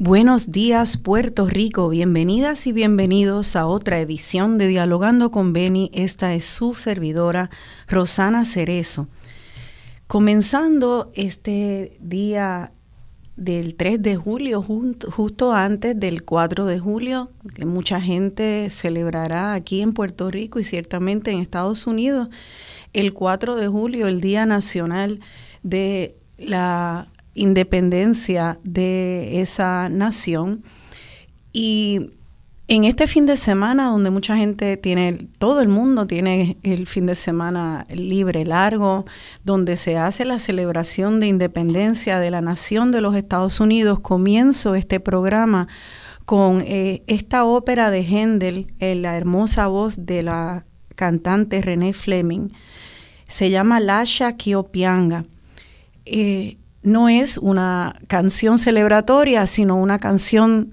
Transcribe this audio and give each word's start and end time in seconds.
Buenos 0.00 0.52
días 0.52 0.96
Puerto 0.96 1.48
Rico, 1.48 1.88
bienvenidas 1.88 2.68
y 2.68 2.72
bienvenidos 2.72 3.56
a 3.56 3.66
otra 3.66 3.98
edición 3.98 4.56
de 4.56 4.68
Dialogando 4.68 5.32
con 5.32 5.52
Beni. 5.52 5.90
Esta 5.92 6.34
es 6.34 6.44
su 6.44 6.74
servidora 6.74 7.50
Rosana 7.88 8.44
Cerezo. 8.44 9.08
Comenzando 10.06 11.10
este 11.14 11.98
día 12.00 12.70
del 13.34 13.74
3 13.74 14.00
de 14.00 14.14
julio, 14.14 14.62
justo 14.62 15.52
antes 15.52 15.98
del 15.98 16.22
4 16.22 16.66
de 16.66 16.78
julio, 16.78 17.32
que 17.56 17.64
mucha 17.64 18.00
gente 18.00 18.70
celebrará 18.70 19.54
aquí 19.54 19.80
en 19.80 19.94
Puerto 19.94 20.30
Rico 20.30 20.60
y 20.60 20.64
ciertamente 20.64 21.32
en 21.32 21.40
Estados 21.40 21.88
Unidos, 21.88 22.28
el 22.92 23.14
4 23.14 23.56
de 23.56 23.66
julio, 23.66 24.06
el 24.06 24.20
Día 24.20 24.46
Nacional 24.46 25.18
de 25.64 26.14
la 26.36 27.08
independencia 27.38 28.58
de 28.64 29.40
esa 29.40 29.88
nación. 29.88 30.62
Y 31.52 32.10
en 32.70 32.84
este 32.84 33.06
fin 33.06 33.24
de 33.24 33.38
semana, 33.38 33.86
donde 33.86 34.10
mucha 34.10 34.36
gente 34.36 34.76
tiene, 34.76 35.26
todo 35.38 35.62
el 35.62 35.68
mundo 35.68 36.06
tiene 36.06 36.58
el 36.62 36.86
fin 36.86 37.06
de 37.06 37.14
semana 37.14 37.86
libre, 37.88 38.44
largo, 38.44 39.06
donde 39.42 39.76
se 39.76 39.96
hace 39.96 40.26
la 40.26 40.38
celebración 40.38 41.18
de 41.18 41.28
independencia 41.28 42.20
de 42.20 42.30
la 42.30 42.42
nación 42.42 42.92
de 42.92 43.00
los 43.00 43.16
Estados 43.16 43.60
Unidos, 43.60 44.00
comienzo 44.00 44.74
este 44.74 45.00
programa 45.00 45.66
con 46.26 46.60
eh, 46.60 47.02
esta 47.06 47.46
ópera 47.46 47.90
de 47.90 48.02
Händel, 48.02 48.74
en 48.80 49.00
la 49.00 49.16
hermosa 49.16 49.66
voz 49.66 50.04
de 50.04 50.22
la 50.22 50.66
cantante 50.94 51.62
René 51.62 51.94
Fleming. 51.94 52.50
Se 53.28 53.48
llama 53.48 53.80
Lasha 53.80 54.36
Kiopianga. 54.36 55.24
Eh, 56.04 56.57
no 56.82 57.08
es 57.08 57.38
una 57.38 58.00
canción 58.06 58.58
celebratoria, 58.58 59.46
sino 59.46 59.76
una 59.76 59.98
canción 59.98 60.72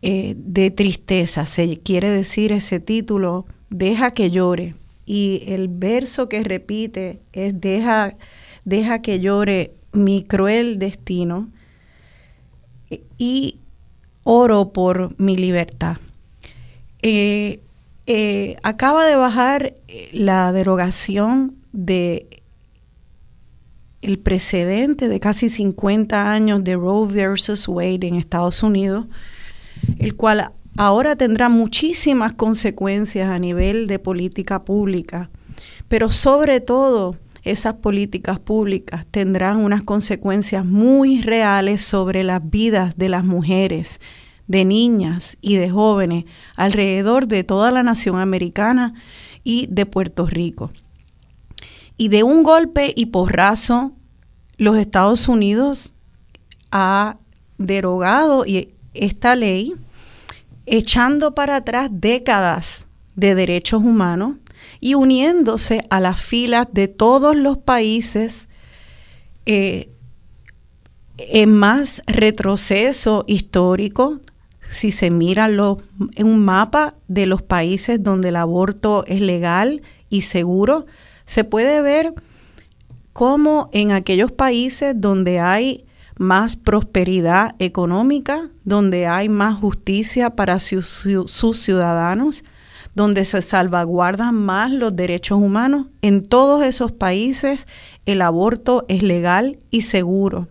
eh, 0.00 0.34
de 0.36 0.70
tristeza. 0.70 1.46
Se 1.46 1.78
quiere 1.78 2.08
decir 2.10 2.52
ese 2.52 2.80
título, 2.80 3.46
Deja 3.70 4.10
que 4.12 4.30
llore. 4.30 4.74
Y 5.06 5.42
el 5.46 5.68
verso 5.68 6.28
que 6.28 6.44
repite 6.44 7.20
es 7.32 7.60
Deja, 7.60 8.16
deja 8.64 9.00
que 9.02 9.20
llore 9.20 9.74
mi 9.92 10.22
cruel 10.22 10.78
destino 10.78 11.50
y 13.18 13.58
oro 14.24 14.72
por 14.72 15.18
mi 15.20 15.36
libertad. 15.36 15.96
Eh, 17.02 17.60
eh, 18.06 18.56
acaba 18.62 19.04
de 19.06 19.16
bajar 19.16 19.74
la 20.12 20.52
derogación 20.52 21.56
de 21.72 22.41
el 24.02 24.18
precedente 24.18 25.08
de 25.08 25.20
casi 25.20 25.48
50 25.48 26.30
años 26.32 26.64
de 26.64 26.74
Roe 26.74 27.06
versus 27.06 27.68
Wade 27.68 28.06
en 28.08 28.16
Estados 28.16 28.62
Unidos, 28.62 29.06
el 29.98 30.16
cual 30.16 30.52
ahora 30.76 31.16
tendrá 31.16 31.48
muchísimas 31.48 32.32
consecuencias 32.32 33.28
a 33.28 33.38
nivel 33.38 33.86
de 33.86 33.98
política 33.98 34.64
pública, 34.64 35.30
pero 35.88 36.10
sobre 36.10 36.60
todo 36.60 37.16
esas 37.44 37.74
políticas 37.74 38.38
públicas 38.38 39.06
tendrán 39.10 39.58
unas 39.58 39.82
consecuencias 39.82 40.64
muy 40.64 41.22
reales 41.22 41.82
sobre 41.82 42.24
las 42.24 42.48
vidas 42.48 42.96
de 42.96 43.08
las 43.08 43.24
mujeres, 43.24 44.00
de 44.46 44.64
niñas 44.64 45.38
y 45.40 45.56
de 45.56 45.70
jóvenes 45.70 46.24
alrededor 46.56 47.26
de 47.26 47.44
toda 47.44 47.70
la 47.70 47.82
nación 47.82 48.18
americana 48.18 48.94
y 49.44 49.66
de 49.70 49.86
Puerto 49.86 50.26
Rico. 50.26 50.70
Y 52.02 52.08
de 52.08 52.24
un 52.24 52.42
golpe 52.42 52.92
y 52.96 53.06
porrazo, 53.06 53.92
los 54.56 54.76
Estados 54.76 55.28
Unidos 55.28 55.94
ha 56.72 57.18
derogado 57.58 58.44
esta 58.92 59.36
ley 59.36 59.76
echando 60.66 61.36
para 61.36 61.54
atrás 61.54 61.90
décadas 61.92 62.88
de 63.14 63.36
derechos 63.36 63.84
humanos 63.84 64.38
y 64.80 64.94
uniéndose 64.94 65.86
a 65.90 66.00
las 66.00 66.20
filas 66.20 66.66
de 66.72 66.88
todos 66.88 67.36
los 67.36 67.58
países 67.58 68.48
eh, 69.46 69.88
en 71.18 71.54
más 71.54 72.02
retroceso 72.08 73.22
histórico. 73.28 74.20
Si 74.68 74.90
se 74.90 75.12
mira 75.12 75.46
en 75.46 76.26
un 76.26 76.44
mapa 76.44 76.96
de 77.06 77.26
los 77.26 77.42
países 77.42 78.02
donde 78.02 78.30
el 78.30 78.36
aborto 78.36 79.04
es 79.06 79.20
legal 79.20 79.82
y 80.10 80.22
seguro, 80.22 80.86
se 81.24 81.44
puede 81.44 81.80
ver 81.82 82.14
cómo 83.12 83.68
en 83.72 83.92
aquellos 83.92 84.32
países 84.32 84.94
donde 84.96 85.40
hay 85.40 85.84
más 86.18 86.56
prosperidad 86.56 87.54
económica, 87.58 88.48
donde 88.64 89.06
hay 89.06 89.28
más 89.28 89.58
justicia 89.58 90.30
para 90.30 90.58
sus 90.58 91.58
ciudadanos, 91.60 92.44
donde 92.94 93.24
se 93.24 93.40
salvaguardan 93.42 94.34
más 94.34 94.70
los 94.70 94.94
derechos 94.94 95.38
humanos, 95.38 95.86
en 96.02 96.22
todos 96.22 96.62
esos 96.62 96.92
países 96.92 97.66
el 98.06 98.22
aborto 98.22 98.84
es 98.88 99.02
legal 99.02 99.58
y 99.70 99.82
seguro. 99.82 100.48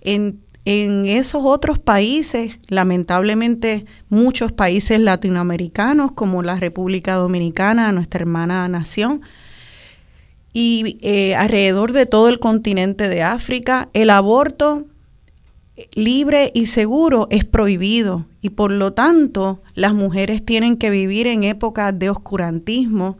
En, 0.00 0.42
esos 0.66 1.42
otros 1.44 1.78
países, 1.78 2.58
lamentablemente 2.68 3.84
muchos 4.08 4.50
países 4.50 4.98
latinoamericanos 4.98 6.12
como 6.12 6.42
la 6.42 6.58
República 6.58 7.16
Dominicana, 7.16 7.92
nuestra 7.92 8.20
hermana 8.20 8.66
nación, 8.68 9.20
y 10.54 10.98
eh, 11.02 11.34
alrededor 11.34 11.92
de 11.92 12.06
todo 12.06 12.30
el 12.30 12.38
continente 12.38 13.08
de 13.10 13.22
África, 13.22 13.90
el 13.92 14.08
aborto 14.08 14.86
libre 15.94 16.52
y 16.54 16.66
seguro 16.66 17.26
es 17.30 17.44
prohibido 17.44 18.26
y 18.40 18.50
por 18.50 18.70
lo 18.70 18.92
tanto 18.92 19.60
las 19.74 19.94
mujeres 19.94 20.44
tienen 20.44 20.76
que 20.76 20.90
vivir 20.90 21.26
en 21.26 21.42
épocas 21.42 21.98
de 21.98 22.08
oscurantismo, 22.08 23.18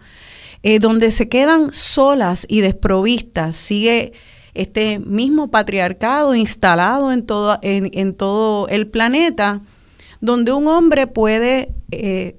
eh, 0.62 0.78
donde 0.78 1.10
se 1.10 1.28
quedan 1.28 1.72
solas 1.72 2.46
y 2.48 2.60
desprovistas. 2.60 3.56
Sigue 3.56 4.12
este 4.54 5.00
mismo 5.00 5.50
patriarcado 5.50 6.36
instalado 6.36 7.10
en 7.10 7.26
todo, 7.26 7.58
en, 7.62 8.14
todo 8.14 8.68
el 8.68 8.86
planeta, 8.86 9.60
donde 10.20 10.52
un 10.52 10.68
hombre 10.68 11.08
puede 11.08 11.74
eh, 11.90 12.36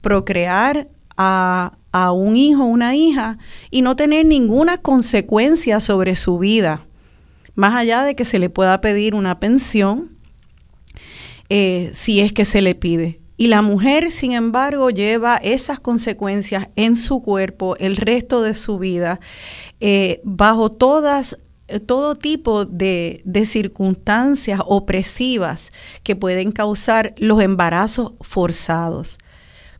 procrear 0.00 0.88
a, 1.16 1.72
a 2.04 2.12
un 2.12 2.36
hijo 2.36 2.64
o 2.64 2.66
una 2.66 2.94
hija 2.94 3.38
y 3.70 3.82
no 3.82 3.96
tener 3.96 4.26
ninguna 4.26 4.78
consecuencia 4.78 5.80
sobre 5.80 6.14
su 6.16 6.38
vida, 6.38 6.86
más 7.54 7.74
allá 7.74 8.02
de 8.02 8.14
que 8.14 8.24
se 8.24 8.38
le 8.38 8.50
pueda 8.50 8.80
pedir 8.80 9.14
una 9.14 9.40
pensión 9.40 10.10
eh, 11.48 11.90
si 11.94 12.20
es 12.20 12.32
que 12.32 12.44
se 12.44 12.60
le 12.60 12.74
pide. 12.74 13.20
Y 13.38 13.48
la 13.48 13.62
mujer, 13.62 14.10
sin 14.10 14.32
embargo, 14.32 14.90
lleva 14.90 15.36
esas 15.36 15.80
consecuencias 15.80 16.68
en 16.76 16.96
su 16.96 17.22
cuerpo 17.22 17.76
el 17.76 17.96
resto 17.96 18.42
de 18.42 18.54
su 18.54 18.78
vida, 18.78 19.20
eh, 19.80 20.20
bajo 20.24 20.72
todas 20.72 21.38
todo 21.86 22.14
tipo 22.14 22.64
de, 22.64 23.22
circunstancias 23.44 24.60
opresivas 24.64 25.72
que 26.02 26.14
pueden 26.14 26.52
causar 26.52 27.14
los 27.18 27.42
embarazos 27.42 28.12
forzados. 28.20 29.18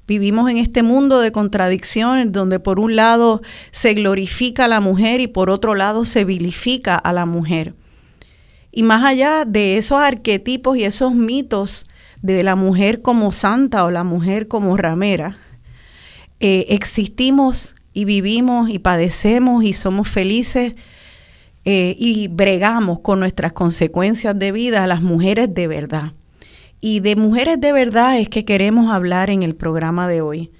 Vivimos 0.06 0.48
en 0.50 0.58
este 0.58 0.82
mundo 0.82 1.20
de 1.20 1.32
contradicciones 1.32 2.30
donde 2.30 2.60
por 2.60 2.78
un 2.78 2.94
lado 2.94 3.42
se 3.72 3.94
glorifica 3.94 4.66
a 4.66 4.68
la 4.68 4.80
mujer 4.80 5.20
y 5.20 5.26
por 5.26 5.50
otro 5.50 5.74
lado 5.74 6.04
se 6.04 6.24
vilifica 6.24 6.94
a 6.94 7.12
la 7.12 7.26
mujer. 7.26 7.74
Y 8.70 8.82
más 8.82 9.04
allá 9.04 9.44
de 9.44 9.78
esos 9.78 10.00
arquetipos 10.00 10.76
y 10.76 10.84
esos 10.84 11.14
mitos 11.14 11.86
de 12.22 12.42
la 12.42 12.56
mujer 12.56 13.02
como 13.02 13.32
santa 13.32 13.84
o 13.84 13.90
la 13.90 14.04
mujer 14.04 14.48
como 14.48 14.76
ramera, 14.76 15.38
eh, 16.38 16.66
existimos 16.68 17.74
y 17.92 18.04
vivimos 18.04 18.68
y 18.68 18.78
padecemos 18.78 19.64
y 19.64 19.72
somos 19.72 20.08
felices 20.08 20.74
eh, 21.64 21.96
y 21.98 22.28
bregamos 22.28 23.00
con 23.00 23.18
nuestras 23.18 23.52
consecuencias 23.54 24.38
de 24.38 24.52
vida 24.52 24.86
las 24.86 25.02
mujeres 25.02 25.52
de 25.52 25.66
verdad. 25.66 26.12
Y 26.80 27.00
de 27.00 27.16
mujeres 27.16 27.60
de 27.60 27.72
verdad 27.72 28.18
es 28.18 28.28
que 28.28 28.44
queremos 28.44 28.92
hablar 28.92 29.30
en 29.30 29.42
el 29.42 29.54
programa 29.54 30.08
de 30.08 30.20
hoy. 30.20 30.50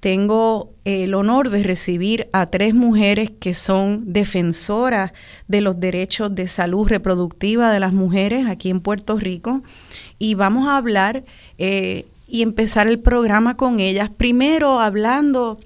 Tengo 0.00 0.72
el 0.86 1.12
honor 1.12 1.50
de 1.50 1.62
recibir 1.62 2.28
a 2.32 2.46
tres 2.46 2.72
mujeres 2.72 3.30
que 3.30 3.52
son 3.52 4.12
defensoras 4.14 5.12
de 5.46 5.60
los 5.60 5.78
derechos 5.78 6.34
de 6.34 6.48
salud 6.48 6.88
reproductiva 6.88 7.70
de 7.70 7.80
las 7.80 7.92
mujeres 7.92 8.46
aquí 8.46 8.70
en 8.70 8.80
Puerto 8.80 9.18
Rico 9.18 9.62
y 10.18 10.34
vamos 10.34 10.68
a 10.68 10.78
hablar 10.78 11.24
eh, 11.58 12.06
y 12.26 12.40
empezar 12.40 12.88
el 12.88 12.98
programa 12.98 13.58
con 13.58 13.78
ellas. 13.78 14.08
Primero 14.08 14.80
hablando 14.80 15.60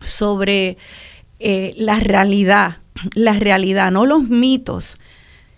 sobre 0.00 0.76
eh, 1.40 1.74
la 1.76 1.98
realidad, 1.98 2.78
la 3.14 3.32
realidad, 3.32 3.90
no 3.90 4.06
los 4.06 4.28
mitos, 4.28 5.00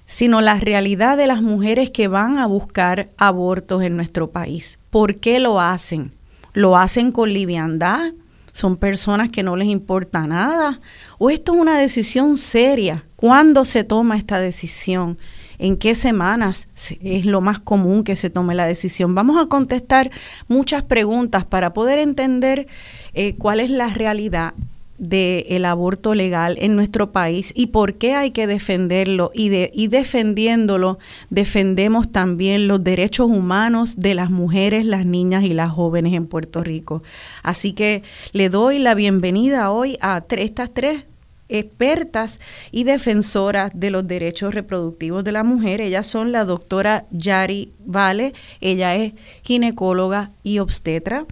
sino 0.07 0.41
la 0.41 0.59
realidad 0.59 1.17
de 1.17 1.27
las 1.27 1.43
mujeres 1.43 1.91
que 1.91 2.09
van 2.09 2.39
a 2.39 2.47
buscar 2.47 3.11
abortos 3.19 3.83
en 3.83 3.97
nuestro 3.97 4.31
país. 4.31 4.79
¿Por 4.91 5.17
qué 5.17 5.41
lo 5.41 5.61
hacen? 5.61 6.13
¿Lo 6.53 6.77
hacen 6.77 7.13
con 7.13 7.33
liviandad? 7.33 8.13
¿Son 8.53 8.77
personas 8.79 9.31
que 9.31 9.43
no 9.43 9.57
les 9.57 9.69
importa 9.69 10.23
nada? 10.23 10.81
¿O 11.19 11.29
esto 11.29 11.53
es 11.53 11.61
una 11.61 11.79
decisión 11.79 12.39
seria? 12.39 13.05
¿Cuándo 13.17 13.67
se 13.67 13.85
toma 13.85 14.17
esta 14.17 14.39
decisión? 14.39 15.19
¿En 15.59 15.77
qué 15.77 15.95
semanas 15.95 16.69
es 17.01 17.27
lo 17.27 17.41
más 17.43 17.59
común 17.59 18.05
que 18.05 18.17
se 18.17 18.31
tome 18.31 18.55
la 18.55 18.67
decisión? 18.67 19.15
Vamos 19.15 19.39
a 19.39 19.49
contestar 19.49 20.11
muchas 20.49 20.83
preguntas 20.83 21.45
para 21.45 21.75
poder 21.75 21.99
entender 21.99 22.67
eh, 23.13 23.35
cuál 23.37 23.61
es 23.61 23.71
la 23.71 23.89
realidad 23.89 24.55
del 24.99 25.65
aborto 25.65 26.15
legal 26.15 26.57
en 26.61 26.77
nuestro 26.77 27.13
país 27.13 27.53
y 27.55 27.69
por 27.69 27.95
qué 27.95 28.15
hay 28.15 28.31
que 28.31 28.47
defenderlo 28.47 29.31
y, 29.35 29.49
de, 29.49 29.71
y 29.75 29.89
defendiéndolo 29.89 30.99
defendemos 31.31 32.11
también 32.11 32.69
los 32.69 32.83
derechos 32.83 33.29
humanos 33.29 33.97
de 33.97 34.15
las 34.15 34.31
mujeres, 34.31 34.85
las 34.85 35.07
niñas 35.07 35.45
y 35.45 35.53
las 35.53 35.71
jóvenes 35.71 36.15
en 36.15 36.27
Puerto 36.27 36.63
Rico. 36.63 37.03
Así 37.43 37.73
que 37.73 38.03
le 38.33 38.49
doy 38.49 38.79
la 38.79 38.95
bienvenida 38.95 39.71
hoy 39.71 39.99
a 40.01 40.25
estas 40.31 40.73
tres 40.73 41.05
expertas 41.49 42.41
y 42.73 42.85
defensoras 42.85 43.71
de 43.75 43.91
los 43.91 44.07
derechos 44.07 44.55
reproductivos 44.55 45.25
de 45.25 45.33
la 45.33 45.45
mujer. 45.45 45.81
Ellas 45.81 46.07
son 46.07 46.33
la 46.33 46.45
doctora 46.45 47.07
Yari 47.11 47.73
Vale, 47.85 48.35
ella 48.61 48.97
es 48.97 49.13
ginecóloga 49.43 50.33
y 50.43 50.59
obstetra 50.59 51.27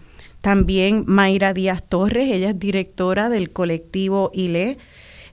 también 0.45 1.05
Mayra 1.07 1.55
Díaz 1.55 1.83
Torres, 1.89 2.29
ella 2.31 2.51
es 2.51 2.59
directora 2.59 3.31
del 3.31 3.51
colectivo 3.51 4.31
ILE, 4.35 4.77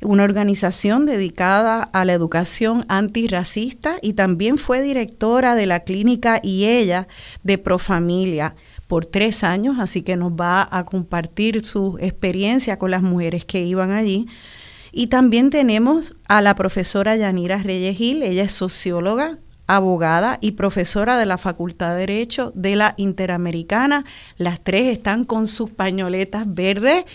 una 0.02 0.24
organización 0.24 1.06
dedicada 1.06 1.84
a 1.84 2.06
la 2.06 2.14
educación 2.14 2.86
antirracista 2.88 3.98
y 4.02 4.14
también 4.14 4.58
fue 4.58 4.82
directora 4.82 5.56
de 5.56 5.66
la 5.66 5.82
clínica 5.82 6.40
y 6.42 6.64
ella 6.64 7.10
de 7.44 7.58
Profamilia 7.58 8.56
por 8.88 9.06
tres 9.06 9.44
años, 9.44 9.80
así 9.80 10.02
que 10.02 10.16
nos 10.16 10.32
va 10.32 10.66
a 10.72 10.86
compartir 10.86 11.66
su 11.66 11.98
experiencia 12.00 12.80
con 12.80 12.92
las 12.92 13.02
mujeres 13.02 13.44
que 13.44 13.62
iban 13.66 13.92
allí. 13.92 14.28
Y 14.94 15.08
también 15.08 15.50
tenemos 15.50 16.16
a 16.30 16.42
la 16.42 16.56
profesora 16.56 17.18
Yanira 17.18 17.58
Reyes 17.58 17.98
Gil, 17.98 18.24
ella 18.24 18.44
es 18.44 18.54
socióloga, 18.54 19.40
abogada 19.76 20.38
y 20.42 20.52
profesora 20.52 21.18
de 21.18 21.26
la 21.26 21.38
Facultad 21.38 21.94
de 21.94 22.02
Derecho 22.02 22.52
de 22.56 22.76
la 22.76 22.94
Interamericana. 22.98 24.04
Las 24.38 24.60
tres 24.60 24.88
están 24.88 25.24
con 25.24 25.48
sus 25.48 25.70
pañoletas 25.70 26.44
verdes, 26.54 27.06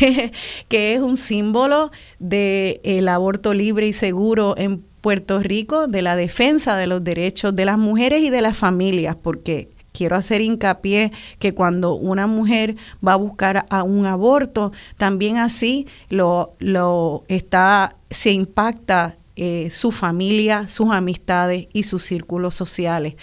que 0.68 0.94
es 0.94 1.00
un 1.00 1.16
símbolo 1.16 1.90
del 2.18 3.08
aborto 3.08 3.54
libre 3.54 3.86
y 3.86 3.92
seguro 3.94 4.54
en 4.58 4.84
Puerto 5.00 5.38
Rico, 5.38 5.86
de 5.86 6.02
la 6.02 6.16
defensa 6.16 6.76
de 6.76 6.86
los 6.86 7.02
derechos 7.02 7.56
de 7.56 7.64
las 7.64 7.78
mujeres 7.78 8.20
y 8.20 8.28
de 8.28 8.42
las 8.42 8.58
familias, 8.58 9.16
porque 9.16 9.70
quiero 9.92 10.16
hacer 10.16 10.42
hincapié 10.42 11.12
que 11.38 11.54
cuando 11.54 11.94
una 11.94 12.26
mujer 12.26 12.76
va 13.06 13.14
a 13.14 13.16
buscar 13.16 13.64
a 13.70 13.82
un 13.82 14.04
aborto, 14.04 14.72
también 14.98 15.38
así 15.38 15.86
lo, 16.10 16.52
lo 16.58 17.24
está, 17.28 17.96
se 18.10 18.32
impacta 18.32 19.16
eh, 19.38 19.68
su 19.70 19.92
familia, 19.92 20.66
sus 20.66 20.90
amistades 20.92 21.68
y 21.74 21.82
sus 21.82 22.02
círculos 22.02 22.54
sociales. 22.54 23.16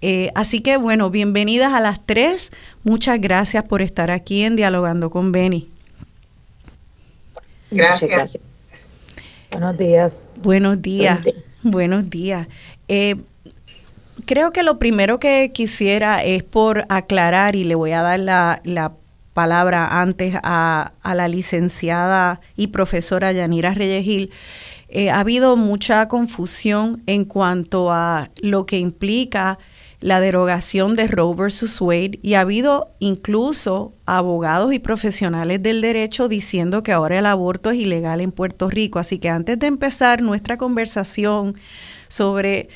Eh, 0.00 0.32
así 0.34 0.60
que 0.60 0.76
bueno, 0.76 1.08
bienvenidas 1.08 1.72
a 1.72 1.80
las 1.80 2.04
tres. 2.04 2.50
Muchas 2.82 3.20
gracias 3.20 3.62
por 3.62 3.80
estar 3.80 4.10
aquí 4.10 4.42
en 4.42 4.56
Dialogando 4.56 5.10
con 5.10 5.30
Beni. 5.30 5.70
Gracias. 7.70 8.38
Buenos 9.52 9.78
días. 9.78 10.24
Buenos 10.42 10.82
días. 10.82 11.20
Buenos 11.62 12.10
días. 12.10 12.48
Eh, 12.88 13.16
creo 14.26 14.52
que 14.52 14.64
lo 14.64 14.80
primero 14.80 15.20
que 15.20 15.52
quisiera 15.54 16.24
es 16.24 16.42
por 16.42 16.86
aclarar 16.88 17.54
y 17.54 17.62
le 17.62 17.76
voy 17.76 17.92
a 17.92 18.02
dar 18.02 18.18
la, 18.18 18.92
palabra 19.32 20.02
antes 20.02 20.34
a, 20.42 20.92
a, 21.02 21.14
la 21.14 21.26
licenciada 21.26 22.42
y 22.54 22.66
profesora 22.66 23.32
Yanira 23.32 23.72
Reyes 23.72 24.04
Gil. 24.04 24.30
Eh, 24.94 25.08
ha 25.08 25.20
habido 25.20 25.56
mucha 25.56 26.06
confusión 26.06 27.02
en 27.06 27.24
cuanto 27.24 27.90
a 27.90 28.28
lo 28.42 28.66
que 28.66 28.78
implica 28.78 29.58
la 30.00 30.20
derogación 30.20 30.96
de 30.96 31.06
Roe 31.06 31.34
versus 31.34 31.80
Wade 31.80 32.18
y 32.22 32.34
ha 32.34 32.40
habido 32.40 32.90
incluso 32.98 33.94
abogados 34.04 34.74
y 34.74 34.80
profesionales 34.80 35.62
del 35.62 35.80
derecho 35.80 36.28
diciendo 36.28 36.82
que 36.82 36.92
ahora 36.92 37.18
el 37.18 37.24
aborto 37.24 37.70
es 37.70 37.76
ilegal 37.76 38.20
en 38.20 38.32
Puerto 38.32 38.68
Rico. 38.68 38.98
Así 38.98 39.18
que 39.18 39.30
antes 39.30 39.58
de 39.58 39.66
empezar 39.66 40.20
nuestra 40.20 40.58
conversación 40.58 41.56
sobre 42.08 42.68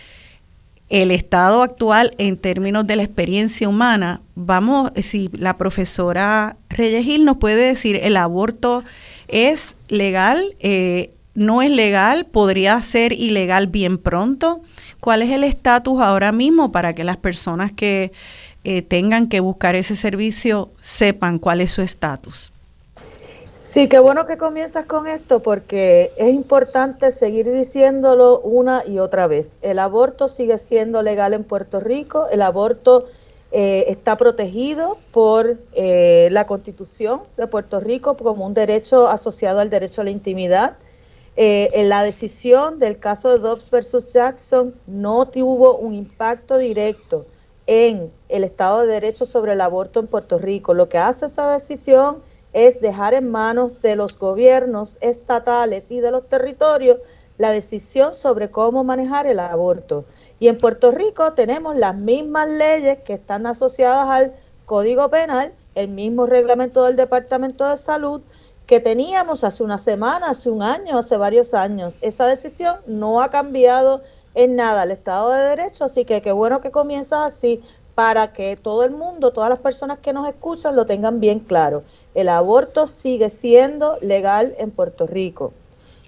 el 0.89 1.11
estado 1.11 1.63
actual 1.63 2.13
en 2.17 2.39
términos 2.39 2.87
de 2.87 2.97
la 2.97 3.03
experiencia 3.03 3.69
humana, 3.69 4.23
vamos, 4.37 4.91
si 5.03 5.29
la 5.35 5.59
profesora 5.59 6.57
Reyes 6.71 7.05
Gil 7.05 7.27
nos 7.27 7.37
puede 7.37 7.67
decir, 7.67 7.97
el 8.03 8.17
aborto 8.17 8.85
es 9.29 9.77
legal, 9.89 10.57
eh, 10.61 11.11
no 11.37 11.63
es 11.63 11.71
legal, 11.71 12.27
podría 12.27 12.83
ser 12.83 13.13
ilegal 13.13 13.67
bien 13.69 13.99
pronto. 13.99 14.61
¿Cuál 15.01 15.23
es 15.23 15.31
el 15.31 15.45
estatus 15.45 16.01
ahora 16.01 16.33
mismo 16.33 16.73
para 16.73 16.95
que 16.95 17.05
las 17.05 17.17
personas 17.17 17.73
que 17.73 18.13
eh, 18.65 18.83
tengan 18.83 19.29
que 19.29 19.41
buscar 19.41 19.77
ese 19.77 19.95
servicio 19.95 20.71
sepan 20.81 21.39
cuál 21.39 21.61
es 21.61 21.71
su 21.71 21.83
estatus? 21.83 22.53
Sí, 23.61 23.89
qué 23.89 23.99
bueno 23.99 24.27
que 24.27 24.39
comienzas 24.39 24.87
con 24.87 25.07
esto 25.07 25.41
porque 25.41 26.11
es 26.17 26.33
importante 26.33 27.11
seguir 27.11 27.53
diciéndolo 27.53 28.41
una 28.41 28.83
y 28.87 28.99
otra 28.99 29.27
vez. 29.27 29.59
El 29.61 29.79
aborto 29.79 30.29
sigue 30.29 30.57
siendo 30.57 31.03
legal 31.03 31.35
en 31.35 31.45
Puerto 31.45 31.79
Rico, 31.79 32.27
el 32.33 32.41
aborto 32.41 33.07
eh, 33.53 33.85
está 33.89 34.17
protegido 34.17 34.99
por 35.13 35.59
eh, 35.75 36.29
la 36.33 36.47
Constitución 36.47 37.21
de 37.37 37.47
Puerto 37.47 37.81
Rico 37.81 38.17
como 38.17 38.47
un 38.47 38.55
derecho 38.55 39.09
asociado 39.09 39.61
al 39.61 39.71
derecho 39.71 40.01
a 40.01 40.05
la 40.05 40.11
intimidad. 40.11 40.77
Eh, 41.37 41.71
en 41.75 41.91
la 41.91 42.03
decisión 42.03 42.79
del 42.79 42.99
caso 42.99 43.31
de 43.31 43.39
Dobbs 43.39 43.71
versus 43.71 44.13
Jackson 44.13 44.75
no 44.87 45.29
tuvo 45.29 45.77
un 45.77 45.93
impacto 45.93 46.57
directo 46.57 47.27
en 47.67 48.11
el 48.29 48.45
Estado 48.45 48.83
de 48.83 48.93
Derecho 48.95 49.27
sobre 49.27 49.53
el 49.53 49.61
aborto 49.61 50.01
en 50.01 50.07
Puerto 50.07 50.39
Rico. 50.39 50.73
Lo 50.73 50.89
que 50.89 50.99
hace 50.99 51.27
esa 51.27 51.53
decisión 51.53 52.23
es 52.53 52.81
dejar 52.81 53.13
en 53.13 53.31
manos 53.31 53.81
de 53.83 53.97
los 53.97 54.19
gobiernos 54.19 54.97
estatales 55.03 55.91
y 55.91 56.01
de 56.01 56.11
los 56.11 56.27
territorios 56.27 56.99
la 57.37 57.51
decisión 57.51 58.15
sobre 58.15 58.51
cómo 58.51 58.83
manejar 58.83 59.27
el 59.27 59.41
aborto. 59.41 60.07
Y 60.39 60.49
en 60.49 60.57
Puerto 60.57 60.91
Rico 60.91 61.35
tenemos 61.35 61.77
las 61.77 61.97
mismas 61.97 62.49
leyes 62.49 62.99
que 63.05 63.13
están 63.13 63.47
asociadas 63.47 64.09
al 64.09 64.35
Código 64.65 65.11
Penal, 65.11 65.53
el 65.75 65.89
mismo 65.89 66.25
reglamento 66.25 66.85
del 66.85 66.97
Departamento 66.97 67.69
de 67.69 67.77
Salud, 67.77 68.23
que 68.67 68.81
teníamos 68.81 69.45
hace 69.45 69.63
una 69.63 69.79
semana, 69.79 70.31
hace 70.31 70.51
un 70.51 70.63
año, 70.63 70.99
hace 70.99 71.17
varios 71.17 71.55
años. 71.55 71.99
Esa 72.01 72.27
decisión 72.27 72.77
no 72.87 73.23
ha 73.23 73.31
cambiado 73.31 74.03
en 74.35 74.57
nada 74.57 74.83
el 74.83 74.91
Estado 74.91 75.31
de 75.31 75.41
Derecho, 75.41 75.85
así 75.85 76.05
que 76.05 76.21
qué 76.21 76.33
bueno 76.33 76.61
que 76.61 76.71
comienzas 76.71 77.21
así 77.21 77.63
para 77.95 78.33
que 78.33 78.57
todo 78.57 78.85
el 78.85 78.91
mundo, 78.91 79.33
todas 79.33 79.49
las 79.49 79.61
personas 79.61 79.99
que 79.99 80.13
nos 80.13 80.29
escuchan 80.29 80.77
lo 80.77 80.85
tengan 80.85 81.21
bien 81.21 81.41
claro. 81.41 81.85
El 82.15 82.29
aborto 82.29 82.87
sigue 82.87 83.31
siendo 83.31 83.97
legal 84.03 84.55
en 84.59 84.71
Puerto 84.71 85.07
Rico. 85.07 85.53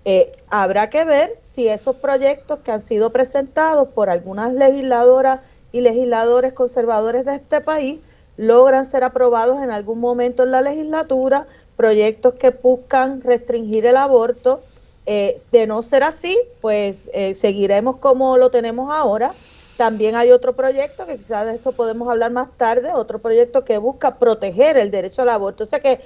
Eh, 0.04 0.36
habrá 0.50 0.90
que 0.90 1.04
ver 1.04 1.34
si 1.38 1.68
esos 1.68 1.96
proyectos 1.96 2.58
que 2.60 2.72
han 2.72 2.80
sido 2.80 3.10
presentados 3.10 3.88
por 3.88 4.10
algunas 4.10 4.52
legisladoras 4.52 5.40
y 5.72 5.80
legisladores 5.80 6.52
conservadores 6.52 7.24
de 7.24 7.36
este 7.36 7.60
país 7.60 8.00
logran 8.36 8.84
ser 8.84 9.02
aprobados 9.04 9.62
en 9.62 9.70
algún 9.70 9.98
momento 9.98 10.42
en 10.44 10.50
la 10.50 10.60
legislatura, 10.60 11.46
proyectos 11.78 12.34
que 12.34 12.50
buscan 12.50 13.22
restringir 13.22 13.86
el 13.86 13.96
aborto. 13.96 14.60
Eh, 15.06 15.36
de 15.52 15.66
no 15.66 15.82
ser 15.82 16.02
así, 16.02 16.36
pues 16.60 17.08
eh, 17.14 17.34
seguiremos 17.34 17.96
como 17.96 18.36
lo 18.36 18.50
tenemos 18.50 18.90
ahora. 18.90 19.32
También 19.78 20.16
hay 20.16 20.32
otro 20.32 20.54
proyecto, 20.54 21.06
que 21.06 21.16
quizás 21.16 21.46
de 21.46 21.54
eso 21.54 21.72
podemos 21.72 22.10
hablar 22.10 22.32
más 22.32 22.48
tarde, 22.58 22.92
otro 22.92 23.20
proyecto 23.20 23.64
que 23.64 23.78
busca 23.78 24.18
proteger 24.18 24.76
el 24.76 24.90
derecho 24.90 25.22
al 25.22 25.30
aborto. 25.30 25.64
O 25.64 25.66
sea 25.66 25.78
que 25.78 26.00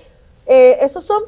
eh, 0.47 0.77
esos 0.83 1.05
son 1.05 1.23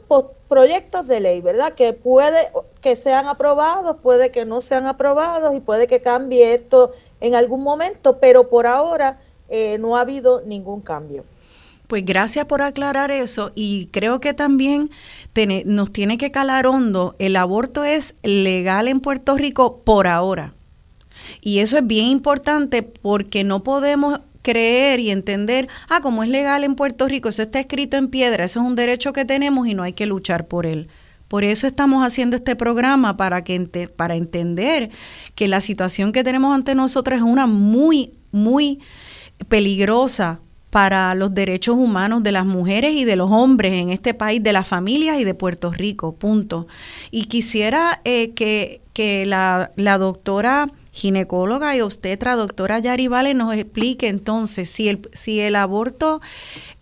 proyectos 0.49 1.07
de 1.09 1.21
ley, 1.21 1.41
¿verdad? 1.41 1.73
Que 1.73 1.95
puede 1.95 2.51
que 2.81 2.97
sean 2.97 3.27
aprobados, 3.27 3.97
puede 4.03 4.31
que 4.31 4.45
no 4.45 4.61
sean 4.61 4.87
aprobados 4.87 5.55
y 5.57 5.61
puede 5.61 5.87
que 5.87 6.03
cambie 6.03 6.55
esto 6.55 6.93
en 7.21 7.35
algún 7.35 7.63
momento, 7.63 8.19
pero 8.19 8.49
por 8.51 8.67
ahora 8.67 9.21
eh, 9.49 9.79
no 9.79 9.97
ha 9.97 10.03
habido 10.03 10.43
ningún 10.43 10.81
cambio. 10.81 11.25
Pues 11.87 12.05
gracias 12.05 12.47
por 12.47 12.63
aclarar 12.63 13.11
eso 13.11 13.53
y 13.55 13.87
creo 13.87 14.21
que 14.21 14.33
también 14.33 14.91
nos 15.67 15.93
tiene 15.93 16.17
que 16.17 16.31
calar 16.31 16.67
hondo, 16.67 17.15
el 17.19 17.37
aborto 17.37 17.85
es 17.85 18.15
legal 18.23 18.89
en 18.89 19.01
Puerto 19.01 19.37
Rico 19.37 19.83
por 19.85 20.07
ahora. 20.07 20.55
Y 21.41 21.59
eso 21.59 21.79
es 21.79 21.87
bien 21.87 22.07
importante 22.07 22.83
porque 22.83 23.45
no 23.45 23.63
podemos 23.63 24.21
creer 24.43 25.01
y 25.01 25.11
entender, 25.11 25.69
ah, 25.89 26.01
como 26.01 26.23
es 26.23 26.29
legal 26.29 26.65
en 26.65 26.75
Puerto 26.75 27.09
Rico, 27.09 27.29
eso 27.31 27.43
está 27.43 27.61
escrito 27.61 27.97
en 27.97 28.09
piedra, 28.09 28.45
eso 28.45 28.61
es 28.61 28.67
un 28.67 28.77
derecho 28.77 29.13
que 29.13 29.25
tenemos 29.25 29.67
y 29.67 29.75
no 29.75 29.83
hay 29.83 29.95
que 29.95 30.07
luchar 30.07 30.47
por 30.47 30.67
él. 30.67 30.89
Por 31.29 31.45
eso 31.45 31.67
estamos 31.67 32.07
haciendo 32.07 32.37
este 32.37 32.55
programa 32.55 33.17
para 33.17 33.43
que 33.43 33.89
para 33.89 34.15
entender 34.15 34.91
que 35.35 35.49
la 35.49 35.61
situación 35.61 36.13
que 36.13 36.23
tenemos 36.23 36.55
ante 36.55 36.75
nosotros 36.75 37.17
es 37.19 37.25
una 37.25 37.47
muy 37.47 38.13
muy 38.31 38.81
peligrosa 39.49 40.41
para 40.75 41.15
los 41.15 41.33
derechos 41.33 41.77
humanos 41.77 42.25
de 42.25 42.33
las 42.33 42.45
mujeres 42.45 42.95
y 42.95 43.05
de 43.05 43.15
los 43.15 43.31
hombres 43.31 43.75
en 43.75 43.91
este 43.91 44.13
país, 44.13 44.43
de 44.43 44.53
las 44.53 44.67
familias 44.67 45.21
y 45.21 45.25
de 45.25 45.33
Puerto 45.33 45.71
Rico, 45.71 46.17
punto. 46.17 46.67
Y 47.13 47.27
quisiera 47.27 48.01
eh, 48.05 48.33
que, 48.33 49.25
la 49.25 49.99
doctora 49.99 50.73
ginecóloga 50.91 51.77
y 51.77 51.81
obstetra, 51.81 52.35
doctora 52.35 52.81
Yari 52.81 53.07
Vale, 53.07 53.35
nos 53.35 53.55
explique 53.55 54.09
entonces 54.09 54.69
si 54.69 54.89
el, 54.89 55.09
si 55.13 55.39
el 55.39 55.55
aborto 55.55 56.21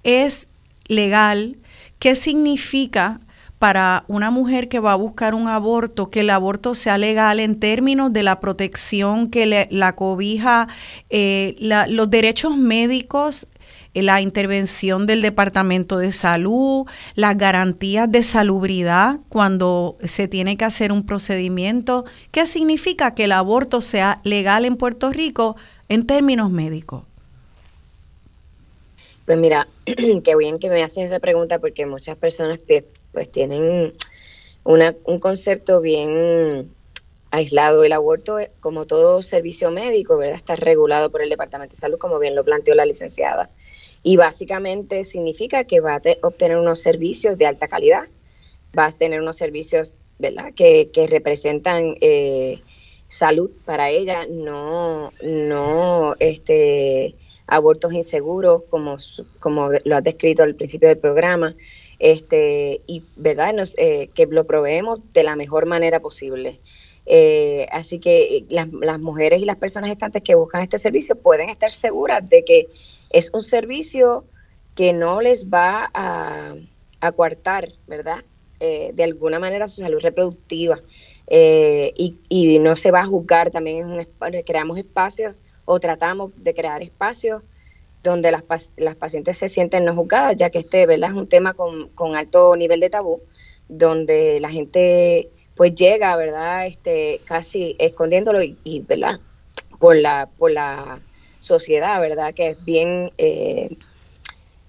es 0.04 0.49
legal, 0.87 1.58
qué 1.99 2.14
significa 2.14 3.20
para 3.62 4.04
una 4.08 4.32
mujer 4.32 4.68
que 4.68 4.80
va 4.80 4.90
a 4.90 4.96
buscar 4.96 5.37
un 5.37 5.46
aborto, 5.46 6.11
que 6.11 6.20
el 6.20 6.30
aborto 6.30 6.75
sea 6.75 6.99
legal 6.99 7.38
en 7.38 7.61
términos 7.61 8.12
de 8.12 8.25
la 8.25 8.40
protección 8.40 9.30
que 9.30 9.46
le, 9.46 9.68
la 9.70 9.94
cobija, 9.94 10.66
eh, 11.11 11.54
los 11.61 12.11
derechos 12.11 12.56
médicos 12.56 13.46
la 13.94 14.22
intervención 14.22 15.06
del 15.06 15.20
Departamento 15.20 15.99
de 15.99 16.12
Salud, 16.12 16.87
las 17.14 17.37
garantías 17.37 18.11
de 18.11 18.22
salubridad 18.22 19.20
cuando 19.28 19.96
se 20.02 20.28
tiene 20.28 20.56
que 20.56 20.64
hacer 20.64 20.92
un 20.92 21.04
procedimiento. 21.04 22.04
¿Qué 22.30 22.46
significa 22.46 23.14
que 23.14 23.25
el 23.25 23.32
aborto 23.32 23.82
sea 23.82 24.20
legal 24.25 24.64
en 24.64 24.76
Puerto 24.76 25.11
Rico 25.11 25.56
en 25.90 26.06
términos 26.06 26.50
médicos? 26.50 27.04
Pues 29.26 29.37
mira, 29.37 29.68
qué 29.84 30.37
bien 30.37 30.58
que 30.58 30.70
me 30.70 30.82
haces 30.82 31.11
esa 31.11 31.20
pregunta 31.20 31.58
porque 31.58 31.84
muchas 31.84 32.16
personas 32.16 32.64
pues 33.12 33.30
tienen 33.30 33.92
un 34.64 35.18
concepto 35.18 35.82
bien 35.82 36.70
aislado. 37.30 37.84
El 37.84 37.92
aborto, 37.92 38.38
como 38.61 38.87
todo 38.87 39.20
servicio 39.22 39.70
médico, 39.70 40.16
¿verdad? 40.16 40.37
Está 40.37 40.56
regulado 40.56 41.11
por 41.11 41.22
el 41.22 41.28
Departamento 41.28 41.75
de 41.75 41.80
Salud, 41.80 41.99
como 41.99 42.18
bien 42.18 42.34
lo 42.34 42.42
planteó 42.42 42.75
la 42.75 42.87
licenciada 42.87 43.50
y 44.02 44.16
básicamente 44.16 45.04
significa 45.04 45.64
que 45.64 45.80
va 45.80 45.97
a 45.97 46.02
obtener 46.23 46.59
unos 46.59 46.80
servicios 46.80 47.38
de 47.38 47.47
alta 47.47 47.68
calidad, 47.68 48.09
va 48.76 48.87
a 48.87 48.92
tener 48.92 49.21
unos 49.21 49.37
servicios 49.37 49.94
¿verdad? 50.23 50.54
Que, 50.54 50.88
representan 51.11 51.97
eh, 52.00 52.61
salud 53.09 53.50
para 53.64 53.90
ella, 53.90 54.26
no, 54.30 55.12
no 55.23 56.14
este, 56.21 57.16
abortos 57.47 57.92
inseguros 57.92 58.62
como, 58.71 58.97
como 59.40 59.71
lo 59.85 59.97
has 59.97 60.04
descrito 60.04 60.44
al 60.44 60.54
principio 60.54 60.88
del 60.88 60.99
programa, 60.99 61.56
este, 61.99 62.80
y 62.87 63.02
verdad 63.16 63.52
eh, 63.76 64.09
que 64.14 64.26
lo 64.26 64.47
proveemos 64.47 65.00
de 65.12 65.25
la 65.25 65.35
mejor 65.35 65.66
manera 65.66 66.00
posible. 66.00 66.61
Eh, 67.04 67.66
así 67.73 67.99
que 67.99 68.44
las, 68.49 68.73
las, 68.73 69.00
mujeres 69.00 69.42
y 69.42 69.44
las 69.44 69.56
personas 69.56 69.90
estantes 69.90 70.23
que 70.23 70.37
buscan 70.37 70.62
este 70.62 70.78
servicio 70.78 71.16
pueden 71.16 71.50
estar 71.50 71.73
seguras 71.73 72.28
de 72.28 72.44
que 72.44 72.68
es 73.12 73.31
un 73.33 73.42
servicio 73.42 74.25
que 74.75 74.92
no 74.92 75.21
les 75.21 75.49
va 75.49 75.90
a, 75.92 76.54
a 77.00 77.12
coartar, 77.12 77.69
¿verdad? 77.87 78.25
Eh, 78.64 78.92
de 78.95 79.02
alguna 79.02 79.40
manera 79.40 79.66
su 79.66 79.81
salud 79.81 79.99
reproductiva 80.00 80.78
eh, 81.26 81.92
y, 81.97 82.61
no 82.61 82.76
se 82.76 82.92
va 82.92 83.00
a 83.00 83.07
juzgar 83.07 83.50
también 83.50 83.78
en 83.78 83.90
un 83.90 84.07
creamos 84.47 84.78
espacios 84.78 85.35
o 85.64 85.81
tratamos 85.81 86.31
de 86.37 86.54
crear 86.54 86.81
espacios 86.81 87.42
donde 88.04 88.31
las, 88.31 88.45
las 88.76 88.95
pacientes 88.95 89.37
se 89.37 89.49
sienten 89.49 89.85
no 89.85 89.97
juzgadas, 89.97 90.37
ya 90.37 90.50
que 90.50 90.61
este 90.61 90.87
¿verdad? 90.87 91.11
es 91.11 91.16
un 91.16 91.26
tema 91.26 91.54
con, 91.54 91.88
con 91.88 92.14
alto 92.14 92.54
nivel 92.54 92.78
de 92.78 92.90
tabú, 92.90 93.21
donde 93.69 94.38
la 94.38 94.49
gente 94.49 95.28
pues 95.57 95.75
llega, 95.75 96.14
¿verdad? 96.14 96.66
Este, 96.69 97.21
casi 97.25 97.75
escondiéndolo 97.81 98.45
y, 98.45 98.57
y 98.62 98.78
¿verdad? 98.78 99.19
Por 99.81 99.97
la, 99.97 100.28
por 100.38 100.52
la 100.52 101.00
sociedad, 101.42 102.00
¿verdad? 102.00 102.32
Que 102.34 102.50
es 102.50 102.64
bien, 102.64 103.12
eh, 103.18 103.76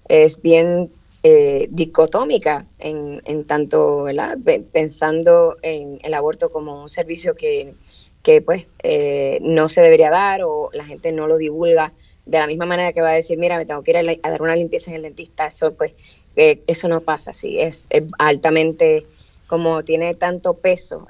es 0.08 0.42
bien 0.42 0.90
eh, 1.22 1.68
dicotómica 1.70 2.66
en, 2.78 3.22
en, 3.24 3.44
tanto, 3.44 4.02
¿verdad? 4.02 4.36
Pensando 4.72 5.56
en 5.62 5.98
el 6.02 6.14
aborto 6.14 6.50
como 6.50 6.82
un 6.82 6.88
servicio 6.90 7.36
que, 7.36 7.74
que 8.22 8.42
pues 8.42 8.66
eh, 8.82 9.38
no 9.40 9.68
se 9.68 9.82
debería 9.82 10.10
dar 10.10 10.42
o 10.42 10.70
la 10.72 10.84
gente 10.84 11.12
no 11.12 11.28
lo 11.28 11.38
divulga 11.38 11.92
de 12.26 12.38
la 12.38 12.46
misma 12.46 12.66
manera 12.66 12.92
que 12.92 13.02
va 13.02 13.10
a 13.10 13.14
decir, 13.14 13.38
mira, 13.38 13.56
me 13.56 13.66
tengo 13.66 13.82
que 13.82 13.92
ir 13.92 13.96
a, 13.98 14.30
dar 14.30 14.42
una 14.42 14.56
limpieza 14.56 14.90
en 14.90 14.96
el 14.96 15.02
dentista, 15.02 15.46
eso 15.46 15.74
pues, 15.74 15.94
eso 16.34 16.88
no 16.88 17.02
pasa 17.02 17.30
así, 17.30 17.60
es, 17.60 17.86
altamente, 18.18 19.06
como 19.46 19.84
tiene 19.84 20.14
tanto 20.14 20.54
peso, 20.54 21.06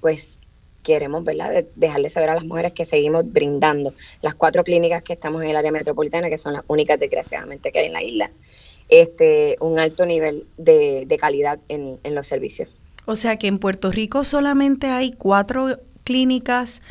pues 0.00 0.38
queremos 0.82 1.24
¿verdad? 1.24 1.64
dejarle 1.76 2.08
saber 2.08 2.30
a 2.30 2.34
las 2.34 2.44
mujeres 2.44 2.72
que 2.72 2.84
seguimos 2.84 3.30
brindando 3.32 3.92
las 4.20 4.34
cuatro 4.34 4.64
clínicas 4.64 5.02
que 5.02 5.12
estamos 5.12 5.42
en 5.42 5.50
el 5.50 5.56
área 5.56 5.72
metropolitana, 5.72 6.28
que 6.28 6.38
son 6.38 6.54
las 6.54 6.64
únicas 6.68 6.98
desgraciadamente 6.98 7.72
que 7.72 7.80
hay 7.80 7.86
en 7.86 7.92
la 7.92 8.02
isla, 8.02 8.30
este, 8.88 9.56
un 9.60 9.78
alto 9.78 10.04
nivel 10.06 10.46
de, 10.56 11.16
calidad 11.20 11.58
en, 11.68 11.98
los 12.14 12.26
servicios. 12.26 12.68
O 13.06 13.16
sea 13.16 13.36
que 13.36 13.46
en 13.46 13.58
Puerto 13.58 13.90
Rico 13.90 14.24
solamente 14.24 14.88
hay 14.88 15.12
cuatro 15.12 15.78
clínicas 16.04 16.82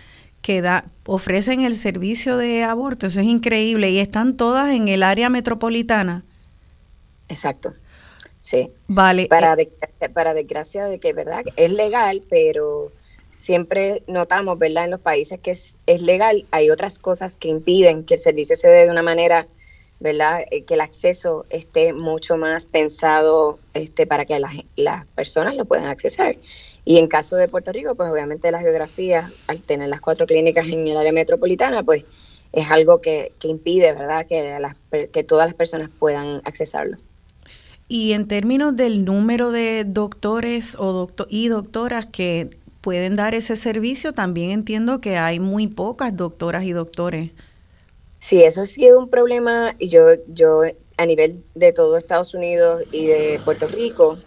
que 0.41 0.61
da, 0.61 0.85
ofrecen 1.05 1.61
el 1.61 1.73
servicio 1.73 2.37
de 2.37 2.63
aborto, 2.63 3.07
eso 3.07 3.19
es 3.19 3.27
increíble, 3.27 3.91
y 3.91 3.99
están 3.99 4.35
todas 4.37 4.73
en 4.73 4.87
el 4.87 5.03
área 5.03 5.29
metropolitana. 5.29 6.23
Exacto. 7.29 7.73
Sí. 8.39 8.71
Vale. 8.87 9.27
Para, 9.27 9.53
eh, 9.53 9.69
para 10.13 10.33
desgracia 10.33 10.85
de 10.85 10.99
que, 10.99 11.13
¿verdad? 11.13 11.43
Es 11.55 11.71
legal, 11.71 12.23
pero 12.27 12.91
siempre 13.41 14.03
notamos, 14.05 14.59
¿verdad? 14.59 14.85
En 14.85 14.91
los 14.91 14.99
países 14.99 15.39
que 15.39 15.49
es, 15.49 15.79
legal, 15.87 16.45
hay 16.51 16.69
otras 16.69 16.99
cosas 16.99 17.37
que 17.37 17.47
impiden 17.47 18.03
que 18.03 18.13
el 18.13 18.19
servicio 18.19 18.55
se 18.55 18.67
dé 18.67 18.85
de 18.85 18.91
una 18.91 19.01
manera, 19.01 19.47
¿verdad? 19.99 20.41
Eh, 20.51 20.63
que 20.63 20.75
el 20.75 20.81
acceso 20.81 21.47
esté 21.49 21.91
mucho 21.91 22.37
más 22.37 22.65
pensado 22.65 23.57
este, 23.73 24.05
para 24.05 24.25
que 24.25 24.39
las 24.75 25.05
personas 25.15 25.55
lo 25.55 25.65
puedan 25.65 25.87
accesar. 25.87 26.35
Y 26.85 26.99
en 26.99 27.07
caso 27.07 27.35
de 27.35 27.47
Puerto 27.47 27.71
Rico, 27.71 27.95
pues 27.95 28.11
obviamente 28.11 28.51
la 28.51 28.59
geografía, 28.59 29.31
al 29.47 29.59
tener 29.61 29.89
las 29.89 30.01
cuatro 30.01 30.27
clínicas 30.27 30.67
en 30.67 30.87
el 30.87 30.97
área 30.97 31.11
metropolitana, 31.11 31.81
pues 31.81 32.05
es 32.51 32.69
algo 32.69 33.01
que, 33.01 33.33
que 33.39 33.47
impide, 33.47 33.93
¿verdad? 33.93 34.27
Que, 34.27 35.09
que 35.11 35.23
todas 35.23 35.47
las 35.47 35.55
personas 35.55 35.89
puedan 35.97 36.41
accesarlo. 36.45 36.97
Y 37.87 38.13
en 38.13 38.27
términos 38.27 38.77
del 38.77 39.03
número 39.03 39.51
de 39.51 39.83
doctores 39.83 40.75
o 40.79 40.93
doctor 40.93 41.27
y 41.29 41.47
doctoras 41.47 42.05
que 42.05 42.49
pueden 42.81 43.15
dar 43.15 43.35
ese 43.35 43.55
servicio, 43.55 44.13
también 44.13 44.49
entiendo 44.49 44.99
que 44.99 45.17
hay 45.17 45.39
muy 45.39 45.67
pocas 45.67 46.15
doctoras 46.15 46.63
y 46.63 46.71
doctores. 46.71 47.31
Sí, 48.19 48.43
eso 48.43 48.61
ha 48.61 48.65
sido 48.65 48.99
un 48.99 49.09
problema 49.09 49.75
yo, 49.79 50.07
yo 50.27 50.63
a 50.97 51.05
nivel 51.05 51.43
de 51.55 51.73
todo 51.73 51.97
Estados 51.97 52.33
Unidos 52.33 52.83
y 52.91 53.07
de 53.07 53.39
Puerto 53.43 53.67
Rico, 53.67 54.17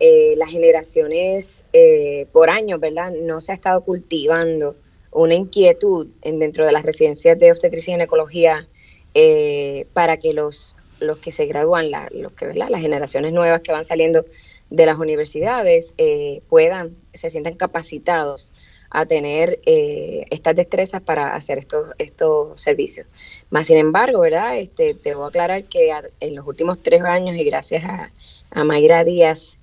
eh, 0.00 0.34
las 0.36 0.50
generaciones 0.50 1.64
eh, 1.72 2.26
por 2.32 2.50
años, 2.50 2.78
¿verdad? 2.80 3.10
No 3.10 3.40
se 3.40 3.52
ha 3.52 3.54
estado 3.54 3.80
cultivando 3.82 4.76
una 5.10 5.34
inquietud 5.34 6.08
en, 6.22 6.38
dentro 6.38 6.66
de 6.66 6.72
las 6.72 6.84
residencias 6.84 7.38
de 7.38 7.50
obstetricia 7.50 7.92
y 7.92 7.94
ginecología 7.94 8.68
eh, 9.14 9.86
para 9.94 10.18
que 10.18 10.34
los, 10.34 10.76
los 11.00 11.18
que 11.18 11.32
se 11.32 11.46
gradúan, 11.46 11.90
los 12.12 12.32
que, 12.32 12.46
¿verdad? 12.46 12.68
las 12.68 12.80
generaciones 12.80 13.32
nuevas 13.32 13.62
que 13.62 13.72
van 13.72 13.84
saliendo 13.84 14.24
de 14.70 14.86
las 14.86 14.98
universidades 14.98 15.94
eh, 15.98 16.42
puedan, 16.48 16.96
se 17.14 17.30
sientan 17.30 17.54
capacitados 17.54 18.52
a 18.90 19.06
tener 19.06 19.60
eh, 19.66 20.24
estas 20.30 20.56
destrezas 20.56 21.02
para 21.02 21.34
hacer 21.34 21.58
estos, 21.58 21.88
estos 21.98 22.60
servicios. 22.60 23.06
Más 23.50 23.66
sin 23.66 23.76
embargo, 23.76 24.20
¿verdad? 24.20 24.58
Este, 24.58 24.96
a 25.12 25.26
aclarar 25.26 25.64
que 25.64 25.92
en 26.20 26.34
los 26.34 26.46
últimos 26.46 26.82
tres 26.82 27.02
años 27.02 27.36
y 27.36 27.44
gracias 27.44 27.84
a, 27.84 28.10
a 28.50 28.64
Mayra 28.64 29.04
Díaz 29.04 29.58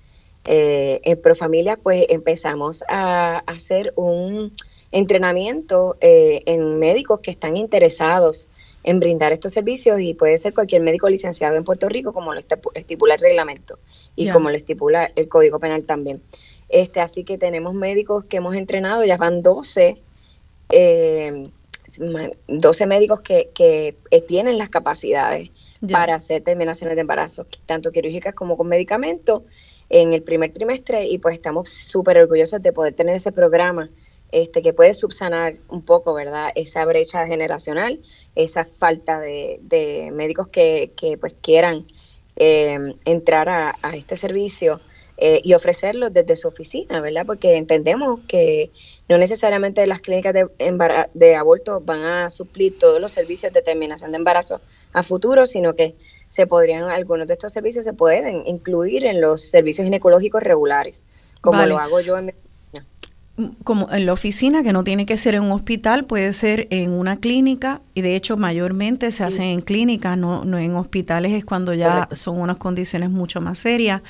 eh, 0.48 1.00
en 1.02 1.20
Profamilia, 1.20 1.76
pues 1.76 2.06
empezamos 2.08 2.84
a, 2.88 3.38
hacer 3.46 3.92
un 3.96 4.52
entrenamiento 4.92 5.96
eh, 6.00 6.42
en 6.46 6.78
médicos 6.78 7.18
que 7.18 7.32
están 7.32 7.56
interesados 7.56 8.48
en 8.86 9.00
brindar 9.00 9.32
estos 9.32 9.52
servicios 9.52 10.00
y 10.00 10.14
puede 10.14 10.38
ser 10.38 10.54
cualquier 10.54 10.80
médico 10.80 11.08
licenciado 11.08 11.56
en 11.56 11.64
Puerto 11.64 11.88
Rico, 11.88 12.12
como 12.12 12.32
lo 12.32 12.40
estipula 12.74 13.14
el 13.14 13.20
reglamento 13.20 13.80
y 14.14 14.30
como 14.30 14.48
lo 14.48 14.56
estipula 14.56 15.10
el 15.16 15.28
Código 15.28 15.58
Penal 15.58 15.84
también. 15.84 16.22
Este, 16.68 17.00
así 17.00 17.24
que 17.24 17.36
tenemos 17.36 17.74
médicos 17.74 18.24
que 18.26 18.36
hemos 18.36 18.54
entrenado, 18.54 19.04
ya 19.04 19.16
van 19.16 19.42
12, 19.42 19.96
12 20.68 20.70
eh, 20.70 22.86
médicos 22.86 23.20
que, 23.22 23.50
que 23.52 23.96
eh, 24.12 24.20
tienen 24.20 24.56
las 24.56 24.68
capacidades 24.68 25.50
para 25.90 26.14
hacer 26.14 26.42
terminaciones 26.42 26.94
de 26.94 27.00
embarazo, 27.00 27.44
tanto 27.66 27.90
quirúrgicas 27.90 28.34
como 28.34 28.56
con 28.56 28.68
medicamentos, 28.68 29.42
en 29.88 30.12
el 30.12 30.22
primer 30.22 30.52
trimestre 30.52 31.06
y 31.06 31.18
pues 31.18 31.34
estamos 31.34 31.70
súper 31.70 32.18
orgullosos 32.18 32.62
de 32.62 32.72
poder 32.72 32.94
tener 32.94 33.16
ese 33.16 33.32
programa 33.32 33.90
este, 34.32 34.62
que 34.62 34.72
puede 34.72 34.94
subsanar 34.94 35.56
un 35.68 35.82
poco, 35.82 36.12
¿verdad? 36.14 36.50
Esa 36.54 36.84
brecha 36.84 37.26
generacional, 37.26 38.00
esa 38.34 38.64
falta 38.64 39.20
de, 39.20 39.60
de 39.62 40.10
médicos 40.12 40.48
que, 40.48 40.92
que, 40.96 41.16
pues 41.16 41.34
quieran 41.40 41.86
eh, 42.36 42.94
entrar 43.04 43.48
a, 43.48 43.76
este 43.94 44.16
servicio 44.16 44.80
eh, 45.16 45.40
y 45.44 45.54
ofrecerlo 45.54 46.10
desde 46.10 46.36
su 46.36 46.48
oficina, 46.48 47.00
¿verdad? 47.00 47.24
Porque 47.24 47.56
entendemos 47.56 48.20
que 48.28 48.70
no 49.08 49.16
necesariamente 49.16 49.86
las 49.86 50.00
clínicas 50.00 50.34
de, 50.34 50.48
de 51.14 51.36
aborto 51.36 51.80
van 51.80 52.02
a 52.02 52.30
suplir 52.30 52.78
todos 52.78 53.00
los 53.00 53.12
servicios 53.12 53.52
de 53.52 53.62
terminación 53.62 54.10
de 54.10 54.18
embarazo 54.18 54.60
a 54.92 55.02
futuro, 55.02 55.46
sino 55.46 55.74
que 55.74 55.94
se 56.28 56.46
podrían, 56.46 56.90
algunos 56.90 57.28
de 57.28 57.34
estos 57.34 57.52
servicios 57.52 57.84
se 57.84 57.92
pueden 57.92 58.42
incluir 58.46 59.06
en 59.06 59.20
los 59.20 59.42
servicios 59.42 59.84
ginecológicos 59.84 60.42
regulares, 60.42 61.06
como 61.40 61.64
lo 61.64 61.78
hago 61.78 62.00
yo 62.00 62.18
en 62.18 62.26
mi 62.26 62.32
como 63.64 63.92
en 63.92 64.06
la 64.06 64.12
oficina, 64.12 64.62
que 64.62 64.72
no 64.72 64.82
tiene 64.84 65.04
que 65.04 65.16
ser 65.16 65.34
en 65.34 65.42
un 65.42 65.52
hospital, 65.52 66.04
puede 66.04 66.32
ser 66.32 66.68
en 66.70 66.90
una 66.90 67.18
clínica, 67.18 67.80
y 67.94 68.00
de 68.00 68.16
hecho 68.16 68.36
mayormente 68.36 69.10
se 69.10 69.24
hacen 69.24 69.44
en 69.44 69.60
clínicas, 69.60 70.16
no, 70.16 70.44
no 70.44 70.58
en 70.58 70.74
hospitales, 70.74 71.32
es 71.32 71.44
cuando 71.44 71.74
ya 71.74 72.08
son 72.12 72.40
unas 72.40 72.56
condiciones 72.56 73.10
mucho 73.10 73.40
más 73.40 73.58
serias. 73.58 74.02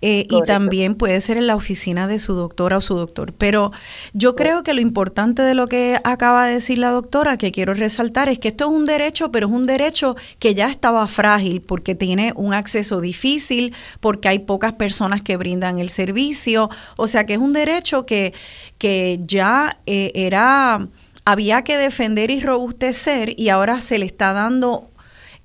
Eh, 0.00 0.26
y 0.30 0.42
también 0.42 0.94
puede 0.94 1.20
ser 1.20 1.36
en 1.36 1.46
la 1.46 1.56
oficina 1.56 2.06
de 2.06 2.18
su 2.18 2.34
doctora 2.34 2.78
o 2.78 2.80
su 2.80 2.94
doctor. 2.94 3.32
Pero 3.32 3.72
yo 4.12 4.36
creo 4.36 4.62
que 4.62 4.74
lo 4.74 4.80
importante 4.80 5.42
de 5.42 5.54
lo 5.54 5.66
que 5.66 6.00
acaba 6.04 6.46
de 6.46 6.54
decir 6.54 6.78
la 6.78 6.90
doctora, 6.90 7.36
que 7.36 7.52
quiero 7.52 7.74
resaltar, 7.74 8.28
es 8.28 8.38
que 8.38 8.48
esto 8.48 8.64
es 8.64 8.70
un 8.70 8.84
derecho, 8.84 9.32
pero 9.32 9.48
es 9.48 9.52
un 9.52 9.66
derecho 9.66 10.16
que 10.38 10.54
ya 10.54 10.68
estaba 10.68 11.06
frágil 11.06 11.60
porque 11.60 11.94
tiene 11.94 12.32
un 12.36 12.54
acceso 12.54 13.00
difícil, 13.00 13.74
porque 14.00 14.28
hay 14.28 14.38
pocas 14.40 14.72
personas 14.74 15.22
que 15.22 15.36
brindan 15.36 15.78
el 15.78 15.90
servicio. 15.90 16.70
O 16.96 17.06
sea 17.06 17.26
que 17.26 17.34
es 17.34 17.38
un 17.38 17.52
derecho 17.52 18.06
que, 18.06 18.32
que 18.78 19.18
ya 19.22 19.78
eh, 19.86 20.12
era 20.14 20.88
había 21.24 21.62
que 21.62 21.76
defender 21.76 22.30
y 22.30 22.40
robustecer 22.40 23.34
y 23.38 23.50
ahora 23.50 23.82
se 23.82 23.98
le 23.98 24.06
está 24.06 24.32
dando 24.32 24.90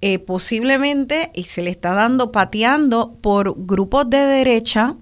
eh, 0.06 0.20
posiblemente, 0.20 1.32
y 1.34 1.46
se 1.46 1.62
le 1.62 1.70
está 1.70 1.94
dando 1.94 2.34
pateando 2.34 3.18
por 3.22 3.56
grupos 3.56 4.10
de 4.10 4.18
derecha 4.18 4.98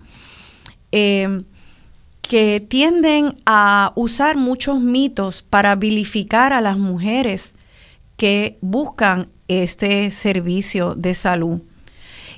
eh, 0.92 1.42
que 2.22 2.64
tienden 2.70 3.36
a 3.48 3.94
usar 3.96 4.38
muchos 4.38 4.80
mitos 4.80 5.42
para 5.42 5.76
vilificar 5.76 6.54
a 6.54 6.62
las 6.62 6.78
mujeres 6.78 7.56
que 8.16 8.60
buscan 8.62 9.30
este 9.48 10.12
servicio 10.12 10.94
de 10.94 11.16
salud. 11.16 11.62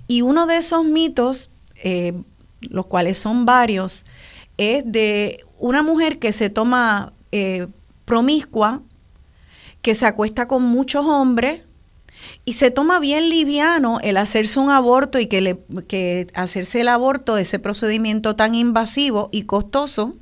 Y 0.07 0.21
uno 0.21 0.47
de 0.47 0.55
esos 0.55 0.85
mitos, 0.85 1.51
eh, 1.83 2.13
los 2.61 2.85
cuales 2.85 3.17
son 3.17 3.45
varios, 3.45 4.05
es 4.55 4.89
de 4.89 5.43
una 5.59 5.83
mujer 5.83 6.17
que 6.17 6.31
se 6.31 6.49
toma 6.49 7.11
promiscua, 8.05 8.83
que 9.81 9.95
se 9.95 10.05
acuesta 10.05 10.47
con 10.47 10.63
muchos 10.63 11.05
hombres, 11.05 11.65
y 12.45 12.53
se 12.53 12.71
toma 12.71 12.99
bien 12.99 13.29
liviano 13.29 13.99
el 14.01 14.17
hacerse 14.17 14.59
un 14.59 14.69
aborto 14.69 15.19
y 15.19 15.27
que, 15.27 15.59
que 15.87 16.27
hacerse 16.33 16.81
el 16.81 16.89
aborto, 16.89 17.37
ese 17.37 17.59
procedimiento 17.59 18.35
tan 18.35 18.53
invasivo 18.55 19.29
y 19.31 19.43
costoso, 19.43 20.15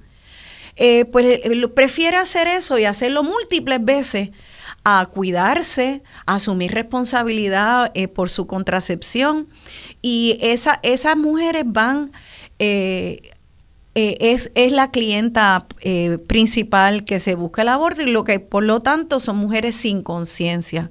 eh, 0.75 1.05
pues 1.05 1.39
prefiere 1.75 2.17
hacer 2.17 2.47
eso 2.47 2.77
y 2.77 2.85
hacerlo 2.85 3.23
múltiples 3.23 3.83
veces 3.83 4.29
a 4.83 5.05
cuidarse, 5.05 6.01
a 6.25 6.35
asumir 6.35 6.71
responsabilidad 6.71 7.91
eh, 7.93 8.07
por 8.07 8.29
su 8.29 8.47
contracepción. 8.47 9.47
Y 10.01 10.37
esa, 10.41 10.79
esas 10.83 11.17
mujeres 11.17 11.63
van, 11.67 12.11
eh, 12.59 13.31
es, 13.93 14.51
es, 14.55 14.71
la 14.71 14.91
clienta 14.91 15.67
principal 16.27 17.03
que 17.03 17.19
se 17.19 17.35
busca 17.35 17.63
el 17.63 17.69
aborto 17.69 18.03
y 18.03 18.05
lo 18.05 18.23
que 18.23 18.39
por 18.39 18.63
lo 18.63 18.79
tanto 18.79 19.19
son 19.19 19.37
mujeres 19.37 19.75
sin 19.75 20.01
conciencia. 20.01 20.89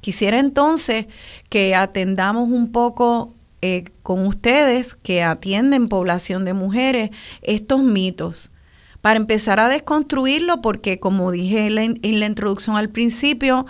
Quisiera 0.00 0.38
entonces 0.38 1.06
que 1.48 1.74
atendamos 1.74 2.48
un 2.50 2.72
poco 2.72 3.34
eh, 3.60 3.84
con 4.02 4.26
ustedes 4.26 4.94
que 4.94 5.22
atienden 5.22 5.88
población 5.88 6.44
de 6.44 6.54
mujeres 6.54 7.10
estos 7.42 7.82
mitos 7.82 8.52
para 9.00 9.16
empezar 9.16 9.58
a 9.58 9.68
desconstruirlo 9.68 10.60
porque 10.60 11.00
como 11.00 11.32
dije 11.32 11.66
en 11.66 11.74
la, 12.20 12.26
introducción 12.26 12.76
al 12.76 12.90
principio, 12.90 13.66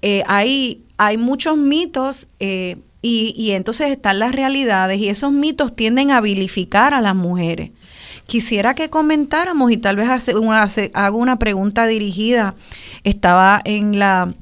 eh, 0.00 0.22
hay, 0.26 0.84
muchos 1.18 1.56
mitos 1.56 2.28
eh, 2.38 2.76
y, 3.00 3.50
entonces 3.50 3.90
están 3.90 4.20
las 4.20 4.32
realidades 4.32 5.00
y 5.00 5.08
esos 5.08 5.32
mitos 5.32 5.74
tienden 5.74 6.12
a 6.12 6.20
vilificar 6.20 6.94
a 6.94 7.00
las 7.00 7.16
mujeres. 7.16 7.72
Quisiera 8.26 8.74
que 8.74 8.90
comentáramos 8.90 9.72
y 9.72 9.76
tal 9.76 9.96
vez 9.96 10.08
hace 10.08 10.36
una, 10.36 10.68
hago 10.94 11.18
una 11.18 11.40
pregunta 11.40 11.88
dirigida. 11.88 12.54
Estaba 13.02 13.60
en 13.64 13.98
la 13.98 14.32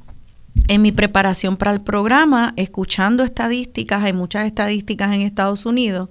en 0.69 0.83
mi 0.83 0.93
preparación 0.93 1.57
para 1.57 1.73
el 1.73 1.81
programa, 1.81 2.53
escuchando 2.57 3.25
estadísticas, 3.25 4.03
hay 4.03 4.13
muchas 4.13 4.47
estadísticas 4.47 5.13
en 5.13 5.23
Estados 5.23 5.67
Unidos, 5.67 6.09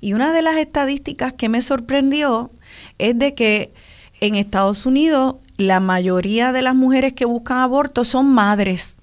y 0.00 0.12
una 0.12 0.32
de 0.32 0.42
las 0.42 0.56
estadísticas 0.56 1.32
que 1.32 1.48
me 1.48 1.62
sorprendió 1.62 2.50
es 2.98 3.18
de 3.18 3.34
que 3.34 3.72
en 4.20 4.34
Estados 4.34 4.86
Unidos 4.86 5.36
la 5.56 5.80
mayoría 5.80 6.52
de 6.52 6.62
las 6.62 6.74
mujeres 6.74 7.12
que 7.12 7.24
buscan 7.24 7.58
aborto 7.58 8.04
son 8.04 8.26
madres. 8.26 8.96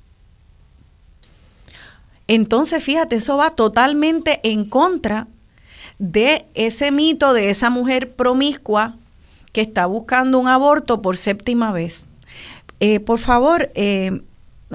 Entonces, 2.28 2.84
fíjate, 2.84 3.18
eso 3.18 3.38
va 3.38 3.52
totalmente 3.52 4.40
en 4.44 4.66
contra 4.66 5.28
de 6.00 6.48
ese 6.54 6.92
mito 6.92 7.34
de 7.34 7.50
esa 7.50 7.70
mujer 7.70 8.16
promiscua 8.16 8.98
que 9.52 9.62
está 9.62 9.86
buscando 9.86 10.40
un 10.40 10.48
aborto 10.48 11.02
por 11.02 11.18
séptima 11.18 11.72
vez. 11.72 12.06
Eh, 12.80 13.00
por 13.00 13.20
favor, 13.20 13.72
eh, 13.76 14.22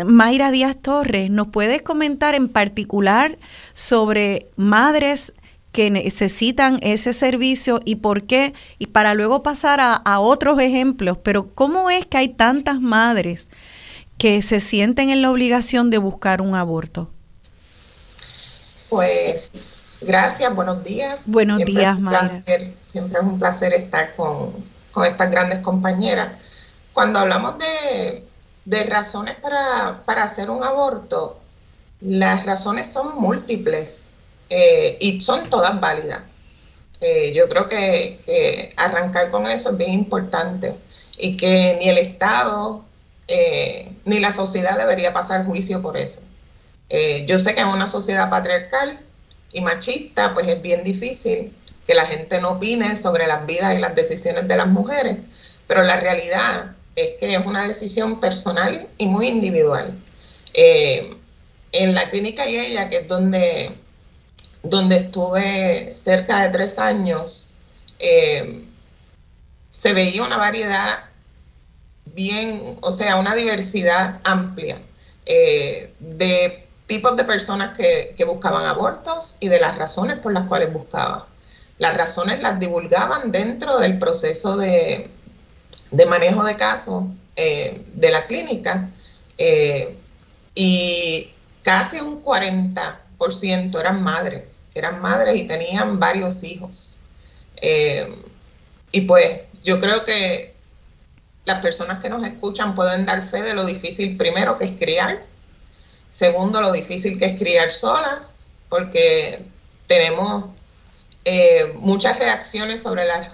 Mayra 0.05 0.51
Díaz 0.51 0.77
Torres, 0.81 1.31
¿nos 1.31 1.49
puedes 1.49 1.83
comentar 1.83 2.35
en 2.35 2.49
particular 2.49 3.39
sobre 3.75 4.49
madres 4.57 5.33
que 5.73 5.91
necesitan 5.91 6.79
ese 6.83 7.13
servicio 7.13 7.81
y 7.85 7.97
por 7.97 8.25
qué? 8.25 8.55
Y 8.79 8.87
para 8.87 9.15
luego 9.15 9.43
pasar 9.43 9.81
a, 9.81 10.21
otros 10.21 10.59
ejemplos, 10.59 11.19
pero 11.23 11.55
¿cómo 11.55 11.91
es 11.91 12.07
que 12.07 12.19
hay 12.19 12.29
tantas 12.29 12.81
madres 12.81 13.51
que 14.17 14.43
se 14.43 14.61
sienten 14.61 15.11
en 15.11 15.23
la 15.23 15.31
obligación 15.31 15.91
de 15.91 15.99
buscar 15.99 16.41
un 16.41 16.55
aborto? 16.55 17.11
Pues 18.89 19.77
gracias, 20.01 20.55
buenos 20.55 20.83
días. 20.83 21.29
Buenos 21.29 21.59
días, 21.59 22.01
Mayra. 22.01 22.43
siempre 22.89 23.21
es 23.21 23.25
un 23.25 23.39
placer 23.39 23.75
estar 23.75 24.17
con, 24.17 24.53
con 24.91 25.05
estas 25.07 25.31
grandes 25.31 25.61
compañeras. 25.61 26.33
Cuando 26.93 27.21
hablamos 27.21 27.59
de 27.59 28.28
de 28.69 28.85
razones 28.85 29.37
para, 29.41 30.23
hacer 30.23 30.51
un 30.51 30.63
aborto, 30.63 31.41
las 32.03 32.45
razones 32.45 32.93
son 32.93 33.19
múltiples 33.19 34.05
eh, 34.51 34.99
y 35.01 35.23
son 35.23 35.49
todas 35.49 35.81
válidas. 35.81 36.39
Eh, 37.01 37.33
yo 37.35 37.49
creo 37.49 37.67
que, 37.67 38.75
arrancar 38.77 39.31
con 39.31 39.47
eso 39.47 39.71
es 39.71 39.79
bien 39.79 39.95
importante 39.95 40.75
y 41.17 41.39
que 41.39 41.79
ni 41.81 41.89
el 41.89 41.97
Estado 41.97 42.85
eh, 43.27 43.91
ni 44.05 44.21
la 44.21 44.33
sociedad 44.33 44.77
debería 44.77 45.15
pasar 45.15 45.47
juicio 45.47 45.81
por 45.81 45.97
eso. 45.97 46.21
yo 47.27 47.39
sé 47.39 47.55
que 47.55 47.61
en 47.61 47.69
una 47.69 47.87
sociedad 47.87 48.29
patriarcal 48.29 49.01
y 49.53 49.63
machista, 49.63 50.35
pues 50.35 50.47
es 50.47 50.61
bien 50.61 50.85
difícil 50.85 51.55
que 51.87 51.95
la 51.95 52.05
gente 52.05 52.39
no 52.39 52.51
opine 52.53 52.97
sobre 52.97 53.27
las 53.27 53.47
vidas 53.47 53.75
y 53.75 53.79
las 53.79 53.95
decisiones 53.95 54.47
de 54.47 54.57
las 54.59 54.67
mujeres, 54.67 55.17
pero 55.67 55.83
la 55.83 55.99
realidad 56.01 56.77
es 57.01 57.11
que 57.19 57.35
es 57.35 57.47
una 57.47 57.67
decisión 57.67 58.21
personal 58.21 58.89
y 58.99 59.07
muy 59.07 59.29
individual. 59.29 59.99
Eh, 60.55 61.17
en 61.73 61.95
la 61.95 62.09
clínica 62.09 62.49
y 62.49 62.57
ella, 62.57 62.89
que 62.89 62.99
es 62.99 63.09
donde, 63.09 63.73
donde 64.63 64.97
estuve 64.97 65.95
cerca 65.95 66.43
de 66.43 66.49
tres 66.51 66.79
años, 66.79 67.55
eh, 67.99 68.65
se 69.71 69.93
veía 69.93 70.23
una 70.23 70.37
variedad 70.37 71.05
bien, 72.07 72.79
o 72.81 72.91
sea, 72.91 73.17
una 73.17 73.35
diversidad 73.35 74.21
amplia 74.25 74.81
eh, 75.27 75.93
de 76.01 76.67
tipos 76.87 77.17
de 77.17 77.25
personas 77.25 77.77
que, 77.77 78.15
buscaban 78.25 78.65
abortos 78.65 79.37
y 79.41 79.49
de 79.49 79.61
las 79.61 79.77
razones 79.77 80.19
por 80.19 80.33
las 80.33 80.47
cuales 80.49 80.73
buscaban. 80.73 81.23
Las 81.79 81.97
razones 81.97 82.41
las 82.41 82.59
divulgaban 82.59 83.31
dentro 83.31 83.79
del 83.79 83.99
proceso 83.99 84.57
de, 84.57 85.11
manejo 86.07 86.45
de 86.45 86.57
casos 86.57 87.05
eh, 87.37 87.85
de 87.95 88.11
la 88.11 88.27
clínica 88.27 88.91
eh, 89.37 89.97
y 90.55 91.31
casi 91.63 92.01
un 92.01 92.23
40% 92.23 93.81
eran 93.81 94.03
madres, 94.03 94.67
eran 94.75 95.01
madres 95.01 95.37
y 95.37 95.47
tenían 95.47 95.99
varios 95.99 96.43
hijos. 96.45 96.99
y 98.91 99.01
pues 99.03 99.41
yo 99.65 99.79
creo 99.79 100.05
que 100.05 100.55
las 101.49 101.63
personas 101.63 102.03
que 102.03 102.11
nos 102.11 102.23
escuchan 102.25 102.75
pueden 102.75 103.07
dar 103.07 103.29
fe 103.31 103.43
de 103.43 103.55
lo 103.55 103.65
difícil, 103.65 104.17
primero, 104.17 104.59
que 104.59 104.67
es 104.67 104.73
criar, 104.73 105.23
segundo, 106.11 106.61
lo 106.61 106.73
difícil 106.73 107.19
que 107.19 107.25
es 107.25 107.39
criar 107.39 107.71
solas, 107.71 108.49
porque 108.69 109.45
tenemos 109.87 110.45
eh, 111.25 111.73
muchas 111.77 112.19
reacciones 112.19 112.83
sobre 112.83 113.07
las, 113.07 113.31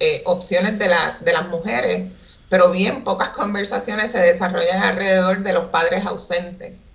eh, 0.00 0.22
opciones 0.24 0.78
de, 0.78 0.88
de 1.20 1.32
las 1.32 1.48
mujeres, 1.48 2.10
pero 2.48 2.70
bien 2.70 3.04
pocas 3.04 3.30
conversaciones 3.30 4.12
se 4.12 4.20
desarrollan 4.20 4.82
alrededor 4.82 5.42
de 5.42 5.52
los 5.52 5.66
padres 5.66 6.06
ausentes 6.06 6.90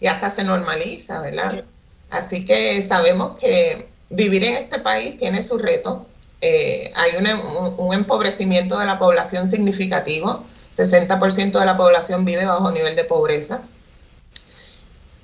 y 0.00 0.06
hasta 0.06 0.30
se 0.30 0.44
normaliza, 0.44 1.20
¿verdad? 1.20 1.64
Así 2.10 2.44
que 2.44 2.80
sabemos 2.82 3.38
que 3.38 3.88
vivir 4.10 4.44
en 4.44 4.56
este 4.56 4.78
país 4.78 5.16
tiene 5.18 5.42
su 5.42 5.58
reto, 5.58 6.06
eh, 6.40 6.92
hay 6.94 7.16
un, 7.16 7.92
empobrecimiento 7.92 8.78
de 8.78 8.86
la 8.86 8.98
población 8.98 9.46
significativo, 9.46 10.44
60% 10.76 11.58
de 11.58 11.66
la 11.66 11.76
población 11.76 12.24
vive 12.24 12.46
bajo 12.46 12.70
nivel 12.70 12.94
de 12.94 13.04
pobreza. 13.04 13.62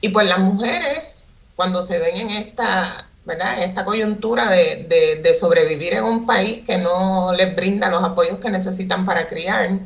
Y 0.00 0.08
pues 0.08 0.26
las 0.26 0.40
mujeres, 0.40 1.24
cuando 1.56 1.82
se 1.82 1.98
ven 1.98 2.16
en 2.16 2.30
esta, 2.30 3.06
esta 3.26 3.84
coyuntura 3.84 4.50
de, 4.50 5.36
sobrevivir 5.38 5.94
en 5.94 6.04
un 6.04 6.26
país 6.26 6.64
que 6.66 6.76
no 6.76 7.32
les 7.32 7.54
brinda 7.56 7.88
los 7.88 8.04
apoyos 8.04 8.38
que 8.38 8.50
necesitan 8.50 9.04
para 9.06 9.26
criar, 9.26 9.78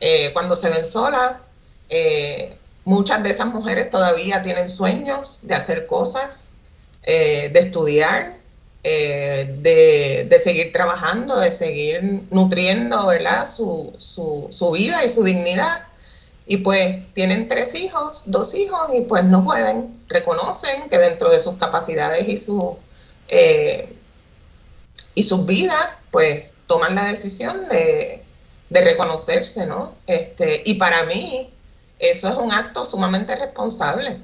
eh, 0.00 0.30
cuando 0.32 0.56
se 0.56 0.70
ven 0.70 0.84
solas, 0.84 1.36
eh, 1.88 2.56
muchas 2.84 3.22
de 3.22 3.30
esas 3.30 3.46
mujeres 3.46 3.90
todavía 3.90 4.42
tienen 4.42 4.68
sueños 4.68 5.40
de 5.42 5.54
hacer 5.54 5.86
cosas, 5.86 6.48
de 7.04 7.50
estudiar, 7.54 8.42
eh, 8.84 9.58
de, 10.28 10.38
seguir 10.40 10.72
trabajando, 10.72 11.38
de 11.38 11.52
seguir 11.52 12.24
nutriendo 12.30 13.06
¿verdad? 13.06 13.48
Su, 13.48 13.94
su, 13.98 14.70
vida 14.72 15.04
y 15.04 15.08
su 15.08 15.22
dignidad. 15.22 15.82
Y 16.52 16.58
pues 16.58 17.12
tienen 17.14 17.48
tres 17.48 17.74
hijos, 17.74 18.24
dos 18.26 18.54
hijos, 18.54 18.90
y 18.94 19.02
pues 19.02 19.24
no 19.24 19.42
pueden, 19.42 20.02
reconocen 20.08 20.88
que 20.88 20.98
dentro 20.98 21.30
de 21.30 21.40
sus 21.40 21.54
capacidades 21.54 22.28
y, 22.28 22.36
su, 22.36 22.76
eh, 23.28 23.96
y 25.14 25.22
sus 25.22 25.46
vidas, 25.46 26.06
pues 26.10 26.44
toman 26.66 26.94
la 26.94 27.04
decisión 27.04 27.68
de, 27.68 28.22
de 28.68 28.80
reconocerse, 28.80 29.66
¿no? 29.66 29.94
Este, 30.06 30.62
y 30.66 30.74
para 30.74 31.04
mí, 31.04 31.50
eso 31.98 32.28
es 32.28 32.36
un 32.36 32.52
acto 32.52 32.84
sumamente 32.84 33.34
responsable 33.36 34.18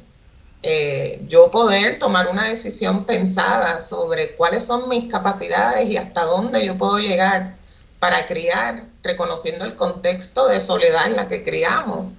eh, 0.62 1.24
yo 1.28 1.50
poder 1.50 2.00
tomar 2.00 2.26
una 2.28 2.48
decisión 2.48 3.04
pensada 3.04 3.78
sobre 3.78 4.34
cuáles 4.34 4.64
son 4.64 4.88
mis 4.88 5.10
capacidades 5.10 5.88
y 5.88 5.96
hasta 5.96 6.24
dónde 6.24 6.66
yo 6.66 6.76
puedo 6.76 6.98
llegar 6.98 7.56
para 8.00 8.26
criar, 8.26 8.84
reconociendo 9.02 9.64
el 9.64 9.74
contexto 9.74 10.48
de 10.48 10.60
soledad 10.60 11.06
en 11.06 11.16
la 11.16 11.28
que 11.28 11.42
criamos, 11.42 12.12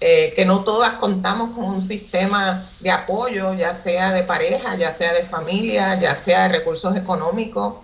eh, 0.00 0.32
que 0.34 0.44
no 0.44 0.64
todas 0.64 0.92
contamos 0.94 1.54
con 1.54 1.64
un 1.64 1.82
sistema 1.82 2.70
de 2.80 2.90
apoyo, 2.90 3.54
ya 3.54 3.74
sea 3.74 4.12
de 4.12 4.22
pareja, 4.22 4.76
ya 4.76 4.90
sea 4.92 5.12
de 5.12 5.24
familia, 5.24 5.98
ya 6.00 6.14
sea 6.14 6.44
de 6.44 6.58
recursos 6.58 6.96
económicos, 6.96 7.74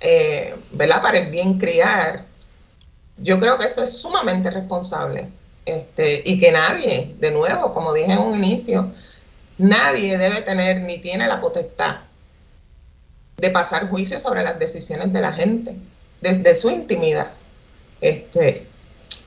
eh, 0.00 0.56
¿verdad? 0.72 1.02
Para 1.02 1.18
el 1.18 1.30
bien 1.30 1.58
criar. 1.58 2.24
Yo 3.18 3.38
creo 3.38 3.58
que 3.58 3.66
eso 3.66 3.82
es 3.82 3.98
sumamente 3.98 4.50
responsable. 4.50 5.28
Este, 5.66 6.22
y 6.24 6.38
que 6.40 6.50
nadie, 6.50 7.14
de 7.18 7.30
nuevo, 7.30 7.72
como 7.74 7.92
dije 7.92 8.12
en 8.12 8.18
un 8.20 8.34
inicio, 8.34 8.90
Nadie 9.58 10.16
debe 10.16 10.42
tener 10.42 10.80
ni 10.82 11.00
tiene 11.00 11.26
la 11.26 11.40
potestad 11.40 11.96
de 13.38 13.50
pasar 13.50 13.88
juicio 13.88 14.20
sobre 14.20 14.44
las 14.44 14.56
decisiones 14.56 15.12
de 15.12 15.20
la 15.20 15.32
gente, 15.32 15.74
desde 16.20 16.54
su 16.54 16.70
intimidad. 16.70 17.32
Este, 18.00 18.66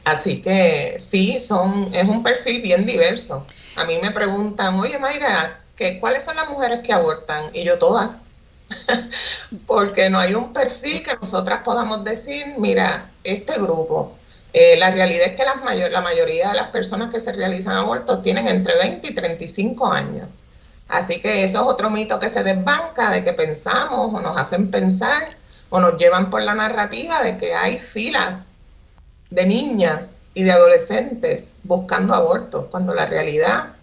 así 0.03 0.41
que 0.41 0.95
sí, 0.99 1.39
son, 1.39 1.93
es 1.93 2.07
un 2.07 2.23
perfil 2.23 2.61
bien 2.61 2.85
diverso. 2.85 3.45
A 3.75 3.85
mí 3.85 3.99
me 4.01 4.11
preguntan, 4.11 4.79
oye 4.79 4.97
Mayra, 4.97 5.61
¿qué, 5.75 5.99
¿cuáles 5.99 6.23
son 6.23 6.35
las 6.35 6.49
mujeres 6.49 6.83
que 6.83 6.93
abortan? 6.93 7.49
Y 7.53 7.63
yo 7.63 7.77
todas. 7.77 8.27
Porque 9.67 10.09
no 10.09 10.19
hay 10.19 10.33
un 10.33 10.53
perfil 10.53 11.03
que 11.03 11.15
nosotras 11.15 11.61
podamos 11.63 12.03
decir, 12.03 12.53
mira, 12.57 13.09
este 13.23 13.53
grupo 13.59 14.17
eh, 14.53 14.75
la 14.77 14.91
realidad 14.91 15.27
es 15.27 15.35
que 15.37 15.45
la, 15.45 15.55
mayor, 15.55 15.91
la 15.91 16.01
mayoría 16.01 16.49
de 16.49 16.55
las 16.55 16.69
personas 16.69 17.11
que 17.13 17.19
se 17.19 17.31
realizan 17.31 17.77
abortos 17.77 18.21
tienen 18.21 18.47
entre 18.47 18.75
20 18.77 19.07
y 19.07 19.15
35 19.15 19.87
años. 19.87 20.27
Así 20.89 21.21
que 21.21 21.43
eso 21.43 21.61
es 21.61 21.67
otro 21.67 21.89
mito 21.89 22.19
que 22.19 22.29
se 22.29 22.43
desbanca 22.43 23.11
de 23.11 23.23
que 23.23 23.31
pensamos 23.31 24.13
o 24.13 24.19
nos 24.19 24.37
hacen 24.37 24.69
pensar 24.69 25.25
o 25.69 25.79
nos 25.79 25.97
llevan 25.97 26.29
por 26.29 26.41
la 26.41 26.53
narrativa 26.53 27.23
de 27.23 27.37
que 27.37 27.53
hay 27.55 27.79
filas 27.79 28.50
de 29.31 29.45
niñas 29.45 30.27
y 30.33 30.43
de 30.43 30.51
adolescentes 30.51 31.59
buscando 31.63 32.13
abortos, 32.13 32.65
cuando 32.69 32.93
la 32.93 33.07
realidad 33.07 33.73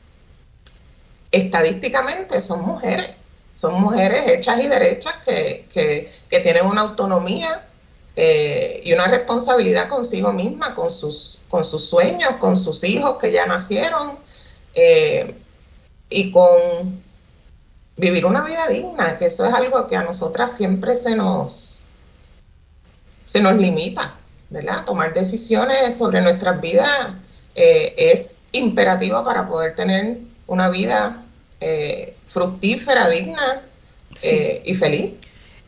estadísticamente 1.32 2.40
son 2.40 2.64
mujeres, 2.64 3.16
son 3.54 3.80
mujeres 3.80 4.28
hechas 4.28 4.60
y 4.62 4.68
derechas 4.68 5.14
que, 5.24 5.66
que, 5.72 6.12
que 6.30 6.40
tienen 6.40 6.66
una 6.66 6.82
autonomía 6.82 7.64
eh, 8.14 8.80
y 8.84 8.92
una 8.92 9.08
responsabilidad 9.08 9.88
consigo 9.88 10.32
misma, 10.32 10.74
con 10.74 10.90
sus, 10.90 11.40
con 11.48 11.64
sus 11.64 11.88
sueños, 11.88 12.34
con 12.38 12.56
sus 12.56 12.84
hijos 12.84 13.16
que 13.18 13.32
ya 13.32 13.46
nacieron 13.46 14.18
eh, 14.74 15.34
y 16.10 16.30
con 16.30 17.02
vivir 17.96 18.26
una 18.26 18.42
vida 18.42 18.66
digna, 18.68 19.16
que 19.16 19.26
eso 19.26 19.46
es 19.46 19.54
algo 19.54 19.86
que 19.86 19.96
a 19.96 20.02
nosotras 20.02 20.56
siempre 20.56 20.94
se 20.94 21.14
nos, 21.14 21.84
se 23.26 23.40
nos 23.40 23.56
limita, 23.56 24.17
¿verdad? 24.50 24.84
Tomar 24.84 25.12
decisiones 25.14 25.96
sobre 25.96 26.20
nuestras 26.20 26.60
vidas 26.60 27.14
eh, 27.54 27.94
es 27.96 28.34
imperativo 28.52 29.24
para 29.24 29.48
poder 29.48 29.74
tener 29.74 30.18
una 30.46 30.68
vida 30.68 31.24
fructífera, 32.28 33.08
digna 33.08 33.62
y 34.64 34.74
feliz. 34.76 35.12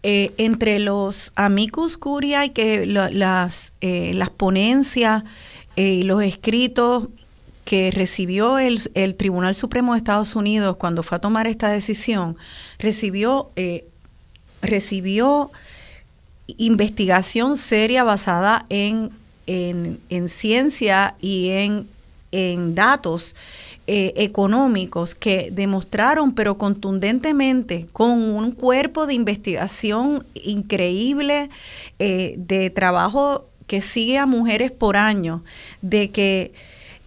Eh, 0.03 0.33
entre 0.39 0.79
los 0.79 1.31
amicus 1.37 1.99
curia 1.99 2.47
y 2.47 2.51
que 2.51 2.87
las, 2.87 3.75
eh, 3.83 4.13
las 4.15 4.31
ponencias 4.31 5.25
eh, 5.77 5.93
y 5.93 6.03
los 6.05 6.23
escritos 6.23 7.09
que 7.67 7.91
recibió 7.91 8.59
el, 8.59 8.81
el, 8.95 9.15
Tribunal 9.15 9.55
Supremo 9.55 9.93
de 9.93 9.99
Estados 9.99 10.37
Unidos 10.37 10.79
cuando 10.79 11.03
fue 11.03 11.19
a 11.19 11.21
tomar 11.21 11.47
esta 11.47 11.69
decisión, 11.69 12.39
recibió, 12.79 13.51
recibió 14.63 15.51
investigación 16.59 17.57
seria 17.57 18.05
basada 18.05 18.67
en, 18.69 19.11
en, 19.47 20.01
en 20.09 20.29
ciencia 20.29 21.15
y 21.21 21.51
en, 21.51 21.89
en 22.33 22.75
datos 22.75 23.35
eh, 23.87 24.13
económicos 24.23 25.17
que 25.17 25.51
demostraron, 25.51 26.33
pero 26.33 26.57
contundentemente, 26.57 27.89
con 27.93 28.21
un 28.21 28.53
cuerpo 28.53 29.07
de 29.07 29.15
investigación 29.15 30.25
increíble, 30.35 31.51
eh, 31.99 32.35
de 32.37 32.71
trabajo 32.71 33.47
que 33.67 33.81
sigue 33.83 34.19
a 34.19 34.27
mujeres 34.27 34.71
por 34.71 34.97
año, 34.97 35.43
de 35.83 36.11
que 36.11 36.53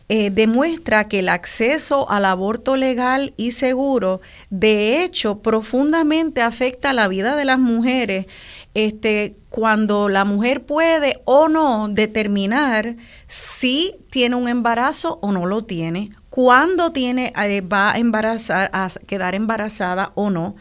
eh, 0.10 0.30
demuestra 0.30 1.08
que 1.08 1.20
el 1.20 1.30
acceso 1.30 2.10
al 2.10 2.26
aborto 2.26 2.76
legal 2.76 3.34
y 3.38 3.52
seguro, 3.52 4.20
de 4.50 5.04
hecho, 5.04 5.40
profundamente 5.40 6.42
afecta 6.42 6.92
la 6.92 7.08
vida 7.08 7.38
de 7.38 7.46
las 7.46 7.60
mujeres 7.60 8.26
este, 8.74 9.38
cuando 9.50 10.10
la 10.10 10.26
mujer 10.26 10.66
puede 10.66 11.22
o 11.26 11.48
no 11.48 11.88
determinar 11.90 12.96
si 13.28 13.96
tiene 14.10 14.36
un 14.36 14.48
embarazo 14.48 15.20
o 15.22 15.32
no 15.32 15.46
lo 15.46 15.64
tiene, 15.64 16.12
cuándo 16.30 16.92
tiene, 16.92 17.34
eh, 17.36 17.62
va 17.62 17.94
a, 17.94 18.00
embarazar, 18.00 18.70
a 18.74 18.90
quedar 19.08 19.36
embarazada 19.36 20.12
o 20.16 20.30
no, 20.30 20.56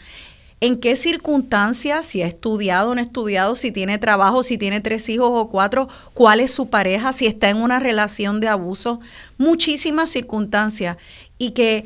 en 0.61 0.79
qué 0.79 0.95
circunstancias, 0.95 2.07
si 2.07 2.23
ha 2.23 2.27
estudiado 2.27 2.91
o 2.91 2.95
no 2.95 3.01
estudiado, 3.01 3.57
si 3.57 3.73
tiene 3.73 3.99
trabajo, 3.99 4.45
si 4.45 4.59
tiene 4.59 4.81
tres 4.81 5.09
hijos 5.09 5.31
o 5.33 5.49
cuatro, 5.49 5.89
cuál 6.15 6.39
es 6.39 6.53
su 6.53 6.71
pareja, 6.71 7.13
si 7.13 7.27
está 7.27 7.51
en 7.51 7.57
una 7.57 7.81
relación 7.81 8.39
de 8.39 8.47
abuso, 8.47 9.01
muchísimas 9.39 10.11
circunstancias. 10.11 10.99
Y 11.37 11.51
que 11.51 11.85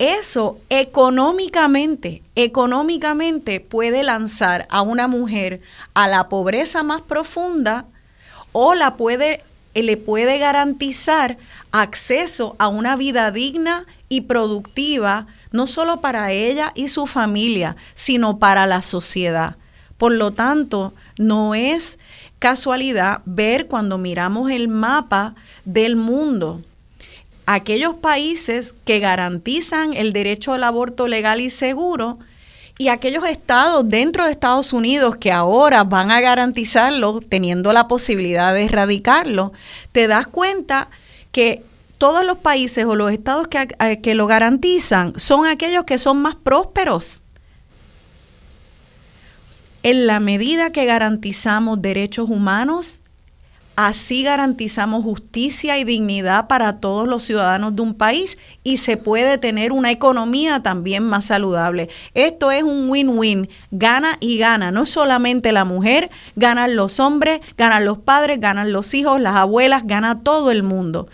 eso 0.00 0.58
económicamente, 0.70 2.22
económicamente 2.34 3.60
puede 3.60 4.02
lanzar 4.02 4.66
a 4.70 4.80
una 4.80 5.08
mujer 5.08 5.60
a 5.92 6.08
la 6.08 6.30
pobreza 6.30 6.82
más 6.82 7.02
profunda 7.02 7.84
o 8.52 8.74
la 8.74 8.96
puede, 8.96 9.44
le 9.74 9.98
puede 9.98 10.38
garantizar 10.38 11.36
acceso 11.70 12.56
a 12.58 12.68
una 12.68 12.96
vida 12.96 13.30
digna 13.30 13.84
y 14.08 14.22
productiva, 14.22 15.26
no 15.52 15.66
solo 15.66 16.00
para 16.00 16.32
ella 16.32 16.72
y 16.74 16.88
su 16.88 17.06
familia, 17.06 17.76
sino 17.92 18.38
para 18.38 18.66
la 18.66 18.80
sociedad. 18.80 19.56
Por 19.98 20.12
lo 20.12 20.32
tanto, 20.32 20.94
no 21.18 21.54
es 21.54 21.98
casualidad 22.38 23.20
ver 23.26 23.66
cuando 23.66 23.98
miramos 23.98 24.50
el 24.50 24.68
mapa 24.68 25.34
del 25.66 25.94
mundo, 25.94 26.62
aquellos 27.54 27.94
países 27.94 28.76
que 28.84 29.00
garantizan 29.00 29.92
el 29.94 30.12
derecho 30.12 30.52
al 30.52 30.62
aborto 30.62 31.08
legal 31.08 31.40
y 31.40 31.50
seguro 31.50 32.20
y 32.78 32.88
aquellos 32.88 33.24
estados 33.24 33.88
dentro 33.88 34.24
de 34.24 34.30
Estados 34.30 34.72
Unidos 34.72 35.16
que 35.16 35.32
ahora 35.32 35.82
van 35.82 36.12
a 36.12 36.20
garantizarlo 36.20 37.20
teniendo 37.20 37.72
la 37.72 37.88
posibilidad 37.88 38.54
de 38.54 38.66
erradicarlo, 38.66 39.52
te 39.90 40.06
das 40.06 40.28
cuenta 40.28 40.90
que 41.32 41.64
todos 41.98 42.24
los 42.24 42.38
países 42.38 42.84
o 42.84 42.94
los 42.94 43.10
estados 43.10 43.48
que, 43.48 43.66
eh, 43.80 44.00
que 44.00 44.14
lo 44.14 44.28
garantizan 44.28 45.18
son 45.18 45.44
aquellos 45.44 45.82
que 45.82 45.98
son 45.98 46.22
más 46.22 46.36
prósperos. 46.36 47.24
En 49.82 50.06
la 50.06 50.20
medida 50.20 50.70
que 50.70 50.84
garantizamos 50.84 51.82
derechos 51.82 52.30
humanos, 52.30 53.02
Así 53.82 54.24
garantizamos 54.24 55.04
justicia 55.04 55.78
y 55.78 55.84
dignidad 55.84 56.48
para 56.48 56.80
todos 56.80 57.08
los 57.08 57.22
ciudadanos 57.22 57.74
de 57.74 57.80
un 57.80 57.94
país 57.94 58.36
y 58.62 58.76
se 58.76 58.98
puede 58.98 59.38
tener 59.38 59.72
una 59.72 59.90
economía 59.90 60.62
también 60.62 61.02
más 61.02 61.24
saludable. 61.24 61.88
Esto 62.12 62.50
es 62.50 62.62
un 62.62 62.90
win-win, 62.90 63.48
gana 63.70 64.18
y 64.20 64.36
gana. 64.36 64.70
No 64.70 64.84
solamente 64.84 65.50
la 65.52 65.64
mujer, 65.64 66.10
ganan 66.36 66.76
los 66.76 67.00
hombres, 67.00 67.40
ganan 67.56 67.86
los 67.86 67.96
padres, 67.96 68.38
ganan 68.38 68.70
los 68.70 68.92
hijos, 68.92 69.18
las 69.18 69.36
abuelas, 69.36 69.86
gana 69.86 70.14
todo 70.14 70.50
el 70.50 70.62
mundo. 70.62 71.08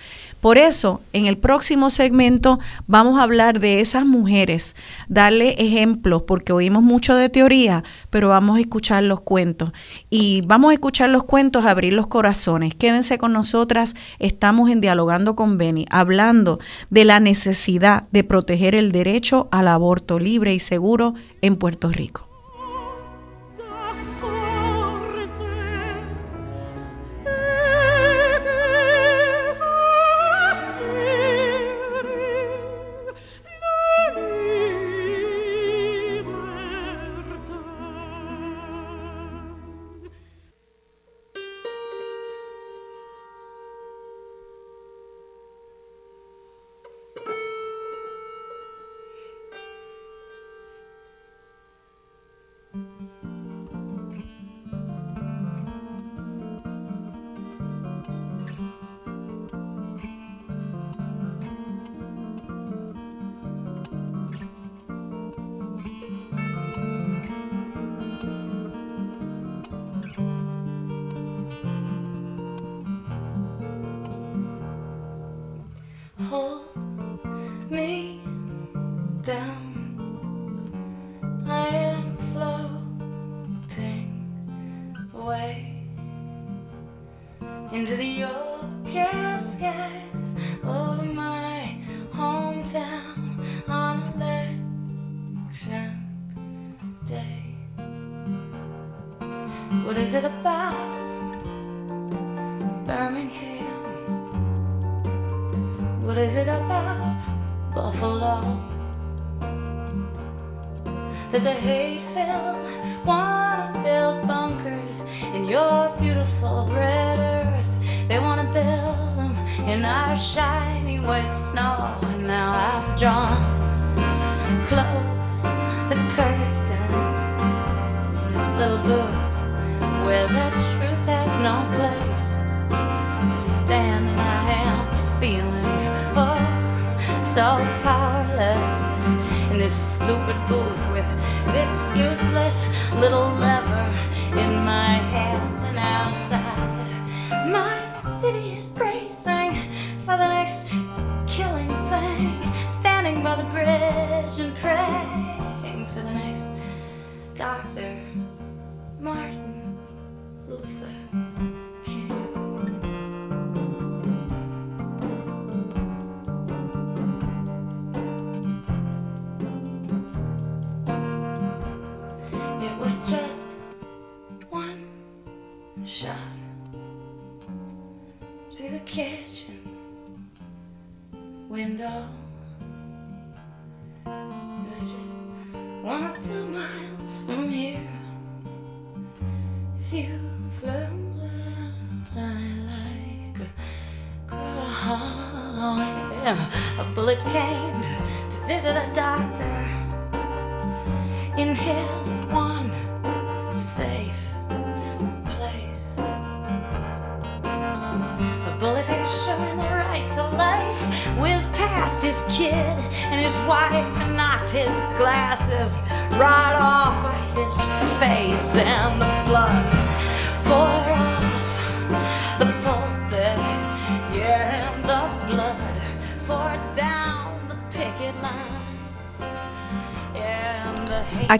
Por 0.46 0.59
eso, 0.59 1.00
en 1.12 1.26
el 1.26 1.38
próximo 1.38 1.90
segmento 1.90 2.61
vamos 2.87 3.18
a 3.18 3.24
hablar 3.24 3.59
de 3.59 3.80
esas 3.80 4.06
mujeres, 4.06 4.76
darle 5.09 5.56
ejemplos, 5.59 6.22
porque 6.22 6.52
oímos 6.52 6.85
mucho 6.85 7.16
de 7.16 7.28
teoría, 7.28 7.82
pero 8.11 8.28
vamos 8.28 8.56
a 8.56 8.61
escuchar 8.61 9.02
los 9.02 9.22
cuentos. 9.22 9.72
Y 10.09 10.42
vamos 10.46 10.70
a 10.70 10.74
escuchar 10.74 11.11
los 11.11 11.24
cuentos, 11.24 11.64
abrir 11.64 11.94
los 11.94 12.06
corazones. 12.06 12.76
Quédense 12.76 13.18
con 13.18 13.32
nosotras, 13.32 13.96
estamos 14.20 14.70
en 14.70 14.80
Dialogando 14.80 15.35
con 15.35 15.59
Beni, 15.59 15.85
hablando 15.90 16.61
de 16.90 17.04
la 17.04 17.18
necesidad 17.18 18.06
de 18.12 18.22
proteger 18.22 18.76
el 18.76 18.92
derecho 18.92 19.48
al 19.50 19.66
aborto 19.66 20.20
libre 20.20 20.54
y 20.54 20.61
seguro 20.61 21.14
en 21.42 21.56
Puerto 21.56 21.90
Rico. 21.90 22.36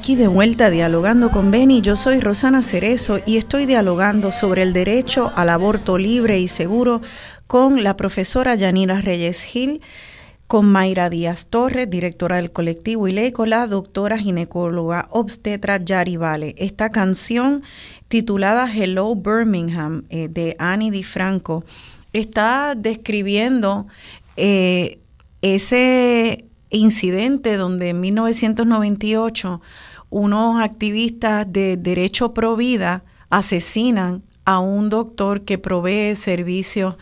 Aquí 0.07 0.15
de 0.15 0.29
vuelta 0.29 0.71
dialogando 0.71 1.33
con 1.33 1.51
Beni, 1.51 1.81
yo 1.81 1.97
soy 1.97 2.21
Rosana 2.21 2.63
Cerezo 2.63 3.19
y 3.27 3.39
estoy 3.39 3.67
dialogando 3.67 4.31
sobre 4.31 4.63
el 4.63 4.73
derecho 4.73 5.33
al 5.35 5.49
aborto 5.49 5.99
libre 5.99 6.39
y 6.39 6.47
seguro 6.47 7.01
con 7.49 7.83
la 7.83 7.97
profesora 7.97 8.55
Yanira 8.55 9.01
Reyes 9.01 9.43
Gil, 9.43 9.81
con 10.47 10.71
Mayra 10.71 11.11
Díaz 11.11 11.49
Torres, 11.49 11.91
directora 11.91 12.37
del 12.37 12.53
colectivo, 12.53 13.09
y 13.09 13.33
con 13.33 13.51
la 13.51 13.67
doctora 13.67 14.17
ginecóloga 14.17 15.09
obstetra 15.11 15.85
Yari 15.85 16.17
Vale. 16.17 16.55
Esta 16.57 16.91
canción 16.91 17.65
titulada 18.07 18.73
Hello 18.73 19.13
Birmingham 19.17 20.05
eh, 20.11 20.29
de 20.29 20.55
Annie 20.61 20.93
DiFranco 20.93 21.65
está 22.13 22.77
describiendo 22.77 23.89
eh, 24.37 25.01
ese 25.43 26.45
incidente 26.71 27.57
donde 27.57 27.89
en 27.89 28.01
1998 28.01 29.61
unos 30.17 30.63
activistas 30.63 31.47
de 31.53 31.77
derecho 31.77 32.33
pro 32.33 32.57
vida 32.57 33.05
asesinan 33.29 34.23
a 34.47 34.61
un 34.61 34.89
doctor 34.89 35.43
que 35.43 35.59
provee 35.59 36.17
servicios 36.17 36.97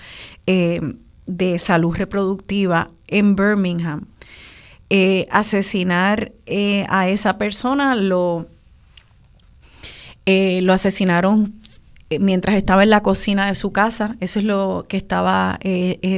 eh, 0.49 0.81
de 1.27 1.61
salud 1.61 1.95
reproductiva 1.95 2.91
en 3.07 3.37
Birmingham. 3.37 4.07
Eh, 4.91 5.29
asesinar 5.31 6.33
eh, 6.47 6.87
a 6.89 7.09
esa 7.09 7.39
persona 7.39 7.95
lo, 7.95 8.49
lo 10.27 10.73
asesinaron 10.73 11.55
mientras 12.19 12.57
estaba 12.57 12.83
en 12.83 12.91
la 12.91 13.03
cocina 13.03 13.47
de 13.47 13.55
su 13.55 13.73
casa. 13.73 14.17
Eso 14.19 14.41
es 14.41 14.45
lo 14.45 14.87
que 14.89 14.97
estaba 14.97 15.61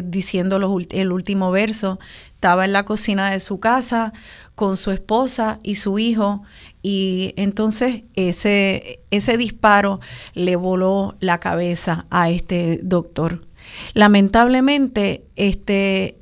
diciendo 0.03 0.57
el 0.91 1.13
último 1.13 1.51
verso 1.51 1.99
estaba 2.37 2.65
en 2.65 2.73
la 2.73 2.85
cocina 2.85 3.31
de 3.31 3.41
su 3.41 3.61
casa 3.61 4.13
con 4.55 4.77
su 4.77 4.93
esposa 4.93 5.59
y 5.63 5.75
su 5.77 5.99
hijo 5.99 6.43
y 6.89 7.35
entonces 7.37 8.05
ese, 8.15 9.01
ese 9.11 9.37
disparo 9.37 9.99
le 10.35 10.55
voló 10.55 11.17
la 11.19 11.41
cabeza 11.41 12.07
a 12.11 12.31
este 12.31 12.79
doctor. 12.81 13.45
Lamentablemente, 13.93 15.25
este, 15.35 16.17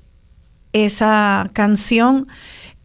esa 0.72 1.50
canción 1.52 2.28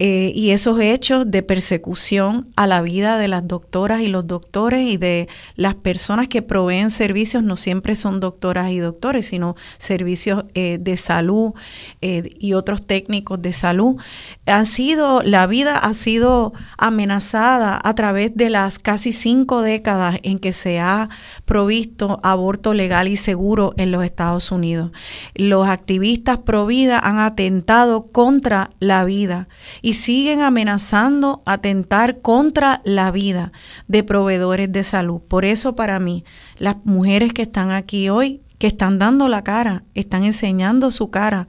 eh, 0.01 0.31
y 0.33 0.51
esos 0.51 0.79
hechos 0.79 1.29
de 1.29 1.43
persecución 1.43 2.47
a 2.55 2.67
la 2.67 2.81
vida 2.81 3.17
de 3.17 3.27
las 3.27 3.45
doctoras 3.45 3.99
y 3.99 4.07
los 4.07 4.25
doctores 4.25 4.81
y 4.87 4.95
de 4.95 5.27
las 5.57 5.75
personas 5.75 6.29
que 6.29 6.41
proveen 6.41 6.89
servicios, 6.89 7.43
no 7.43 7.57
siempre 7.57 7.95
son 7.95 8.21
doctoras 8.21 8.71
y 8.71 8.79
doctores, 8.79 9.25
sino 9.25 9.57
servicios 9.77 10.45
eh, 10.53 10.77
de 10.79 10.95
salud 10.95 11.51
eh, 11.99 12.33
y 12.39 12.53
otros 12.53 12.87
técnicos 12.87 13.41
de 13.41 13.51
salud, 13.51 13.97
han 14.45 14.65
sido, 14.65 15.21
la 15.21 15.47
vida 15.47 15.77
ha 15.77 15.93
sido 15.93 16.53
amenazada 16.77 17.77
a 17.83 17.93
través 17.93 18.33
de 18.37 18.49
las 18.49 18.79
casi 18.79 19.11
cinco 19.11 19.61
décadas 19.61 20.17
en 20.23 20.39
que 20.39 20.53
se 20.53 20.79
ha 20.79 21.09
provisto 21.43 22.21
aborto 22.23 22.73
legal 22.73 23.09
y 23.09 23.17
seguro 23.17 23.73
en 23.75 23.91
los 23.91 24.05
Estados 24.05 24.53
Unidos. 24.53 24.91
Los 25.35 25.67
activistas 25.67 26.37
pro 26.37 26.65
vida 26.65 26.99
han 26.99 27.19
atentado 27.19 28.07
contra 28.13 28.71
la 28.79 29.03
vida 29.03 29.49
siguen 29.93 30.41
amenazando 30.41 31.41
atentar 31.45 32.19
contra 32.21 32.81
la 32.83 33.11
vida 33.11 33.51
de 33.87 34.03
proveedores 34.03 34.71
de 34.71 34.83
salud. 34.83 35.21
Por 35.21 35.45
eso 35.45 35.75
para 35.75 35.99
mí, 35.99 36.23
las 36.57 36.77
mujeres 36.83 37.33
que 37.33 37.43
están 37.43 37.71
aquí 37.71 38.09
hoy, 38.09 38.41
que 38.57 38.67
están 38.67 38.99
dando 38.99 39.29
la 39.29 39.43
cara, 39.43 39.83
están 39.93 40.23
enseñando 40.23 40.91
su 40.91 41.09
cara, 41.09 41.47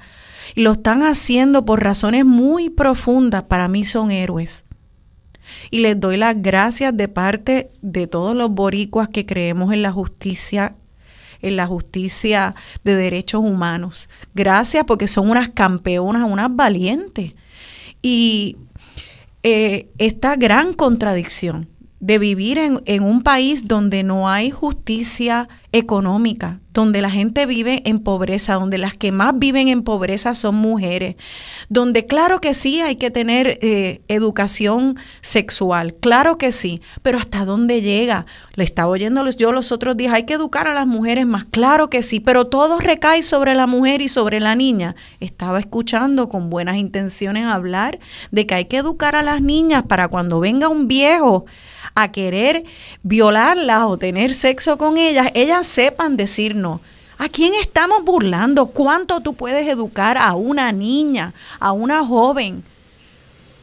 y 0.54 0.62
lo 0.62 0.72
están 0.72 1.02
haciendo 1.02 1.64
por 1.64 1.82
razones 1.82 2.24
muy 2.24 2.70
profundas, 2.70 3.44
para 3.44 3.68
mí 3.68 3.84
son 3.84 4.10
héroes. 4.10 4.64
Y 5.70 5.80
les 5.80 5.98
doy 5.98 6.16
las 6.16 6.40
gracias 6.40 6.96
de 6.96 7.08
parte 7.08 7.70
de 7.82 8.06
todos 8.06 8.36
los 8.36 8.50
boricuas 8.50 9.08
que 9.08 9.26
creemos 9.26 9.72
en 9.72 9.82
la 9.82 9.90
justicia 9.90 10.76
en 11.42 11.56
la 11.56 11.66
justicia 11.66 12.54
de 12.84 12.94
derechos 12.94 13.42
humanos. 13.42 14.08
Gracias 14.34 14.84
porque 14.84 15.08
son 15.08 15.30
unas 15.30 15.48
campeonas, 15.50 16.24
unas 16.28 16.54
valientes. 16.54 17.34
Y 18.02 18.56
eh, 19.42 19.90
esta 19.98 20.36
gran 20.36 20.72
contradicción 20.72 21.68
de 21.98 22.18
vivir 22.18 22.58
en, 22.58 22.80
en, 22.86 23.02
un 23.02 23.22
país 23.22 23.68
donde 23.68 24.02
no 24.02 24.28
hay 24.28 24.50
justicia 24.50 25.48
económica, 25.72 26.60
donde 26.72 27.00
la 27.02 27.10
gente 27.10 27.46
vive 27.46 27.82
en 27.84 28.00
pobreza, 28.00 28.54
donde 28.54 28.78
las 28.78 28.96
que 28.96 29.12
más 29.12 29.38
viven 29.38 29.68
en 29.68 29.82
pobreza 29.82 30.34
son 30.34 30.54
mujeres, 30.56 31.16
donde 31.68 32.06
claro 32.06 32.40
que 32.40 32.54
sí 32.54 32.80
hay 32.80 32.96
que 32.96 33.10
tener 33.10 33.58
eh, 33.62 34.02
educación 34.08 34.96
sexual, 35.20 35.94
claro 35.94 36.38
que 36.38 36.52
sí, 36.52 36.80
pero 37.02 37.18
¿hasta 37.18 37.44
dónde 37.44 37.82
llega? 37.82 38.26
Le 38.54 38.64
estaba 38.64 38.88
oyendo 38.88 39.28
yo 39.30 39.52
los 39.52 39.72
otros 39.72 39.96
días, 39.96 40.12
hay 40.12 40.24
que 40.24 40.34
educar 40.34 40.66
a 40.68 40.74
las 40.74 40.86
mujeres 40.86 41.26
más, 41.26 41.44
claro 41.44 41.90
que 41.90 42.02
sí, 42.02 42.20
pero 42.20 42.46
todo 42.46 42.78
recae 42.78 43.22
sobre 43.22 43.54
la 43.54 43.66
mujer 43.66 44.00
y 44.02 44.08
sobre 44.08 44.40
la 44.40 44.54
niña. 44.54 44.96
Estaba 45.20 45.58
escuchando 45.58 46.28
con 46.28 46.50
buenas 46.50 46.76
intenciones 46.76 47.46
hablar 47.46 47.98
de 48.30 48.46
que 48.46 48.54
hay 48.54 48.64
que 48.66 48.78
educar 48.78 49.16
a 49.16 49.22
las 49.22 49.40
niñas 49.42 49.84
para 49.84 50.08
cuando 50.08 50.40
venga 50.40 50.68
un 50.68 50.88
viejo 50.88 51.46
a 51.94 52.12
querer 52.12 52.64
violarlas 53.02 53.84
o 53.84 53.98
tener 53.98 54.34
sexo 54.34 54.78
con 54.78 54.96
ellas, 54.96 55.28
ellas 55.34 55.59
sepan 55.64 56.16
decirnos. 56.16 56.80
¿A 57.18 57.28
quién 57.28 57.52
estamos 57.54 58.02
burlando? 58.04 58.66
¿Cuánto 58.66 59.20
tú 59.20 59.34
puedes 59.34 59.68
educar 59.68 60.16
a 60.16 60.34
una 60.34 60.72
niña, 60.72 61.34
a 61.58 61.72
una 61.72 62.04
joven 62.04 62.64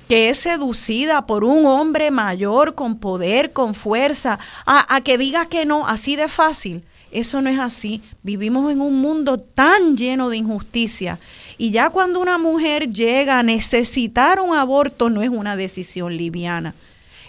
que 0.08 0.30
es 0.30 0.38
seducida 0.38 1.26
por 1.26 1.44
un 1.44 1.66
hombre 1.66 2.12
mayor 2.12 2.76
con 2.76 3.00
poder, 3.00 3.54
con 3.54 3.74
fuerza, 3.74 4.40
a, 4.66 4.96
a 4.96 5.02
que 5.02 5.18
diga 5.18 5.48
que 5.48 5.66
no, 5.66 5.88
así 5.88 6.16
de 6.16 6.28
fácil? 6.28 6.84
Eso 7.12 7.42
no 7.42 7.50
es 7.50 7.58
así. 7.58 8.02
Vivimos 8.22 8.72
en 8.72 8.82
un 8.82 9.02
mundo 9.02 9.40
tan 9.40 9.96
lleno 9.96 10.30
de 10.30 10.38
injusticia. 10.38 11.20
Y 11.58 11.72
ya 11.72 11.90
cuando 11.90 12.20
una 12.20 12.38
mujer 12.38 12.90
llega 12.90 13.40
a 13.40 13.44
necesitar 13.44 14.40
un 14.40 14.56
aborto, 14.56 15.10
no 15.10 15.22
es 15.22 15.30
una 15.30 15.56
decisión 15.56 16.16
liviana. 16.18 16.76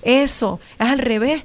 Eso 0.02 0.60
es 0.78 0.86
al 0.88 0.98
revés. 0.98 1.44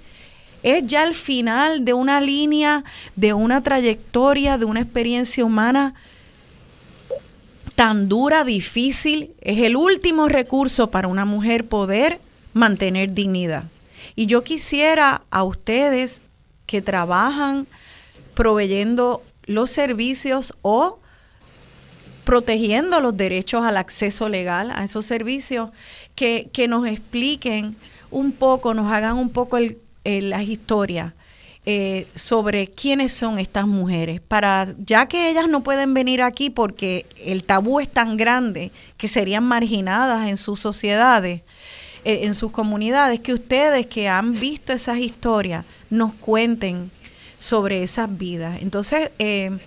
Es 0.64 0.86
ya 0.86 1.03
el 1.03 1.14
final 1.14 1.84
de 1.84 1.93
una 1.93 2.22
línea, 2.22 2.84
de 3.16 3.34
una 3.34 3.61
trayectoria, 3.61 4.57
de 4.57 4.66
una 4.66 4.80
experiencia 4.80 5.43
humana 5.43 5.93
tan 7.76 8.07
dura, 8.07 8.43
difícil. 8.45 9.34
Es 9.41 9.59
el 9.59 9.76
último 9.76 10.30
recurso 10.30 10.89
para 10.89 11.09
una 11.09 11.26
mujer 11.26 11.68
poder 11.68 12.22
mantener 12.53 13.14
dignidad. 13.14 13.66
Y 14.16 14.26
yo 14.26 14.43
quisiera 14.43 15.24
a 15.32 15.43
ustedes 15.43 16.22
que 16.66 16.82
trabajan 16.82 17.68
proveyendo 18.34 19.22
los 19.45 19.70
servicios 19.70 20.53
o 20.61 20.99
protegiendo 22.24 23.01
los 23.01 23.18
derechos 23.18 23.66
al 23.66 23.76
acceso 23.76 24.30
legal 24.30 24.72
a 24.72 24.86
esos 24.86 25.05
servicios, 25.05 25.72
que, 26.16 26.49
que 26.53 26.70
nos 26.70 26.88
expliquen 26.88 27.72
un 28.11 28.32
poco, 28.32 28.74
nos 28.74 28.91
hagan 28.91 29.18
un 29.18 29.30
poco 29.30 29.57
el, 29.57 29.78
las 30.04 30.43
historias 30.43 31.14
eh, 31.66 32.08
sobre 32.14 32.68
quiénes 32.68 33.14
son 33.14 33.39
estas 33.39 33.66
mujeres, 33.66 34.20
para 34.20 34.76
ya 34.80 35.08
que 35.08 35.30
ellas 35.30 35.47
no 35.47 35.64
pueden 35.64 35.93
venir 35.93 36.22
aquí 36.22 36.49
porque 36.49 37.06
el 37.18 37.45
tabú 37.45 37.80
es 37.80 37.88
tan 37.88 38.18
grande 38.18 38.74
que 38.97 39.08
serían 39.08 39.45
marginadas 39.45 40.28
en 40.28 40.36
sus 40.36 40.60
sociedades, 40.60 41.39
eh, 42.04 42.20
en 42.24 42.34
sus 42.34 42.51
comunidades, 42.51 43.22
que 43.22 43.34
ustedes 43.34 43.86
que 43.88 44.10
han 44.10 44.41
visto 44.41 44.74
esas 44.74 44.97
historias 44.97 45.64
nos 45.89 46.14
cuenten 46.14 46.91
sobre 47.38 47.82
esas 47.82 48.18
vidas. 48.18 48.62
Entonces, 48.62 49.12
eh, 49.18 49.58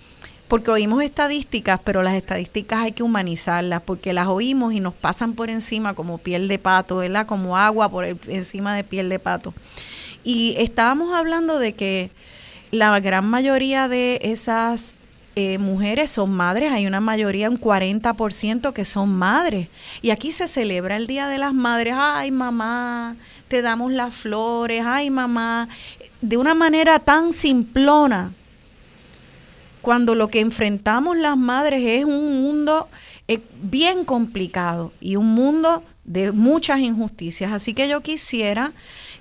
porque 0.47 0.69
oímos 0.69 1.01
estadísticas, 1.01 1.79
pero 1.83 2.03
las 2.03 2.13
estadísticas 2.13 2.83
hay 2.83 2.91
que 2.91 3.01
humanizarlas, 3.01 3.81
porque 3.81 4.13
las 4.13 4.27
oímos 4.27 4.71
y 4.73 4.81
nos 4.81 4.93
pasan 4.93 5.33
por 5.33 5.49
encima 5.49 5.95
como 5.95 6.19
piel 6.19 6.47
de 6.47 6.59
pato, 6.59 6.97
¿verdad? 6.97 7.25
Como 7.25 7.57
agua 7.57 7.89
por 7.89 8.05
encima 8.05 8.75
de 8.75 8.83
piel 8.83 9.09
de 9.09 9.17
pato. 9.17 9.55
Y 10.27 10.55
estábamos 10.57 11.13
hablando 11.13 11.57
de 11.57 11.73
que 11.73 12.11
la 12.71 12.99
gran 12.99 13.29
mayoría 13.29 13.87
de 13.87 14.19
esas 14.23 14.93
eh, 15.37 15.57
mujeres 15.57 16.09
son 16.09 16.31
madres, 16.31 16.69
hay 16.69 16.85
una 16.85 16.99
mayoría, 16.99 17.49
un 17.49 17.57
40% 17.57 18.73
que 18.73 18.83
son 18.83 19.07
madres. 19.07 19.69
Y 20.01 20.09
aquí 20.09 20.33
se 20.33 20.49
celebra 20.49 20.97
el 20.97 21.07
Día 21.07 21.29
de 21.29 21.37
las 21.37 21.53
Madres, 21.53 21.93
ay 21.97 22.31
mamá, 22.31 23.15
te 23.47 23.61
damos 23.61 23.93
las 23.93 24.13
flores, 24.13 24.83
ay 24.85 25.09
mamá, 25.11 25.69
de 26.19 26.35
una 26.35 26.53
manera 26.53 26.99
tan 26.99 27.31
simplona 27.31 28.33
cuando 29.81 30.13
lo 30.13 30.27
que 30.27 30.41
enfrentamos 30.41 31.15
las 31.15 31.37
madres 31.37 31.83
es 31.85 32.03
un 32.03 32.41
mundo 32.41 32.89
eh, 33.29 33.39
bien 33.61 34.03
complicado 34.03 34.91
y 34.99 35.15
un 35.15 35.27
mundo 35.27 35.85
de 36.03 36.33
muchas 36.33 36.79
injusticias. 36.79 37.53
Así 37.53 37.73
que 37.73 37.87
yo 37.87 38.01
quisiera 38.01 38.73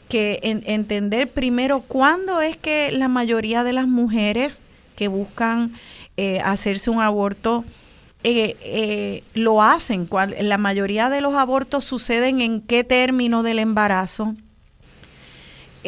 que 0.09 0.41
entender 0.43 1.31
primero 1.31 1.81
cuándo 1.81 2.41
es 2.41 2.57
que 2.57 2.93
la 2.93 3.09
mayoría 3.09 3.65
de 3.65 3.73
las 3.73 3.87
mujeres 3.89 4.63
que 4.95 5.09
buscan 5.09 5.73
eh, 6.17 6.41
hacerse 6.41 6.91
un 6.91 7.01
aborto 7.01 7.65
eh, 8.25 9.23
lo 9.35 9.63
hacen. 9.63 10.09
la 10.41 10.59
mayoría 10.59 11.11
de 11.11 11.21
los 11.21 11.35
abortos 11.35 11.85
suceden 11.85 12.41
en 12.41 12.61
qué 12.61 12.83
término 12.83 13.43
del 13.43 13.59
embarazo 13.61 14.35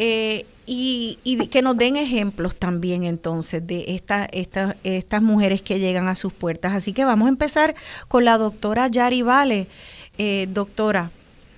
Eh, 0.01 0.45
y, 0.65 1.17
que 1.51 1.61
nos 1.61 1.75
den 1.75 1.97
ejemplos 1.97 2.55
también 2.55 3.03
entonces 3.03 3.65
de 3.67 3.83
esta, 3.95 4.25
esta, 4.31 4.77
estas 4.85 5.21
mujeres 5.21 5.61
que 5.61 5.79
llegan 5.79 6.07
a 6.07 6.15
sus 6.15 6.31
puertas. 6.31 6.73
Así 6.73 6.93
que 6.93 7.03
vamos 7.03 7.25
a 7.25 7.29
empezar 7.29 7.75
con 8.07 8.23
la 8.23 8.37
doctora 8.37 8.87
Yari 8.87 9.21
Vale. 9.21 9.67
Eh, 10.17 10.47
doctora, 10.49 11.11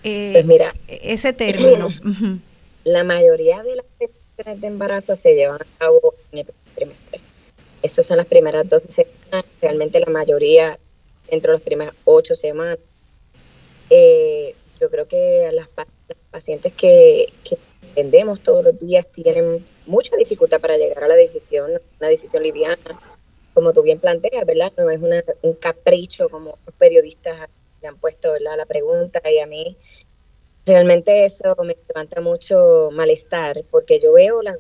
eh, 0.03 0.31
pues 0.33 0.45
mira, 0.45 0.73
ese 0.87 1.33
término. 1.33 1.89
La 2.83 3.03
mayoría 3.03 3.63
de 3.63 3.75
las 3.75 3.85
de 4.59 4.67
embarazo 4.67 5.15
se 5.15 5.35
llevan 5.35 5.61
a 5.61 5.77
cabo 5.77 6.15
en 6.31 6.39
el 6.39 6.45
primer 6.45 6.65
trimestre. 6.75 7.19
Esas 7.83 8.05
son 8.05 8.17
las 8.17 8.25
primeras 8.25 8.67
dos 8.67 8.83
semanas, 8.83 9.45
realmente 9.61 9.99
la 9.99 10.11
mayoría 10.11 10.79
dentro 11.29 11.51
de 11.51 11.57
las 11.57 11.65
primeras 11.65 11.95
ocho 12.05 12.33
semanas. 12.35 12.79
Eh, 13.89 14.55
yo 14.79 14.89
creo 14.89 15.07
que 15.07 15.49
las, 15.53 15.67
pacientes 16.31 16.73
que, 16.73 17.33
que 17.43 17.57
entendemos 17.81 18.41
todos 18.41 18.63
los 18.63 18.79
días 18.79 19.05
tienen 19.11 19.65
mucha 19.85 20.15
dificultad 20.15 20.61
para 20.61 20.77
llegar 20.77 21.03
a 21.03 21.07
la 21.07 21.15
decisión, 21.15 21.71
una 21.99 22.09
decisión 22.09 22.41
liviana, 22.41 22.77
como 23.53 23.73
tú 23.73 23.81
bien 23.81 23.99
planteas, 23.99 24.45
¿verdad? 24.45 24.71
No 24.77 24.89
es 24.89 24.99
un 25.41 25.53
capricho 25.53 26.29
como 26.29 26.57
los 26.65 26.75
periodistas 26.75 27.49
le 27.81 27.87
han 27.87 27.97
puesto 27.97 28.31
¿verdad? 28.31 28.57
la 28.57 28.65
pregunta 28.65 29.21
y 29.29 29.39
a 29.39 29.47
mí 29.47 29.75
realmente 30.65 31.25
eso 31.25 31.55
me 31.63 31.75
levanta 31.87 32.21
mucho 32.21 32.89
malestar 32.91 33.63
porque 33.71 33.99
yo 33.99 34.13
veo 34.13 34.41
la, 34.41 34.57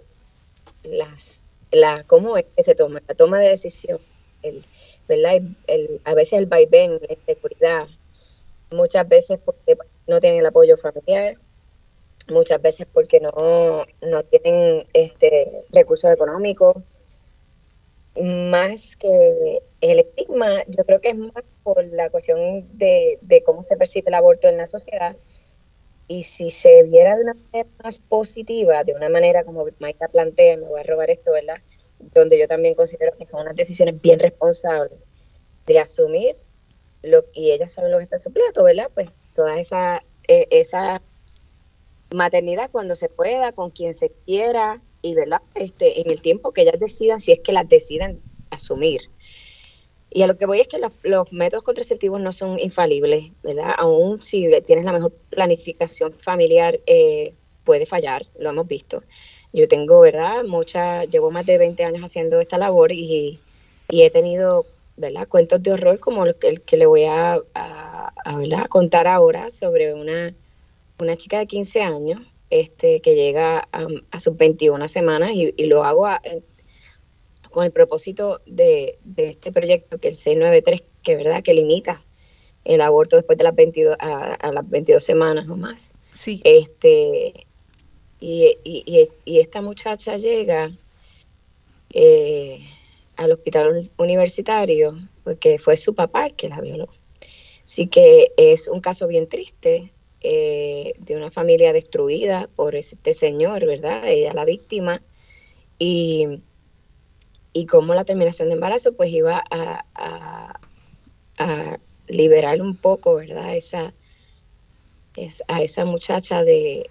las, 0.83 1.45
la, 1.71 2.03
cómo 2.05 2.37
es 2.37 2.45
que 2.55 2.63
se 2.63 2.75
toma, 2.75 3.01
la 3.07 3.15
toma 3.15 3.39
de 3.39 3.49
decisión, 3.49 3.99
el, 4.41 4.65
¿verdad? 5.07 5.41
El, 5.67 6.01
a 6.03 6.15
veces 6.15 6.33
el 6.33 6.45
vaivén, 6.45 6.99
la 7.07 7.13
inseguridad, 7.13 7.87
muchas 8.71 9.07
veces 9.07 9.39
porque 9.43 9.77
no 10.07 10.19
tienen 10.19 10.39
el 10.39 10.45
apoyo 10.45 10.77
familiar, 10.77 11.37
muchas 12.29 12.61
veces 12.61 12.87
porque 12.91 13.19
no, 13.19 13.85
no 14.01 14.23
tienen 14.23 14.85
este 14.93 15.49
recursos 15.71 16.11
económicos, 16.11 16.77
más 18.19 18.97
que 18.97 19.61
el 19.79 19.99
estigma, 19.99 20.63
yo 20.67 20.83
creo 20.83 20.99
que 20.99 21.09
es 21.09 21.17
más 21.17 21.43
por 21.63 21.85
la 21.85 22.09
cuestión 22.09 22.77
de, 22.77 23.19
de 23.21 23.43
cómo 23.43 23.63
se 23.63 23.77
percibe 23.77 24.09
el 24.09 24.15
aborto 24.15 24.49
en 24.49 24.57
la 24.57 24.67
sociedad, 24.67 25.15
y 26.11 26.23
si 26.23 26.49
se 26.49 26.83
viera 26.83 27.15
de 27.15 27.23
una 27.23 27.33
manera 27.35 27.69
más 27.81 27.99
positiva, 27.99 28.83
de 28.83 28.93
una 28.93 29.07
manera 29.07 29.45
como 29.45 29.65
Maika 29.79 30.09
plantea, 30.09 30.57
me 30.57 30.67
voy 30.67 30.81
a 30.81 30.83
robar 30.83 31.09
esto, 31.09 31.31
¿verdad? 31.31 31.55
Donde 31.99 32.37
yo 32.37 32.49
también 32.49 32.75
considero 32.75 33.15
que 33.17 33.25
son 33.25 33.43
unas 33.43 33.55
decisiones 33.55 34.01
bien 34.01 34.19
responsables 34.19 34.99
de 35.65 35.79
asumir 35.79 36.35
lo 37.01 37.23
y 37.33 37.51
ellas 37.51 37.71
saben 37.71 37.91
lo 37.91 37.97
que 37.97 38.03
está 38.03 38.17
en 38.17 38.23
su 38.23 38.33
plato, 38.33 38.61
¿verdad? 38.65 38.91
Pues 38.93 39.09
toda 39.33 39.57
esa, 39.57 40.03
e, 40.27 40.49
esa 40.51 41.01
maternidad 42.13 42.69
cuando 42.71 42.95
se 42.95 43.07
pueda, 43.07 43.53
con 43.53 43.71
quien 43.71 43.93
se 43.93 44.11
quiera, 44.25 44.81
y 45.01 45.15
¿verdad? 45.15 45.41
Este, 45.55 46.01
en 46.01 46.11
el 46.11 46.21
tiempo 46.21 46.51
que 46.51 46.63
ellas 46.63 46.79
decidan, 46.79 47.21
si 47.21 47.31
es 47.31 47.39
que 47.39 47.53
las 47.53 47.69
deciden 47.69 48.21
asumir. 48.49 48.99
Y 50.13 50.23
a 50.23 50.27
lo 50.27 50.37
que 50.37 50.45
voy 50.45 50.59
es 50.59 50.67
que 50.67 50.77
los, 50.77 51.31
métodos 51.31 51.63
contraceptivos 51.63 52.19
no 52.19 52.33
son 52.33 52.59
infalibles, 52.59 53.31
¿verdad? 53.43 53.73
Aún 53.77 54.21
si 54.21 54.45
tienes 54.65 54.83
la 54.83 54.91
mejor 54.91 55.13
planificación 55.29 56.13
familiar, 56.13 56.81
eh, 56.85 57.33
puede 57.63 57.85
fallar, 57.85 58.25
lo 58.37 58.49
hemos 58.49 58.67
visto. 58.67 59.03
Yo 59.53 59.69
tengo, 59.69 60.01
¿verdad? 60.01 60.43
Mucha, 60.43 61.05
llevo 61.05 61.31
más 61.31 61.45
de 61.45 61.57
20 61.57 61.85
años 61.85 62.03
haciendo 62.03 62.41
esta 62.41 62.57
labor 62.57 62.91
y, 62.91 63.39
he 63.89 64.09
tenido, 64.09 64.65
¿verdad? 64.97 65.29
Cuentos 65.29 65.63
de 65.63 65.71
horror 65.71 65.99
como 65.99 66.25
el, 66.25 66.35
que 66.61 66.77
le 66.77 66.85
voy 66.85 67.05
a, 67.05 67.41
contar 68.69 69.07
ahora 69.07 69.49
sobre 69.49 69.93
una, 69.93 70.33
una 70.99 71.15
chica 71.15 71.39
de 71.39 71.47
15 71.47 71.81
años 71.81 72.19
este, 72.49 72.99
que 72.99 73.15
llega 73.15 73.67
a, 73.71 74.19
sus 74.19 74.35
21 74.35 74.89
semanas 74.89 75.31
y, 75.33 75.53
lo 75.67 75.85
hago 75.85 76.05
a, 76.05 76.21
con 77.51 77.65
el 77.65 77.71
propósito 77.71 78.41
de, 78.45 78.97
este 79.17 79.51
proyecto, 79.51 79.99
que 79.99 80.09
el 80.09 80.15
693, 80.15 80.83
que 81.03 81.15
verdad 81.15 81.43
que 81.43 81.53
limita 81.53 82.03
el 82.63 82.81
aborto 82.81 83.15
después 83.15 83.37
de 83.37 83.43
las 83.43 83.55
22, 83.55 83.95
a, 83.99 84.51
las 84.51 84.69
22 84.69 85.03
semanas 85.03 85.47
o 85.49 85.55
más. 85.55 85.93
Sí. 86.13 86.41
Este, 86.43 87.45
y, 88.19 88.57
y, 88.63 89.39
esta 89.39 89.61
muchacha 89.61 90.17
llega 90.17 90.71
eh, 91.93 92.59
al 93.17 93.31
hospital 93.31 93.91
universitario 93.97 94.97
porque 95.23 95.59
fue 95.59 95.77
su 95.77 95.93
papá 95.93 96.27
el 96.27 96.33
que 96.33 96.49
la 96.49 96.61
violó. 96.61 96.89
Así 97.63 97.87
que 97.87 98.31
es 98.37 98.67
un 98.67 98.81
caso 98.81 99.07
bien 99.07 99.27
triste 99.27 99.91
eh, 100.21 100.93
de 100.99 101.15
una 101.15 101.31
familia 101.31 101.73
destruida 101.73 102.49
por 102.55 102.75
este 102.75 103.13
señor, 103.13 103.65
¿verdad? 103.65 104.07
Ella 104.07 104.33
la 104.33 104.45
víctima. 104.45 105.01
Y 105.79 106.27
y 107.53 107.65
cómo 107.65 107.93
la 107.93 108.05
terminación 108.05 108.49
de 108.49 108.55
embarazo 108.55 108.93
pues 108.93 109.11
iba 109.11 109.43
a, 109.49 110.59
liberar 112.07 112.61
un 112.61 112.75
poco, 112.75 113.15
¿verdad? 113.15 113.55
Esa, 113.55 113.93
a 115.47 115.61
esa 115.61 115.85
muchacha 115.85 116.43
de, 116.43 116.89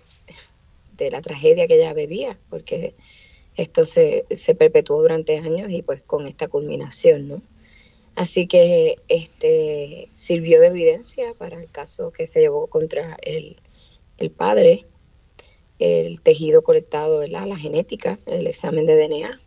de, 0.96 1.10
la 1.10 1.20
tragedia 1.20 1.68
que 1.68 1.76
ella 1.76 1.92
bebía, 1.92 2.38
porque 2.48 2.94
esto 3.56 3.84
se, 3.84 4.24
se, 4.30 4.54
perpetuó 4.54 5.02
durante 5.02 5.36
años 5.36 5.70
y 5.70 5.82
pues 5.82 6.02
con 6.02 6.26
esta 6.26 6.48
culminación, 6.48 7.28
¿no? 7.28 7.42
Así 8.16 8.48
que 8.48 8.96
este 9.08 10.08
sirvió 10.10 10.60
de 10.60 10.68
evidencia 10.68 11.34
para 11.34 11.60
el 11.60 11.70
caso 11.70 12.10
que 12.10 12.26
se 12.26 12.40
llevó 12.40 12.66
contra 12.66 13.16
el, 13.22 13.60
el 14.16 14.30
padre, 14.30 14.86
el 15.78 16.22
tejido 16.22 16.62
colectado, 16.62 17.18
¿verdad? 17.18 17.46
La 17.46 17.56
genética, 17.56 18.18
el 18.26 18.46
examen 18.46 18.86
de 18.86 18.96
DNA 18.96 19.40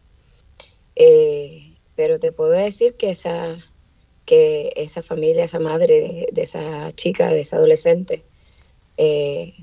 eh, 0.96 1.74
pero 1.96 2.18
te 2.18 2.32
puedo 2.32 2.52
decir 2.52 2.96
que 2.96 3.10
esa, 3.10 3.58
que 4.26 4.74
esa 4.76 5.04
familia, 5.04 5.44
esa 5.44 5.60
madre 5.60 6.28
de, 6.32 6.42
esa 6.42 6.92
chica, 6.92 7.30
de 7.30 7.42
esa 7.42 7.58
adolescente, 7.58 8.24
eh, 8.98 9.54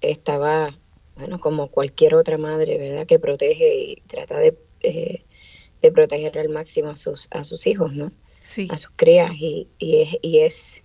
estaba, 0.00 0.78
bueno, 1.16 1.40
como 1.40 1.68
cualquier 1.68 2.14
otra 2.14 2.38
madre, 2.38 2.78
¿verdad? 2.78 3.06
Que 3.06 3.18
protege 3.18 3.74
y 3.74 3.96
trata 4.06 4.38
de, 4.38 4.56
eh, 4.82 5.24
de 5.82 5.92
proteger 5.92 6.38
al 6.38 6.48
máximo 6.48 6.90
a 6.90 6.96
sus, 6.96 7.28
a 7.30 7.44
sus 7.44 7.66
hijos, 7.66 7.92
¿no? 7.92 8.12
Sí. 8.42 8.68
A 8.70 8.76
sus 8.76 8.90
crías. 8.96 9.32
Y, 9.36 9.68
y, 9.78 10.00
es, 10.00 10.18
y 10.22 10.38
es 10.40 10.82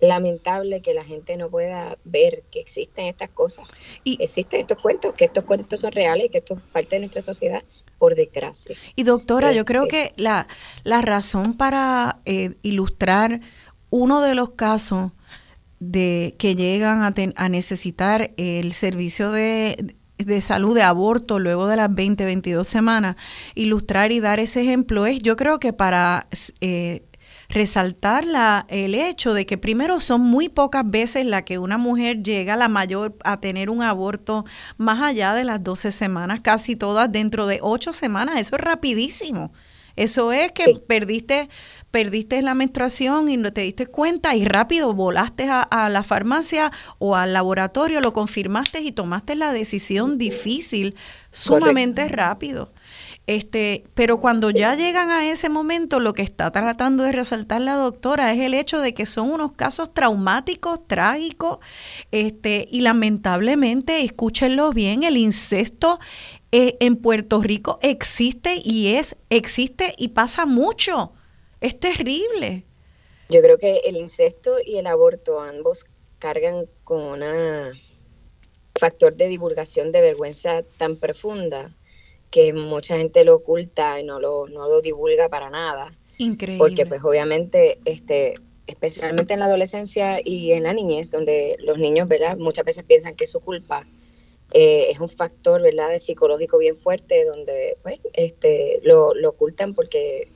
lamentable 0.00 0.82
que 0.82 0.94
la 0.94 1.04
gente 1.04 1.36
no 1.36 1.48
pueda 1.48 1.98
ver 2.04 2.42
que 2.50 2.60
existen 2.60 3.06
estas 3.06 3.30
cosas. 3.30 3.66
Y 4.04 4.22
existen 4.22 4.60
estos 4.60 4.80
cuentos, 4.80 5.14
que 5.14 5.26
estos 5.26 5.44
cuentos 5.44 5.80
son 5.80 5.92
reales, 5.92 6.30
que 6.30 6.38
esto 6.38 6.54
es 6.54 6.60
parte 6.72 6.96
de 6.96 7.00
nuestra 7.00 7.22
sociedad 7.22 7.62
por 7.98 8.14
desgracia. 8.14 8.76
Y 8.94 9.02
doctora, 9.02 9.52
yo 9.52 9.64
creo 9.64 9.84
este, 9.84 10.12
que 10.14 10.22
la, 10.22 10.46
la 10.84 11.02
razón 11.02 11.54
para 11.54 12.20
eh, 12.24 12.54
ilustrar 12.62 13.40
uno 13.90 14.20
de 14.20 14.34
los 14.34 14.52
casos 14.52 15.12
de 15.78 16.34
que 16.38 16.56
llegan 16.56 17.02
a, 17.02 17.14
a 17.36 17.48
necesitar 17.48 18.32
el 18.36 18.72
servicio 18.72 19.30
de, 19.30 19.94
de 20.18 20.40
salud 20.40 20.74
de 20.74 20.82
aborto 20.82 21.38
luego 21.38 21.66
de 21.66 21.76
las 21.76 21.94
20, 21.94 22.24
22 22.24 22.66
semanas, 22.66 23.16
ilustrar 23.54 24.12
y 24.12 24.20
dar 24.20 24.40
ese 24.40 24.62
ejemplo 24.62 25.06
es, 25.06 25.22
yo 25.22 25.36
creo 25.36 25.58
que 25.58 25.72
para 25.72 26.26
eh, 26.60 27.05
resaltar 27.48 28.26
la, 28.26 28.66
el 28.68 28.94
hecho 28.94 29.34
de 29.34 29.46
que 29.46 29.58
primero 29.58 30.00
son 30.00 30.20
muy 30.20 30.48
pocas 30.48 30.88
veces 30.88 31.24
la 31.26 31.44
que 31.44 31.58
una 31.58 31.78
mujer 31.78 32.22
llega 32.22 32.54
a 32.54 32.56
la 32.56 32.68
mayor 32.68 33.16
a 33.24 33.40
tener 33.40 33.70
un 33.70 33.82
aborto 33.82 34.44
más 34.76 35.00
allá 35.02 35.34
de 35.34 35.44
las 35.44 35.62
12 35.62 35.92
semanas, 35.92 36.40
casi 36.40 36.76
todas 36.76 37.10
dentro 37.10 37.46
de 37.46 37.58
8 37.62 37.92
semanas, 37.92 38.38
eso 38.38 38.56
es 38.56 38.62
rapidísimo. 38.62 39.52
Eso 39.96 40.30
es 40.30 40.52
que 40.52 40.78
perdiste, 40.86 41.48
perdiste 41.90 42.42
la 42.42 42.52
menstruación 42.52 43.30
y 43.30 43.38
no 43.38 43.50
te 43.54 43.62
diste 43.62 43.86
cuenta 43.86 44.36
y 44.36 44.44
rápido 44.44 44.92
volaste 44.92 45.48
a, 45.48 45.62
a, 45.62 45.88
la 45.88 46.02
farmacia 46.02 46.70
o 46.98 47.16
al 47.16 47.32
laboratorio, 47.32 48.02
lo 48.02 48.12
confirmaste 48.12 48.82
y 48.82 48.92
tomaste 48.92 49.36
la 49.36 49.52
decisión 49.52 50.18
difícil 50.18 50.94
sumamente 51.30 52.06
rápido. 52.08 52.72
Este, 53.26 53.82
pero 53.94 54.20
cuando 54.20 54.50
ya 54.50 54.76
llegan 54.76 55.10
a 55.10 55.28
ese 55.28 55.48
momento, 55.48 55.98
lo 55.98 56.12
que 56.12 56.22
está 56.22 56.52
tratando 56.52 57.02
de 57.02 57.10
resaltar 57.10 57.60
la 57.60 57.74
doctora 57.74 58.32
es 58.32 58.40
el 58.40 58.54
hecho 58.54 58.80
de 58.80 58.94
que 58.94 59.04
son 59.04 59.32
unos 59.32 59.52
casos 59.52 59.92
traumáticos, 59.92 60.86
trágicos, 60.86 61.58
este, 62.12 62.68
y 62.70 62.82
lamentablemente, 62.82 64.02
escúchenlo 64.02 64.72
bien, 64.72 65.02
el 65.02 65.16
incesto 65.16 65.98
eh, 66.52 66.76
en 66.78 66.94
Puerto 66.94 67.42
Rico 67.42 67.80
existe 67.82 68.60
y 68.62 68.94
es, 68.94 69.16
existe 69.28 69.94
y 69.98 70.08
pasa 70.08 70.46
mucho. 70.46 71.12
Es 71.60 71.80
terrible. 71.80 72.64
Yo 73.28 73.40
creo 73.40 73.58
que 73.58 73.78
el 73.78 73.96
incesto 73.96 74.58
y 74.64 74.76
el 74.76 74.86
aborto 74.86 75.40
ambos 75.40 75.86
cargan 76.20 76.66
con 76.84 77.24
un 77.24 77.72
factor 78.78 79.16
de 79.16 79.26
divulgación 79.26 79.90
de 79.90 80.00
vergüenza 80.00 80.62
tan 80.78 80.96
profunda 80.96 81.72
que 82.30 82.52
mucha 82.52 82.98
gente 82.98 83.24
lo 83.24 83.36
oculta 83.36 84.00
y 84.00 84.04
no 84.04 84.20
lo, 84.20 84.48
no 84.48 84.68
lo 84.68 84.80
divulga 84.80 85.28
para 85.28 85.50
nada. 85.50 85.92
Increíble. 86.18 86.58
Porque 86.58 86.86
pues 86.86 87.02
obviamente, 87.04 87.78
este, 87.84 88.34
especialmente 88.66 89.34
en 89.34 89.40
la 89.40 89.46
adolescencia 89.46 90.20
y 90.24 90.52
en 90.52 90.64
la 90.64 90.72
niñez, 90.72 91.10
donde 91.10 91.56
los 91.60 91.78
niños, 91.78 92.08
¿verdad? 92.08 92.36
Muchas 92.36 92.64
veces 92.64 92.84
piensan 92.84 93.14
que 93.14 93.24
es 93.24 93.30
su 93.30 93.40
culpa 93.40 93.86
eh, 94.52 94.90
es 94.90 95.00
un 95.00 95.08
factor, 95.08 95.60
¿verdad?, 95.60 95.90
de 95.90 95.98
psicológico 95.98 96.58
bien 96.58 96.76
fuerte 96.76 97.24
donde, 97.24 97.76
pues, 97.82 97.98
este, 98.12 98.80
lo, 98.84 99.12
lo 99.14 99.30
ocultan 99.30 99.74
porque, 99.74 100.28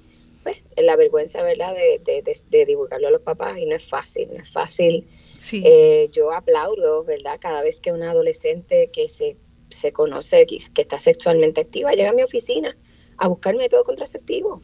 pues, 0.42 0.58
la 0.76 0.96
vergüenza, 0.96 1.42
¿verdad?, 1.42 1.74
de, 1.74 2.00
de, 2.22 2.66
divulgarlo 2.66 3.08
a 3.08 3.10
los 3.12 3.22
papás 3.22 3.58
y 3.58 3.66
no 3.66 3.76
es 3.76 3.86
fácil, 3.86 4.28
no 4.32 4.42
es 4.42 4.50
fácil. 4.50 5.06
Sí. 5.36 5.62
Eh, 5.64 6.08
yo 6.12 6.32
aplaudo, 6.32 7.04
¿verdad?, 7.04 7.38
cada 7.40 7.62
vez 7.62 7.80
que 7.80 7.92
una 7.92 8.10
adolescente 8.10 8.90
que 8.92 9.08
se, 9.08 9.36
se 9.70 9.92
conoce, 9.92 10.46
que, 10.46 10.58
que 10.74 10.82
está 10.82 10.98
sexualmente 10.98 11.60
activa, 11.62 11.92
llega 11.92 12.10
a 12.10 12.14
mi 12.14 12.22
oficina 12.22 12.76
a 13.16 13.28
buscar 13.28 13.54
método 13.56 13.84
contraceptivo. 13.84 14.62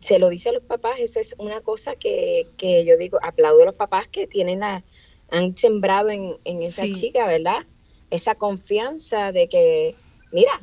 Se 0.00 0.18
lo 0.18 0.30
dice 0.30 0.48
a 0.48 0.52
los 0.52 0.62
papás, 0.62 0.98
eso 0.98 1.20
es 1.20 1.34
una 1.38 1.60
cosa 1.60 1.94
que, 1.96 2.48
que 2.56 2.84
yo 2.84 2.96
digo, 2.96 3.18
aplaudo 3.22 3.62
a 3.62 3.66
los 3.66 3.74
papás 3.74 4.08
que 4.08 4.26
tienen 4.26 4.60
la, 4.60 4.82
han 5.30 5.56
sembrado 5.56 6.10
en, 6.10 6.36
en 6.44 6.62
esa 6.62 6.84
chica, 6.84 7.26
¿verdad? 7.26 7.66
Esa 8.10 8.34
confianza 8.34 9.32
de 9.32 9.48
que, 9.48 9.94
mira, 10.32 10.62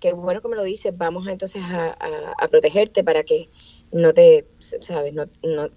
qué 0.00 0.12
bueno 0.12 0.42
que 0.42 0.48
me 0.48 0.56
lo 0.56 0.64
dices, 0.64 0.96
vamos 0.96 1.26
entonces 1.28 1.62
a, 1.64 1.96
a, 2.38 2.48
protegerte 2.48 3.02
para 3.02 3.24
que 3.24 3.48
no 3.90 4.12
te, 4.12 4.46
sabes, 4.58 5.14
no, 5.14 5.26
no 5.46 5.68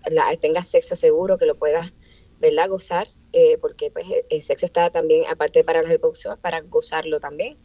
tengas 0.42 0.68
sexo 0.68 0.96
seguro, 0.96 1.38
que 1.38 1.46
lo 1.46 1.56
puedas, 1.56 1.94
¿verdad? 2.40 2.70
Gozar, 2.70 3.08
eh, 3.34 3.58
porque 3.60 3.92
pues 3.92 4.08
el 4.30 4.42
sexo 4.42 4.66
está 4.66 4.90
también, 4.90 5.26
aparte 5.30 5.64
para 5.64 5.82
las 5.82 5.90
reproducciones, 5.90 6.40
para 6.40 6.62
gozarlo 6.62 7.20
también. 7.20 7.58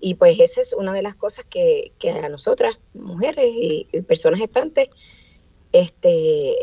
Y 0.00 0.14
pues 0.14 0.40
esa 0.40 0.60
es 0.60 0.72
una 0.72 0.92
de 0.92 1.02
las 1.02 1.14
cosas 1.14 1.44
que, 1.44 1.92
a 2.22 2.28
nosotras, 2.28 2.80
mujeres 2.94 3.50
y, 3.52 3.84
personas 4.06 4.40
estantes, 4.40 4.88
este, 5.72 6.56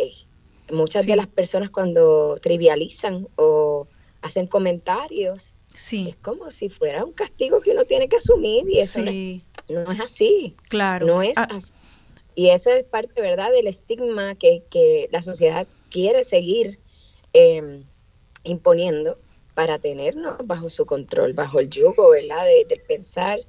muchas 0.71 1.05
de 1.05 1.15
las 1.15 1.27
personas 1.27 1.69
cuando 1.69 2.39
trivializan 2.41 3.27
o 3.35 3.87
hacen 4.21 4.47
comentarios, 4.47 5.53
sí. 5.73 6.07
es 6.09 6.15
como 6.15 6.49
si 6.49 6.69
fuera 6.69 7.05
un 7.05 7.13
castigo 7.13 7.61
que 7.61 7.71
uno 7.71 7.85
tiene 7.85 8.09
que 8.09 8.17
asumir 8.17 8.67
y 8.67 8.79
eso 8.79 9.01
no, 9.01 9.91
es, 9.91 9.99
así. 9.99 10.55
Claro. 10.69 11.05
No 11.05 11.21
es 11.21 11.37
ah. 11.37 11.47
así. 11.51 11.73
Y 12.33 12.49
eso 12.49 12.71
es 12.71 12.83
parte, 12.83 13.19
¿verdad?, 13.21 13.51
del 13.51 13.67
estigma 13.67 14.35
que, 14.35 14.63
que 14.69 15.09
la 15.11 15.21
sociedad 15.21 15.67
quiere 15.89 16.23
seguir 16.23 16.79
em, 17.37 17.83
imponiendo 18.43 19.19
para 19.53 19.77
tenernos 19.77 20.37
bajo 20.43 20.69
su 20.69 20.87
control, 20.87 21.33
bajo 21.33 21.59
el 21.59 21.69
yugo, 21.69 22.09
¿verdad? 22.09 22.45
De, 22.45 22.77
pensar 22.87 23.39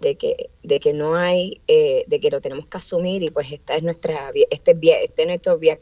de 0.00 0.16
que, 0.16 0.50
de 0.62 0.78
que 0.78 0.92
no 0.92 1.16
hay, 1.16 1.60
eh, 1.66 2.04
de 2.06 2.20
que 2.20 2.30
lo 2.30 2.40
tenemos 2.40 2.66
que 2.66 2.76
asumir 2.76 3.24
y 3.24 3.30
pues 3.30 3.50
esta 3.50 3.74
es 3.74 3.82
nuestra, 3.82 4.30
este, 4.50 4.76
este 4.80 5.22
es 5.22 5.26
nuestro 5.26 5.58
via, 5.58 5.78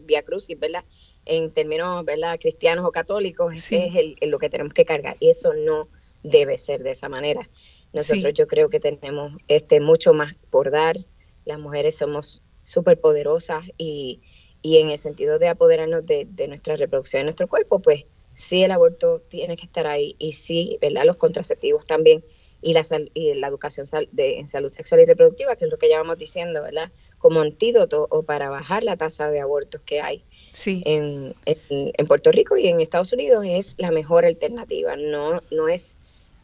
via, 0.00 0.22
crucis, 0.22 0.58
¿verdad? 0.58 0.84
En 1.26 1.52
términos, 1.52 2.04
¿verdad? 2.04 2.38
Cristianos 2.40 2.84
o 2.84 2.90
católicos, 2.90 3.54
este 3.54 3.86
es 3.86 4.16
el, 4.20 4.30
lo 4.30 4.40
que 4.40 4.50
tenemos 4.50 4.74
que 4.74 4.84
cargar 4.84 5.16
y 5.20 5.28
eso 5.28 5.54
no 5.54 5.88
debe 6.24 6.58
ser 6.58 6.82
de 6.82 6.90
esa 6.90 7.08
manera. 7.08 7.48
Nosotros 7.92 8.34
yo 8.34 8.48
creo 8.48 8.68
que 8.68 8.80
tenemos 8.80 9.32
este 9.46 9.80
mucho 9.80 10.12
más 10.12 10.34
por 10.50 10.72
dar, 10.72 10.96
las 11.44 11.58
mujeres 11.60 11.96
somos 11.96 12.42
súper 12.64 13.00
poderosas 13.00 13.64
y, 13.78 14.22
y 14.62 14.78
en 14.78 14.90
el 14.90 14.98
sentido 14.98 15.38
de 15.38 15.48
apoderarnos 15.48 16.04
de, 16.06 16.26
de 16.30 16.48
nuestra 16.48 16.76
reproducción, 16.76 17.20
de 17.20 17.24
nuestro 17.24 17.48
cuerpo, 17.48 17.80
pues 17.80 18.04
sí 18.34 18.62
el 18.62 18.70
aborto 18.70 19.20
tiene 19.28 19.56
que 19.56 19.66
estar 19.66 19.86
ahí 19.86 20.16
y 20.18 20.32
sí, 20.32 20.78
¿verdad? 20.80 21.04
Los 21.04 21.16
contraceptivos 21.16 21.86
también 21.86 22.24
y 22.62 22.74
la, 22.74 22.84
y 23.14 23.34
la 23.34 23.48
educación 23.48 23.86
de, 24.12 24.38
en 24.38 24.46
salud 24.46 24.70
sexual 24.70 25.00
y 25.00 25.04
reproductiva, 25.04 25.56
que 25.56 25.64
es 25.64 25.70
lo 25.70 25.78
que 25.78 25.88
ya 25.88 25.98
vamos 25.98 26.18
diciendo, 26.18 26.62
¿verdad? 26.62 26.92
Como 27.18 27.40
antídoto 27.40 28.06
o 28.10 28.22
para 28.22 28.50
bajar 28.50 28.84
la 28.84 28.96
tasa 28.96 29.30
de 29.30 29.40
abortos 29.40 29.80
que 29.82 30.00
hay 30.00 30.24
sí. 30.52 30.82
en, 30.84 31.34
en, 31.46 31.58
en 31.96 32.06
Puerto 32.06 32.30
Rico 32.32 32.56
y 32.56 32.68
en 32.68 32.80
Estados 32.80 33.12
Unidos 33.12 33.44
es 33.48 33.76
la 33.78 33.90
mejor 33.90 34.24
alternativa, 34.24 34.96
no, 34.96 35.42
no 35.50 35.68
es 35.68 35.96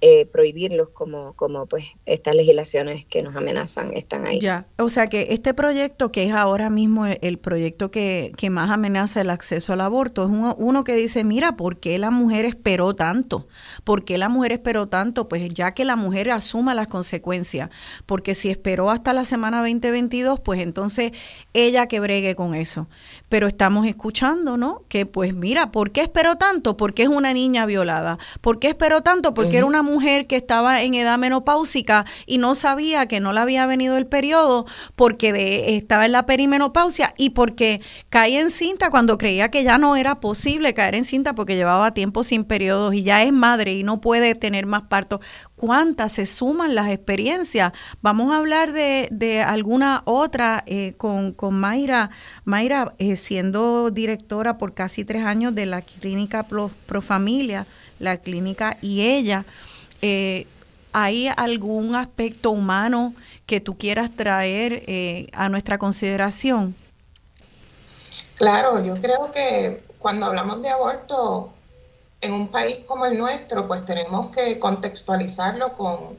eh, 0.02 0.26
prohibirlos 0.26 0.90
como, 0.90 1.32
como 1.34 1.64
pues 1.64 1.86
estas 2.04 2.34
legislaciones 2.34 3.06
que 3.06 3.22
nos 3.22 3.34
amenazan 3.34 3.94
están 3.94 4.26
ahí. 4.26 4.40
Ya, 4.40 4.66
o 4.76 4.90
sea 4.90 5.06
que 5.06 5.28
este 5.30 5.54
proyecto 5.54 6.12
que 6.12 6.24
es 6.24 6.32
ahora 6.32 6.68
mismo 6.68 7.06
el, 7.06 7.38
proyecto 7.38 7.90
que, 7.90 8.30
que, 8.36 8.50
más 8.50 8.68
amenaza 8.68 9.22
el 9.22 9.30
acceso 9.30 9.72
al 9.72 9.80
aborto 9.80 10.24
es 10.24 10.28
uno, 10.28 10.54
uno, 10.58 10.84
que 10.84 10.94
dice, 10.96 11.24
mira, 11.24 11.56
¿por 11.56 11.80
qué 11.80 11.98
la 11.98 12.10
mujer 12.10 12.44
esperó 12.44 12.94
tanto? 12.94 13.46
¿Por 13.84 14.04
qué 14.04 14.18
la 14.18 14.28
mujer 14.28 14.52
esperó 14.52 14.86
tanto? 14.86 15.30
Pues 15.30 15.48
ya 15.54 15.72
que 15.72 15.86
la 15.86 15.96
mujer 15.96 16.30
asuma 16.30 16.74
las 16.74 16.88
consecuencias, 16.88 17.70
porque 18.04 18.34
si 18.34 18.50
esperó 18.50 18.90
hasta 18.90 19.14
la 19.14 19.24
semana 19.24 19.60
2022, 19.60 20.40
pues 20.40 20.60
entonces 20.60 21.12
ella 21.54 21.86
que 21.86 22.00
bregue 22.00 22.34
con 22.34 22.54
eso. 22.54 22.86
Pero 23.28 23.48
estamos 23.48 23.86
escuchando, 23.86 24.56
¿no? 24.56 24.82
Que 24.88 25.06
pues 25.06 25.34
mira, 25.34 25.72
¿por 25.72 25.90
qué 25.90 26.02
esperó 26.02 26.36
tanto? 26.36 26.76
Porque 26.76 27.02
es 27.02 27.08
una 27.08 27.32
niña 27.32 27.66
violada. 27.66 28.18
¿Por 28.40 28.58
qué 28.58 28.68
esperó 28.68 29.02
tanto? 29.02 29.34
Porque 29.34 29.58
era 29.58 29.66
una 29.66 29.82
mujer 29.82 30.26
que 30.26 30.36
estaba 30.36 30.82
en 30.82 30.94
edad 30.94 31.18
menopáusica 31.18 32.04
y 32.26 32.38
no 32.38 32.54
sabía 32.54 33.06
que 33.06 33.20
no 33.20 33.32
le 33.32 33.40
había 33.40 33.66
venido 33.66 33.96
el 33.96 34.06
periodo 34.06 34.66
porque 34.94 35.32
de, 35.32 35.76
estaba 35.76 36.06
en 36.06 36.12
la 36.12 36.26
perimenopausia 36.26 37.14
y 37.16 37.30
porque 37.30 37.80
cae 38.10 38.38
en 38.38 38.50
cinta 38.50 38.90
cuando 38.90 39.18
creía 39.18 39.50
que 39.50 39.64
ya 39.64 39.78
no 39.78 39.96
era 39.96 40.20
posible 40.20 40.74
caer 40.74 40.94
en 40.94 41.04
cinta 41.04 41.34
porque 41.34 41.56
llevaba 41.56 41.94
tiempo 41.94 42.22
sin 42.22 42.44
periodos 42.44 42.94
y 42.94 43.02
ya 43.02 43.22
es 43.22 43.32
madre 43.32 43.74
y 43.74 43.82
no 43.82 44.00
puede 44.00 44.34
tener 44.34 44.66
más 44.66 44.82
partos. 44.82 45.20
¿Cuántas 45.56 46.12
se 46.12 46.26
suman 46.26 46.74
las 46.74 46.90
experiencias? 46.90 47.72
Vamos 48.02 48.30
a 48.34 48.38
hablar 48.38 48.72
de, 48.72 49.08
de 49.10 49.40
alguna 49.40 50.02
otra 50.04 50.62
eh, 50.66 50.92
con, 50.98 51.32
con, 51.32 51.54
Mayra. 51.54 52.10
Mayra, 52.44 52.92
eh, 52.98 53.16
siendo 53.16 53.90
directora 53.90 54.58
por 54.58 54.74
casi 54.74 55.06
tres 55.06 55.24
años 55.24 55.54
de 55.54 55.64
la 55.64 55.80
clínica 55.80 56.42
Pro, 56.42 56.70
Pro 56.84 57.00
Familia, 57.00 57.66
la 57.98 58.18
clínica 58.18 58.76
y 58.82 59.00
ella. 59.00 59.46
Eh, 60.02 60.46
¿hay 60.92 61.28
algún 61.34 61.94
aspecto 61.94 62.50
humano 62.50 63.14
que 63.46 63.60
tú 63.60 63.78
quieras 63.78 64.10
traer 64.14 65.28
a 65.32 65.48
nuestra 65.48 65.78
consideración? 65.78 66.74
Claro, 68.34 68.84
yo 68.84 69.00
creo 69.00 69.30
que 69.30 69.82
cuando 69.98 70.26
hablamos 70.26 70.62
de 70.62 70.68
aborto 70.70 71.52
en 72.20 72.32
un 72.32 72.48
país 72.48 72.78
como 72.86 73.06
el 73.06 73.18
nuestro, 73.18 73.66
pues 73.66 73.84
tenemos 73.84 74.28
que 74.34 74.58
contextualizarlo 74.58 75.74
con, 75.74 76.18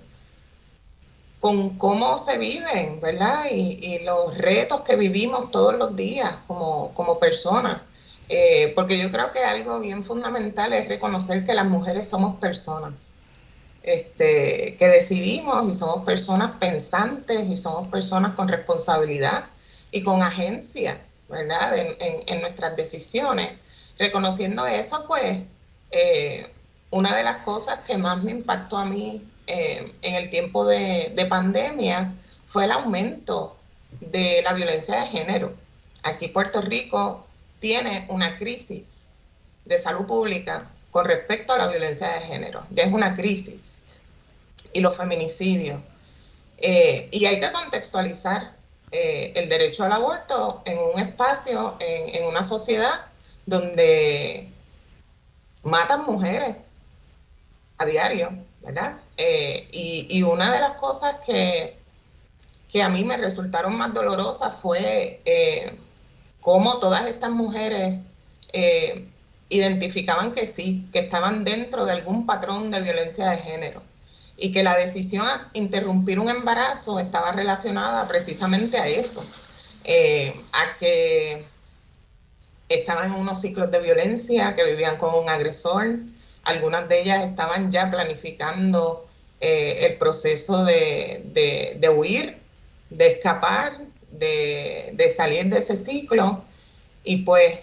con 1.39 1.77
cómo 1.77 2.17
se 2.17 2.37
viven, 2.37 2.99
¿verdad? 3.01 3.45
Y, 3.51 3.99
los 3.99 4.37
retos 4.37 4.81
que 4.81 4.95
vivimos 4.95 5.51
todos 5.51 5.75
los 5.75 5.95
días 5.95 6.37
como, 6.47 6.93
como 6.93 7.19
personas. 7.19 7.81
Eh, 8.29 8.73
porque 8.75 9.01
yo 9.01 9.09
creo 9.09 9.31
que 9.31 9.39
algo 9.39 9.79
bien 9.79 10.03
fundamental 10.03 10.73
es 10.73 10.87
reconocer 10.87 11.45
que 11.45 11.53
las 11.53 11.65
mujeres 11.65 12.09
somos 12.09 12.35
personas 12.39 13.17
este, 13.87 14.75
que 14.77 14.87
decidimos 14.89 15.65
y 15.69 15.73
somos 15.73 16.03
personas 16.05 16.51
pensantes 16.59 17.47
y 17.49 17.55
somos 17.55 17.87
personas 17.87 18.33
con 18.33 18.49
responsabilidad 18.49 19.45
y 19.91 20.03
con 20.03 20.21
agencia, 20.21 20.99
¿verdad? 21.29 21.73
En, 21.77 22.41
nuestras 22.41 22.75
decisiones. 22.75 23.57
Reconociendo 23.97 24.67
eso, 24.67 25.05
pues, 25.07 25.39
eh, 25.91 26.49
una 26.89 27.15
de 27.15 27.23
las 27.23 27.37
cosas 27.37 27.79
que 27.79 27.97
más 27.97 28.23
me 28.23 28.31
impactó 28.31 28.77
a 28.77 28.85
mí 28.85 29.23
eh, 29.45 29.93
en 30.01 30.15
el 30.15 30.29
tiempo 30.29 30.65
de, 30.65 31.11
de 31.15 31.25
pandemia 31.25 32.13
fue 32.47 32.65
el 32.65 32.71
aumento 32.71 33.57
de 33.99 34.41
la 34.43 34.53
violencia 34.53 35.01
de 35.01 35.07
género. 35.07 35.53
Aquí 36.03 36.27
Puerto 36.27 36.61
Rico 36.61 37.25
tiene 37.59 38.05
una 38.09 38.35
crisis 38.35 39.07
de 39.65 39.79
salud 39.79 40.05
pública 40.05 40.69
con 40.91 41.05
respecto 41.05 41.53
a 41.53 41.57
la 41.57 41.67
violencia 41.67 42.07
de 42.13 42.21
género. 42.21 42.63
Ya 42.71 42.83
es 42.83 42.93
una 42.93 43.13
crisis 43.13 43.77
y 44.73 44.81
los 44.81 44.95
feminicidios. 44.95 45.79
Eh, 46.57 47.07
y 47.11 47.25
hay 47.25 47.39
que 47.39 47.51
contextualizar 47.51 48.55
el 48.89 49.49
derecho 49.49 49.83
al 49.83 49.91
aborto 49.91 50.61
en 50.65 50.77
un 50.77 50.99
espacio, 50.99 51.75
en, 51.79 52.23
una 52.23 52.41
sociedad 52.41 53.01
donde 53.45 54.49
matan 55.67 56.05
mujeres 56.05 56.55
a 57.77 57.85
diario, 57.85 58.31
¿verdad? 58.61 58.97
Eh, 59.17 59.67
y, 59.71 60.21
una 60.23 60.51
de 60.51 60.59
las 60.59 60.73
cosas 60.73 61.17
que, 61.25 61.77
que, 62.71 62.81
a 62.81 62.89
mí 62.89 63.03
me 63.03 63.17
resultaron 63.17 63.77
más 63.77 63.93
dolorosas 63.93 64.55
fue 64.61 65.21
cómo 66.41 66.79
todas 66.79 67.05
estas 67.05 67.29
mujeres 67.31 67.99
identificaban 69.49 70.31
que 70.31 70.47
sí, 70.47 70.87
que 70.91 70.99
estaban 70.99 71.43
dentro 71.43 71.85
de 71.85 71.93
algún 71.93 72.25
patrón 72.25 72.71
de 72.71 72.81
violencia 72.81 73.29
de 73.29 73.37
género 73.37 73.81
y 74.37 74.51
que 74.51 74.63
la 74.63 74.77
decisión 74.77 75.25
a 75.25 75.49
interrumpir 75.53 76.19
un 76.19 76.29
embarazo 76.29 76.99
estaba 76.99 77.31
relacionada 77.31 78.07
precisamente 78.07 78.77
a 78.77 78.87
eso, 78.87 79.25
eh, 79.83 80.41
a 80.51 80.77
que 80.77 81.45
estaban 82.69 83.13
en 83.13 83.19
unos 83.19 83.41
ciclos 83.41 83.71
de 83.71 83.79
violencia, 83.79 84.53
que 84.53 84.63
vivían 84.63 84.97
con 84.97 85.15
un 85.15 85.29
agresor, 85.29 85.97
algunas 86.43 86.87
de 86.89 87.01
ellas 87.01 87.25
estaban 87.25 87.71
ya 87.71 87.89
planificando 87.89 89.07
eh, 89.39 89.85
el 89.85 89.97
proceso 89.97 90.63
de, 90.65 91.89
huir, 91.95 92.37
de 92.89 93.07
escapar, 93.07 93.77
de, 94.11 94.91
de 94.93 95.09
salir 95.09 95.49
de 95.49 95.59
ese 95.59 95.77
ciclo, 95.77 96.43
y 97.03 97.17
pues 97.17 97.59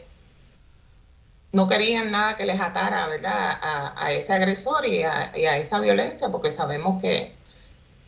no 1.55 1.69
querían 1.69 2.11
nada 2.11 2.37
que 2.37 2.45
les 2.45 2.61
atara, 2.61 3.07
¿verdad? 3.07 3.59
A, 3.63 4.13
ese 4.13 4.33
agresor 4.33 4.85
y 4.87 5.05
a, 5.05 5.31
esa 5.57 5.79
violencia, 5.81 6.29
porque 6.29 6.51
sabemos 6.51 7.01
que, 7.01 7.33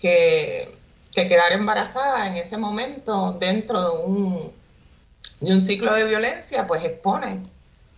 que, 0.01 0.77
quedar 1.15 1.53
embarazada 1.53 2.27
en 2.27 2.37
ese 2.37 2.59
momento 2.59 3.33
dentro 3.35 3.81
de 3.83 4.05
un, 4.05 4.53
de 5.41 5.53
un 5.53 5.61
ciclo 5.61 5.95
de 5.95 6.05
violencia, 6.05 6.67
pues 6.67 6.85
expone 6.85 7.41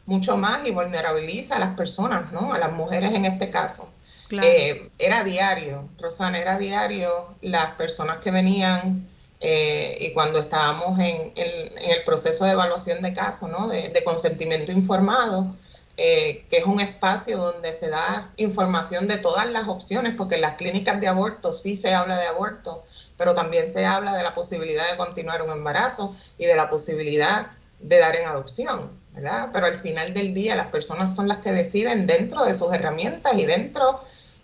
mucho 0.06 0.36
más 0.36 0.66
y 0.66 0.70
vulnerabiliza 0.70 1.56
a 1.56 1.58
las 1.58 1.76
personas, 1.76 2.32
¿no? 2.32 2.52
A 2.52 2.58
las 2.58 2.72
mujeres 2.72 3.14
en 3.14 3.26
este 3.26 3.50
caso. 3.50 3.88
Eh, 4.30 4.90
era 4.98 5.24
diario, 5.24 5.88
Rosana, 5.98 6.38
era 6.38 6.58
diario 6.58 7.34
las 7.40 7.74
personas 7.76 8.18
que 8.18 8.30
venían 8.30 9.08
eh, 9.40 9.96
y 10.00 10.12
cuando 10.12 10.40
estábamos 10.40 10.98
en, 10.98 11.32
el 11.36 12.04
proceso 12.04 12.44
de 12.44 12.52
evaluación 12.52 13.00
de 13.02 13.12
caso, 13.12 13.48
¿no? 13.48 13.68
de, 13.68 14.02
consentimiento 14.04 14.72
informado, 14.72 15.54
eh, 15.96 16.44
que 16.50 16.58
es 16.58 16.66
un 16.66 16.80
espacio 16.80 17.38
donde 17.38 17.72
se 17.72 17.88
da 17.88 18.30
información 18.36 19.08
de 19.08 19.18
todas 19.18 19.48
las 19.48 19.68
opciones, 19.68 20.14
porque 20.16 20.34
en 20.34 20.42
las 20.42 20.56
clínicas 20.56 21.00
de 21.00 21.08
aborto 21.08 21.52
sí 21.52 21.76
se 21.76 21.94
habla 21.94 22.18
de 22.18 22.26
aborto, 22.26 22.84
pero 23.18 23.34
también 23.34 23.68
se 23.68 23.84
habla 23.84 24.16
de 24.16 24.22
la 24.22 24.32
posibilidad 24.32 24.90
de 24.90 24.96
continuar 24.96 25.42
un 25.42 25.50
embarazo 25.50 26.16
y 26.38 26.46
de 26.46 26.54
la 26.54 26.70
posibilidad 26.70 27.48
de 27.80 27.98
dar 27.98 28.16
en 28.16 28.26
adopción, 28.26 28.92
¿verdad? 29.12 29.50
Pero 29.52 29.66
al 29.66 29.80
final 29.80 30.14
del 30.14 30.32
día 30.32 30.56
las 30.56 30.68
personas 30.68 31.14
son 31.14 31.28
las 31.28 31.38
que 31.38 31.52
deciden 31.52 32.06
dentro 32.06 32.44
de 32.44 32.54
sus 32.54 32.72
herramientas 32.72 33.36
y 33.36 33.44
dentro 33.44 34.00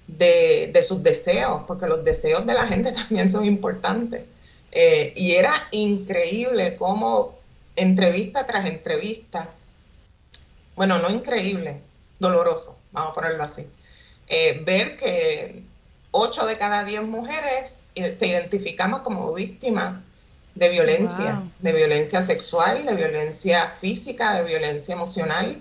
de, 0.08 0.84
sus 0.86 1.02
deseos, 1.02 1.62
porque 1.66 1.86
los 1.86 2.04
deseos 2.04 2.44
de 2.44 2.54
la 2.54 2.66
gente 2.66 2.92
también 2.92 3.28
son 3.28 3.44
importantes. 3.44 4.24
Eh, 4.72 5.12
y 5.14 5.32
era 5.32 5.68
increíble 5.70 6.74
cómo 6.74 7.38
entrevista 7.76 8.44
tras 8.44 8.66
entrevista, 8.66 9.48
bueno, 10.74 10.98
no 10.98 11.10
increíble, 11.10 11.80
doloroso, 12.18 12.76
vamos 12.90 13.12
a 13.12 13.14
ponerlo 13.14 13.44
así, 13.44 13.66
eh, 14.26 14.62
ver 14.64 14.96
que 14.96 15.62
8 16.16 16.46
de 16.46 16.56
cada 16.56 16.84
10 16.84 17.02
mujeres 17.04 17.82
eh, 17.94 18.12
se 18.12 18.28
identificamos 18.28 19.00
como 19.00 19.32
víctimas 19.32 20.00
de 20.54 20.68
violencia, 20.68 21.42
de 21.58 21.72
violencia 21.72 22.22
sexual, 22.22 22.86
de 22.86 22.94
violencia 22.94 23.68
física, 23.80 24.34
de 24.34 24.44
violencia 24.44 24.94
emocional 24.94 25.60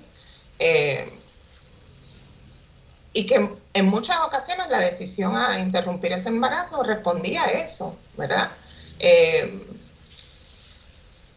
y 3.13 3.25
que 3.27 3.49
en 3.73 3.85
muchas 3.85 4.17
ocasiones 4.25 4.69
la 4.69 4.79
decisión 4.79 5.37
a 5.37 5.59
interrumpir 5.59 6.11
ese 6.13 6.29
embarazo 6.29 6.81
respondía 6.83 7.43
a 7.43 7.51
eso, 7.51 7.95
¿verdad? 8.17 8.51
Eh, 8.99 9.67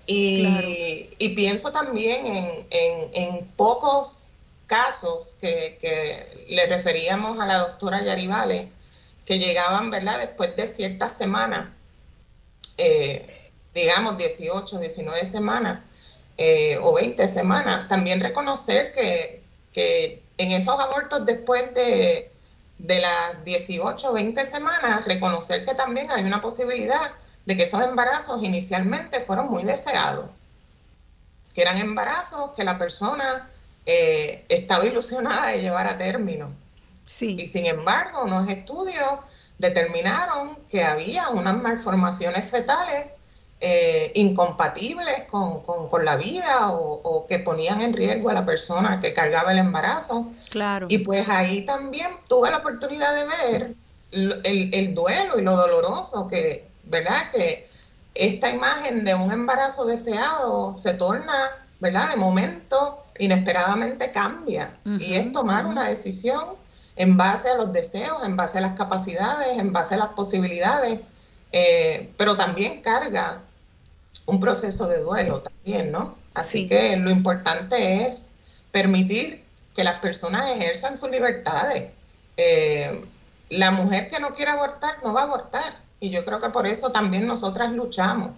y, 0.06 1.28
pienso 1.34 1.72
también 1.72 2.66
en, 2.70 3.46
pocos 3.56 4.28
casos 4.66 5.36
que, 5.40 6.46
le 6.48 6.66
referíamos 6.66 7.38
a 7.38 7.46
la 7.46 7.58
doctora 7.58 8.02
Yarivale, 8.02 8.70
que 9.26 9.38
llegaban, 9.38 9.90
¿verdad?, 9.90 10.20
después 10.20 10.56
de 10.56 10.66
ciertas 10.66 11.12
semanas, 11.12 11.68
eh, 12.78 13.50
digamos 13.74 14.16
18, 14.16 14.78
19 14.78 15.26
semanas 15.26 15.80
eh, 16.38 16.78
o 16.80 16.94
20 16.94 17.26
semanas, 17.28 17.88
también 17.88 18.20
reconocer 18.20 18.92
que, 18.92 19.42
que 19.72 20.22
en 20.38 20.52
esos 20.52 20.78
abortos 20.78 21.26
después 21.26 21.74
de, 21.74 22.30
las 22.78 23.44
18 23.44 24.10
o 24.10 24.12
20 24.12 24.44
semanas, 24.44 25.04
reconocer 25.04 25.64
que 25.64 25.74
también 25.74 26.10
hay 26.10 26.24
una 26.24 26.40
posibilidad 26.40 27.12
de 27.46 27.56
que 27.56 27.64
esos 27.64 27.82
embarazos 27.82 28.42
inicialmente 28.42 29.20
fueron 29.20 29.48
muy 29.48 29.64
deseados, 29.64 30.50
que 31.54 31.62
eran 31.62 31.78
embarazos 31.78 32.50
que 32.54 32.64
la 32.64 32.78
persona 32.78 33.50
eh, 33.86 34.44
estaba 34.48 34.84
ilusionada 34.84 35.48
de 35.48 35.62
llevar 35.62 35.86
a 35.88 35.96
término. 35.96 36.65
Sí. 37.06 37.36
Y 37.40 37.46
sin 37.46 37.64
embargo, 37.66 38.24
unos 38.24 38.48
estudios 38.50 39.20
determinaron 39.58 40.58
que 40.70 40.84
había 40.84 41.30
unas 41.30 41.56
malformaciones 41.56 42.50
fetales 42.50 43.06
eh, 43.58 44.12
incompatibles 44.14 45.24
con, 45.30 46.04
la 46.04 46.16
vida 46.16 46.72
o, 46.72 47.24
que 47.26 47.38
ponían 47.38 47.80
en 47.80 47.94
riesgo 47.94 48.28
a 48.28 48.34
la 48.34 48.44
persona 48.44 49.00
que 49.00 49.14
cargaba 49.14 49.52
el 49.52 49.58
embarazo. 49.58 50.26
Claro. 50.50 50.88
Y 50.90 50.98
pues 50.98 51.26
ahí 51.28 51.64
también 51.64 52.08
tuve 52.28 52.50
la 52.50 52.58
oportunidad 52.58 53.14
de 53.14 53.24
ver 53.24 53.74
el, 54.12 54.94
duelo 54.94 55.38
y 55.38 55.42
lo 55.42 55.56
doloroso 55.56 56.28
que, 56.28 56.68
¿verdad? 56.84 57.30
Que 57.32 57.70
esta 58.14 58.50
imagen 58.50 59.06
de 59.06 59.14
un 59.14 59.32
embarazo 59.32 59.86
deseado 59.86 60.74
se 60.74 60.92
torna, 60.92 61.50
¿verdad? 61.80 62.10
De 62.10 62.16
momento, 62.16 63.04
inesperadamente 63.18 64.10
cambia. 64.10 64.76
y 64.84 65.14
es 65.14 65.32
tomar 65.32 65.64
una 65.64 65.88
decisión 65.88 66.56
en 66.96 67.16
base 67.16 67.50
a 67.50 67.54
los 67.54 67.72
deseos, 67.72 68.22
en 68.24 68.36
base 68.36 68.58
a 68.58 68.62
las 68.62 68.72
capacidades, 68.72 69.58
en 69.58 69.72
base 69.72 69.94
a 69.94 69.98
las 69.98 70.08
posibilidades, 70.08 71.00
eh, 71.52 72.10
pero 72.16 72.36
también 72.36 72.80
carga 72.80 73.42
un 74.24 74.40
proceso 74.40 74.88
de 74.88 75.00
duelo 75.00 75.42
también, 75.42 75.92
¿no? 75.92 76.16
Así 76.34 76.68
que 76.68 76.96
lo 76.96 77.10
importante 77.10 78.06
es 78.06 78.30
permitir 78.72 79.44
que 79.74 79.84
las 79.84 80.00
personas 80.00 80.50
ejerzan 80.50 80.96
sus 80.96 81.10
libertades. 81.10 81.92
Eh, 82.36 83.06
la 83.48 83.70
mujer 83.70 84.08
que 84.08 84.18
no 84.18 84.34
quiere 84.34 84.50
abortar 84.50 84.96
no 85.02 85.12
va 85.12 85.20
a 85.20 85.24
abortar. 85.24 85.76
Y 86.00 86.10
yo 86.10 86.24
creo 86.24 86.40
que 86.40 86.50
por 86.50 86.66
eso 86.66 86.92
también 86.92 87.26
nosotras 87.26 87.72
luchamos. 87.72 88.30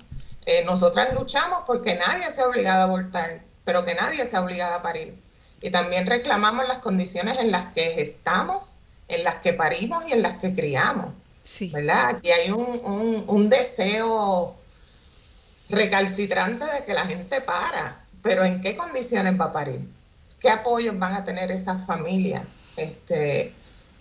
Eh, 0.47 0.65
nosotras 0.65 1.13
luchamos 1.15 1.65
porque 1.67 1.95
nadie 1.95 2.31
se 2.31 2.41
ha 2.41 2.47
obligado 2.47 2.81
a 2.81 2.85
abortar, 2.85 3.41
pero 3.65 3.85
que 3.85 3.95
nadie 3.95 4.27
se 4.27 4.37
ha 4.37 4.41
obligado 4.41 4.75
a 4.75 4.83
parir. 4.83 5.19
Y 5.61 5.71
también 5.71 6.07
reclamamos 6.07 6.67
las 6.69 6.79
condiciones 6.79 7.39
en 7.39 7.51
las 7.51 7.73
que 7.73 8.01
estamos, 8.01 8.79
en 9.09 9.25
las 9.25 9.37
que 9.37 9.53
parimos 9.53 10.05
y 10.07 10.13
en 10.13 10.23
las 10.23 10.39
que 10.39 10.55
criamos. 10.55 11.13
Sí. 11.43 11.71
¿Verdad? 11.73 12.17
Aquí 12.17 12.31
hay 12.31 12.51
un, 12.51 12.81
un, 12.85 13.25
un 13.27 13.51
deseo 13.51 14.57
recalcitrante 15.69 16.65
de 16.65 16.85
que 16.85 16.95
la 16.95 17.07
gente 17.07 17.41
para, 17.41 18.01
pero 18.23 18.45
¿en 18.45 18.61
qué 18.61 18.77
condiciones 18.77 19.39
va 19.39 19.47
a 19.47 19.53
parir? 19.53 19.81
¿Qué 20.41 20.49
apoyos 20.49 20.99
van 20.99 21.15
a 21.15 21.25
tener 21.25 21.51
esas 21.51 21.85
familias 21.87 22.43
este, 22.77 23.53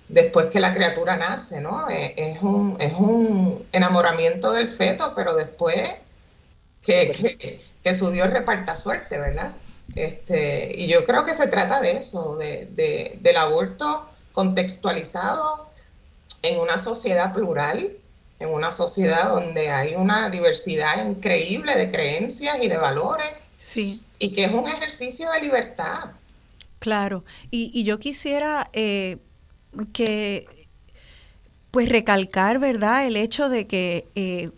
después 0.08 0.47
que 0.47 0.60
la 0.60 0.74
criatura 0.74 1.18
nace? 1.18 1.60
¿no? 1.60 1.89
Eh, 1.89 2.14
es, 2.16 2.41
un, 2.41 2.78
es 2.80 2.93
un 2.93 3.66
enamoramiento 3.72 4.53
del 4.53 4.70
feto, 4.70 5.14
pero 5.16 5.36
después 5.36 5.91
que, 6.82 7.60
que, 7.84 7.93
su 7.93 8.12
Dios 8.12 8.30
reparta 8.30 8.76
suerte, 8.76 9.18
¿verdad? 9.18 9.51
Este, 9.96 10.74
y 10.76 10.88
yo 10.88 11.04
creo 11.06 11.24
que 11.24 11.34
se 11.34 11.48
trata 11.48 11.82
de 11.82 11.98
eso, 11.98 12.36
de, 12.36 12.68
de, 12.72 13.18
del 13.22 13.38
aborto 13.38 14.08
contextualizado 14.34 15.68
en 16.44 16.60
una 16.60 16.78
sociedad 16.78 17.34
plural, 17.34 17.98
en 18.40 18.50
una 18.50 18.72
sociedad 18.72 19.30
donde 19.30 19.70
hay 19.70 19.96
una 19.96 20.30
diversidad 20.30 21.06
increíble 21.06 21.76
de 21.76 21.92
creencias 21.92 22.58
y 22.62 22.68
de 22.68 22.78
valores. 22.78 23.32
Sí. 23.58 24.02
Y 24.20 24.34
que 24.34 24.46
es 24.46 24.54
un 24.54 24.68
ejercicio 24.68 25.32
de 25.32 25.42
libertad. 25.42 26.12
Claro. 26.80 27.24
Y, 27.50 27.84
yo 27.84 28.00
quisiera 28.00 28.70
eh, 28.74 29.18
que, 29.94 30.46
pues, 31.72 31.90
recalcar, 31.90 32.60
¿verdad?, 32.60 33.08
el 33.08 33.18
hecho 33.18 33.50
de 33.50 33.66
que 33.66 34.06
eh, 34.16 34.52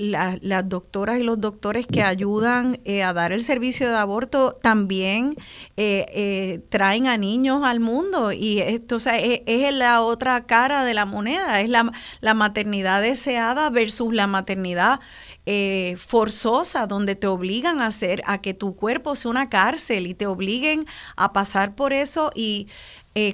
las 0.00 0.68
doctoras 0.68 1.20
y 1.20 1.22
los 1.22 1.40
doctores 1.40 1.86
que 1.86 2.02
ayudan 2.02 2.80
eh, 2.84 3.02
a 3.02 3.12
dar 3.12 3.32
el 3.32 3.42
servicio 3.42 3.88
de 3.88 3.96
aborto 3.96 4.58
también 4.62 5.36
eh, 5.76 6.06
eh, 6.14 6.60
traen 6.70 7.06
a 7.06 7.18
niños 7.18 7.62
al 7.64 7.80
mundo. 7.80 8.32
Y 8.32 8.60
esto 8.60 8.96
es, 8.96 9.74
la 9.74 10.00
otra 10.00 10.46
cara 10.46 10.84
de 10.84 10.94
la 10.94 11.04
moneda, 11.04 11.60
es 11.60 11.68
la, 11.68 11.92
la 12.20 12.34
maternidad 12.34 13.02
deseada 13.02 13.68
versus 13.68 14.14
la 14.14 14.26
maternidad 14.26 15.00
forzosa 15.96 16.86
donde 16.86 17.16
te 17.16 17.26
obligan 17.26 17.80
a 17.80 17.86
hacer 17.86 18.22
a 18.24 18.40
que 18.40 18.54
tu 18.54 18.76
cuerpo 18.76 19.16
sea 19.16 19.32
una 19.32 19.48
cárcel 19.50 20.06
y 20.06 20.14
te 20.14 20.26
obliguen 20.28 20.84
a 21.16 21.32
pasar 21.32 21.74
por 21.74 21.92
eso 21.92 22.30
y 22.36 22.68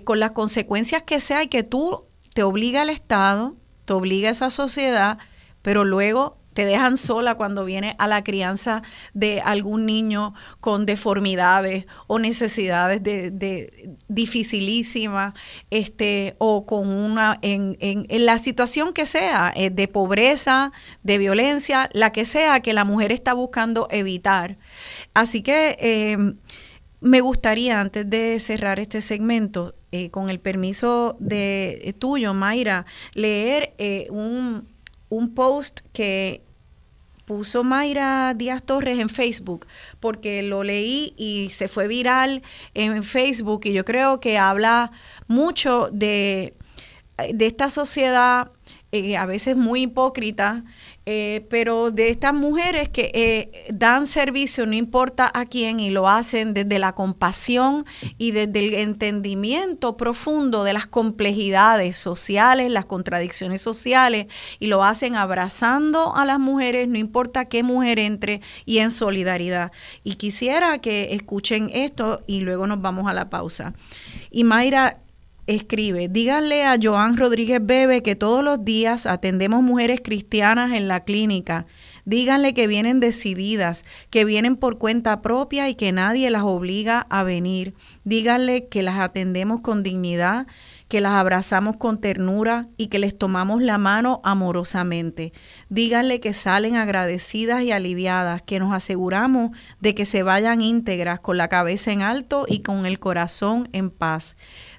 con 0.05 0.19
las 0.19 0.31
consecuencias 0.31 1.03
que 1.03 1.21
sea 1.21 1.43
y 1.43 1.49
que 1.49 1.63
tú 1.63 2.05
te 2.33 2.43
obliga 2.43 2.83
al 2.83 2.89
Estado, 2.89 3.55
te 3.85 3.93
obliga 3.93 4.31
esa 4.31 4.49
sociedad, 4.49 5.19
pero 5.61 5.85
luego 5.85 6.39
te 6.57 6.65
dejan 6.65 6.97
sola 6.97 7.35
cuando 7.35 7.67
viene 7.67 7.95
a 7.99 8.09
la 8.09 8.25
crianza 8.25 8.83
de 9.13 9.43
algún 9.43 9.85
niño 9.85 10.33
con 10.59 10.87
deformidades 10.87 11.85
o 12.07 12.19
necesidades 12.19 13.03
de, 13.03 13.91
dificilísimas, 14.09 15.35
este, 15.69 16.35
o 16.39 16.65
con 16.65 16.89
una, 16.89 17.39
en, 17.43 17.77
en, 17.81 18.25
la 18.25 18.39
situación 18.39 18.95
que 18.95 19.05
sea, 19.05 19.53
eh, 19.55 19.69
de 19.69 19.87
pobreza, 19.87 20.73
de 21.03 21.19
violencia, 21.19 21.91
la 21.93 22.11
que 22.11 22.25
sea 22.25 22.61
que 22.61 22.73
la 22.73 22.85
mujer 22.85 23.13
está 23.13 23.35
buscando 23.35 23.87
evitar. 23.91 24.57
Así 25.13 25.43
que 25.43 25.77
em, 25.79 26.39
me 27.03 27.21
gustaría, 27.21 27.81
antes 27.81 28.09
de 28.09 28.41
cerrar 28.41 28.81
este 28.81 29.03
segmento, 29.03 29.75
eh, 29.93 30.11
con 30.11 30.31
el 30.31 30.41
permiso 30.41 31.19
de 31.21 31.95
tuyo, 31.99 32.33
Mayra, 32.33 32.87
leer 33.13 33.75
eh, 33.77 34.07
un, 34.09 34.67
un 35.11 35.35
post 35.35 35.81
que 35.93 36.46
puso 37.27 37.65
Mayra 37.65 38.33
Díaz 38.35 38.63
Torres 38.63 38.99
en 38.99 39.11
Facebook, 39.11 39.67
porque 40.01 40.43
lo 40.43 40.63
leí 40.63 41.13
y 41.19 41.51
se 41.51 41.69
fue 41.69 41.89
viral 41.89 42.43
en 42.75 43.03
Facebook 43.03 43.63
y 43.65 43.73
yo 43.73 43.85
creo 43.85 44.21
que 44.21 44.39
habla 44.39 44.93
mucho 45.27 45.91
de, 45.93 46.55
de 47.35 47.47
esta 47.47 47.69
sociedad 47.69 48.53
eh, 48.93 49.17
a 49.17 49.27
veces 49.27 49.57
muy 49.57 49.83
hipócrita, 49.83 50.63
eh, 51.07 51.45
pero 51.51 51.91
de 51.91 52.09
estas 52.09 52.33
mujeres 52.33 52.89
que 52.89 53.11
eh, 53.15 53.67
dan 53.75 54.07
servicio 54.07 54.65
no 54.65 54.75
importa 54.75 55.29
a 55.35 55.45
quién 55.45 55.81
y 55.81 55.91
lo 55.91 56.09
hacen 56.09 56.55
desde 56.55 56.79
la 56.79 56.95
compasión 56.95 57.85
y 58.17 58.31
desde 58.31 58.61
el 58.61 58.75
entendimiento 58.75 59.97
profundo 59.97 60.63
de 60.63 60.73
las 60.73 60.87
complejidades 60.87 61.97
sociales, 61.97 62.71
las 62.71 62.85
contradicciones 62.85 63.61
sociales 63.61 64.27
y 64.61 64.69
lo 64.69 64.85
hacen 64.85 65.17
abrazando 65.17 66.15
a 66.15 66.25
las 66.25 66.39
mujeres, 66.39 66.87
no 66.87 66.97
importa 66.97 67.45
qué 67.45 67.65
mujer 67.65 67.99
entre 67.99 68.41
y 68.67 68.79
en 68.79 68.93
solidaridad. 68.93 69.73
Y 70.05 70.15
quisiera 70.15 70.79
que 70.79 71.13
escuchen 71.15 71.71
esto 71.73 72.23
y 72.29 72.41
luego 72.41 72.69
nos 72.69 72.81
vamos 72.81 73.11
a 73.11 73.13
la 73.13 73.31
pausa. 73.31 73.75
Y 74.31 74.45
Mayra, 74.45 75.01
escribe, 75.47 76.09
díganle 76.09 76.65
a 76.65 76.77
Joan 76.81 77.17
Rodríguez 77.17 77.61
Bebe 77.63 78.03
que 78.03 78.17
todos 78.17 78.43
los 78.43 78.65
días 78.65 79.07
atendemos 79.07 79.63
mujeres 79.63 80.01
cristianas 80.03 80.73
en 80.73 80.89
la 80.89 81.05
clínica. 81.05 81.67
Díganle 82.05 82.55
que 82.55 82.67
vienen 82.69 83.01
decididas, 83.01 83.85
que 84.11 84.25
vienen 84.25 84.57
por 84.57 84.79
cuenta 84.79 85.23
propia 85.23 85.69
y 85.69 85.75
que 85.75 85.91
nadie 85.91 86.31
las 86.31 86.43
obliga 86.43 87.07
a 87.11 87.25
venir. 87.25 87.75
Díganle 88.05 88.69
que 88.69 88.83
las 88.83 88.99
atendemos 88.99 89.61
con 89.61 89.83
dignidad, 89.83 90.47
que 90.89 91.01
las 91.01 91.13
abrazamos 91.13 91.77
con 91.77 92.01
ternura 92.01 92.69
y 92.77 92.87
que 92.89 93.01
les 93.01 93.19
tomamos 93.19 93.61
la 93.61 93.79
mano 93.79 94.21
amorosamente. 94.23 95.33
Díganle 95.69 96.21
que 96.21 96.33
salen 96.33 96.77
agradecidas 96.77 97.63
y 97.63 97.73
aliviadas, 97.73 98.43
que 98.43 98.61
nos 98.61 98.73
aseguramos 98.73 99.51
de 99.81 99.97
que 99.97 100.07
se 100.07 100.23
vayan 100.23 100.61
íntegras 100.61 101.19
con 101.19 101.37
la 101.37 101.49
cabeza 101.49 101.91
en 101.91 102.03
alto 102.03 102.47
y 102.49 102.61
con 102.61 102.87
el 102.87 103.01
corazón 103.01 103.69
en 103.73 103.91
paz. 103.91 104.37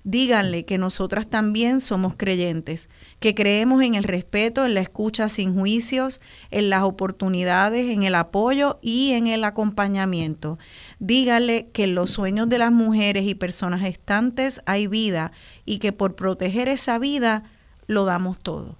Díganle 0.09 0.63
que 0.63 0.77
nosotras 0.77 1.27
también 1.27 1.81
somos 1.81 2.13
creyentes, 2.15 2.87
que 3.19 3.35
creemos 3.35 3.83
en 3.83 3.93
el 3.93 4.05
respeto, 4.05 4.65
en 4.65 4.73
la 4.73 4.79
escucha 4.79 5.27
sin 5.27 5.53
juicios, 5.53 6.21
en 6.49 6.69
las 6.69 6.83
oportunidades, 6.83 7.89
en 7.89 8.03
el 8.03 8.15
apoyo 8.15 8.79
y 8.81 9.11
en 9.11 9.27
el 9.27 9.43
acompañamiento. 9.43 10.59
Díganle 10.99 11.67
que 11.73 11.83
en 11.83 11.95
los 11.95 12.09
sueños 12.09 12.47
de 12.47 12.57
las 12.57 12.71
mujeres 12.71 13.25
y 13.25 13.35
personas 13.35 13.83
estantes 13.83 14.61
hay 14.65 14.87
vida 14.87 15.33
y 15.65 15.79
que 15.79 15.91
por 15.91 16.15
proteger 16.15 16.69
esa 16.69 16.99
vida 16.99 17.43
lo 17.85 18.05
damos 18.05 18.39
todo. 18.39 18.77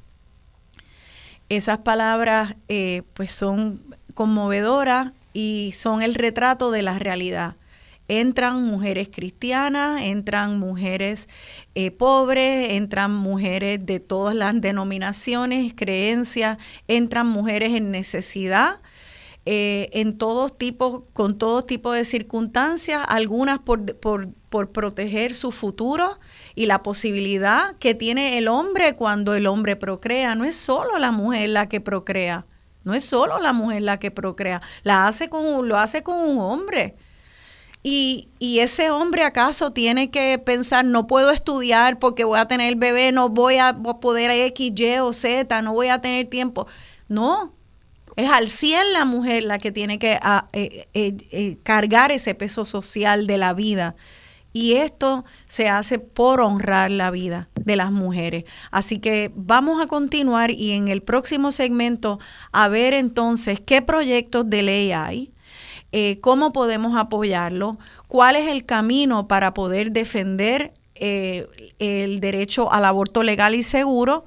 Esas 1.49 1.79
palabras 1.79 2.55
eh, 2.69 3.01
pues 3.15 3.33
son 3.33 3.81
conmovedoras 4.13 5.11
y 5.33 5.73
son 5.75 6.01
el 6.01 6.15
retrato 6.15 6.71
de 6.71 6.83
la 6.83 6.97
realidad 6.97 7.57
entran 8.07 8.63
mujeres 8.63 9.09
cristianas, 9.11 10.01
entran 10.01 10.59
mujeres 10.59 11.27
eh, 11.75 11.91
pobres, 11.91 12.71
entran 12.71 13.13
mujeres 13.13 13.85
de 13.85 13.99
todas 13.99 14.35
las 14.35 14.59
denominaciones, 14.59 15.73
creencias, 15.75 16.57
entran 16.87 17.27
mujeres 17.27 17.73
en 17.73 17.91
necesidad. 17.91 18.79
Eh, 19.49 19.87
en 19.93 20.17
todos 20.17 20.57
tipos, 20.57 21.03
con 21.13 21.37
todo 21.37 21.63
tipo 21.63 21.93
de 21.93 22.03
circunstancias, 22.03 23.01
algunas 23.07 23.59
por, 23.59 23.95
por, 23.95 24.33
por 24.49 24.73
proteger 24.73 25.33
su 25.33 25.53
futuro 25.53 26.19
y 26.53 26.65
la 26.65 26.83
posibilidad 26.83 27.71
que 27.77 27.95
tiene 27.95 28.37
el 28.37 28.49
hombre 28.49 28.97
cuando 28.97 29.33
el 29.35 29.47
hombre 29.47 29.77
procrea. 29.77 30.35
No 30.35 30.43
es 30.43 30.57
solo 30.57 30.97
la 30.97 31.11
mujer 31.11 31.49
la 31.51 31.69
que 31.69 31.79
procrea, 31.79 32.45
no 32.83 32.93
es 32.93 33.05
solo 33.05 33.39
la 33.39 33.53
mujer 33.53 33.83
la 33.83 33.99
que 33.99 34.11
procrea, 34.11 34.61
la 34.83 35.07
hace 35.07 35.29
con, 35.29 35.65
lo 35.65 35.77
hace 35.77 36.03
con 36.03 36.19
un 36.19 36.39
hombre 36.39 36.95
y, 37.83 38.29
ese 38.39 38.91
hombre 38.91 39.23
acaso 39.23 39.71
tiene 39.71 40.11
que 40.11 40.37
pensar, 40.39 40.83
no 40.83 41.07
puedo 41.07 41.31
estudiar 41.31 41.99
porque 41.99 42.23
voy 42.23 42.39
a 42.39 42.47
tener 42.47 42.75
bebé, 42.75 43.11
no 43.11 43.29
voy 43.29 43.57
a 43.57 43.73
poder 43.73 44.31
X, 44.31 44.73
Y 44.75 44.97
o 44.99 45.13
Z, 45.13 45.61
no 45.61 45.73
voy 45.73 45.87
a 45.87 46.01
tener 46.01 46.27
tiempo. 46.27 46.67
No, 47.07 47.53
es 48.17 48.29
al 48.29 48.49
100 48.49 48.93
la 48.93 49.05
mujer 49.05 49.43
la 49.43 49.59
que 49.59 49.71
tiene 49.71 49.99
que 49.99 50.19
ah, 50.21 50.47
eh, 50.51 50.87
eh, 50.93 51.15
eh, 51.31 51.57
cargar 51.63 52.11
ese 52.11 52.35
peso 52.35 52.65
social 52.65 53.27
de 53.27 53.37
la 53.37 53.53
vida. 53.53 53.95
Y 54.53 54.73
esto 54.73 55.23
se 55.45 55.69
hace 55.69 55.99
por 55.99 56.41
honrar 56.41 56.89
la 56.89 57.11
vida 57.11 57.47
de 57.53 57.75
las 57.75 57.91
mujeres. 57.91 58.45
Así 58.71 58.97
que 58.97 59.31
vamos 59.35 59.79
a 59.79 59.85
continuar 59.85 60.49
y 60.49 60.71
en 60.71 60.87
el 60.87 61.03
próximo 61.03 61.51
segmento 61.51 62.19
a 62.51 62.67
ver 62.69 62.95
entonces 62.95 63.59
qué 63.59 63.83
proyectos 63.83 64.49
de 64.49 64.63
ley 64.63 64.91
hay, 64.93 65.31
eh, 65.91 66.19
cómo 66.19 66.51
podemos 66.51 66.97
apoyarlo, 66.97 67.77
cuál 68.07 68.35
es 68.35 68.47
el 68.47 68.65
camino 68.65 69.27
para 69.27 69.53
poder 69.53 69.91
defender 69.91 70.73
eh, 70.95 71.47
el 71.79 72.19
derecho 72.19 72.71
al 72.71 72.85
aborto 72.85 73.23
legal 73.23 73.55
y 73.55 73.63
seguro. 73.63 74.25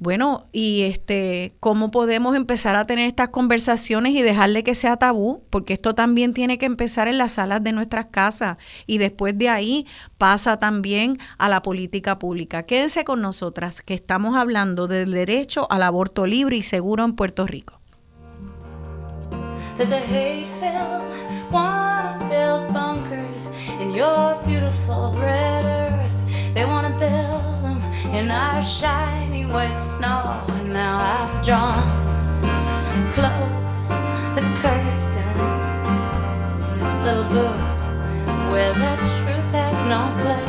Bueno, 0.00 0.46
y 0.52 0.82
este, 0.82 1.56
cómo 1.58 1.90
podemos 1.90 2.36
empezar 2.36 2.76
a 2.76 2.86
tener 2.86 3.08
estas 3.08 3.30
conversaciones 3.30 4.12
y 4.12 4.22
dejarle 4.22 4.62
que 4.62 4.76
sea 4.76 4.96
tabú, 4.96 5.42
porque 5.50 5.72
esto 5.72 5.92
también 5.96 6.34
tiene 6.34 6.56
que 6.56 6.66
empezar 6.66 7.08
en 7.08 7.18
las 7.18 7.32
salas 7.32 7.64
de 7.64 7.72
nuestras 7.72 8.06
casas 8.06 8.58
y 8.86 8.98
después 8.98 9.36
de 9.36 9.48
ahí 9.48 9.86
pasa 10.16 10.56
también 10.56 11.18
a 11.36 11.48
la 11.48 11.62
política 11.62 12.16
pública. 12.20 12.62
Quédense 12.62 13.04
con 13.04 13.20
nosotras, 13.20 13.82
que 13.82 13.94
estamos 13.94 14.36
hablando 14.36 14.86
del 14.86 15.10
derecho 15.10 15.66
al 15.68 15.82
aborto 15.82 16.26
libre 16.26 16.56
y 16.56 16.62
seguro 16.62 17.04
en 17.04 17.14
Puerto 17.14 17.44
Rico. 17.48 17.77
That 19.78 19.90
the 19.90 20.00
hate 20.00 20.48
filled 20.58 21.52
wanna 21.52 22.26
build 22.28 22.74
bunkers 22.74 23.46
in 23.80 23.92
your 23.92 24.34
beautiful 24.44 25.14
red 25.16 25.64
earth. 25.64 26.16
They 26.52 26.64
wanna 26.64 26.90
build 26.98 27.62
them 27.62 27.80
in 28.12 28.28
our 28.28 28.60
shiny 28.60 29.46
white 29.46 29.78
snow. 29.78 30.42
And 30.48 30.72
now 30.72 30.96
I've 30.98 31.46
drawn 31.46 32.08
close 33.12 33.88
the 34.34 34.42
curtain 34.60 35.38
in 36.58 36.78
this 36.78 36.92
little 37.04 37.28
booth 37.34 37.78
where 38.50 38.74
the 38.74 38.96
truth 39.22 39.50
has 39.52 39.78
no 39.86 40.02
place 40.20 40.47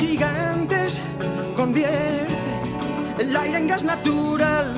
gigantes 0.00 1.00
convierte 1.54 2.26
el 3.18 3.36
aire 3.36 3.58
en 3.58 3.68
gas 3.68 3.84
natural. 3.84 4.74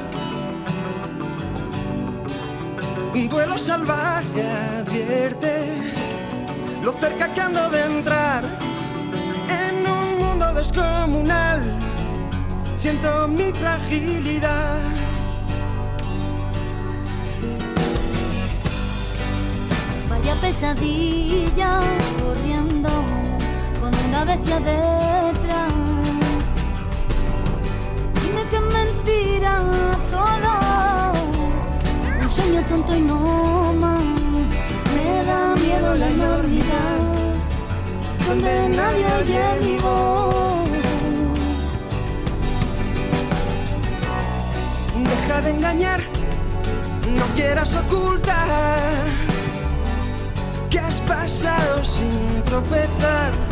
Un 3.14 3.28
duelo 3.28 3.56
salvaje 3.56 4.42
advierte 4.80 5.52
lo 6.82 6.92
cerca 6.92 7.32
que 7.32 7.40
ando 7.40 7.70
de 7.70 7.80
entrar 7.84 8.42
en 9.60 9.86
un 9.86 10.18
mundo 10.18 10.52
descomunal. 10.54 11.60
Siento 12.74 13.28
mi 13.28 13.52
fragilidad. 13.52 14.80
Vaya 20.08 20.34
pesadilla 20.40 21.80
corriendo 22.20 23.21
una 24.22 24.36
bestia 24.36 24.60
detrás. 24.60 25.72
Dime 28.22 28.42
que 28.50 28.60
mentira 28.60 29.56
todo, 30.10 31.12
un 32.22 32.30
sueño 32.30 32.62
tonto 32.68 32.94
y 32.94 33.00
no 33.00 33.72
más. 33.80 34.02
Me 34.94 35.26
da 35.26 35.54
miedo 35.56 35.94
la 35.94 36.08
enormidad, 36.08 36.98
donde 38.28 38.68
nadie 38.68 39.06
oye 39.20 39.44
mi 39.62 39.78
voz. 39.78 40.70
Deja 45.10 45.40
de 45.42 45.50
engañar, 45.50 46.00
no 47.16 47.24
quieras 47.34 47.74
ocultar 47.74 48.78
que 50.70 50.78
es 50.78 51.00
pasado 51.00 51.84
sin 51.84 52.42
tropezar. 52.44 53.51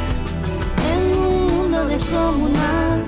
Descomunal, 1.91 3.03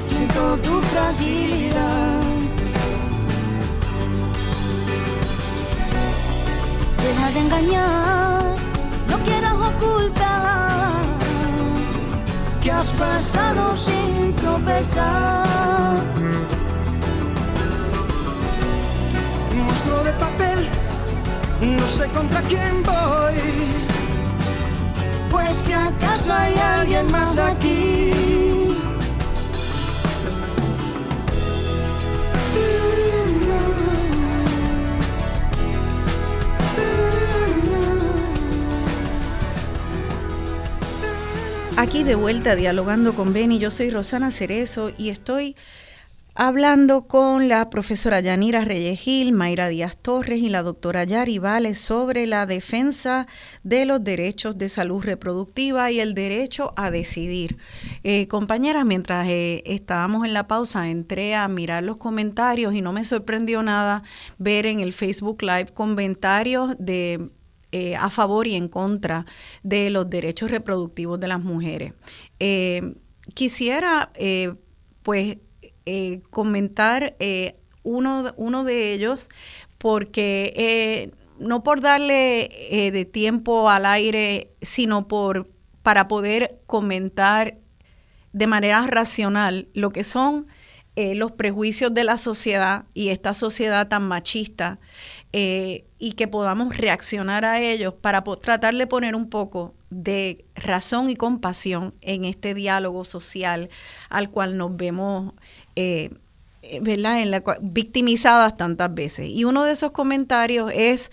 siento 0.00 0.56
tu 0.58 0.80
fragilidad. 0.80 2.22
Deja 7.02 7.30
de 7.32 7.40
engañar, 7.40 8.54
no 9.08 9.18
quieras 9.24 9.54
ocultar 9.54 11.02
que 12.62 12.70
has 12.70 12.90
pasado 12.90 13.76
sin 13.76 14.36
tropezar. 14.36 15.98
Monstruo 19.66 20.04
de 20.04 20.12
papel, 20.12 20.68
no 21.60 21.88
sé 21.88 22.06
contra 22.10 22.40
quién 22.42 22.84
voy. 22.84 23.89
Que 25.70 25.76
acaso 25.76 26.32
hay 26.32 26.52
alguien 26.56 27.08
más 27.12 27.38
aquí. 27.38 28.10
Aquí 41.76 42.02
de 42.02 42.16
vuelta 42.16 42.56
dialogando 42.56 43.14
con 43.14 43.32
Beni, 43.32 43.60
yo 43.60 43.70
soy 43.70 43.90
Rosana 43.90 44.32
Cerezo 44.32 44.90
y 44.98 45.10
estoy 45.10 45.54
hablando 46.40 47.06
con 47.06 47.50
la 47.50 47.68
profesora 47.68 48.20
Yanira 48.20 48.64
Reyes 48.64 49.30
Mayra 49.30 49.68
Díaz 49.68 49.98
Torres 49.98 50.38
y 50.38 50.48
la 50.48 50.62
doctora 50.62 51.04
Yari 51.04 51.36
Vales 51.38 51.76
sobre 51.76 52.26
la 52.26 52.46
defensa 52.46 53.26
de 53.62 53.84
los 53.84 54.02
derechos 54.02 54.56
de 54.56 54.70
salud 54.70 55.04
reproductiva 55.04 55.90
y 55.90 56.00
el 56.00 56.14
derecho 56.14 56.72
a 56.76 56.90
decidir. 56.90 57.58
Eh, 58.04 58.26
compañeras, 58.26 58.86
mientras 58.86 59.28
eh, 59.28 59.62
estábamos 59.66 60.24
en 60.24 60.32
la 60.32 60.48
pausa, 60.48 60.88
entré 60.88 61.34
a 61.34 61.46
mirar 61.46 61.84
los 61.84 61.98
comentarios 61.98 62.74
y 62.74 62.80
no 62.80 62.94
me 62.94 63.04
sorprendió 63.04 63.62
nada 63.62 64.02
ver 64.38 64.64
en 64.64 64.80
el 64.80 64.94
Facebook 64.94 65.42
Live 65.42 65.74
comentarios 65.74 66.74
de 66.78 67.32
eh, 67.70 67.96
a 67.96 68.08
favor 68.08 68.46
y 68.46 68.54
en 68.54 68.68
contra 68.68 69.26
de 69.62 69.90
los 69.90 70.08
derechos 70.08 70.50
reproductivos 70.50 71.20
de 71.20 71.28
las 71.28 71.44
mujeres. 71.44 71.92
Quisiera, 73.34 74.10
pues, 75.02 75.36
comentar 76.30 77.16
uno, 77.82 78.32
uno 78.36 78.64
de 78.64 78.92
ellos, 78.92 79.28
porque 79.78 81.12
no 81.38 81.62
por 81.62 81.80
darle 81.80 82.90
de 82.92 83.04
tiempo 83.04 83.70
al 83.70 83.86
aire, 83.86 84.52
sino 84.60 85.08
por 85.08 85.48
para 85.82 86.08
poder 86.08 86.60
comentar 86.66 87.56
de 88.32 88.46
manera 88.46 88.86
racional 88.86 89.68
lo 89.72 89.90
que 89.90 90.04
son 90.04 90.46
los 90.96 91.32
prejuicios 91.32 91.94
de 91.94 92.04
la 92.04 92.18
sociedad 92.18 92.84
y 92.92 93.08
esta 93.08 93.32
sociedad 93.32 93.88
tan 93.88 94.02
machista 94.02 94.78
eh, 95.32 95.84
y 96.00 96.12
que 96.12 96.26
podamos 96.26 96.76
reaccionar 96.76 97.44
a 97.44 97.60
ellos 97.60 97.94
para 97.94 98.24
tratar 98.24 98.74
de 98.74 98.86
poner 98.88 99.14
un 99.14 99.30
poco 99.30 99.74
de 99.90 100.44
razón 100.56 101.08
y 101.08 101.14
compasión 101.14 101.94
en 102.00 102.24
este 102.24 102.52
diálogo 102.52 103.04
social 103.04 103.70
al 104.08 104.28
cual 104.30 104.56
nos 104.56 104.76
vemos 104.76 105.34
eh, 105.76 106.10
¿verdad? 106.80 107.20
En 107.20 107.30
la, 107.30 107.42
victimizadas 107.60 108.56
tantas 108.56 108.92
veces. 108.92 109.26
Y 109.28 109.44
uno 109.44 109.64
de 109.64 109.72
esos 109.72 109.92
comentarios 109.92 110.70
es 110.74 111.10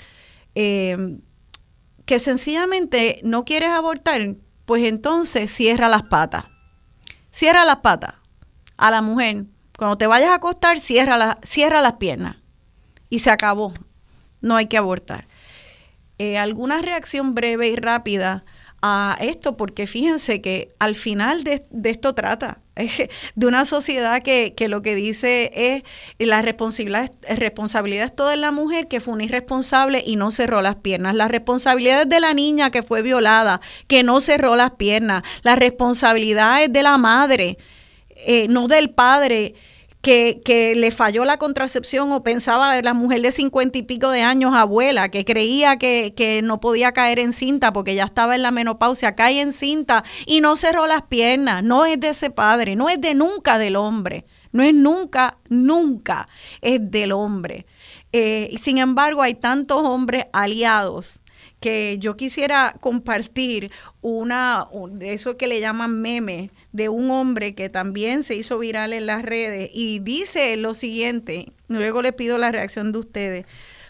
que 0.54 2.20
sencillamente 2.20 3.20
no 3.24 3.46
quieres 3.46 3.70
abortar, 3.70 4.36
pues 4.66 4.84
entonces 4.86 5.52
cierra 5.52 5.88
las 5.88 6.04
patas. 6.04 6.46
Cierra 7.32 7.64
las 7.64 7.78
patas 7.78 8.16
a 8.76 8.90
la 8.90 9.04
mujer. 9.04 9.46
Cuando 9.78 10.00
te 10.00 10.08
vayas 10.08 10.30
a 10.30 10.36
acostar, 10.36 10.80
cierra, 10.80 11.18
la, 11.18 11.38
cierra 11.44 11.82
las 11.82 11.94
piernas. 11.94 12.38
Y 13.10 13.20
se 13.20 13.30
acabó 13.30 13.72
no 14.42 14.56
hay 14.56 14.68
que 14.68 14.78
abortar. 14.78 15.28
Eh, 16.18 16.38
¿Alguna 16.38 16.82
reacción 16.82 17.36
breve 17.36 17.70
y 17.70 17.76
rápida 17.76 18.44
a 18.82 19.18
esto? 19.20 19.58
Porque 19.58 19.88
fíjense 19.88 20.42
que 20.42 20.74
al 20.80 20.96
final 20.96 21.44
de, 21.44 21.64
esto 21.84 22.14
trata 22.14 22.60
de 23.36 23.48
una 23.48 23.66
sociedad 23.66 24.22
que, 24.22 24.54
lo 24.68 24.82
que 24.82 24.96
dice 24.96 25.52
es 25.54 25.84
la 26.20 26.42
responsabilidad, 26.42 27.12
responsabilidad 27.36 28.06
es 28.06 28.16
toda 28.16 28.32
de 28.32 28.38
la 28.38 28.52
mujer 28.52 28.88
que 28.88 29.00
fue 29.00 29.14
una 29.14 29.24
irresponsable 29.24 30.04
y 30.06 30.16
no 30.16 30.32
cerró 30.32 30.62
las 30.62 30.76
piernas. 30.76 31.16
La 31.16 31.28
responsabilidad 31.28 32.04
es 32.04 32.10
de 32.10 32.20
la 32.20 32.34
niña 32.34 32.70
que 32.70 32.84
fue 32.84 33.02
violada, 33.02 33.62
que 33.88 34.04
no 34.04 34.22
cerró 34.22 34.56
las 34.56 34.72
piernas. 34.72 35.24
La 35.42 35.56
responsabilidad 35.56 36.64
es 36.64 36.72
de 36.72 36.84
la 36.84 36.98
madre, 36.98 37.58
eh, 38.10 38.48
no 38.50 38.68
del 38.68 38.90
padre 38.92 39.56
que, 40.08 40.74
le 40.76 40.92
falló 40.92 41.26
la 41.26 41.38
contracepción 41.38 42.14
o 42.14 42.24
pensaba 42.24 42.82
la 42.82 42.94
mujer 42.94 43.22
de 43.22 43.32
cincuenta 43.34 43.78
y 43.78 43.82
pico 43.82 44.10
de 44.10 44.22
años, 44.22 44.56
abuela, 44.56 45.10
que 45.10 45.26
creía 45.26 45.78
que, 45.78 46.14
que, 46.16 46.42
no 46.42 46.62
podía 46.62 46.94
caer 46.94 47.20
en 47.20 47.34
cinta 47.34 47.74
porque 47.74 47.94
ya 47.94 48.06
estaba 48.06 48.36
en 48.36 48.42
la 48.42 48.52
menopausia, 48.52 49.16
cae 49.16 49.42
en 49.42 49.52
cinta 49.52 50.06
y 50.26 50.40
no 50.40 50.56
cerró 50.56 50.88
las 50.88 51.02
piernas. 51.04 51.62
No 51.62 51.86
es 51.86 52.00
de 52.00 52.10
ese 52.10 52.30
padre, 52.30 52.78
no 52.78 52.88
es 52.88 53.02
de 53.02 53.16
nunca 53.16 53.58
del 53.58 53.76
hombre, 53.76 54.26
no 54.54 54.64
es 54.64 54.74
nunca, 54.74 55.40
nunca 55.50 56.30
es 56.62 56.80
del 56.82 57.12
hombre. 57.12 57.66
Eh, 58.14 58.56
sin 58.62 58.78
embargo, 58.78 59.22
hay 59.22 59.34
tantos 59.34 59.82
hombres 59.84 60.28
aliados 60.32 61.20
que 61.60 61.98
yo 62.00 62.16
quisiera 62.16 62.76
compartir 62.80 63.72
una 64.02 64.68
de 64.92 65.14
eso 65.14 65.38
que 65.38 65.48
le 65.48 65.60
llaman 65.60 66.02
meme 66.02 66.52
de 66.72 66.90
un 66.90 67.10
hombre 67.10 67.56
que 67.56 67.70
también 67.70 68.24
se 68.24 68.36
hizo 68.36 68.60
viral 68.60 68.94
en 68.94 69.08
las 69.08 69.24
redes 69.24 69.70
y 69.74 70.00
dice 70.00 70.56
lo 70.58 70.74
siguiente, 70.74 71.54
luego 71.68 72.02
le 72.02 72.14
pido 72.14 72.38
la 72.38 72.52
reacción 72.52 72.92
de 72.92 73.00
ustedes. 73.00 73.46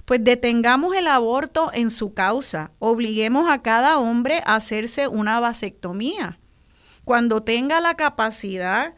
Pues 0.05 0.23
detengamos 0.23 0.95
el 0.95 1.07
aborto 1.07 1.69
en 1.73 1.89
su 1.89 2.13
causa, 2.13 2.71
obliguemos 2.79 3.49
a 3.49 3.61
cada 3.61 3.97
hombre 3.97 4.41
a 4.45 4.55
hacerse 4.55 5.09
una 5.09 5.41
vasectomía. 5.41 6.39
Cuando 7.03 7.43
tenga 7.43 7.81
la 7.81 7.95
capacidad 7.95 8.95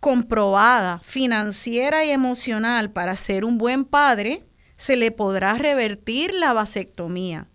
comprobada 0.00 0.98
financiera 1.00 2.04
y 2.04 2.10
emocional 2.10 2.90
para 2.90 3.14
ser 3.14 3.44
un 3.44 3.56
buen 3.56 3.84
padre, 3.84 4.44
se 4.76 4.96
le 4.96 5.12
podrá 5.12 5.54
revertir 5.54 6.34
la 6.34 6.52
vasectomía. 6.52 7.48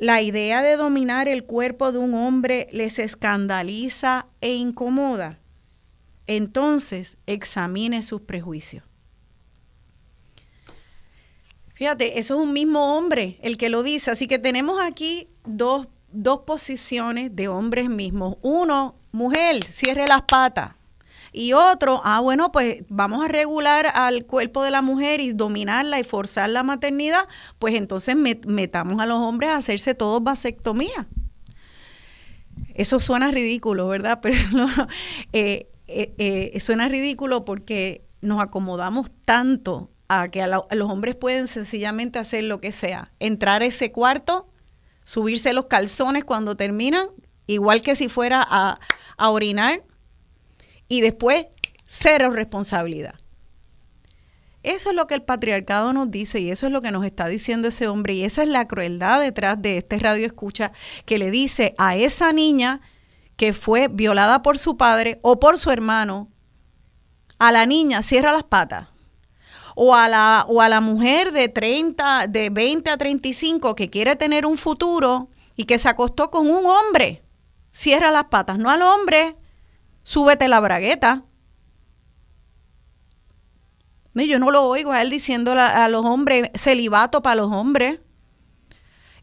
La 0.00 0.22
idea 0.22 0.62
de 0.62 0.78
dominar 0.78 1.28
el 1.28 1.44
cuerpo 1.44 1.92
de 1.92 1.98
un 1.98 2.14
hombre 2.14 2.68
les 2.72 2.98
escandaliza 2.98 4.28
e 4.40 4.54
incomoda. 4.54 5.38
Entonces 6.26 7.18
examine 7.26 8.00
sus 8.00 8.22
prejuicios. 8.22 8.82
Fíjate, 11.74 12.18
eso 12.18 12.36
es 12.36 12.40
un 12.40 12.54
mismo 12.54 12.96
hombre 12.96 13.38
el 13.42 13.58
que 13.58 13.68
lo 13.68 13.82
dice. 13.82 14.10
Así 14.10 14.26
que 14.26 14.38
tenemos 14.38 14.80
aquí 14.82 15.28
dos, 15.44 15.86
dos 16.10 16.40
posiciones 16.46 17.36
de 17.36 17.48
hombres 17.48 17.90
mismos. 17.90 18.38
Uno, 18.40 18.94
mujer, 19.12 19.62
cierre 19.66 20.08
las 20.08 20.22
patas 20.22 20.79
y 21.32 21.52
otro, 21.52 22.00
ah, 22.04 22.20
bueno, 22.20 22.50
pues 22.50 22.82
vamos 22.88 23.24
a 23.24 23.28
regular 23.28 23.86
al 23.94 24.26
cuerpo 24.26 24.64
de 24.64 24.70
la 24.70 24.82
mujer 24.82 25.20
y 25.20 25.32
dominarla 25.32 26.00
y 26.00 26.04
forzar 26.04 26.50
la 26.50 26.62
maternidad, 26.62 27.28
pues 27.58 27.74
entonces 27.74 28.16
metamos 28.16 29.00
a 29.00 29.06
los 29.06 29.18
hombres 29.18 29.50
a 29.50 29.56
hacerse 29.56 29.94
todos 29.94 30.22
vasectomía. 30.22 31.08
Eso 32.74 32.98
suena 32.98 33.30
ridículo, 33.30 33.86
¿verdad? 33.88 34.20
Pero 34.22 34.36
eh, 35.32 35.70
eh, 35.86 36.14
eh, 36.18 36.60
suena 36.60 36.88
ridículo 36.88 37.44
porque 37.44 38.04
nos 38.20 38.40
acomodamos 38.40 39.10
tanto 39.24 39.90
a 40.08 40.28
que 40.28 40.42
a, 40.42 40.48
los 40.48 40.90
hombres 40.90 41.14
pueden 41.14 41.46
sencillamente 41.46 42.18
hacer 42.18 42.44
lo 42.44 42.60
que 42.60 42.72
sea, 42.72 43.12
entrar 43.20 43.62
a 43.62 43.66
ese 43.66 43.92
cuarto, 43.92 44.48
subirse 45.04 45.52
los 45.52 45.66
calzones 45.66 46.24
cuando 46.24 46.56
terminan, 46.56 47.06
igual 47.46 47.82
que 47.82 47.94
si 47.94 48.08
fuera 48.08 48.44
a, 48.48 48.80
a 49.16 49.30
orinar, 49.30 49.84
y 50.90 51.00
después 51.00 51.46
cero 51.86 52.28
responsabilidad. 52.28 53.14
Eso 54.62 54.90
es 54.90 54.96
lo 54.96 55.06
que 55.06 55.14
el 55.14 55.22
patriarcado 55.22 55.94
nos 55.94 56.10
dice 56.10 56.40
y 56.40 56.50
eso 56.50 56.66
es 56.66 56.72
lo 56.72 56.82
que 56.82 56.90
nos 56.90 57.06
está 57.06 57.28
diciendo 57.28 57.68
ese 57.68 57.88
hombre 57.88 58.12
y 58.12 58.24
esa 58.24 58.42
es 58.42 58.48
la 58.48 58.68
crueldad 58.68 59.20
detrás 59.20 59.62
de 59.62 59.78
este 59.78 59.98
radio 59.98 60.26
escucha 60.26 60.72
que 61.06 61.16
le 61.16 61.30
dice 61.30 61.74
a 61.78 61.96
esa 61.96 62.34
niña 62.34 62.82
que 63.36 63.54
fue 63.54 63.88
violada 63.88 64.42
por 64.42 64.58
su 64.58 64.76
padre 64.76 65.18
o 65.22 65.40
por 65.40 65.58
su 65.58 65.70
hermano, 65.70 66.28
a 67.38 67.52
la 67.52 67.64
niña 67.64 68.02
cierra 68.02 68.32
las 68.32 68.42
patas. 68.42 68.88
O 69.76 69.94
a, 69.94 70.08
la, 70.08 70.44
o 70.48 70.60
a 70.60 70.68
la 70.68 70.82
mujer 70.82 71.32
de 71.32 71.48
30, 71.48 72.26
de 72.26 72.50
20 72.50 72.90
a 72.90 72.98
35 72.98 73.74
que 73.76 73.88
quiere 73.88 74.16
tener 74.16 74.44
un 74.44 74.58
futuro 74.58 75.30
y 75.56 75.64
que 75.64 75.78
se 75.78 75.88
acostó 75.88 76.30
con 76.30 76.50
un 76.50 76.66
hombre, 76.66 77.22
cierra 77.70 78.10
las 78.10 78.24
patas, 78.24 78.58
no 78.58 78.68
al 78.68 78.82
hombre, 78.82 79.36
súbete 80.02 80.48
la 80.48 80.60
bragueta. 80.60 81.24
Yo 84.14 84.38
no 84.38 84.50
lo 84.50 84.64
oigo 84.64 84.92
a 84.92 85.00
él 85.02 85.10
diciendo 85.10 85.52
a 85.56 85.88
los 85.88 86.04
hombres, 86.04 86.50
celibato 86.54 87.22
para 87.22 87.36
los 87.36 87.52
hombres. 87.52 88.00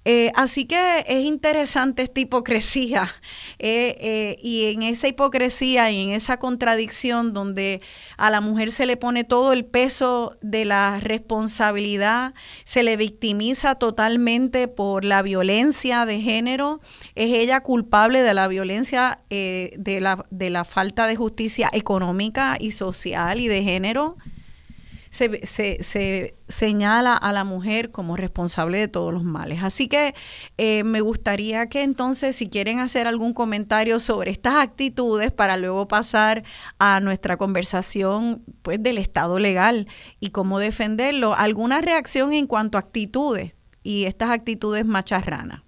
Eh, 0.05 0.31
así 0.35 0.65
que 0.65 1.03
es 1.05 1.25
interesante 1.25 2.03
esta 2.03 2.19
hipocresía 2.19 3.09
eh, 3.59 3.97
eh, 3.99 4.37
y 4.41 4.71
en 4.71 4.83
esa 4.83 5.07
hipocresía 5.07 5.91
y 5.91 6.01
en 6.01 6.09
esa 6.11 6.39
contradicción 6.39 7.33
donde 7.33 7.81
a 8.17 8.29
la 8.29 8.39
mujer 8.39 8.71
se 8.71 8.85
le 8.85 8.95
pone 8.95 9.23
todo 9.23 9.51
el 9.51 9.65
peso 9.65 10.37
de 10.41 10.65
la 10.65 10.99
responsabilidad, 11.01 12.33
se 12.63 12.83
le 12.83 12.95
victimiza 12.95 13.75
totalmente 13.75 14.67
por 14.67 15.03
la 15.03 15.21
violencia 15.21 16.05
de 16.05 16.21
género, 16.21 16.79
es 17.15 17.33
ella 17.33 17.61
culpable 17.61 18.21
de 18.21 18.33
la 18.33 18.47
violencia, 18.47 19.19
de, 19.29 19.99
la, 20.01 20.25
de 20.29 20.49
la 20.49 20.63
falta 20.63 21.07
de 21.07 21.15
justicia 21.15 21.69
económica 21.73 22.57
y 22.59 22.71
social 22.71 23.41
y 23.41 23.47
de 23.47 23.63
género 23.63 24.17
se, 25.09 25.45
se, 25.45 26.35
señala 26.47 27.15
a 27.15 27.31
la 27.33 27.43
mujer 27.43 27.91
como 27.91 28.15
responsable 28.15 28.79
de 28.79 28.87
todos 28.87 29.13
los 29.13 29.23
males. 29.23 29.63
Así 29.63 29.87
que 29.87 30.15
eh, 30.57 30.83
me 30.83 31.01
gustaría 31.01 31.67
que 31.67 31.83
entonces, 31.83 32.35
si 32.35 32.49
quieren 32.49 32.79
hacer 32.79 33.07
algún 33.07 33.33
comentario 33.33 33.99
sobre 33.99 34.31
estas 34.31 34.55
actitudes 34.55 35.31
para 35.31 35.57
luego 35.57 35.87
pasar 35.87 36.43
a 36.79 36.99
nuestra 36.99 37.37
conversación 37.37 38.43
pues, 38.61 38.81
del 38.81 38.97
Estado 38.97 39.39
legal 39.39 39.87
y 40.19 40.29
cómo 40.29 40.59
defenderlo, 40.59 41.35
alguna 41.35 41.81
reacción 41.81 42.33
en 42.33 42.47
cuanto 42.47 42.77
a 42.77 42.81
actitudes 42.81 43.53
y 43.83 44.05
estas 44.05 44.31
actitudes 44.31 44.85
macharranas 44.85 45.66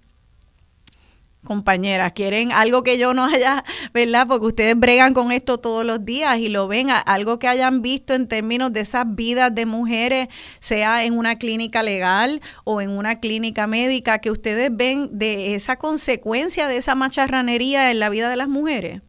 compañeras, 1.44 2.12
quieren 2.12 2.52
algo 2.52 2.82
que 2.82 2.98
yo 2.98 3.14
no 3.14 3.24
haya, 3.24 3.64
¿verdad? 3.92 4.26
Porque 4.26 4.46
ustedes 4.46 4.78
bregan 4.78 5.14
con 5.14 5.32
esto 5.32 5.58
todos 5.58 5.84
los 5.84 6.04
días 6.04 6.38
y 6.38 6.48
lo 6.48 6.68
ven, 6.68 6.88
algo 6.90 7.38
que 7.38 7.48
hayan 7.48 7.82
visto 7.82 8.14
en 8.14 8.28
términos 8.28 8.72
de 8.72 8.80
esas 8.80 9.04
vidas 9.14 9.54
de 9.54 9.66
mujeres, 9.66 10.28
sea 10.60 11.04
en 11.04 11.16
una 11.16 11.36
clínica 11.36 11.82
legal 11.82 12.40
o 12.64 12.80
en 12.80 12.90
una 12.90 13.20
clínica 13.20 13.66
médica, 13.66 14.18
que 14.18 14.30
ustedes 14.30 14.70
ven 14.72 15.18
de 15.18 15.54
esa 15.54 15.76
consecuencia 15.76 16.66
de 16.66 16.76
esa 16.76 16.94
macharranería 16.94 17.90
en 17.90 18.00
la 18.00 18.08
vida 18.08 18.28
de 18.30 18.36
las 18.36 18.48
mujeres. 18.48 19.02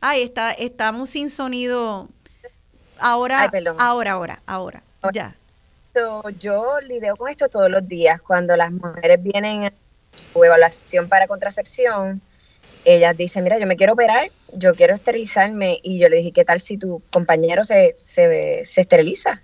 Ay, 0.00 0.22
está, 0.22 0.50
estamos 0.52 1.10
sin 1.10 1.30
sonido. 1.30 2.08
Ahora, 2.98 3.50
ahora, 3.78 4.12
ahora, 4.12 4.42
ahora, 4.46 4.82
ya. 5.12 5.36
Yo 6.40 6.80
lidio 6.80 7.16
con 7.16 7.28
esto 7.28 7.48
todos 7.48 7.70
los 7.70 7.86
días. 7.86 8.20
Cuando 8.22 8.56
las 8.56 8.72
mujeres 8.72 9.22
vienen 9.22 9.72
su 10.32 10.44
evaluación 10.44 11.08
para 11.08 11.26
contracepción, 11.26 12.22
ella 12.84 13.12
dice, 13.12 13.40
mira, 13.42 13.58
yo 13.58 13.66
me 13.66 13.76
quiero 13.76 13.92
operar, 13.92 14.30
yo 14.52 14.74
quiero 14.74 14.94
esterilizarme. 14.94 15.78
Y 15.82 15.98
yo 15.98 16.08
le 16.08 16.16
dije, 16.16 16.32
¿qué 16.32 16.44
tal 16.44 16.60
si 16.60 16.78
tu 16.78 17.02
compañero 17.12 17.64
se, 17.64 17.96
se, 17.98 18.60
esteriliza? 18.60 19.42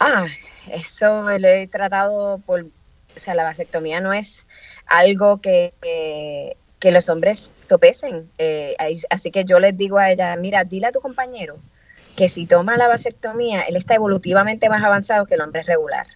Ah, 0.00 0.26
eso 0.70 1.22
lo 1.38 1.48
he 1.48 1.66
tratado 1.68 2.38
por, 2.38 2.62
o 2.62 3.18
sea, 3.18 3.34
la 3.34 3.44
vasectomía 3.44 4.00
no 4.00 4.12
es 4.12 4.46
algo 4.86 5.40
que, 5.40 5.74
que, 5.80 6.56
los 6.90 7.08
hombres 7.08 7.50
sopesen. 7.66 8.30
Eh, 8.36 8.76
así 9.08 9.30
que 9.30 9.44
yo 9.44 9.58
les 9.58 9.74
digo 9.76 9.98
a 9.98 10.10
ella, 10.10 10.36
mira, 10.36 10.64
dile 10.64 10.88
a 10.88 10.92
tu 10.92 11.00
compañero 11.00 11.56
que 12.14 12.28
si 12.28 12.46
toma 12.46 12.76
la 12.76 12.88
vasectomía, 12.88 13.62
él 13.62 13.76
está 13.76 13.94
evolutivamente 13.94 14.68
más 14.68 14.84
avanzado 14.84 15.24
que 15.24 15.34
el 15.34 15.40
hombre 15.40 15.62
regular. 15.62 16.06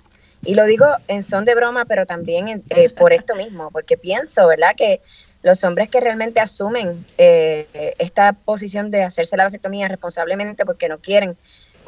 Y 0.45 0.55
lo 0.55 0.64
digo 0.64 0.86
en 1.09 1.22
son 1.22 1.45
de 1.45 1.55
broma, 1.55 1.84
pero 1.84 2.07
también 2.07 2.62
eh, 2.70 2.91
por 2.91 3.12
esto 3.12 3.34
mismo, 3.34 3.70
porque 3.70 3.97
pienso, 3.97 4.47
¿verdad? 4.47 4.74
Que 4.76 5.01
los 5.43 5.62
hombres 5.64 5.89
que 5.89 6.01
realmente 6.01 6.41
asumen 6.41 7.05
eh, 7.16 7.95
esta 7.99 8.32
posición 8.32 8.91
de 8.91 9.03
hacerse 9.03 9.36
la 9.36 9.45
vasectomía 9.45 9.89
responsablemente 9.89 10.64
porque 10.64 10.89
no 10.89 10.99
quieren 10.99 11.36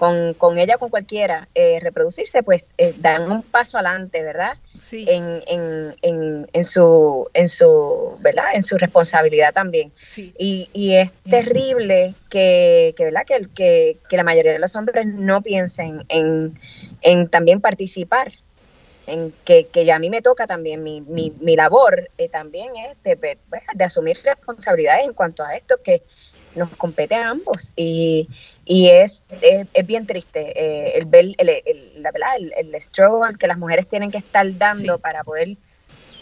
con, 0.00 0.34
con 0.34 0.58
ella 0.58 0.74
o 0.74 0.78
con 0.80 0.90
cualquiera 0.90 1.46
eh, 1.54 1.78
reproducirse, 1.80 2.42
pues 2.42 2.74
dan 2.96 3.30
un 3.30 3.42
paso 3.42 3.78
adelante, 3.78 4.22
¿verdad? 4.22 4.56
Sí. 4.76 5.06
En, 5.08 5.42
en, 5.46 5.94
en, 6.02 6.48
en, 6.52 6.64
su, 6.64 7.28
en 7.34 7.48
su, 7.48 8.16
¿verdad? 8.20 8.46
En 8.54 8.64
su 8.64 8.78
responsabilidad 8.78 9.52
también. 9.52 9.92
Sí. 10.02 10.34
Y, 10.38 10.70
y 10.72 10.94
es 10.94 11.20
terrible 11.22 12.14
que, 12.30 12.94
que 12.96 13.04
¿verdad? 13.04 13.22
Que, 13.26 13.46
que, 13.54 13.98
que 14.08 14.16
la 14.16 14.24
mayoría 14.24 14.52
de 14.52 14.58
los 14.58 14.74
hombres 14.74 15.06
no 15.06 15.42
piensen 15.42 16.04
en 16.08 16.58
en 17.02 17.28
también 17.28 17.60
participar, 17.60 18.32
en 19.06 19.32
que, 19.44 19.66
que 19.66 19.84
ya 19.84 19.96
a 19.96 19.98
mí 19.98 20.10
me 20.10 20.22
toca 20.22 20.46
también, 20.46 20.82
mi, 20.82 21.00
mi, 21.00 21.32
mi 21.40 21.56
labor 21.56 22.10
eh, 22.18 22.28
también 22.28 22.76
es 22.76 23.02
de, 23.02 23.16
pues, 23.16 23.62
de, 23.74 23.84
asumir 23.84 24.18
responsabilidades 24.22 25.04
en 25.04 25.14
cuanto 25.14 25.42
a 25.42 25.56
esto 25.56 25.76
que 25.82 26.02
nos 26.54 26.70
compete 26.76 27.14
a 27.14 27.30
ambos 27.30 27.72
y, 27.76 28.28
y 28.64 28.88
es, 28.88 29.22
es, 29.40 29.86
bien 29.86 30.06
triste 30.06 30.52
eh, 30.54 30.98
el 30.98 31.06
ver 31.06 31.26
el, 31.38 31.48
el, 31.48 32.02
la, 32.02 32.10
el, 32.36 32.52
el, 32.56 32.80
struggle 32.80 33.36
que 33.38 33.46
las 33.46 33.58
mujeres 33.58 33.88
tienen 33.88 34.10
que 34.10 34.18
estar 34.18 34.46
dando 34.58 34.98
para 34.98 35.22
poder 35.22 35.56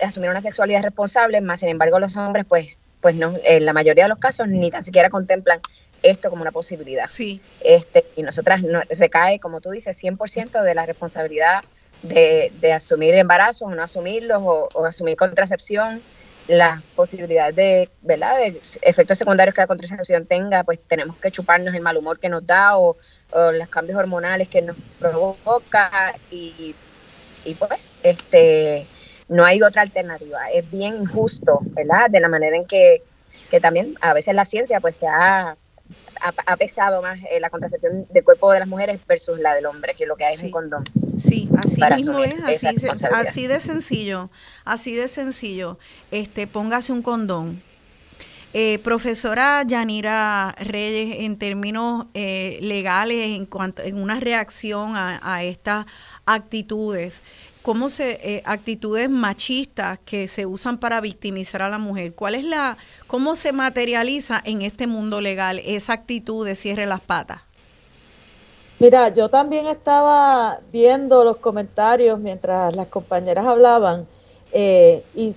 asumir 0.03 0.31
una 0.31 0.41
sexualidad 0.41 0.83
responsable, 0.83 1.41
más 1.41 1.61
sin 1.61 1.71
embargo 1.71 1.99
los 1.99 2.17
hombres 2.17 2.45
pues 2.49 2.77
pues 3.01 3.15
no, 3.15 3.35
en 3.45 3.65
la 3.65 3.73
mayoría 3.73 4.05
de 4.05 4.09
los 4.09 4.19
casos 4.19 4.49
ni 4.49 4.71
tan 4.71 4.83
siquiera 4.83 5.11
contemplan 5.11 5.61
esto 6.03 6.31
como 6.31 6.43
una 6.43 6.53
posibilidad. 6.53 7.07
Sí. 7.07 7.41
Este, 7.61 8.05
y 8.17 8.23
nosotras 8.23 8.63
no, 8.63 8.83
recae, 8.91 9.39
como 9.39 9.61
tú 9.61 9.71
dices, 9.71 10.03
100% 10.03 10.63
de 10.63 10.75
la 10.75 10.87
responsabilidad 10.87 11.65
de, 12.03 12.53
de 12.61 12.73
asumir 12.73 13.15
embarazos 13.15 13.63
o 13.63 13.75
no 13.75 13.83
asumirlos 13.83 14.41
o, 14.43 14.85
asumir 14.85 15.17
contracepción, 15.17 16.03
las 16.49 16.83
posibilidades 16.97 17.55
de, 17.55 17.91
¿verdad? 18.03 18.37
de 18.39 18.61
efectos 18.83 19.19
secundarios 19.19 19.55
que 19.55 19.61
la 19.61 19.67
contracepción 19.67 20.27
tenga, 20.27 20.65
pues 20.65 20.81
tenemos 20.89 21.17
que 21.19 21.31
chuparnos 21.31 21.75
el 21.75 21.83
mal 21.83 21.97
humor 21.97 22.19
que 22.19 22.29
nos 22.29 22.47
da 22.47 22.79
o, 22.79 22.97
los 23.53 23.69
cambios 23.69 23.99
hormonales 23.99 24.49
que 24.49 24.63
nos 24.63 24.75
provoca 24.99 26.15
y, 26.31 26.75
y 27.45 27.55
pues 27.57 27.79
este 28.03 28.87
no 29.29 29.45
hay 29.45 29.61
otra 29.61 29.83
alternativa. 29.83 30.51
Es 30.51 30.69
bien 30.71 31.03
injusto, 31.03 31.59
¿verdad? 31.75 32.09
De 32.09 32.21
la 32.21 32.31
manera 32.31 32.57
en 32.57 32.65
que, 32.65 33.03
que 33.51 33.61
también 33.61 33.97
a 34.01 34.15
veces 34.15 34.35
la 34.35 34.47
ciencia 34.47 34.81
pues 34.81 34.97
se 34.97 35.07
ha 35.07 35.59
ha, 36.21 36.57
pesado 36.57 37.03
más 37.03 37.21
eh, 37.31 37.41
la 37.41 37.51
contracepción 37.51 38.07
del 38.11 38.25
cuerpo 38.25 38.53
de 38.53 38.61
las 38.61 38.69
mujeres 38.69 39.01
versus 39.07 39.39
la 39.39 39.55
del 39.55 39.67
hombre, 39.67 39.95
que 39.95 40.07
lo 40.07 40.17
que 40.17 40.25
hay 40.25 40.35
es 40.35 40.43
un 40.43 40.51
condón. 40.51 40.85
Sí, 41.19 41.49
así 41.57 41.81
mismo 41.97 42.23
es, 42.23 42.43
así, 42.45 43.47
de 43.47 43.61
sencillo, 43.61 44.31
así 44.65 44.95
de 44.95 45.09
sencillo. 45.09 45.79
Este, 46.11 46.47
póngase 46.47 46.93
un 46.93 47.03
condón. 47.03 47.63
Eh, 48.55 48.79
profesora 48.79 49.63
Yanira 49.67 50.55
Reyes, 50.59 51.19
en 51.21 51.37
términos 51.37 52.07
eh, 52.15 52.59
legales, 52.63 53.37
en 53.37 53.45
cuanto 53.45 53.83
en 53.83 54.01
una 54.01 54.21
reacción 54.21 54.97
a, 54.97 55.21
a 55.23 55.45
estas 55.45 55.85
actitudes, 56.25 57.23
cómo 57.61 57.91
se 57.91 58.19
eh, 58.23 58.43
actitudes 58.47 59.11
machistas 59.11 59.99
que 60.07 60.27
se 60.29 60.47
usan 60.47 60.79
para 60.79 61.03
victimizar 61.03 61.61
a 61.61 61.69
la 61.69 61.77
mujer. 61.77 62.15
¿Cuál 62.15 62.35
es 62.35 62.45
la 62.45 62.79
cómo 63.07 63.37
se 63.37 63.53
materializa 63.53 64.41
en 64.43 64.63
este 64.63 64.87
mundo 64.87 65.21
legal 65.21 65.61
esa 65.63 65.93
actitud 65.93 66.47
de 66.47 66.55
cierre 66.55 66.87
las 66.87 67.01
patas? 67.01 67.43
Mira, 68.81 69.09
yo 69.09 69.29
también 69.29 69.67
estaba 69.67 70.61
viendo 70.71 71.25
los 71.25 71.39
comentarios 71.39 72.19
mientras 72.21 72.75
las 72.77 72.87
compañeras 72.87 73.45
hablaban 73.45 74.07
eh, 74.53 75.05
y 75.15 75.35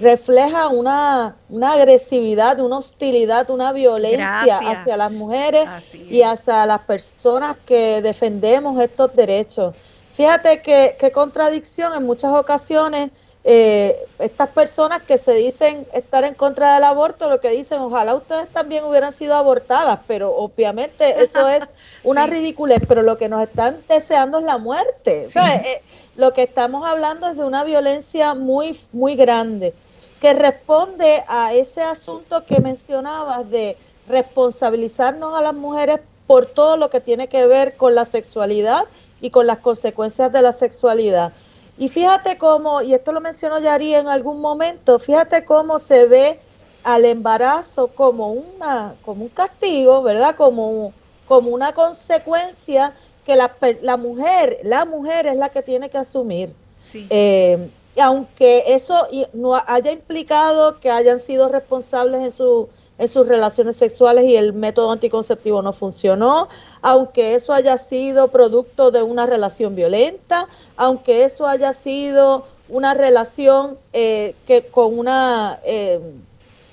refleja 0.00 0.68
una, 0.68 1.36
una, 1.48 1.72
agresividad, 1.72 2.60
una 2.60 2.78
hostilidad, 2.78 3.50
una 3.50 3.72
violencia 3.72 4.58
hacia 4.58 4.96
las 4.96 5.12
mujeres 5.12 5.66
y 5.94 6.22
hacia 6.22 6.64
las 6.66 6.80
personas 6.80 7.56
que 7.64 8.02
defendemos 8.02 8.80
estos 8.80 9.14
derechos. 9.16 9.74
Fíjate 10.14 10.62
que, 10.62 10.96
qué 10.98 11.10
contradicción 11.10 11.92
en 11.94 12.04
muchas 12.04 12.32
ocasiones 12.32 13.10
eh, 13.48 14.08
estas 14.18 14.48
personas 14.48 15.04
que 15.04 15.18
se 15.18 15.32
dicen 15.34 15.86
estar 15.92 16.24
en 16.24 16.34
contra 16.34 16.74
del 16.74 16.82
aborto, 16.82 17.30
lo 17.30 17.40
que 17.40 17.50
dicen, 17.50 17.78
ojalá 17.78 18.16
ustedes 18.16 18.48
también 18.48 18.82
hubieran 18.82 19.12
sido 19.12 19.36
abortadas, 19.36 20.00
pero 20.08 20.34
obviamente 20.34 21.22
eso 21.22 21.46
es 21.46 21.62
una 22.02 22.26
ridiculez, 22.26 22.80
pero 22.88 23.02
lo 23.02 23.16
que 23.16 23.28
nos 23.28 23.40
están 23.44 23.84
deseando 23.88 24.40
es 24.40 24.44
la 24.44 24.58
muerte. 24.58 25.28
Eh, 25.32 25.82
lo 26.16 26.32
que 26.32 26.42
estamos 26.42 26.84
hablando 26.84 27.28
es 27.28 27.36
de 27.36 27.44
una 27.44 27.62
violencia 27.62 28.34
muy, 28.34 28.76
muy 28.90 29.14
grande, 29.14 29.74
que 30.20 30.34
responde 30.34 31.22
a 31.28 31.54
ese 31.54 31.82
asunto 31.82 32.44
que 32.44 32.60
mencionabas 32.60 33.48
de 33.48 33.76
responsabilizarnos 34.08 35.38
a 35.38 35.40
las 35.40 35.54
mujeres 35.54 36.00
por 36.26 36.46
todo 36.46 36.76
lo 36.76 36.90
que 36.90 37.00
tiene 37.00 37.28
que 37.28 37.46
ver 37.46 37.76
con 37.76 37.94
la 37.94 38.06
sexualidad 38.06 38.86
y 39.20 39.30
con 39.30 39.46
las 39.46 39.58
consecuencias 39.58 40.32
de 40.32 40.42
la 40.42 40.52
sexualidad. 40.52 41.32
Y 41.78 41.88
fíjate 41.88 42.38
cómo, 42.38 42.80
y 42.80 42.94
esto 42.94 43.12
lo 43.12 43.20
mencionó 43.20 43.58
Yari 43.58 43.94
en 43.94 44.08
algún 44.08 44.40
momento, 44.40 44.98
fíjate 44.98 45.44
cómo 45.44 45.78
se 45.78 46.06
ve 46.06 46.40
al 46.82 47.04
embarazo 47.04 47.88
como 47.88 48.32
una 48.32 48.94
como 49.04 49.24
un 49.24 49.28
castigo, 49.28 50.02
¿verdad? 50.02 50.36
Como, 50.36 50.92
como 51.26 51.50
una 51.50 51.72
consecuencia 51.72 52.94
que 53.24 53.36
la, 53.36 53.54
la 53.82 53.96
mujer, 53.96 54.60
la 54.62 54.84
mujer 54.84 55.26
es 55.26 55.36
la 55.36 55.50
que 55.50 55.62
tiene 55.62 55.90
que 55.90 55.98
asumir. 55.98 56.54
Sí. 56.78 57.06
Eh, 57.10 57.70
aunque 58.00 58.64
eso 58.68 59.08
no 59.32 59.54
haya 59.66 59.90
implicado 59.90 60.78
que 60.80 60.90
hayan 60.90 61.18
sido 61.18 61.48
responsables 61.48 62.22
en 62.22 62.32
su 62.32 62.68
en 62.98 63.08
sus 63.08 63.26
relaciones 63.26 63.76
sexuales 63.76 64.24
y 64.24 64.36
el 64.36 64.52
método 64.52 64.90
anticonceptivo 64.90 65.62
no 65.62 65.72
funcionó, 65.72 66.48
aunque 66.82 67.34
eso 67.34 67.52
haya 67.52 67.76
sido 67.78 68.28
producto 68.28 68.90
de 68.90 69.02
una 69.02 69.26
relación 69.26 69.74
violenta, 69.74 70.48
aunque 70.76 71.24
eso 71.24 71.46
haya 71.46 71.72
sido 71.72 72.46
una 72.68 72.94
relación 72.94 73.78
eh, 73.92 74.34
que 74.46 74.66
con 74.66 74.98
una 74.98 75.60
eh, 75.64 76.00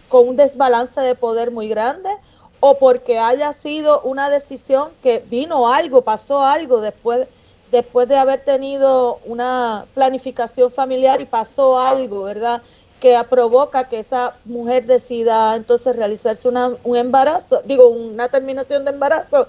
con 0.10 0.28
un 0.28 0.36
desbalance 0.36 1.02
de 1.02 1.16
poder 1.16 1.52
muy 1.52 1.68
grande 1.68 2.10
o 2.60 2.78
porque 2.78 3.20
haya 3.20 3.52
sido 3.52 4.02
una 4.02 4.30
decisión 4.30 4.92
que 5.02 5.20
vino 5.20 5.72
algo, 5.72 6.04
pasó 6.04 6.42
algo 6.42 6.82
después 6.82 7.28
después 7.74 8.08
de 8.08 8.16
haber 8.18 8.46
tenido 8.46 9.20
una 9.26 9.88
planificación 9.96 10.72
familiar 10.72 11.20
y 11.22 11.26
pasó 11.26 11.80
algo, 11.80 12.22
¿verdad? 12.22 12.62
Que 13.04 13.22
provoca 13.30 13.90
que 13.90 14.00
esa 14.00 14.38
mujer 14.46 14.86
decida 14.86 15.58
entonces 15.58 15.94
realizarse 15.94 16.48
un 16.48 16.96
embarazo, 16.96 17.62
digo, 17.66 17.90
una 17.90 18.30
terminación 18.30 18.86
de 18.86 18.92
embarazo, 18.92 19.48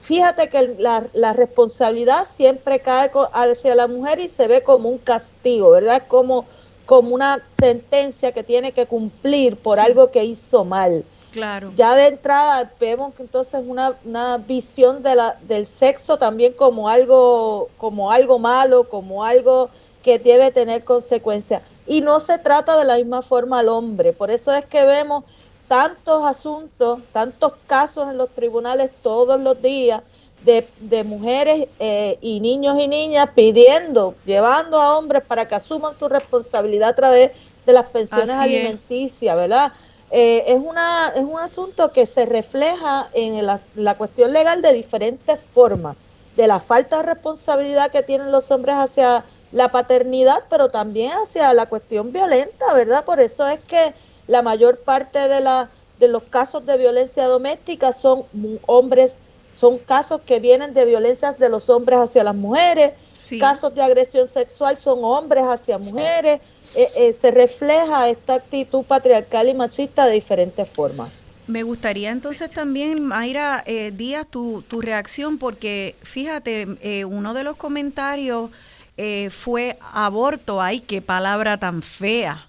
fíjate 0.00 0.48
que 0.48 0.76
la, 0.78 1.32
responsabilidad 1.34 2.24
siempre 2.24 2.80
cae 2.80 3.10
hacia 3.34 3.74
la 3.74 3.86
mujer 3.86 4.18
y 4.18 4.30
se 4.30 4.48
ve 4.48 4.62
como 4.62 4.88
un 4.88 4.96
castigo, 4.96 5.72
¿verdad? 5.72 6.04
Como, 6.08 6.46
como 6.86 7.14
una 7.14 7.42
sentencia 7.50 8.32
que 8.32 8.42
tiene 8.42 8.72
que 8.72 8.86
cumplir 8.86 9.58
por 9.58 9.78
algo 9.78 10.10
que 10.10 10.24
hizo 10.24 10.64
mal. 10.64 11.04
Claro. 11.32 11.74
Ya 11.76 11.94
de 11.94 12.06
entrada 12.06 12.72
vemos 12.80 13.14
que 13.14 13.24
entonces 13.24 13.60
una, 13.62 13.94
una 14.06 14.38
visión 14.38 15.02
de 15.02 15.16
la, 15.16 15.38
del 15.42 15.66
sexo 15.66 16.16
también 16.16 16.54
como 16.54 16.88
algo, 16.88 17.68
como 17.76 18.10
algo 18.10 18.38
malo, 18.38 18.84
como 18.88 19.22
algo 19.22 19.68
que 20.02 20.18
debe 20.18 20.50
tener 20.50 20.82
consecuencias 20.82 21.60
y 21.86 22.00
no 22.00 22.20
se 22.20 22.38
trata 22.38 22.76
de 22.78 22.84
la 22.84 22.96
misma 22.96 23.22
forma 23.22 23.60
al 23.60 23.68
hombre. 23.68 24.12
Por 24.12 24.30
eso 24.30 24.52
es 24.52 24.64
que 24.64 24.84
vemos 24.84 25.24
tantos 25.68 26.24
asuntos, 26.24 27.00
tantos 27.12 27.52
casos 27.66 28.08
en 28.08 28.18
los 28.18 28.30
tribunales 28.30 28.90
todos 29.02 29.40
los 29.40 29.60
días 29.60 30.02
de, 30.44 30.68
de 30.80 31.04
mujeres 31.04 31.66
eh, 31.78 32.18
y 32.20 32.40
niños 32.40 32.78
y 32.78 32.88
niñas 32.88 33.30
pidiendo, 33.34 34.14
llevando 34.24 34.80
a 34.80 34.96
hombres 34.96 35.22
para 35.26 35.46
que 35.48 35.54
asuman 35.54 35.94
su 35.94 36.08
responsabilidad 36.08 36.90
a 36.90 36.94
través 36.94 37.30
de 37.64 37.72
las 37.72 37.86
pensiones 37.86 38.30
alimenticias, 38.30 39.36
¿verdad? 39.36 39.72
Eh, 40.10 40.44
es, 40.46 40.60
una, 40.62 41.12
es 41.16 41.24
un 41.24 41.38
asunto 41.38 41.90
que 41.90 42.06
se 42.06 42.26
refleja 42.26 43.08
en 43.12 43.44
la, 43.44 43.58
la 43.74 43.96
cuestión 43.96 44.32
legal 44.32 44.62
de 44.62 44.72
diferentes 44.72 45.40
formas, 45.52 45.96
de 46.36 46.46
la 46.46 46.60
falta 46.60 46.98
de 46.98 47.02
responsabilidad 47.14 47.90
que 47.90 48.02
tienen 48.02 48.30
los 48.30 48.52
hombres 48.52 48.76
hacia 48.76 49.24
la 49.52 49.70
paternidad, 49.70 50.44
pero 50.50 50.68
también 50.68 51.12
hacia 51.12 51.52
la 51.54 51.66
cuestión 51.66 52.12
violenta, 52.12 52.72
¿verdad? 52.74 53.04
Por 53.04 53.20
eso 53.20 53.46
es 53.48 53.62
que 53.64 53.94
la 54.26 54.42
mayor 54.42 54.78
parte 54.80 55.28
de, 55.28 55.40
la, 55.40 55.70
de 55.98 56.08
los 56.08 56.24
casos 56.24 56.66
de 56.66 56.76
violencia 56.76 57.26
doméstica 57.26 57.92
son 57.92 58.24
hombres, 58.66 59.20
son 59.56 59.78
casos 59.78 60.20
que 60.26 60.40
vienen 60.40 60.74
de 60.74 60.84
violencias 60.84 61.38
de 61.38 61.48
los 61.48 61.70
hombres 61.70 62.00
hacia 62.00 62.24
las 62.24 62.34
mujeres, 62.34 62.92
casos 63.38 63.74
de 63.74 63.82
agresión 63.82 64.28
sexual 64.28 64.76
son 64.76 65.04
hombres 65.04 65.44
hacia 65.44 65.78
mujeres, 65.78 66.40
eh, 66.74 66.90
eh, 66.94 67.12
se 67.12 67.30
refleja 67.30 68.08
esta 68.08 68.34
actitud 68.34 68.84
patriarcal 68.84 69.48
y 69.48 69.54
machista 69.54 70.06
de 70.06 70.14
diferentes 70.14 70.68
formas. 70.68 71.10
Me 71.46 71.62
gustaría 71.62 72.10
entonces 72.10 72.50
también, 72.50 73.04
Mayra 73.04 73.62
eh, 73.66 73.92
Díaz, 73.94 74.26
tu, 74.28 74.62
tu 74.66 74.80
reacción, 74.80 75.38
porque 75.38 75.94
fíjate, 76.02 76.66
eh, 76.80 77.04
uno 77.04 77.34
de 77.34 77.44
los 77.44 77.56
comentarios 77.56 78.50
eh, 78.96 79.30
fue 79.30 79.78
aborto. 79.92 80.60
Ay, 80.62 80.80
qué 80.80 81.02
palabra 81.02 81.58
tan 81.58 81.82
fea. 81.82 82.48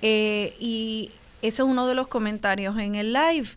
Eh, 0.00 0.56
y 0.58 1.10
ese 1.42 1.62
es 1.62 1.68
uno 1.68 1.86
de 1.86 1.94
los 1.94 2.08
comentarios 2.08 2.78
en 2.78 2.94
el 2.94 3.12
live. 3.12 3.48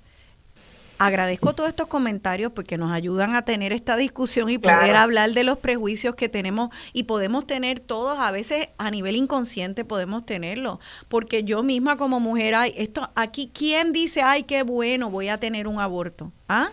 Agradezco 0.98 1.54
todos 1.54 1.70
estos 1.70 1.88
comentarios 1.88 2.54
porque 2.54 2.78
nos 2.78 2.92
ayudan 2.92 3.36
a 3.36 3.42
tener 3.42 3.74
esta 3.74 3.98
discusión 3.98 4.50
y 4.50 4.58
poder 4.58 4.96
hablar 4.96 5.32
de 5.32 5.44
los 5.44 5.58
prejuicios 5.58 6.16
que 6.16 6.30
tenemos 6.30 6.70
y 6.94 7.04
podemos 7.04 7.46
tener 7.46 7.82
todos, 7.82 8.18
a 8.18 8.32
veces 8.32 8.70
a 8.78 8.92
nivel 8.92 9.18
inconsciente 9.18 9.84
podemos 9.84 10.26
tenerlo, 10.26 10.80
porque 11.10 11.44
yo 11.44 11.64
misma 11.64 11.98
como 11.98 12.22
mujer, 12.22 12.56
ay, 12.56 12.74
esto 12.78 13.10
aquí, 13.16 13.52
¿quién 13.54 13.92
dice, 13.92 14.22
ay, 14.22 14.44
qué 14.44 14.64
bueno, 14.64 15.10
voy 15.12 15.28
a 15.28 15.38
tener 15.38 15.68
un 15.68 15.82
aborto? 15.82 16.32
¿Ah? 16.48 16.70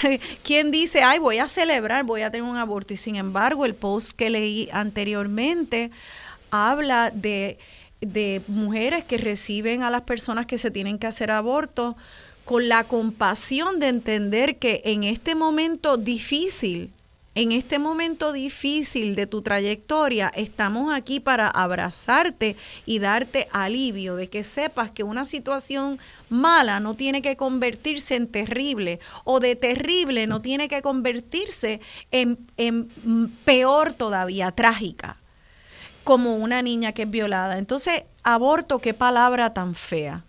¿Quién 0.42 0.70
dice, 0.70 1.02
ay, 1.02 1.18
voy 1.18 1.38
a 1.38 1.48
celebrar, 1.48 2.04
voy 2.04 2.22
a 2.22 2.30
tener 2.30 2.48
un 2.48 2.56
aborto? 2.56 2.94
Y 2.94 2.96
sin 2.96 3.16
embargo, 3.16 3.64
el 3.64 3.74
post 3.74 4.12
que 4.12 4.30
leí 4.30 4.68
anteriormente 4.72 5.90
habla 6.50 7.10
de, 7.10 7.58
de 8.00 8.42
mujeres 8.48 9.04
que 9.04 9.18
reciben 9.18 9.82
a 9.82 9.90
las 9.90 10.02
personas 10.02 10.46
que 10.46 10.58
se 10.58 10.70
tienen 10.70 10.98
que 10.98 11.06
hacer 11.06 11.30
aborto 11.30 11.96
con 12.44 12.68
la 12.68 12.84
compasión 12.84 13.78
de 13.78 13.88
entender 13.88 14.58
que 14.58 14.82
en 14.84 15.04
este 15.04 15.34
momento 15.34 15.96
difícil 15.96 16.90
en 17.34 17.52
este 17.52 17.78
momento 17.78 18.32
difícil 18.32 19.14
de 19.14 19.26
tu 19.26 19.40
trayectoria, 19.40 20.30
estamos 20.34 20.92
aquí 20.92 21.18
para 21.18 21.48
abrazarte 21.48 22.56
y 22.84 22.98
darte 22.98 23.48
alivio 23.52 24.16
de 24.16 24.28
que 24.28 24.44
sepas 24.44 24.90
que 24.90 25.02
una 25.02 25.24
situación 25.24 25.98
mala 26.28 26.78
no 26.80 26.94
tiene 26.94 27.22
que 27.22 27.36
convertirse 27.36 28.16
en 28.16 28.28
terrible 28.28 29.00
o 29.24 29.40
de 29.40 29.56
terrible 29.56 30.26
no 30.26 30.42
tiene 30.42 30.68
que 30.68 30.82
convertirse 30.82 31.80
en, 32.10 32.36
peor 33.44 33.94
todavía, 33.94 34.50
trágica, 34.50 35.18
como 36.04 36.34
una 36.34 36.60
niña 36.60 36.92
que 36.92 37.02
es 37.02 37.10
violada. 37.10 37.56
Entonces, 37.56 38.02
aborto, 38.22 38.78
qué 38.78 38.92
palabra 38.92 39.54
tan 39.54 39.74
fea. 39.74 40.24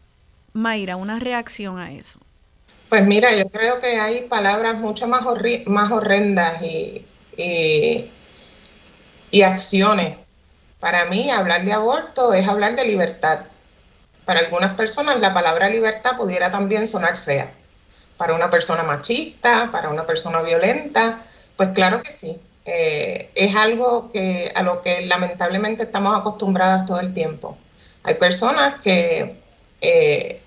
Mayra, 0.54 0.96
una 0.96 1.20
reacción 1.20 1.80
a 1.80 1.92
eso. 1.92 2.20
Pues 2.94 3.08
mira, 3.08 3.36
yo 3.36 3.50
creo 3.50 3.80
que 3.80 4.00
hay 4.00 4.28
palabras 4.28 4.76
mucho 4.76 5.08
más, 5.08 5.26
más 5.66 5.92
horrendas 5.92 6.62
y, 6.62 7.04
y, 9.32 9.42
acciones. 9.42 10.18
Para 10.80 11.06
mí, 11.06 11.32
hablar 11.32 11.66
de 11.66 11.74
aborto 11.74 12.36
es 12.36 12.48
hablar 12.48 12.76
de 12.76 12.86
libertad. 12.86 13.46
Para 14.26 14.42
algunas 14.42 14.76
personas 14.76 15.20
la 15.20 15.34
palabra 15.34 15.70
libertad 15.70 16.18
pudiera 16.18 16.52
también 16.52 16.86
sonar 16.86 17.18
fea. 17.18 17.52
Para 18.16 18.36
una 18.36 18.52
persona 18.52 18.84
machista, 18.84 19.70
para 19.72 19.90
una 19.90 20.06
persona 20.06 20.44
violenta, 20.44 21.22
pues 21.58 21.70
claro 21.70 22.00
que 22.00 22.12
sí. 22.12 22.40
Eh, 22.64 23.32
es 23.34 23.56
algo 23.56 24.12
que 24.12 24.52
a 24.54 24.62
lo 24.62 24.82
que 24.82 25.02
lamentablemente 25.02 25.82
estamos 25.82 26.16
acostumbradas 26.16 26.86
todo 26.86 27.00
el 27.00 27.12
tiempo. 27.12 27.58
Hay 28.04 28.14
personas 28.14 28.80
que 28.84 29.42
eh, 29.82 30.42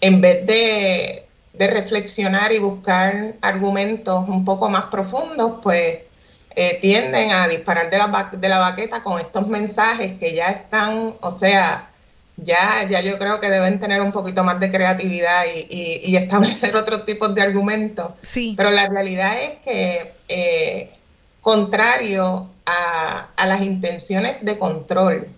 en 0.00 0.20
vez 0.20 0.44
de 0.44 1.23
de 1.54 1.68
reflexionar 1.68 2.52
y 2.52 2.58
buscar 2.58 3.34
argumentos 3.40 4.28
un 4.28 4.44
poco 4.44 4.68
más 4.68 4.86
profundos, 4.86 5.60
pues 5.62 5.98
eh, 6.56 6.78
tienden 6.80 7.30
a 7.30 7.48
disparar 7.48 7.90
de 7.90 7.98
la, 7.98 8.30
de 8.32 8.48
la 8.48 8.58
baqueta 8.58 9.02
con 9.02 9.20
estos 9.20 9.46
mensajes 9.46 10.18
que 10.18 10.34
ya 10.34 10.50
están, 10.50 11.14
o 11.20 11.30
sea, 11.30 11.90
ya, 12.36 12.86
ya 12.88 13.00
yo 13.00 13.18
creo 13.18 13.38
que 13.38 13.48
deben 13.48 13.78
tener 13.78 14.00
un 14.00 14.10
poquito 14.10 14.42
más 14.42 14.58
de 14.58 14.68
creatividad 14.68 15.44
y, 15.46 16.16
establecer 16.16 16.74
otros 16.76 17.04
tipos 17.04 17.32
de 17.34 17.42
argumentos. 17.42 18.12
Sí. 18.22 18.54
Pero 18.56 18.70
la 18.70 18.88
realidad 18.88 19.40
es 19.40 19.60
que, 19.60 20.12
eh, 20.28 20.90
contrario 21.40 22.48
a, 22.66 23.28
a 23.36 23.46
las 23.46 23.62
intenciones 23.62 24.44
de 24.44 24.58
control, 24.58 25.28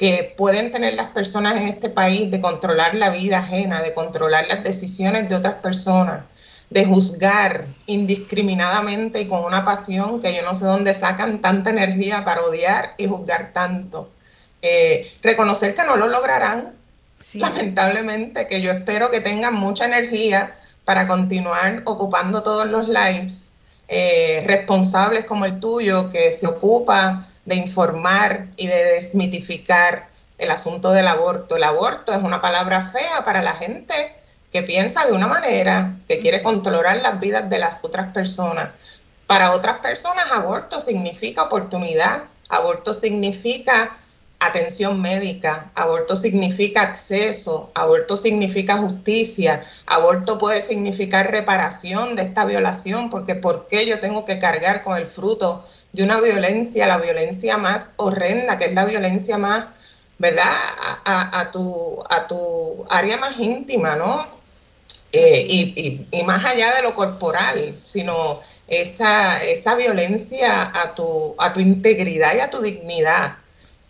que 0.00 0.32
pueden 0.34 0.72
tener 0.72 0.94
las 0.94 1.10
personas 1.10 1.58
en 1.58 1.68
este 1.68 1.90
país 1.90 2.30
de 2.30 2.40
controlar 2.40 2.94
la 2.94 3.10
vida 3.10 3.40
ajena, 3.40 3.82
de 3.82 3.92
controlar 3.92 4.46
las 4.48 4.64
decisiones 4.64 5.28
de 5.28 5.34
otras 5.34 5.56
personas, 5.56 6.22
de 6.70 6.86
juzgar 6.86 7.66
indiscriminadamente 7.84 9.20
y 9.20 9.28
con 9.28 9.44
una 9.44 9.62
pasión 9.62 10.22
que 10.22 10.34
yo 10.34 10.40
no 10.40 10.54
sé 10.54 10.64
dónde 10.64 10.94
sacan 10.94 11.42
tanta 11.42 11.68
energía 11.68 12.24
para 12.24 12.40
odiar 12.40 12.94
y 12.96 13.08
juzgar 13.08 13.52
tanto. 13.52 14.08
Eh, 14.62 15.12
reconocer 15.22 15.74
que 15.74 15.84
no 15.84 15.96
lo 15.96 16.08
lograrán, 16.08 16.72
lamentablemente, 17.34 18.46
que 18.46 18.62
yo 18.62 18.72
espero 18.72 19.10
que 19.10 19.20
tengan 19.20 19.52
mucha 19.52 19.84
energía 19.84 20.56
para 20.86 21.06
continuar 21.06 21.82
ocupando 21.84 22.42
todos 22.42 22.66
los 22.70 22.88
lives 22.88 23.52
eh, 23.86 24.44
responsables 24.46 25.26
como 25.26 25.44
el 25.44 25.60
tuyo, 25.60 26.08
que 26.08 26.32
se 26.32 26.46
ocupa 26.46 27.26
de 27.44 27.56
informar 27.56 28.46
y 28.56 28.66
de 28.66 28.84
desmitificar 28.84 30.08
el 30.38 30.50
asunto 30.50 30.92
del 30.92 31.06
aborto. 31.06 31.56
El 31.56 31.64
aborto 31.64 32.12
es 32.12 32.22
una 32.22 32.40
palabra 32.40 32.90
fea 32.90 33.24
para 33.24 33.42
la 33.42 33.54
gente 33.54 34.14
que 34.52 34.62
piensa 34.62 35.04
de 35.06 35.12
una 35.12 35.26
manera, 35.26 35.96
que 36.08 36.18
quiere 36.18 36.42
controlar 36.42 37.00
las 37.02 37.20
vidas 37.20 37.48
de 37.48 37.58
las 37.58 37.84
otras 37.84 38.12
personas. 38.12 38.70
Para 39.26 39.52
otras 39.52 39.78
personas, 39.78 40.30
aborto 40.32 40.80
significa 40.80 41.44
oportunidad, 41.44 42.24
aborto 42.48 42.94
significa 42.94 43.96
atención 44.40 45.00
médica, 45.00 45.70
aborto 45.74 46.16
significa 46.16 46.80
acceso, 46.80 47.70
aborto 47.74 48.16
significa 48.16 48.78
justicia, 48.78 49.64
aborto 49.86 50.38
puede 50.38 50.62
significar 50.62 51.30
reparación 51.30 52.16
de 52.16 52.22
esta 52.22 52.46
violación, 52.46 53.10
porque 53.10 53.34
¿por 53.34 53.66
qué 53.68 53.86
yo 53.86 54.00
tengo 54.00 54.24
que 54.24 54.38
cargar 54.38 54.82
con 54.82 54.96
el 54.96 55.06
fruto 55.06 55.66
de 55.92 56.04
una 56.04 56.20
violencia, 56.20 56.86
la 56.86 56.98
violencia 56.98 57.56
más 57.56 57.92
horrenda, 57.96 58.56
que 58.56 58.66
es 58.66 58.74
la 58.74 58.84
violencia 58.84 59.38
más, 59.38 59.66
¿verdad?, 60.18 60.54
a, 61.04 61.50
tu, 61.52 62.04
a 62.08 62.26
tu 62.26 62.84
área 62.88 63.16
más 63.16 63.38
íntima, 63.38 63.96
¿no? 63.96 64.40
Eh, 65.12 65.44
y, 65.48 66.06
y, 66.12 66.22
más 66.22 66.44
allá 66.44 66.76
de 66.76 66.82
lo 66.82 66.94
corporal, 66.94 67.80
sino 67.82 68.40
esa, 68.68 69.42
esa 69.42 69.74
violencia 69.74 70.70
a 70.72 70.94
tu, 70.94 71.34
a 71.36 71.52
tu 71.52 71.58
integridad 71.58 72.36
y 72.36 72.40
a 72.40 72.50
tu 72.50 72.60
dignidad. 72.62 73.38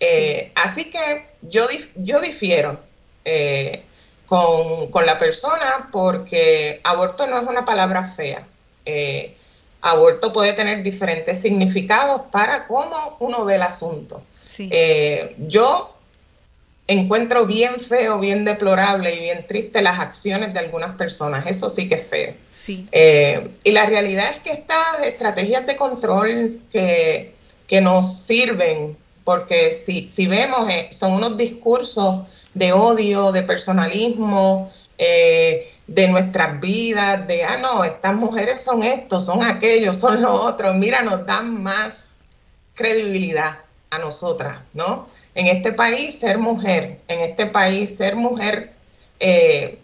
Eh, 0.01 0.51
así 0.55 0.87
que 0.87 1.27
yo, 1.43 1.67
yo 1.97 2.21
difiero 2.21 2.81
eh, 3.27 3.83
con, 4.27 5.05
la 5.05 5.19
persona 5.19 5.91
porque 5.93 6.81
aborto 6.85 7.27
no 7.27 7.39
es 7.39 7.47
una 7.47 7.65
palabra 7.67 8.15
fea. 8.17 8.47
Eh, 8.87 9.37
aborto 9.81 10.33
puede 10.33 10.53
tener 10.53 10.83
diferentes 10.83 11.41
significados 11.41 12.23
para 12.31 12.67
cómo 12.67 13.17
uno 13.21 13.45
ve 13.45 13.57
el 13.57 13.63
asunto. 13.63 14.23
yo 15.39 15.97
encuentro 16.87 17.47
bien 17.47 17.79
feo, 17.79 18.19
bien 18.19 18.45
deplorable 18.45 19.15
y 19.15 19.21
bien 19.21 19.47
triste 19.47 19.81
las 19.81 20.01
acciones 20.01 20.53
de 20.53 20.59
algunas 20.59 20.97
personas. 20.97 21.47
Eso 21.47 21.71
sí 21.71 21.89
que 21.89 21.95
es 21.95 22.07
feo. 22.09 22.35
Sí. 22.51 22.89
y 22.93 23.71
la 23.71 23.87
realidad 23.87 24.33
es 24.33 24.39
que 24.41 24.53
estas 24.53 25.03
estrategias 25.05 25.67
de 25.67 25.77
control 25.77 26.61
que, 26.71 27.35
que 27.67 27.81
nos 27.81 28.23
sirven 28.23 28.97
porque 29.31 29.73
si, 29.73 30.09
si 30.09 30.27
vemos, 30.27 30.69
eh, 30.69 30.89
son 30.91 31.13
unos 31.13 31.37
discursos 31.37 32.27
de 32.55 32.73
odio, 32.73 33.31
de 33.31 33.45
personalismo, 33.45 34.73
eh, 34.99 35.70
de 35.91 36.07
nuestras 36.07 36.61
vidas, 36.61 37.27
de, 37.27 37.43
ah, 37.43 37.57
no, 37.57 37.83
estas 37.83 38.15
mujeres 38.15 38.63
son 38.63 38.85
estos, 38.85 39.27
son 39.27 39.43
aquellos, 39.43 39.97
son 39.97 40.23
los 40.23 40.39
otros, 40.39 40.77
mira, 40.77 41.03
nos 41.03 41.27
dan 41.27 41.65
más 41.65 42.05
credibilidad 42.75 43.59
a 43.91 43.99
nosotras, 43.99 44.59
¿no? 44.73 45.09
En 45.35 45.49
este 45.49 45.73
país, 45.73 46.17
ser 46.17 46.39
mujer, 46.39 47.01
en 47.09 47.21
este 47.23 47.47
país, 47.47 47.97
ser 47.97 48.15
mujer 48.15 48.73
eh, 49.19 49.81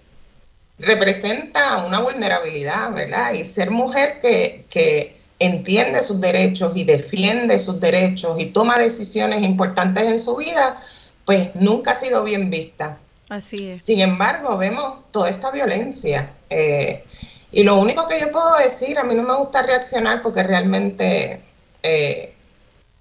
representa 0.78 1.84
una 1.84 1.98
vulnerabilidad, 1.98 2.92
¿verdad? 2.92 3.32
Y 3.32 3.42
ser 3.42 3.72
mujer 3.72 4.20
que, 4.22 4.64
que 4.70 5.16
entiende 5.40 6.04
sus 6.04 6.20
derechos 6.20 6.76
y 6.76 6.84
defiende 6.84 7.58
sus 7.58 7.80
derechos 7.80 8.38
y 8.38 8.46
toma 8.46 8.78
decisiones 8.78 9.42
importantes 9.42 10.04
en 10.04 10.20
su 10.20 10.36
vida, 10.36 10.80
pues 11.24 11.52
nunca 11.56 11.90
ha 11.90 11.94
sido 11.96 12.22
bien 12.22 12.48
vista. 12.48 12.96
Así 13.28 13.70
es. 13.70 13.84
Sin 13.84 14.00
embargo, 14.00 14.56
vemos 14.56 15.10
toda 15.10 15.30
esta 15.30 15.50
violencia. 15.50 16.30
Eh, 16.48 17.04
y 17.50 17.64
lo 17.64 17.76
único 17.78 18.06
que 18.06 18.20
yo 18.20 18.30
puedo 18.30 18.56
decir, 18.56 18.98
a 18.98 19.04
mí 19.04 19.14
no 19.14 19.22
me 19.22 19.34
gusta 19.34 19.62
reaccionar 19.62 20.22
porque 20.22 20.42
realmente 20.42 21.40
eh, 21.82 22.34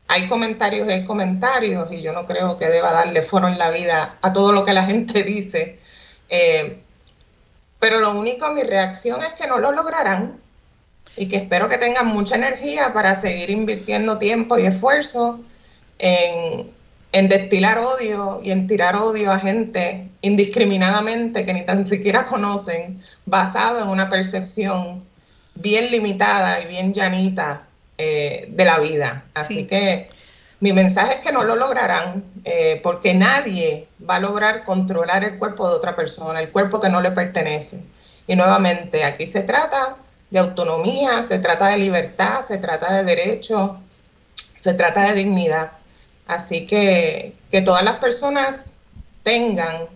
hay 0.07 0.27
comentarios 0.27 0.87
y 0.87 0.91
hay 0.91 1.05
comentarios 1.05 1.91
y 1.91 2.01
yo 2.01 2.13
no 2.13 2.25
creo 2.25 2.57
que 2.57 2.67
deba 2.67 2.91
darle 2.91 3.23
foro 3.23 3.47
en 3.47 3.57
la 3.57 3.69
vida 3.69 4.17
a 4.21 4.33
todo 4.33 4.51
lo 4.51 4.63
que 4.63 4.73
la 4.73 4.83
gente 4.83 5.23
dice. 5.23 5.79
Eh, 6.29 6.79
pero 7.79 7.99
lo 7.99 8.17
único, 8.17 8.51
mi 8.51 8.63
reacción 8.63 9.23
es 9.23 9.33
que 9.33 9.47
no 9.47 9.59
lo 9.59 9.71
lograrán 9.71 10.39
y 11.17 11.27
que 11.27 11.37
espero 11.37 11.69
que 11.69 11.77
tengan 11.77 12.07
mucha 12.07 12.35
energía 12.35 12.93
para 12.93 13.15
seguir 13.15 13.49
invirtiendo 13.51 14.17
tiempo 14.17 14.57
y 14.57 14.65
esfuerzo 14.65 15.39
en, 15.99 16.71
destilar 17.23 17.77
odio 17.77 18.41
y 18.43 18.51
en 18.51 18.67
tirar 18.67 18.95
odio 18.97 19.31
a 19.31 19.39
gente 19.39 20.09
indiscriminadamente 20.21 21.45
que 21.45 21.53
ni 21.53 21.65
tan 21.65 21.87
siquiera 21.87 22.25
conocen, 22.25 23.01
basado 23.25 23.81
en 23.81 23.87
una 23.87 24.09
percepción 24.09 25.03
bien 25.55 25.91
limitada 25.91 26.59
y 26.59 26.67
bien 26.67 26.93
llanita 26.93 27.63
eh, 27.97 28.47
de 28.49 28.65
la 28.65 28.79
vida. 28.79 29.23
Así 29.33 29.65
que 29.65 30.07
mi 30.59 30.73
mensaje 30.73 31.15
es 31.15 31.19
que 31.21 31.31
no 31.31 31.43
lo 31.43 31.55
lograrán, 31.55 32.23
eh, 32.43 32.79
porque 32.83 33.13
nadie 33.13 33.87
va 34.07 34.15
a 34.15 34.19
lograr 34.19 34.63
controlar 34.63 35.23
el 35.23 35.37
cuerpo 35.37 35.69
de 35.69 35.75
otra 35.75 35.95
persona, 35.95 36.41
el 36.41 36.49
cuerpo 36.49 36.79
que 36.79 36.89
no 36.89 37.01
le 37.01 37.11
pertenece. 37.11 37.79
Y 38.27 38.35
nuevamente, 38.35 39.03
aquí 39.03 39.27
se 39.27 39.41
trata 39.41 39.95
de 40.31 40.39
autonomía, 40.39 41.23
se 41.23 41.39
trata 41.39 41.69
de 41.69 41.77
libertad, 41.77 42.43
se 42.45 42.57
trata 42.57 42.93
de 42.93 43.03
derechos, 43.03 43.71
se 44.55 44.73
trata 44.73 45.03
de 45.03 45.13
dignidad. 45.13 45.71
Así 46.27 46.65
que 46.65 47.35
que 47.51 47.61
todas 47.61 47.83
las 47.83 47.99
personas 47.99 48.65
tengan 49.23 49.87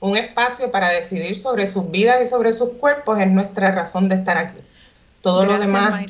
un 0.00 0.16
espacio 0.16 0.70
para 0.70 0.90
decidir 0.90 1.38
sobre 1.38 1.66
sus 1.66 1.90
vidas 1.90 2.22
y 2.22 2.26
sobre 2.26 2.52
sus 2.52 2.70
cuerpos 2.74 3.18
es 3.18 3.28
nuestra 3.28 3.72
razón 3.72 4.08
de 4.08 4.16
estar 4.16 4.36
aquí. 4.36 4.60
Todo 5.22 5.44
lo 5.44 5.58
demás 5.58 6.06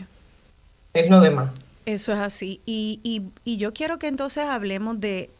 es 0.92 1.10
lo 1.10 1.20
demás. 1.20 1.52
Eso 1.86 2.12
es 2.12 2.18
así. 2.18 2.60
Y, 2.66 3.00
y, 3.02 3.22
y 3.44 3.56
yo 3.56 3.72
quiero 3.72 3.98
que 3.98 4.08
entonces 4.08 4.44
hablemos 4.44 5.00
de, 5.00 5.30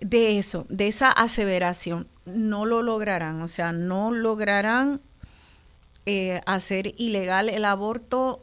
de 0.00 0.38
eso, 0.38 0.66
de 0.68 0.88
esa 0.88 1.10
aseveración. 1.10 2.06
No 2.24 2.66
lo 2.66 2.82
lograrán, 2.82 3.42
o 3.42 3.48
sea, 3.48 3.72
no 3.72 4.12
lograrán 4.12 5.00
eh, 6.06 6.40
hacer 6.46 6.94
ilegal 6.96 7.48
el 7.48 7.64
aborto 7.64 8.40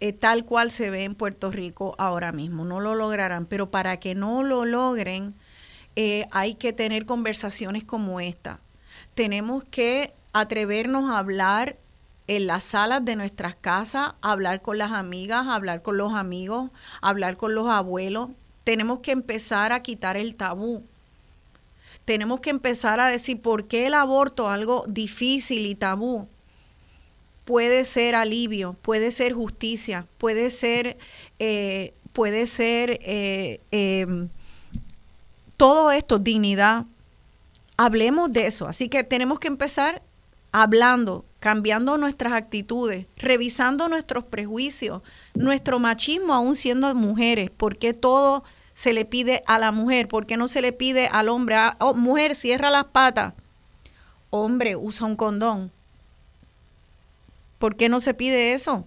eh, 0.00 0.12
tal 0.12 0.44
cual 0.44 0.70
se 0.70 0.90
ve 0.90 1.04
en 1.04 1.14
Puerto 1.14 1.50
Rico 1.50 1.94
ahora 1.98 2.32
mismo. 2.32 2.64
No 2.64 2.80
lo 2.80 2.94
lograrán, 2.94 3.46
pero 3.46 3.70
para 3.70 3.98
que 3.98 4.14
no 4.14 4.42
lo 4.42 4.64
logren 4.64 5.34
eh, 5.96 6.26
hay 6.32 6.54
que 6.54 6.72
tener 6.72 7.06
conversaciones 7.06 7.84
como 7.84 8.20
esta. 8.20 8.60
Tenemos 9.14 9.64
que 9.64 10.12
atrevernos 10.32 11.10
a 11.10 11.18
hablar 11.18 11.76
en 12.26 12.46
las 12.46 12.64
salas 12.64 13.04
de 13.04 13.16
nuestras 13.16 13.54
casas, 13.54 14.14
hablar 14.22 14.62
con 14.62 14.78
las 14.78 14.92
amigas, 14.92 15.46
hablar 15.46 15.82
con 15.82 15.96
los 15.96 16.14
amigos, 16.14 16.70
hablar 17.00 17.36
con 17.36 17.54
los 17.54 17.68
abuelos. 17.68 18.30
Tenemos 18.64 19.00
que 19.00 19.12
empezar 19.12 19.72
a 19.72 19.82
quitar 19.82 20.16
el 20.16 20.34
tabú. 20.34 20.82
Tenemos 22.04 22.40
que 22.40 22.50
empezar 22.50 23.00
a 23.00 23.08
decir 23.08 23.40
por 23.40 23.66
qué 23.66 23.86
el 23.86 23.94
aborto, 23.94 24.50
algo 24.50 24.84
difícil 24.88 25.66
y 25.66 25.74
tabú, 25.74 26.28
puede 27.44 27.84
ser 27.84 28.14
alivio, 28.14 28.74
puede 28.74 29.10
ser 29.10 29.32
justicia, 29.32 30.06
puede 30.18 30.50
ser, 30.50 30.98
eh, 31.38 31.94
puede 32.12 32.46
ser 32.46 32.98
eh, 33.02 33.60
em, 33.70 34.28
todo 35.56 35.92
esto, 35.92 36.18
dignidad. 36.18 36.86
Hablemos 37.76 38.32
de 38.32 38.46
eso. 38.46 38.66
Así 38.66 38.88
que 38.88 39.04
tenemos 39.04 39.38
que 39.38 39.48
empezar 39.48 40.02
hablando, 40.52 41.24
cambiando 41.40 41.98
nuestras 41.98 42.32
actitudes, 42.32 43.06
revisando 43.16 43.88
nuestros 43.88 44.24
prejuicios, 44.24 45.02
nuestro 45.34 45.78
machismo 45.78 46.32
aún 46.32 46.54
siendo 46.54 46.94
mujeres, 46.94 47.50
porque 47.56 47.92
todo 47.92 48.44
se 48.72 48.92
le 48.92 49.04
pide 49.04 49.42
a 49.46 49.58
la 49.58 49.72
mujer, 49.72 50.06
porque 50.08 50.36
no 50.36 50.46
se 50.46 50.62
le 50.62 50.72
pide 50.72 51.08
al 51.08 51.28
hombre, 51.28 51.56
ah, 51.56 51.76
oh, 51.80 51.94
mujer, 51.94 52.34
cierra 52.36 52.70
las 52.70 52.84
patas, 52.84 53.34
hombre, 54.30 54.76
usa 54.76 55.06
un 55.06 55.16
condón, 55.16 55.72
¿Por 57.58 57.76
qué 57.76 57.88
no 57.88 58.00
se 58.00 58.14
pide 58.14 58.52
eso? 58.52 58.86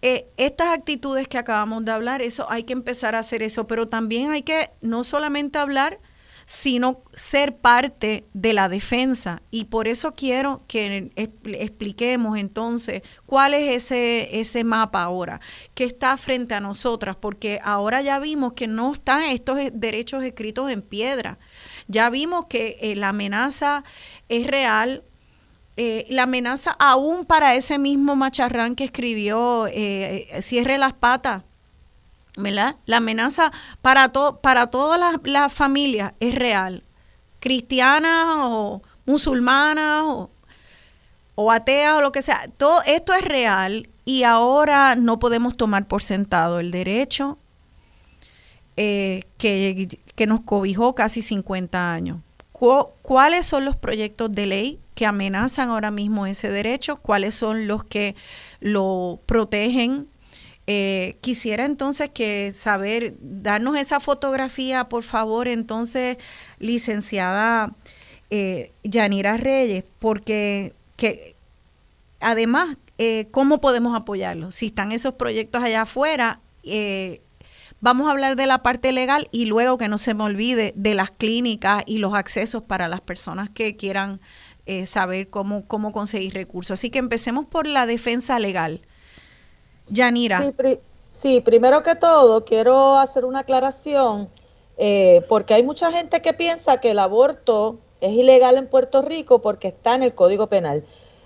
Eh, 0.00 0.28
estas 0.36 0.68
actitudes 0.68 1.26
que 1.26 1.38
acabamos 1.38 1.84
de 1.84 1.90
hablar, 1.90 2.22
eso 2.22 2.46
hay 2.50 2.62
que 2.62 2.72
empezar 2.72 3.14
a 3.14 3.20
hacer 3.20 3.42
eso, 3.42 3.66
pero 3.66 3.88
también 3.88 4.30
hay 4.30 4.42
que 4.42 4.70
no 4.80 5.02
solamente 5.02 5.58
hablar, 5.58 5.98
sino 6.50 7.02
ser 7.12 7.58
parte 7.58 8.24
de 8.32 8.54
la 8.54 8.70
defensa. 8.70 9.42
Y 9.50 9.64
por 9.66 9.86
eso 9.86 10.14
quiero 10.14 10.62
que 10.66 11.10
expliquemos 11.14 12.38
entonces 12.38 13.02
cuál 13.26 13.52
es 13.52 13.76
ese, 13.76 14.40
ese 14.40 14.64
mapa 14.64 15.02
ahora 15.02 15.42
que 15.74 15.84
está 15.84 16.16
frente 16.16 16.54
a 16.54 16.60
nosotras, 16.60 17.16
porque 17.16 17.60
ahora 17.62 18.00
ya 18.00 18.18
vimos 18.18 18.54
que 18.54 18.66
no 18.66 18.94
están 18.94 19.24
estos 19.24 19.58
derechos 19.74 20.24
escritos 20.24 20.70
en 20.70 20.80
piedra. 20.80 21.38
Ya 21.86 22.08
vimos 22.08 22.46
que 22.46 22.78
eh, 22.80 22.94
la 22.94 23.10
amenaza 23.10 23.84
es 24.30 24.46
real, 24.46 25.02
eh, 25.80 26.06
la 26.08 26.24
amenaza 26.24 26.74
aún 26.80 27.24
para 27.24 27.54
ese 27.54 27.78
mismo 27.78 28.16
macharrán 28.16 28.74
que 28.74 28.82
escribió 28.82 29.68
eh, 29.68 30.26
eh, 30.28 30.42
Cierre 30.42 30.76
las 30.76 30.92
patas, 30.92 31.44
¿verdad? 32.36 32.74
La 32.84 32.96
amenaza 32.96 33.52
para, 33.80 34.12
para 34.42 34.66
todas 34.66 34.98
las, 35.22 35.54
familias 35.54 36.14
es 36.18 36.34
real, 36.34 36.82
cristianas 37.38 38.24
o 38.26 38.82
musulmanas 39.06 40.02
o, 40.04 40.30
o 41.36 41.52
ateas 41.52 41.92
o 41.92 42.00
lo 42.00 42.10
que 42.10 42.22
sea. 42.22 42.50
Todo 42.56 42.82
esto 42.84 43.12
es 43.14 43.22
real 43.22 43.88
y 44.04 44.24
ahora 44.24 44.96
no 44.96 45.20
podemos 45.20 45.56
tomar 45.56 45.86
por 45.86 46.02
sentado 46.02 46.58
el 46.58 46.72
derecho 46.72 47.38
que, 48.74 49.24
que 49.38 50.26
nos 50.26 50.40
cobijó 50.40 50.96
casi 50.96 51.22
50 51.22 51.92
años. 51.92 52.18
¿Cuáles 52.50 53.46
son 53.46 53.64
los 53.64 53.76
proyectos 53.76 54.32
de 54.32 54.46
ley 54.46 54.80
que 54.98 55.06
amenazan 55.06 55.68
ahora 55.68 55.92
mismo 55.92 56.26
ese 56.26 56.50
derecho, 56.50 56.96
cuáles 56.96 57.36
son 57.36 57.68
los 57.68 57.84
que 57.84 58.16
lo 58.58 59.20
protegen. 59.26 60.08
Eh, 60.66 61.18
quisiera 61.20 61.66
entonces 61.66 62.10
que 62.10 62.52
saber, 62.52 63.14
darnos 63.20 63.78
esa 63.78 64.00
fotografía, 64.00 64.88
por 64.88 65.04
favor, 65.04 65.46
entonces, 65.46 66.16
licenciada 66.58 67.76
eh, 68.30 68.72
Yanira 68.82 69.36
Reyes, 69.36 69.84
porque 70.00 70.74
que, 70.96 71.36
además, 72.18 72.76
eh, 72.98 73.28
¿cómo 73.30 73.60
podemos 73.60 73.96
apoyarlo? 73.96 74.50
Si 74.50 74.66
están 74.66 74.90
esos 74.90 75.14
proyectos 75.14 75.62
allá 75.62 75.82
afuera, 75.82 76.40
eh, 76.64 77.20
vamos 77.80 78.08
a 78.08 78.10
hablar 78.10 78.34
de 78.34 78.48
la 78.48 78.64
parte 78.64 78.90
legal 78.90 79.28
y 79.30 79.44
luego 79.44 79.78
que 79.78 79.86
no 79.86 79.96
se 79.96 80.12
me 80.14 80.24
olvide 80.24 80.72
de 80.74 80.94
las 80.96 81.12
clínicas 81.12 81.84
y 81.86 81.98
los 81.98 82.14
accesos 82.14 82.64
para 82.64 82.88
las 82.88 83.00
personas 83.00 83.48
que 83.48 83.76
quieran 83.76 84.20
eh, 84.68 84.86
saber 84.86 85.28
cómo, 85.30 85.66
cómo 85.66 85.92
conseguir 85.92 86.34
recursos. 86.34 86.78
Así 86.78 86.90
que 86.90 87.00
empecemos 87.00 87.46
por 87.46 87.66
la 87.66 87.86
defensa 87.86 88.38
legal. 88.38 88.82
Yanira. 89.88 90.52
Sí, 91.10 91.40
primero 91.40 91.82
que 91.82 91.96
todo, 91.96 92.44
quiero 92.44 92.96
hacer 92.98 93.24
una 93.24 93.40
aclaración, 93.40 94.28
porque 95.28 95.54
hay 95.54 95.64
mucha 95.64 95.90
gente 95.90 96.22
que 96.22 96.32
piensa 96.32 96.80
que 96.80 96.92
el 96.92 97.00
aborto 97.00 97.80
es 98.00 98.12
ilegal 98.12 98.56
en 98.56 98.68
Puerto 98.68 99.02
Rico 99.02 99.40
porque 99.40 99.68
está 99.68 99.94
en 99.94 100.04
el 100.04 100.14
Código 100.14 100.46
Penal. 100.46 100.84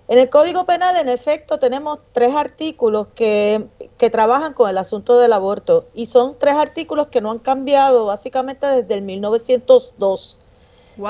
En 0.08 0.18
el 0.18 0.28
Código 0.28 0.66
Penal, 0.66 0.96
en 0.96 1.08
efecto, 1.08 1.58
tenemos 1.58 2.00
tres 2.12 2.34
artículos 2.34 3.08
que, 3.14 3.66
trabajan 4.10 4.52
con 4.52 4.68
el 4.68 4.76
asunto 4.78 5.18
del 5.18 5.32
aborto 5.32 5.86
y 5.94 6.06
son 6.06 6.36
tres 6.38 6.54
artículos 6.54 7.06
que 7.06 7.20
no 7.20 7.30
han 7.30 7.38
cambiado 7.38 8.04
básicamente 8.06 8.66
desde 8.66 8.94
el 8.94 9.02
1902. 9.02 10.38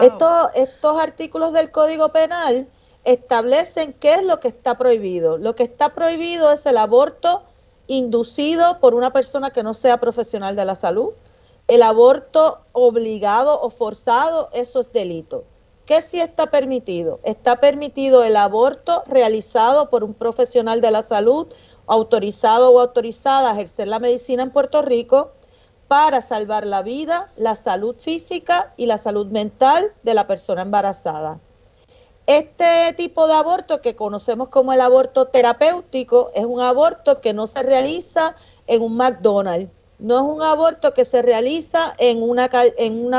Estos, 0.01 0.49
estos 0.55 1.01
artículos 1.01 1.53
del 1.53 1.71
Código 1.71 2.11
Penal 2.11 2.69
establecen 3.05 3.93
qué 3.95 4.15
es 4.15 4.23
lo 4.23 4.41
que 4.41 4.49
está 4.49 4.79
prohibido. 4.79 5.39
Lo 5.39 5.55
que 5.57 5.65
está 5.65 5.91
prohibido 5.91 6.53
es 6.53 6.65
el 6.67 6.77
aborto 6.77 7.43
inducido 7.87 8.79
por 8.81 8.95
una 8.95 9.13
persona 9.13 9.51
que 9.51 9.63
no 9.63 9.75
sea 9.75 9.99
profesional 9.99 10.57
de 10.57 10.65
la 10.65 10.75
salud. 10.75 11.11
El 11.69 11.83
aborto 11.83 12.61
obligado 12.73 13.61
o 13.61 13.71
forzado, 13.71 14.51
eso 14.53 14.81
es 14.81 14.93
delito. 14.93 15.45
¿Qué 15.87 16.01
sí 16.01 16.21
está 16.21 16.47
permitido? 16.47 17.19
Está 17.25 17.57
permitido 17.57 18.23
el 18.23 18.37
aborto 18.37 19.03
realizado 19.07 19.91
por 19.91 20.05
un 20.05 20.15
profesional 20.15 20.81
de 20.81 20.93
la 20.93 21.03
salud 21.03 21.49
autorizado 21.87 22.71
o 22.71 22.81
autorizada 22.81 23.51
a 23.51 23.55
ejercer 23.55 23.89
la 23.89 23.99
medicina 23.99 24.45
en 24.45 24.51
Puerto 24.51 24.83
Rico 24.83 25.33
para 25.93 26.23
salvar 26.23 26.65
la 26.65 26.81
vida, 26.81 27.31
la 27.37 27.55
salud 27.55 27.95
física 27.99 28.73
y 28.79 28.87
la 28.87 28.97
salud 28.97 29.27
mental 29.27 29.93
de 30.03 30.15
la 30.15 30.27
persona 30.27 30.63
embarazada. 30.63 31.39
Este 32.27 32.95
tipo 32.97 33.27
de 33.27 33.35
aborto 33.35 33.83
que 33.83 33.95
conocemos 33.95 34.49
como 34.49 34.73
el 34.73 34.81
aborto 34.81 35.27
terapéutico 35.27 36.31
es 36.35 36.47
un 36.47 36.63
aborto 36.63 37.21
que 37.21 37.35
no 37.35 37.47
se 37.47 37.63
realiza 37.63 38.37
en 38.67 38.81
un 38.81 38.97
McDonald's, 38.97 39.71
no 39.99 40.17
es 40.17 40.23
un 40.23 40.43
aborto 40.43 40.95
que 40.95 41.05
se 41.05 41.21
realiza 41.21 41.93
en 41.99 42.23
una, 42.23 42.49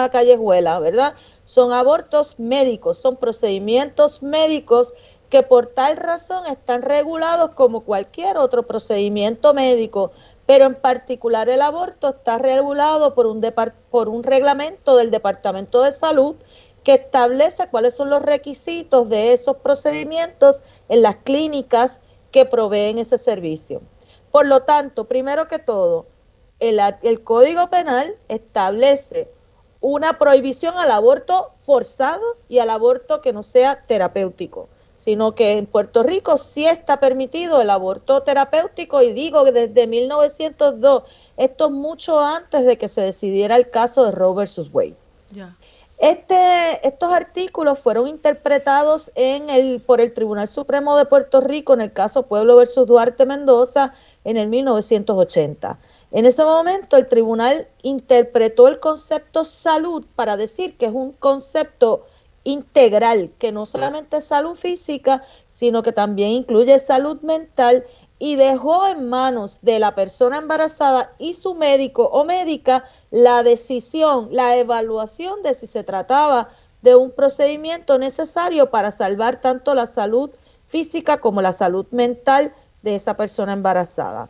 callejuela, 0.10 0.80
¿verdad? 0.80 1.14
son 1.46 1.74
abortos 1.74 2.40
médicos, 2.40 2.98
son 2.98 3.18
procedimientos 3.18 4.24
médicos 4.24 4.96
que 5.30 5.44
por 5.44 5.68
tal 5.68 5.98
razón 5.98 6.48
están 6.48 6.82
regulados 6.82 7.52
como 7.52 7.82
cualquier 7.82 8.38
otro 8.38 8.64
procedimiento 8.64 9.54
médico, 9.54 10.12
pero 10.46 10.66
en 10.66 10.76
particular 10.76 11.50
el 11.50 11.62
aborto 11.62 12.10
está 12.10 12.38
regulado 12.38 13.14
por 13.14 13.28
un, 13.28 13.42
por 13.90 14.10
un 14.10 14.24
reglamento 14.24 14.98
del 14.98 15.12
Departamento 15.12 15.82
de 15.82 15.92
Salud 15.92 16.36
que 16.84 16.94
establece 16.96 17.68
cuáles 17.70 17.94
son 17.94 18.10
los 18.10 18.22
requisitos 18.22 19.08
de 19.10 19.34
esos 19.34 19.58
procedimientos 19.58 20.64
en 20.90 21.02
las 21.02 21.18
clínicas 21.18 22.02
que 22.32 22.46
proveen 22.46 22.98
ese 22.98 23.18
servicio. 23.18 23.82
Por 24.32 24.48
lo 24.48 24.64
tanto, 24.64 25.06
primero 25.06 25.48
que 25.48 25.60
todo, 25.60 26.08
el, 26.60 26.80
el 27.04 27.24
Código 27.24 27.70
Penal 27.70 28.18
establece 28.28 29.32
una 29.80 30.18
prohibición 30.18 30.78
al 30.78 30.92
aborto 30.92 31.52
forzado 31.66 32.24
y 32.50 32.60
al 32.60 32.70
aborto 32.70 33.22
que 33.22 33.34
no 33.34 33.44
sea 33.44 33.86
terapéutico, 33.86 34.70
sino 35.04 35.36
que 35.36 35.58
en 35.58 35.66
Puerto 35.66 36.02
Rico 36.02 36.38
sí 36.38 36.66
está 36.66 37.02
permitido 37.02 37.62
el 37.62 37.70
aborto 37.70 38.24
terapéutico 38.24 39.02
y 39.02 39.12
digo 39.12 39.44
que 39.44 39.52
desde 39.52 39.86
1902, 39.86 41.04
esto 41.36 41.70
mucho 41.70 42.22
antes 42.22 42.66
de 42.66 42.78
que 42.78 42.88
se 42.88 43.02
decidiera 43.02 43.58
el 43.58 43.70
caso 43.70 44.06
de 44.06 44.12
Roe 44.12 44.34
versus 44.34 44.70
Wade. 44.72 44.96
Este, 45.98 46.88
estos 46.88 47.12
artículos 47.12 47.80
fueron 47.80 48.08
interpretados 48.08 49.12
en 49.16 49.50
el, 49.50 49.82
por 49.82 50.00
el 50.00 50.14
Tribunal 50.14 50.48
Supremo 50.48 50.96
de 50.96 51.04
Puerto 51.06 51.42
Rico 51.42 51.74
en 51.74 51.82
el 51.82 51.92
caso 51.92 52.24
Pueblo 52.24 52.56
versus 52.56 52.88
Duarte 52.88 53.26
Mendoza 53.26 53.94
en 54.24 54.38
el 54.38 54.48
1980. 54.48 55.80
En 56.12 56.26
ese 56.26 56.46
momento 56.46 56.96
el 56.96 57.08
tribunal 57.08 57.68
interpretó 57.82 58.70
el 58.70 58.80
concepto 58.80 59.44
salud 59.44 60.06
para 60.16 60.38
decir 60.38 60.78
que 60.78 60.86
es 60.86 60.94
un 60.94 61.12
concepto 61.12 62.06
integral, 62.44 63.32
que 63.40 63.52
no 63.52 63.66
solamente 63.66 64.18
es 64.18 64.26
salud 64.26 64.56
física, 64.56 65.24
sino 65.54 65.84
que 65.84 65.92
también 65.92 66.30
incluye 66.30 66.78
salud 66.80 67.22
mental 67.22 67.86
y 68.20 68.36
dejó 68.36 68.88
en 68.88 69.10
manos 69.10 69.60
de 69.62 69.80
la 69.80 69.96
persona 69.96 70.38
embarazada 70.38 71.14
y 71.20 71.34
su 71.34 71.56
médico 71.56 72.06
o 72.06 72.26
médica 72.26 72.86
la 73.12 73.44
decisión, 73.44 74.30
la 74.32 74.58
evaluación 74.58 75.44
de 75.44 75.54
si 75.54 75.68
se 75.68 75.84
trataba 75.84 76.50
de 76.82 76.96
un 76.96 77.12
procedimiento 77.12 77.98
necesario 77.98 78.70
para 78.70 78.92
salvar 78.92 79.40
tanto 79.42 79.74
la 79.74 79.88
salud 79.88 80.30
física 80.68 81.20
como 81.20 81.42
la 81.42 81.54
salud 81.54 81.86
mental 81.92 82.54
de 82.82 82.96
esa 82.96 83.16
persona 83.16 83.54
embarazada. 83.54 84.30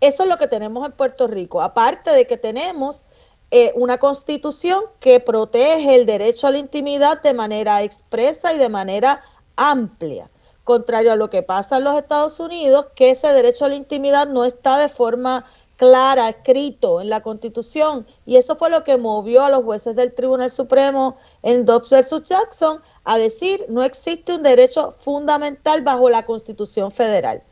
Eso 0.00 0.24
es 0.24 0.28
lo 0.28 0.36
que 0.36 0.46
tenemos 0.46 0.84
en 0.84 0.92
Puerto 0.92 1.26
Rico, 1.26 1.62
aparte 1.62 2.10
de 2.10 2.26
que 2.26 2.36
tenemos 2.36 3.04
eh, 3.50 3.72
una 3.76 3.98
constitución 3.98 4.84
que 4.98 5.20
protege 5.20 5.94
el 5.94 6.06
derecho 6.06 6.46
a 6.46 6.50
la 6.50 6.58
intimidad 6.58 7.22
de 7.22 7.34
manera 7.34 7.82
expresa 7.82 8.52
y 8.52 8.58
de 8.58 8.68
manera 8.68 9.22
amplia, 9.54 10.30
contrario 10.64 11.12
a 11.12 11.16
lo 11.16 11.30
que 11.30 11.42
pasa 11.42 11.76
en 11.76 11.84
los 11.84 11.96
Estados 11.96 12.40
Unidos, 12.40 12.86
que 12.96 13.10
ese 13.10 13.28
derecho 13.32 13.64
a 13.64 13.68
la 13.68 13.76
intimidad 13.76 14.26
no 14.26 14.44
está 14.44 14.78
de 14.78 14.88
forma 14.88 15.46
clara, 15.76 16.28
escrito 16.28 17.00
en 17.00 17.10
la 17.10 17.22
Constitución. 17.22 18.06
Y 18.24 18.36
eso 18.36 18.56
fue 18.56 18.70
lo 18.70 18.82
que 18.82 18.96
movió 18.96 19.44
a 19.44 19.50
los 19.50 19.62
jueces 19.62 19.94
del 19.94 20.14
Tribunal 20.14 20.50
Supremo 20.50 21.16
en 21.42 21.64
Dobbs 21.64 21.90
versus 21.90 22.22
Jackson 22.22 22.80
a 23.04 23.18
decir 23.18 23.64
no 23.68 23.84
existe 23.84 24.34
un 24.34 24.42
derecho 24.42 24.94
fundamental 24.98 25.82
bajo 25.82 26.08
la 26.10 26.24
Constitución 26.24 26.90
federal. 26.90 27.42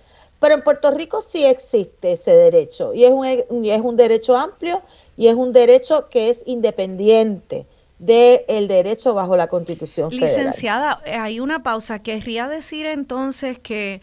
Pero 0.40 0.54
en 0.54 0.62
Puerto 0.62 0.90
Rico 0.90 1.22
sí 1.22 1.44
existe 1.46 2.12
ese 2.12 2.36
derecho 2.36 2.92
y 2.92 3.04
es 3.04 3.12
un, 3.12 3.24
es 3.24 3.80
un 3.80 3.96
derecho 3.96 4.36
amplio 4.36 4.82
y 5.16 5.28
es 5.28 5.34
un 5.34 5.52
derecho 5.52 6.08
que 6.08 6.30
es 6.30 6.42
independiente 6.46 7.66
del 7.98 8.68
derecho 8.68 9.14
bajo 9.14 9.36
la 9.36 9.46
Constitución. 9.46 10.10
Licenciada, 10.10 11.00
eh, 11.06 11.14
hay 11.14 11.40
una 11.40 11.62
pausa. 11.62 12.00
Querría 12.00 12.48
decir 12.48 12.86
entonces 12.86 13.58
que, 13.58 14.00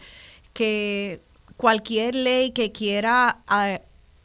que 0.52 1.20
cualquier 1.56 2.14
ley 2.14 2.50
que 2.50 2.72
quiera 2.72 3.42
ah, 3.46 3.80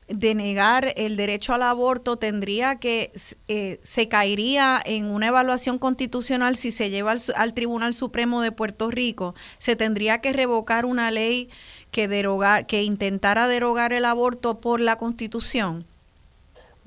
denegar 0.07 0.93
el 0.95 1.17
derecho 1.17 1.53
al 1.53 1.63
aborto 1.63 2.17
tendría 2.17 2.77
que, 2.77 3.11
eh, 3.47 3.79
se 3.83 4.07
caería 4.07 4.81
en 4.83 5.05
una 5.05 5.27
evaluación 5.27 5.77
constitucional 5.79 6.55
si 6.55 6.71
se 6.71 6.89
lleva 6.89 7.13
al, 7.35 7.53
Tribunal 7.53 7.93
Supremo 7.93 8.41
de 8.41 8.51
Puerto 8.51 8.89
Rico, 8.89 9.35
se 9.57 9.75
tendría 9.75 10.19
que 10.19 10.33
revocar 10.33 10.85
una 10.85 11.11
ley 11.11 11.49
que, 11.91 12.07
derogar, 12.07 12.65
que 12.67 12.83
intentara 12.83 13.47
derogar 13.47 13.91
el 13.93 14.05
aborto 14.05 14.59
por 14.61 14.79
la 14.79 14.97
Constitución. 14.97 15.85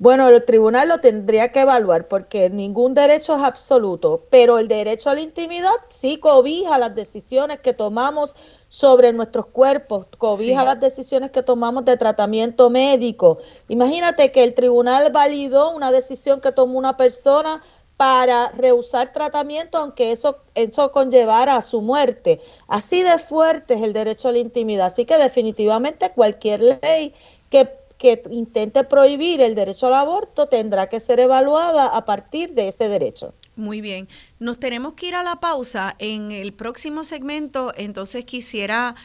Bueno, 0.01 0.27
el 0.29 0.43
tribunal 0.43 0.89
lo 0.89 0.97
tendría 0.97 1.51
que 1.51 1.59
evaluar 1.59 2.07
porque 2.07 2.49
ningún 2.49 2.95
derecho 2.95 3.35
es 3.35 3.43
absoluto, 3.43 4.23
pero 4.31 4.57
el 4.57 4.67
derecho 4.67 5.11
a 5.11 5.13
la 5.13 5.21
intimidad 5.21 5.75
sí 5.89 6.17
cobija 6.17 6.79
las 6.79 6.95
decisiones 6.95 7.59
que 7.59 7.73
tomamos 7.73 8.35
sobre 8.67 9.13
nuestros 9.13 9.45
cuerpos, 9.45 10.07
cobija 10.17 10.65
las 10.65 10.79
decisiones 10.79 11.29
que 11.29 11.43
tomamos 11.43 11.85
de 11.85 11.97
tratamiento 11.97 12.71
médico. 12.71 13.37
Imagínate 13.67 14.31
que 14.31 14.43
el 14.43 14.55
tribunal 14.55 15.11
validó 15.11 15.69
una 15.75 15.91
decisión 15.91 16.41
que 16.41 16.51
tomó 16.51 16.79
una 16.79 16.97
persona 16.97 17.61
para 17.95 18.49
rehusar 18.53 19.13
tratamiento, 19.13 19.77
aunque 19.77 20.11
eso, 20.11 20.39
eso 20.55 20.91
conllevara 20.91 21.57
a 21.57 21.61
su 21.61 21.79
muerte. 21.79 22.41
Así 22.67 23.03
de 23.03 23.19
fuerte 23.19 23.75
es 23.75 23.83
el 23.83 23.93
derecho 23.93 24.29
a 24.29 24.31
la 24.31 24.39
intimidad. 24.39 24.87
Así 24.87 25.05
que 25.05 25.19
definitivamente 25.19 26.09
cualquier 26.09 26.79
ley 26.81 27.13
que, 27.51 27.80
que 28.01 28.23
intente 28.31 28.83
prohibir 28.83 29.41
el 29.41 29.53
derecho 29.53 29.85
al 29.85 29.93
aborto 29.93 30.47
tendrá 30.47 30.89
que 30.89 30.99
ser 30.99 31.19
evaluada 31.19 31.85
a 31.85 32.03
partir 32.03 32.55
de 32.55 32.67
ese 32.67 32.89
derecho. 32.89 33.35
Muy 33.55 33.79
bien. 33.79 34.07
Nos 34.39 34.59
tenemos 34.59 34.93
que 34.93 35.09
ir 35.09 35.15
a 35.15 35.21
la 35.21 35.39
pausa. 35.39 35.95
En 35.99 36.31
el 36.31 36.51
próximo 36.51 37.03
segmento, 37.03 37.71
entonces 37.77 38.25
quisiera 38.25 38.95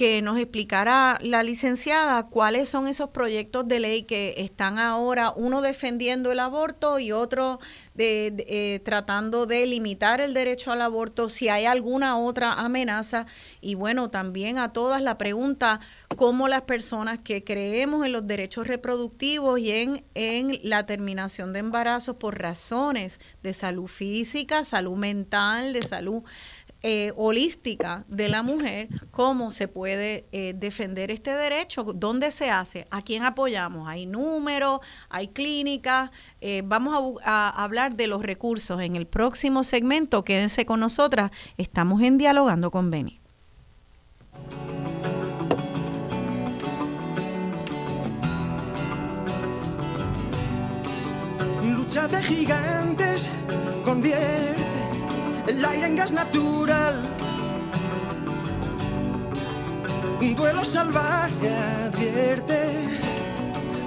que 0.00 0.22
nos 0.22 0.38
explicara 0.38 1.18
la 1.20 1.42
licenciada 1.42 2.26
cuáles 2.28 2.70
son 2.70 2.88
esos 2.88 3.10
proyectos 3.10 3.68
de 3.68 3.80
ley 3.80 4.04
que 4.04 4.32
están 4.38 4.78
ahora, 4.78 5.34
uno 5.36 5.60
defendiendo 5.60 6.32
el 6.32 6.40
aborto 6.40 6.98
y 6.98 7.12
otro 7.12 7.60
de, 7.92 8.32
eh, 8.48 8.80
tratando 8.82 9.44
de 9.44 9.66
limitar 9.66 10.22
el 10.22 10.32
derecho 10.32 10.72
al 10.72 10.80
aborto, 10.80 11.28
si 11.28 11.50
hay 11.50 11.66
alguna 11.66 12.16
otra 12.16 12.54
amenaza. 12.54 13.26
Y 13.60 13.74
bueno, 13.74 14.08
también 14.08 14.56
a 14.56 14.72
todas 14.72 15.02
la 15.02 15.18
pregunta, 15.18 15.80
cómo 16.16 16.48
las 16.48 16.62
personas 16.62 17.18
que 17.18 17.44
creemos 17.44 18.06
en 18.06 18.12
los 18.12 18.26
derechos 18.26 18.68
reproductivos 18.68 19.60
y 19.60 19.70
en, 19.70 20.02
en 20.14 20.60
la 20.62 20.86
terminación 20.86 21.52
de 21.52 21.58
embarazos 21.58 22.16
por 22.16 22.40
razones 22.40 23.20
de 23.42 23.52
salud 23.52 23.86
física, 23.86 24.64
salud 24.64 24.96
mental, 24.96 25.74
de 25.74 25.82
salud 25.82 26.22
eh, 26.82 27.12
holística 27.16 28.04
de 28.08 28.30
la 28.30 28.42
mujer, 28.42 28.88
cómo 29.10 29.50
se 29.50 29.68
puede 29.68 30.24
eh, 30.32 30.54
defender 30.56 31.10
este 31.10 31.34
derecho, 31.34 31.84
dónde 31.94 32.30
se 32.30 32.48
hace, 32.50 32.86
a 32.90 33.02
quién 33.02 33.22
apoyamos. 33.22 33.86
Hay 33.86 34.06
números, 34.06 34.80
hay 35.10 35.28
clínicas. 35.28 36.10
Eh, 36.40 36.62
vamos 36.64 37.18
a, 37.22 37.62
hablar 37.62 37.96
de 37.96 38.06
los 38.06 38.22
recursos 38.22 38.80
en 38.80 38.96
el 38.96 39.06
próximo 39.06 39.62
segmento. 39.62 40.24
Quédense 40.24 40.64
con 40.64 40.80
nosotras. 40.80 41.30
Estamos 41.58 42.00
en 42.00 42.16
Dialogando 42.16 42.70
con 42.70 42.90
Beni. 42.90 43.20
Lucha 51.62 52.08
de 52.08 52.22
gigantes 52.22 53.28
convierte 53.84 54.89
el 55.50 55.64
aire 55.64 55.86
en 55.86 55.96
gas 55.96 56.12
natural. 56.12 57.02
Un 60.20 60.34
duelo 60.36 60.64
salvaje 60.64 61.50
advierte 61.86 62.60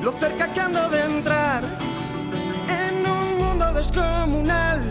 lo 0.01 0.11
cerca 0.11 0.51
que 0.51 0.59
ando 0.59 0.89
de 0.89 0.99
entrar 0.99 1.63
en 2.67 3.07
un 3.09 3.37
mundo 3.37 3.73
descomunal. 3.73 4.81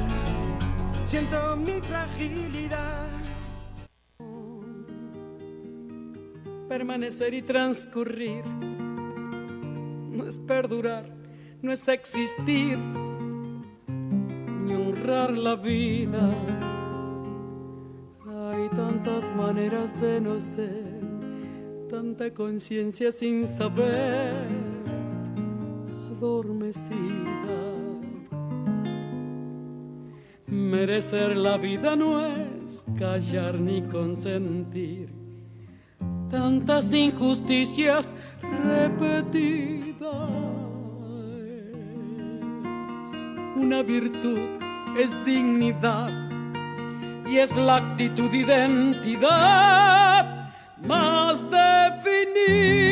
Siento 1.04 1.56
mi 1.56 1.80
fragilidad. 1.82 3.08
Permanecer 6.68 7.34
y 7.34 7.42
transcurrir 7.42 8.46
no 10.10 10.26
es 10.26 10.38
perdurar, 10.38 11.04
no 11.60 11.70
es 11.70 11.86
existir 11.86 12.78
ni 14.64 14.74
honrar 14.74 15.36
la 15.36 15.54
vida. 15.56 16.30
Hay 18.26 18.68
tantas 18.70 19.34
maneras 19.34 19.98
de 20.00 20.20
no 20.20 20.38
ser, 20.38 21.00
tanta 21.90 22.32
conciencia 22.32 23.10
sin 23.12 23.46
saber, 23.46 24.46
adormecida. 26.10 27.60
Merecer 30.46 31.36
la 31.36 31.56
vida 31.58 31.96
no 31.96 32.24
es 32.24 32.84
callar 32.98 33.60
ni 33.60 33.82
consentir 33.82 35.22
tantas 36.32 36.92
injusticias 36.94 38.14
repetidas 38.64 40.51
una 43.62 43.82
virtud 43.82 44.58
es 44.98 45.12
dignidad 45.24 46.10
y 47.26 47.38
es 47.38 47.56
la 47.56 47.76
actitud 47.76 48.32
identidad 48.32 49.32
más 50.84 51.44
definida. 51.48 52.82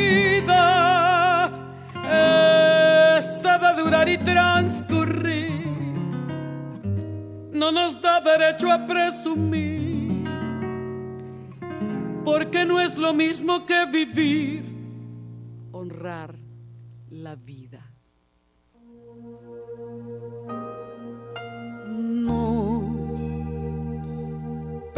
Esa 3.17 3.57
de 3.57 3.81
durar 3.81 4.07
y 4.07 4.17
transcurrir 4.17 5.51
no 7.51 7.71
nos 7.71 8.01
da 8.01 8.21
derecho 8.21 8.71
a 8.71 8.87
presumir, 8.87 10.23
porque 12.23 12.65
no 12.65 12.79
es 12.79 12.97
lo 12.97 13.13
mismo 13.13 13.65
que 13.65 13.85
vivir, 13.85 14.63
honrar 15.71 16.33
la 17.09 17.35
vida. 17.35 17.60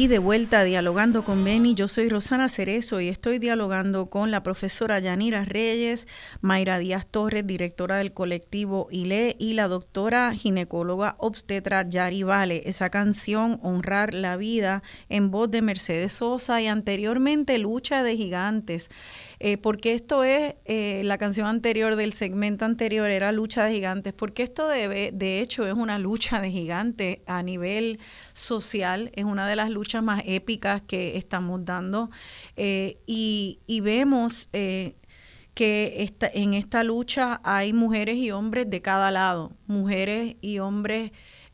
Aquí 0.00 0.08
de 0.08 0.18
vuelta 0.18 0.64
dialogando 0.64 1.26
con 1.26 1.44
Beni, 1.44 1.74
yo 1.74 1.86
soy 1.86 2.08
Rosana 2.08 2.48
Cerezo 2.48 3.02
y 3.02 3.08
estoy 3.08 3.38
dialogando 3.38 4.06
con 4.06 4.30
la 4.30 4.42
profesora 4.42 4.98
Yanira 4.98 5.44
Reyes, 5.44 6.08
Mayra 6.40 6.78
Díaz 6.78 7.06
Torres, 7.06 7.46
directora 7.46 7.98
del 7.98 8.14
colectivo 8.14 8.88
ILE, 8.90 9.36
y 9.38 9.52
la 9.52 9.68
doctora 9.68 10.32
ginecóloga 10.32 11.16
obstetra 11.18 11.86
Yari 11.86 12.22
Vale. 12.22 12.62
Esa 12.64 12.88
canción, 12.88 13.60
Honrar 13.62 14.14
la 14.14 14.38
Vida, 14.38 14.82
en 15.10 15.30
voz 15.30 15.50
de 15.50 15.60
Mercedes 15.60 16.14
Sosa 16.14 16.62
y 16.62 16.66
anteriormente 16.66 17.58
Lucha 17.58 18.02
de 18.02 18.16
Gigantes. 18.16 18.90
Eh, 19.42 19.56
porque 19.56 19.94
esto 19.94 20.22
es, 20.22 20.54
eh, 20.66 21.00
la 21.04 21.16
canción 21.16 21.46
anterior 21.46 21.96
del 21.96 22.12
segmento 22.12 22.66
anterior 22.66 23.08
era 23.08 23.32
Lucha 23.32 23.64
de 23.64 23.72
Gigantes, 23.72 24.12
porque 24.12 24.42
esto 24.42 24.68
debe, 24.68 25.12
de 25.14 25.40
hecho 25.40 25.66
es 25.66 25.72
una 25.72 25.98
lucha 25.98 26.42
de 26.42 26.50
gigantes 26.50 27.20
a 27.26 27.42
nivel 27.42 28.00
social, 28.34 29.10
es 29.14 29.24
una 29.24 29.48
de 29.48 29.56
las 29.56 29.70
luchas 29.70 30.02
más 30.02 30.22
épicas 30.26 30.82
que 30.82 31.16
estamos 31.16 31.64
dando 31.64 32.10
eh, 32.56 32.98
y, 33.06 33.80
vemos 33.80 34.50
que 34.52 34.94
en 36.34 36.54
esta 36.54 36.84
lucha 36.84 37.40
hay 37.42 37.72
mujeres 37.72 38.16
y 38.16 38.30
hombres 38.30 38.68
de 38.68 38.82
cada 38.82 39.10
lado, 39.10 39.52
mujeres 39.66 40.36
y 40.42 40.58
hombres 40.58 41.12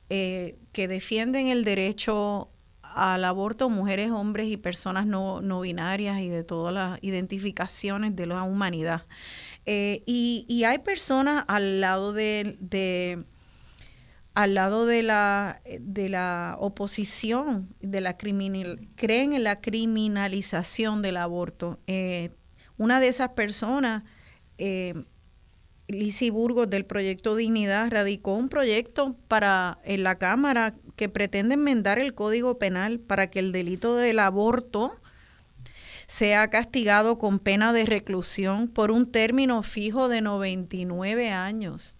que 0.08 0.88
defienden 0.88 1.46
el 1.48 1.62
derecho 1.62 2.50
al 2.96 3.26
aborto, 3.26 3.68
mujeres, 3.68 4.10
hombres 4.10 4.46
y 4.46 4.56
personas 4.56 5.06
no, 5.06 5.42
no 5.42 5.60
binarias 5.60 6.20
y 6.20 6.28
de 6.28 6.44
todas 6.44 6.72
las 6.72 6.98
identificaciones 7.02 8.16
de 8.16 8.24
la 8.24 8.42
humanidad. 8.42 9.04
Eh, 9.66 10.02
y, 10.06 10.46
y, 10.48 10.64
hay 10.64 10.78
personas 10.78 11.44
al 11.46 11.80
lado 11.82 12.12
de, 12.14 12.56
de 12.58 13.24
al 14.34 14.54
lado 14.54 14.86
de 14.86 15.02
la, 15.02 15.60
de 15.80 16.08
la 16.08 16.56
oposición, 16.58 17.74
de 17.80 18.00
la 18.00 18.16
criminal, 18.16 18.88
creen 18.96 19.34
en 19.34 19.44
la 19.44 19.60
criminalización 19.60 21.02
del 21.02 21.18
aborto. 21.18 21.78
Eh, 21.86 22.30
una 22.78 23.00
de 23.00 23.08
esas 23.08 23.30
personas 23.30 24.04
eh, 24.56 25.04
Lisi 25.88 26.30
Burgos 26.30 26.68
del 26.68 26.84
proyecto 26.84 27.36
Dignidad 27.36 27.90
radicó 27.90 28.34
un 28.34 28.48
proyecto 28.48 29.16
para 29.28 29.78
en 29.84 30.02
la 30.02 30.16
Cámara 30.16 30.74
que 30.96 31.08
pretende 31.08 31.54
enmendar 31.54 31.98
el 31.98 32.14
Código 32.14 32.58
Penal 32.58 32.98
para 32.98 33.28
que 33.30 33.38
el 33.38 33.52
delito 33.52 33.94
del 33.96 34.18
aborto 34.18 35.00
sea 36.06 36.48
castigado 36.50 37.18
con 37.18 37.38
pena 37.38 37.72
de 37.72 37.84
reclusión 37.84 38.68
por 38.68 38.90
un 38.90 39.10
término 39.10 39.62
fijo 39.62 40.08
de 40.08 40.20
99 40.22 41.30
años. 41.30 41.98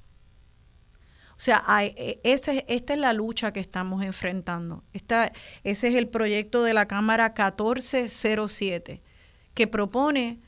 O 1.33 1.41
sea, 1.41 1.63
e, 1.83 2.21
esta 2.25 2.53
es 2.53 2.99
la 2.99 3.13
lucha 3.13 3.53
que 3.53 3.61
estamos 3.61 4.03
enfrentando. 4.03 4.85
ese 4.93 5.33
es 5.65 5.95
el 5.95 6.09
proyecto 6.09 6.63
de 6.63 6.73
la 6.73 6.89
Cámara 6.89 7.35
1407, 7.37 9.03
que 9.55 9.67
propone 9.67 10.41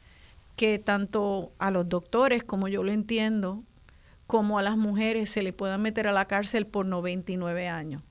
que 0.57 0.79
tanto 0.79 1.53
a 1.59 1.71
los 1.71 1.89
doctores, 1.89 2.43
como 2.43 2.69
yo 2.69 2.83
lo 2.83 2.91
entiendo, 2.91 3.65
como 4.27 4.59
a 4.59 4.63
las 4.63 4.77
mujeres 4.77 5.31
se 5.31 5.43
le 5.43 5.53
pueda 5.53 5.79
meter 5.79 6.09
a 6.09 6.13
la 6.13 6.27
cárcel 6.27 6.67
por 6.67 6.87
99 6.87 7.69
años. 7.69 8.03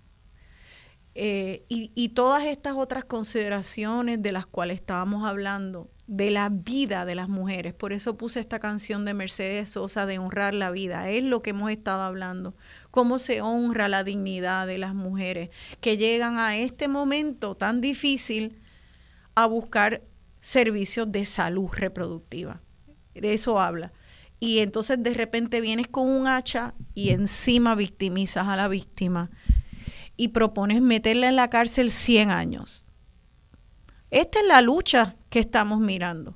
Eh, 1.20 1.66
y, 1.68 2.10
todas 2.10 2.46
estas 2.46 2.76
otras 2.76 3.04
consideraciones 3.04 4.22
de 4.22 4.32
las 4.32 4.46
cuales 4.46 4.76
estábamos 4.76 5.28
hablando, 5.28 5.90
de 6.06 6.30
la 6.30 6.50
vida 6.50 7.06
de 7.06 7.16
las 7.16 7.28
mujeres. 7.28 7.74
Por 7.74 7.92
eso 7.92 8.18
puse 8.18 8.40
esta 8.40 8.60
canción 8.60 9.04
de 9.04 9.16
Mercedes 9.16 9.72
Sosa 9.72 10.06
de 10.06 10.20
honrar 10.20 10.54
la 10.54 10.70
vida. 10.70 11.10
Es 11.10 11.24
lo 11.24 11.42
que 11.42 11.50
hemos 11.50 11.72
estado 11.72 12.04
hablando. 12.04 12.56
Cómo 12.92 13.18
se 13.18 13.42
honra 13.42 13.88
la 13.88 14.04
dignidad 14.04 14.68
de 14.68 14.78
las 14.78 14.94
mujeres 14.94 15.50
que 15.82 15.98
llegan 15.98 16.38
a 16.38 16.56
este 16.56 16.88
momento 16.88 17.58
tan 17.58 17.82
difícil 17.82 18.62
a 19.34 19.48
buscar 19.48 20.04
servicios 20.40 21.12
de 21.12 21.26
salud 21.26 21.70
reproductiva. 21.72 22.62
De 23.16 23.34
eso 23.34 23.60
habla. 23.60 23.92
Y 24.40 24.60
entonces 24.60 25.02
de 25.02 25.16
repente 25.16 25.62
vienes 25.62 25.88
con 25.88 26.08
un 26.08 26.28
hacha 26.28 26.76
y 26.94 27.10
encima 27.10 27.74
victimizas 27.74 28.48
a 28.48 28.56
la 28.56 28.68
víctima 28.68 29.32
y 30.18 30.30
propones 30.30 30.82
meterla 30.82 31.30
en 31.30 31.36
la 31.36 31.50
cárcel 31.50 31.92
100 31.92 32.32
años. 32.32 32.88
Esta 34.10 34.40
es 34.40 34.46
la 34.46 34.62
lucha 34.62 35.16
que 35.30 35.40
estamos 35.40 35.80
mirando. 35.80 36.36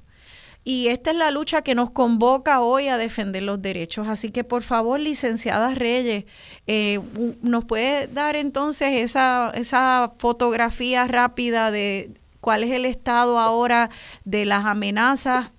Y 0.63 0.87
esta 0.87 1.09
es 1.09 1.17
la 1.17 1.31
lucha 1.31 1.63
que 1.63 1.73
nos 1.73 1.89
convoca 1.89 2.61
hoy 2.61 2.87
a 2.87 2.97
defender 2.97 3.41
los 3.41 3.61
derechos. 3.61 4.07
Así 4.07 4.29
que 4.29 4.43
por 4.43 4.61
favor, 4.61 4.99
licenciada 4.99 5.73
Reyes, 5.73 6.25
eh, 6.67 6.99
¿nos 7.41 7.65
puede 7.65 8.07
dar 8.07 8.35
entonces 8.35 8.99
esa, 8.99 9.51
esa 9.55 10.13
fotografía 10.19 11.07
rápida 11.07 11.71
de 11.71 12.11
cuál 12.41 12.63
es 12.63 12.71
el 12.71 12.85
estado 12.85 13.39
ahora 13.39 13.89
de 14.23 14.45
las 14.45 14.65
amenazas 14.65 15.51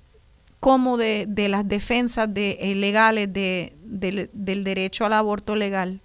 como 0.61 0.97
de, 0.97 1.27
las 1.49 1.67
defensas 1.67 2.33
de, 2.33 2.59
eh, 2.61 2.77
legales 2.77 3.33
del 3.33 4.65
derecho 4.65 5.05
al 5.05 5.15
aborto 5.15 5.57
legal? 5.57 6.01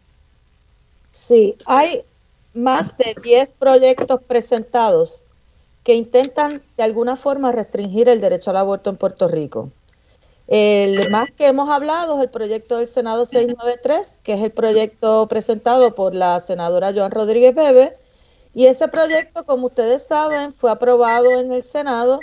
Sí, 1.17 1.57
hay 1.65 2.05
más 2.53 2.97
de 2.97 3.15
10 3.21 3.53
proyectos 3.53 4.21
presentados 4.23 5.25
que 5.83 5.95
intentan 5.95 6.61
de 6.77 6.83
alguna 6.83 7.17
forma 7.17 7.51
restringir 7.51 8.07
el 8.07 8.21
derecho 8.21 8.51
al 8.51 8.57
aborto 8.57 8.89
en 8.89 8.97
Puerto 8.97 9.27
Rico. 9.27 9.71
El 10.47 11.09
más 11.09 11.29
que 11.31 11.47
hemos 11.47 11.69
hablado 11.69 12.15
es 12.15 12.21
el 12.21 12.29
proyecto 12.29 12.77
del 12.77 12.87
Senado 12.87 13.25
693, 13.25 14.19
que 14.23 14.33
es 14.35 14.41
el 14.41 14.51
proyecto 14.51 15.27
presentado 15.27 15.95
por 15.95 16.15
la 16.15 16.39
senadora 16.39 16.93
Joan 16.93 17.11
Rodríguez 17.11 17.53
Bebe. 17.53 17.97
Y 18.53 18.67
ese 18.67 18.87
proyecto, 18.87 19.43
como 19.43 19.67
ustedes 19.67 20.03
saben, 20.03 20.53
fue 20.53 20.71
aprobado 20.71 21.39
en 21.39 21.51
el 21.51 21.63
Senado 21.63 22.19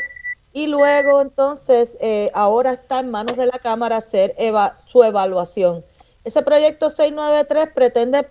y 0.52 0.68
luego 0.68 1.20
entonces 1.20 1.98
eh, 2.00 2.30
ahora 2.32 2.72
está 2.72 3.00
en 3.00 3.10
manos 3.10 3.36
de 3.36 3.46
la 3.46 3.58
Cámara 3.58 3.98
hacer 3.98 4.34
su 4.86 5.04
evaluación. 5.04 5.84
Ese 6.24 6.42
proyecto 6.42 6.88
693 6.88 7.74
pretende 7.74 8.26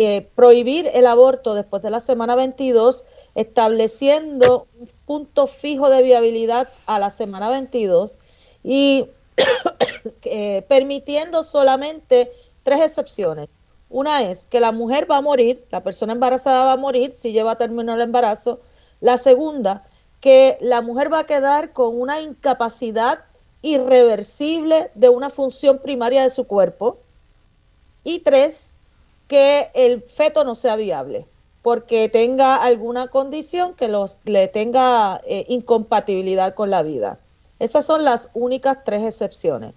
eh, 0.00 0.28
prohibir 0.36 0.88
el 0.94 1.08
aborto 1.08 1.54
después 1.54 1.82
de 1.82 1.90
la 1.90 1.98
semana 1.98 2.36
22, 2.36 3.02
estableciendo 3.34 4.68
un 4.78 4.88
punto 5.06 5.48
fijo 5.48 5.90
de 5.90 6.04
viabilidad 6.04 6.68
a 6.86 7.00
la 7.00 7.10
semana 7.10 7.50
22 7.50 8.20
y 8.62 9.08
eh, 10.22 10.64
permitiendo 10.68 11.42
solamente 11.42 12.30
tres 12.62 12.80
excepciones. 12.80 13.56
Una 13.90 14.22
es 14.22 14.46
que 14.46 14.60
la 14.60 14.70
mujer 14.70 15.10
va 15.10 15.16
a 15.16 15.20
morir, 15.20 15.66
la 15.72 15.82
persona 15.82 16.12
embarazada 16.12 16.66
va 16.66 16.74
a 16.74 16.76
morir 16.76 17.12
si 17.12 17.32
lleva 17.32 17.50
a 17.50 17.58
término 17.58 17.92
el 17.92 18.00
embarazo. 18.00 18.60
La 19.00 19.18
segunda, 19.18 19.84
que 20.20 20.58
la 20.60 20.80
mujer 20.80 21.12
va 21.12 21.18
a 21.18 21.26
quedar 21.26 21.72
con 21.72 22.00
una 22.00 22.20
incapacidad 22.20 23.24
irreversible 23.62 24.92
de 24.94 25.08
una 25.08 25.30
función 25.30 25.80
primaria 25.80 26.22
de 26.22 26.30
su 26.30 26.44
cuerpo. 26.44 26.98
Y 28.04 28.20
tres, 28.20 28.67
que 29.28 29.70
el 29.74 30.02
feto 30.02 30.42
no 30.42 30.54
sea 30.54 30.74
viable 30.76 31.26
porque 31.62 32.08
tenga 32.08 32.56
alguna 32.56 33.08
condición 33.08 33.74
que 33.74 33.88
los, 33.88 34.18
le 34.24 34.48
tenga 34.48 35.20
eh, 35.26 35.44
incompatibilidad 35.48 36.54
con 36.54 36.70
la 36.70 36.82
vida. 36.82 37.20
Esas 37.58 37.84
son 37.84 38.04
las 38.04 38.30
únicas 38.34 38.78
tres 38.84 39.02
excepciones. 39.02 39.74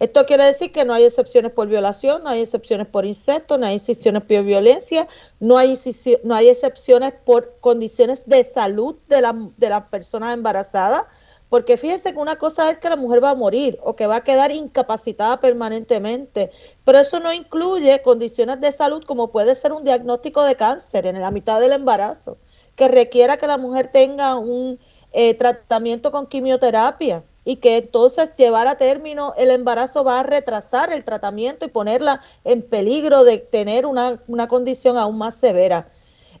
Esto 0.00 0.26
quiere 0.26 0.44
decir 0.44 0.72
que 0.72 0.84
no 0.84 0.92
hay 0.92 1.04
excepciones 1.04 1.52
por 1.52 1.68
violación, 1.68 2.24
no 2.24 2.30
hay 2.30 2.40
excepciones 2.40 2.86
por 2.86 3.04
incesto, 3.04 3.58
no 3.58 3.66
hay 3.66 3.76
excepciones 3.76 4.22
por 4.22 4.42
violencia, 4.42 5.06
no 5.38 5.56
hay, 5.56 5.72
excepciones 5.72 7.12
por 7.24 7.58
condiciones 7.60 8.26
de 8.26 8.42
salud 8.42 8.96
de 9.08 9.20
la, 9.20 9.34
de 9.56 9.68
la 9.68 9.88
persona 9.90 10.32
embarazada, 10.32 11.06
porque 11.54 11.76
fíjense 11.76 12.12
que 12.12 12.18
una 12.18 12.34
cosa 12.34 12.68
es 12.68 12.78
que 12.78 12.88
la 12.88 12.96
mujer 12.96 13.22
va 13.22 13.30
a 13.30 13.34
morir 13.36 13.78
o 13.84 13.94
que 13.94 14.08
va 14.08 14.16
a 14.16 14.24
quedar 14.24 14.50
incapacitada 14.50 15.38
permanentemente, 15.38 16.50
pero 16.82 16.98
eso 16.98 17.20
no 17.20 17.32
incluye 17.32 18.02
condiciones 18.02 18.60
de 18.60 18.72
salud 18.72 19.04
como 19.04 19.30
puede 19.30 19.54
ser 19.54 19.72
un 19.72 19.84
diagnóstico 19.84 20.42
de 20.42 20.56
cáncer 20.56 21.06
en 21.06 21.20
la 21.20 21.30
mitad 21.30 21.60
del 21.60 21.70
embarazo, 21.70 22.38
que 22.74 22.88
requiera 22.88 23.36
que 23.36 23.46
la 23.46 23.56
mujer 23.56 23.92
tenga 23.92 24.34
un 24.34 24.80
eh, 25.12 25.34
tratamiento 25.34 26.10
con 26.10 26.26
quimioterapia 26.26 27.22
y 27.44 27.54
que 27.58 27.76
entonces 27.76 28.34
llevar 28.34 28.66
a 28.66 28.76
término 28.76 29.32
el 29.36 29.52
embarazo 29.52 30.02
va 30.02 30.18
a 30.18 30.22
retrasar 30.24 30.92
el 30.92 31.04
tratamiento 31.04 31.64
y 31.66 31.68
ponerla 31.68 32.20
en 32.42 32.62
peligro 32.62 33.22
de 33.22 33.38
tener 33.38 33.86
una, 33.86 34.18
condición 34.48 34.98
aún 34.98 35.18
más 35.18 35.36
severa. 35.36 35.86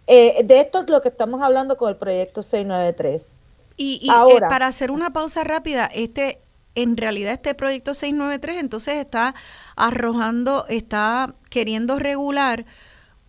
Eh, 0.08 0.42
de 0.42 0.58
esto 0.58 0.80
es 0.80 0.88
lo 0.88 1.00
que 1.00 1.08
estamos 1.10 1.40
hablando 1.40 1.76
con 1.76 1.88
el 1.88 1.98
proyecto 1.98 2.42
693. 2.42 3.36
Y, 3.76 4.08
eh, 4.08 4.40
para 4.48 4.66
hacer 4.66 4.90
una 4.90 5.12
pausa 5.12 5.44
rápida, 5.44 5.86
este 5.86 6.40
en 6.76 6.96
realidad 6.96 7.32
este 7.32 7.54
proyecto 7.54 7.94
693 7.94 8.58
entonces 8.58 8.96
está 8.96 9.34
arrojando, 9.76 10.66
está 10.68 11.34
queriendo 11.48 11.98
regular 11.98 12.66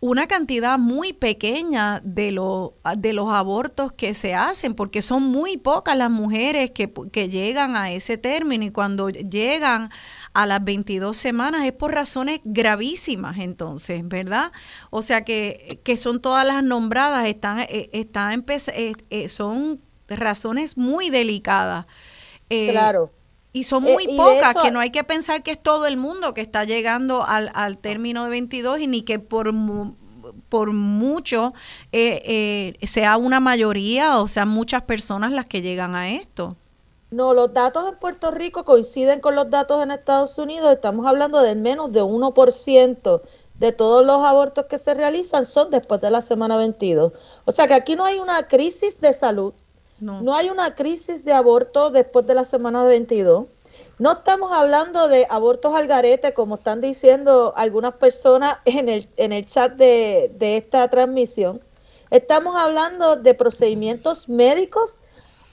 una 0.02 0.28
cantidad 0.28 0.78
muy 0.78 1.14
pequeña 1.14 2.00
de, 2.04 2.32
lo, 2.32 2.76
de 2.98 3.14
los 3.14 3.32
abortos 3.32 3.92
que 3.94 4.14
se 4.14 4.36
hacen, 4.36 4.76
porque 4.76 5.02
son 5.02 5.24
muy 5.24 5.58
pocas 5.58 5.98
las 5.98 6.12
mujeres 6.12 6.70
que, 6.72 6.94
que, 7.12 7.30
llegan 7.30 7.76
a 7.76 7.92
ese 7.92 8.18
término 8.18 8.66
y 8.66 8.72
cuando 8.72 9.10
llegan 9.10 9.90
a 10.34 10.46
las 10.46 10.64
22 10.64 11.18
semanas 11.18 11.66
es 11.66 11.72
por 11.72 11.94
razones 11.94 12.40
gravísimas 12.44 13.40
entonces, 13.40 14.08
¿verdad? 14.08 14.52
O 14.92 15.02
sea 15.02 15.24
que, 15.24 15.80
que 15.84 15.98
son 15.98 16.22
todas 16.22 16.46
las 16.46 16.64
nombradas, 16.64 17.26
están, 17.26 17.62
eh, 17.62 17.90
están 17.92 18.46
eh, 18.48 19.30
son 19.30 19.82
razones 20.08 20.78
muy 20.78 21.10
delicadas. 21.10 21.86
Eh, 22.50 22.72
claro. 22.72 23.12
Y 23.54 23.64
son 23.64 23.88
eh, 23.88 23.94
muy 23.94 24.18
pocas, 24.18 24.56
que 24.62 24.72
no 24.72 24.80
hay 24.80 24.90
que 24.90 25.04
pensar 25.04 25.44
que 25.44 25.52
es 25.52 25.62
todo 25.62 25.88
el 25.88 25.98
mundo 25.98 26.34
que 26.34 26.42
está 26.42 26.66
llegando 26.66 27.24
al, 27.24 27.52
al 27.54 27.78
término 27.78 28.26
de 28.26 28.30
22 28.30 28.82
y 28.82 28.88
ni 28.88 29.02
que 29.04 29.20
por, 29.20 29.54
por 30.50 30.74
mucho 30.74 31.54
eh, 31.92 32.76
sea 32.84 33.18
una 33.18 33.40
mayoría 33.40 34.20
o 34.20 34.28
sean 34.28 34.50
muchas 34.50 34.84
personas 34.84 35.32
las 35.32 35.46
que 35.46 35.62
llegan 35.62 35.96
a 35.96 36.12
esto. 36.12 36.58
No, 37.12 37.34
los 37.34 37.54
datos 37.54 37.88
en 37.88 37.98
Puerto 37.98 38.32
Rico 38.32 38.66
coinciden 38.66 39.22
con 39.22 39.36
los 39.36 39.50
datos 39.50 39.82
en 39.82 39.92
Estados 39.92 40.38
Unidos. 40.38 40.74
Estamos 40.74 41.06
hablando 41.08 41.42
de 41.42 41.56
menos 41.56 41.94
de 41.94 42.04
1% 42.04 43.22
de 43.60 43.72
todos 43.72 44.06
los 44.06 44.18
abortos 44.18 44.66
que 44.66 44.78
se 44.78 44.94
realizan 44.94 45.46
son 45.46 45.72
después 45.72 46.02
de 46.02 46.10
la 46.10 46.22
semana 46.22 46.58
22. 46.58 47.14
O 47.46 47.52
sea 47.52 47.68
que 47.68 47.74
aquí 47.74 47.96
no 47.96 48.06
hay 48.06 48.20
una 48.20 48.48
crisis 48.48 49.00
de 49.00 49.14
salud, 49.14 49.54
no. 50.00 50.36
hay 50.36 50.50
una 50.50 50.76
crisis 50.76 51.24
de 51.24 51.34
aborto 51.34 51.90
después 51.90 52.26
de 52.26 52.36
la 52.36 52.46
semana 52.46 52.84
22. 52.84 53.46
No 53.98 54.12
estamos 54.12 54.52
hablando 54.52 55.08
de 55.08 55.26
abortos 55.30 55.74
al 55.74 55.88
garete, 55.88 56.34
como 56.34 56.56
están 56.56 56.82
diciendo 56.82 57.54
algunas 57.56 57.96
personas 57.96 58.58
en 58.66 58.90
el, 58.90 59.10
en 59.16 59.32
el 59.32 59.46
chat 59.46 59.74
de, 59.74 60.32
de 60.38 60.58
esta 60.58 60.88
transmisión. 60.90 61.62
Estamos 62.12 62.56
hablando 62.56 63.16
de 63.16 63.34
procedimientos 63.34 64.28
médicos 64.28 65.02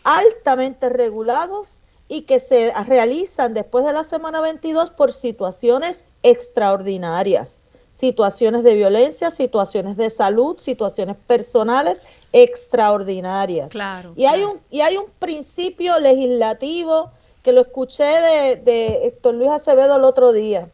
altamente 0.04 0.88
regulados 0.88 1.78
y 2.08 2.22
que 2.22 2.40
se 2.40 2.72
realizan 2.86 3.54
después 3.54 3.84
de 3.84 3.92
la 3.92 4.04
semana 4.04 4.40
22 4.40 4.90
por 4.90 5.12
situaciones 5.12 6.04
extraordinarias, 6.22 7.60
situaciones 7.92 8.64
de 8.64 8.74
violencia, 8.74 9.30
situaciones 9.30 9.96
de 9.96 10.10
salud, 10.10 10.58
situaciones 10.58 11.16
personales 11.26 12.02
extraordinarias. 12.32 13.72
Claro. 13.72 14.12
Y 14.16 14.24
hay 14.26 14.42
un 14.44 14.60
y 14.70 14.80
hay 14.80 14.96
un 14.96 15.06
principio 15.18 15.98
legislativo 15.98 17.10
que 17.42 17.52
lo 17.52 17.62
escuché 17.62 18.04
de, 18.04 18.56
de 18.56 19.06
Héctor 19.06 19.34
Luis 19.34 19.50
Acevedo 19.50 19.96
el 19.96 20.04
otro 20.04 20.32
día. 20.32 20.70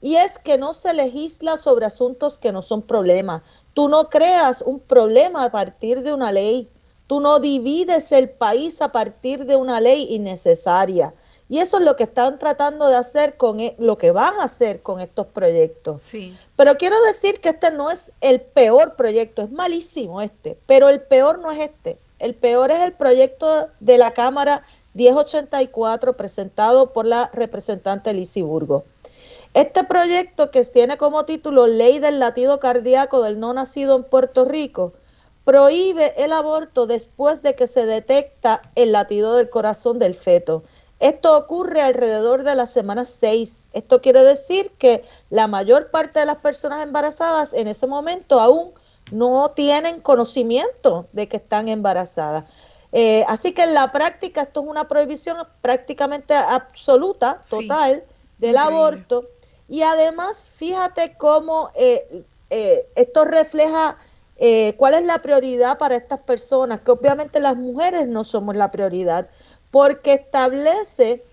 Y 0.00 0.16
es 0.16 0.38
que 0.38 0.58
no 0.58 0.74
se 0.74 0.94
legisla 0.94 1.56
sobre 1.56 1.86
asuntos 1.86 2.38
que 2.38 2.52
no 2.52 2.62
son 2.62 2.82
problemas. 2.82 3.42
Tú 3.74 3.88
no 3.88 4.08
creas 4.08 4.62
un 4.62 4.78
problema 4.80 5.44
a 5.44 5.50
partir 5.50 6.02
de 6.02 6.12
una 6.12 6.30
ley. 6.30 6.70
Tú 7.08 7.20
no 7.20 7.40
divides 7.40 8.12
el 8.12 8.30
país 8.30 8.80
a 8.80 8.92
partir 8.92 9.44
de 9.46 9.56
una 9.56 9.80
ley 9.80 10.06
innecesaria. 10.10 11.14
Y 11.48 11.60
eso 11.60 11.78
es 11.78 11.84
lo 11.84 11.96
que 11.96 12.04
están 12.04 12.38
tratando 12.38 12.88
de 12.88 12.96
hacer 12.96 13.36
con 13.36 13.60
e, 13.60 13.74
lo 13.78 13.96
que 13.96 14.10
van 14.10 14.34
a 14.38 14.44
hacer 14.44 14.82
con 14.82 15.00
estos 15.00 15.26
proyectos. 15.26 16.02
Sí. 16.02 16.36
Pero 16.56 16.76
quiero 16.76 17.00
decir 17.02 17.40
que 17.40 17.50
este 17.50 17.70
no 17.70 17.90
es 17.90 18.12
el 18.20 18.40
peor 18.40 18.96
proyecto, 18.96 19.42
es 19.42 19.50
malísimo 19.50 20.20
este, 20.20 20.58
pero 20.66 20.88
el 20.88 21.00
peor 21.00 21.38
no 21.38 21.50
es 21.50 21.60
este. 21.60 21.98
El 22.18 22.34
peor 22.34 22.70
es 22.70 22.80
el 22.80 22.92
proyecto 22.92 23.68
de 23.80 23.96
la 23.96 24.10
Cámara 24.10 24.64
1084 24.94 26.16
presentado 26.16 26.92
por 26.92 27.06
la 27.06 27.30
representante 27.32 28.12
Lizy 28.12 28.42
Burgo. 28.42 28.84
Este 29.54 29.84
proyecto 29.84 30.50
que 30.50 30.64
tiene 30.64 30.98
como 30.98 31.24
título 31.24 31.66
Ley 31.66 32.00
del 32.00 32.18
latido 32.18 32.60
cardíaco 32.60 33.22
del 33.22 33.40
no 33.40 33.54
nacido 33.54 33.96
en 33.96 34.04
Puerto 34.04 34.44
Rico 34.44 34.92
prohíbe 35.44 36.12
el 36.22 36.32
aborto 36.32 36.86
después 36.86 37.40
de 37.40 37.54
que 37.54 37.66
se 37.66 37.86
detecta 37.86 38.60
el 38.74 38.92
latido 38.92 39.34
del 39.34 39.48
corazón 39.48 39.98
del 39.98 40.14
feto. 40.14 40.62
Esto 41.00 41.36
ocurre 41.36 41.80
alrededor 41.80 42.42
de 42.42 42.56
la 42.56 42.66
semana 42.66 43.04
6. 43.04 43.62
Esto 43.72 44.00
quiere 44.00 44.22
decir 44.22 44.72
que 44.78 45.04
la 45.30 45.46
mayor 45.46 45.90
parte 45.90 46.20
de 46.20 46.26
las 46.26 46.38
personas 46.38 46.82
embarazadas 46.82 47.52
en 47.52 47.68
ese 47.68 47.86
momento 47.86 48.40
aún 48.40 48.72
no 49.12 49.50
tienen 49.52 50.00
conocimiento 50.00 51.06
de 51.12 51.28
que 51.28 51.36
están 51.36 51.68
embarazadas. 51.68 52.44
Eh, 52.92 53.24
así 53.28 53.52
que 53.52 53.62
en 53.62 53.74
la 53.74 53.92
práctica 53.92 54.42
esto 54.42 54.62
es 54.62 54.66
una 54.66 54.88
prohibición 54.88 55.36
prácticamente 55.60 56.34
absoluta, 56.34 57.40
total, 57.48 58.04
del 58.38 58.56
aborto. 58.56 59.28
Y 59.68 59.82
además, 59.82 60.50
fíjate 60.56 61.14
cómo 61.16 61.70
eh, 61.74 62.24
eh, 62.50 62.88
esto 62.96 63.24
refleja 63.24 63.98
cuál 64.76 64.94
es 64.94 65.02
la 65.02 65.18
prioridad 65.18 65.78
para 65.78 65.96
estas 65.96 66.20
personas, 66.20 66.80
que 66.82 66.92
obviamente 66.92 67.40
las 67.40 67.56
mujeres 67.56 68.06
no 68.06 68.22
somos 68.22 68.54
la 68.54 68.70
prioridad 68.70 69.28
porque 69.70 70.14
establece 70.14 71.24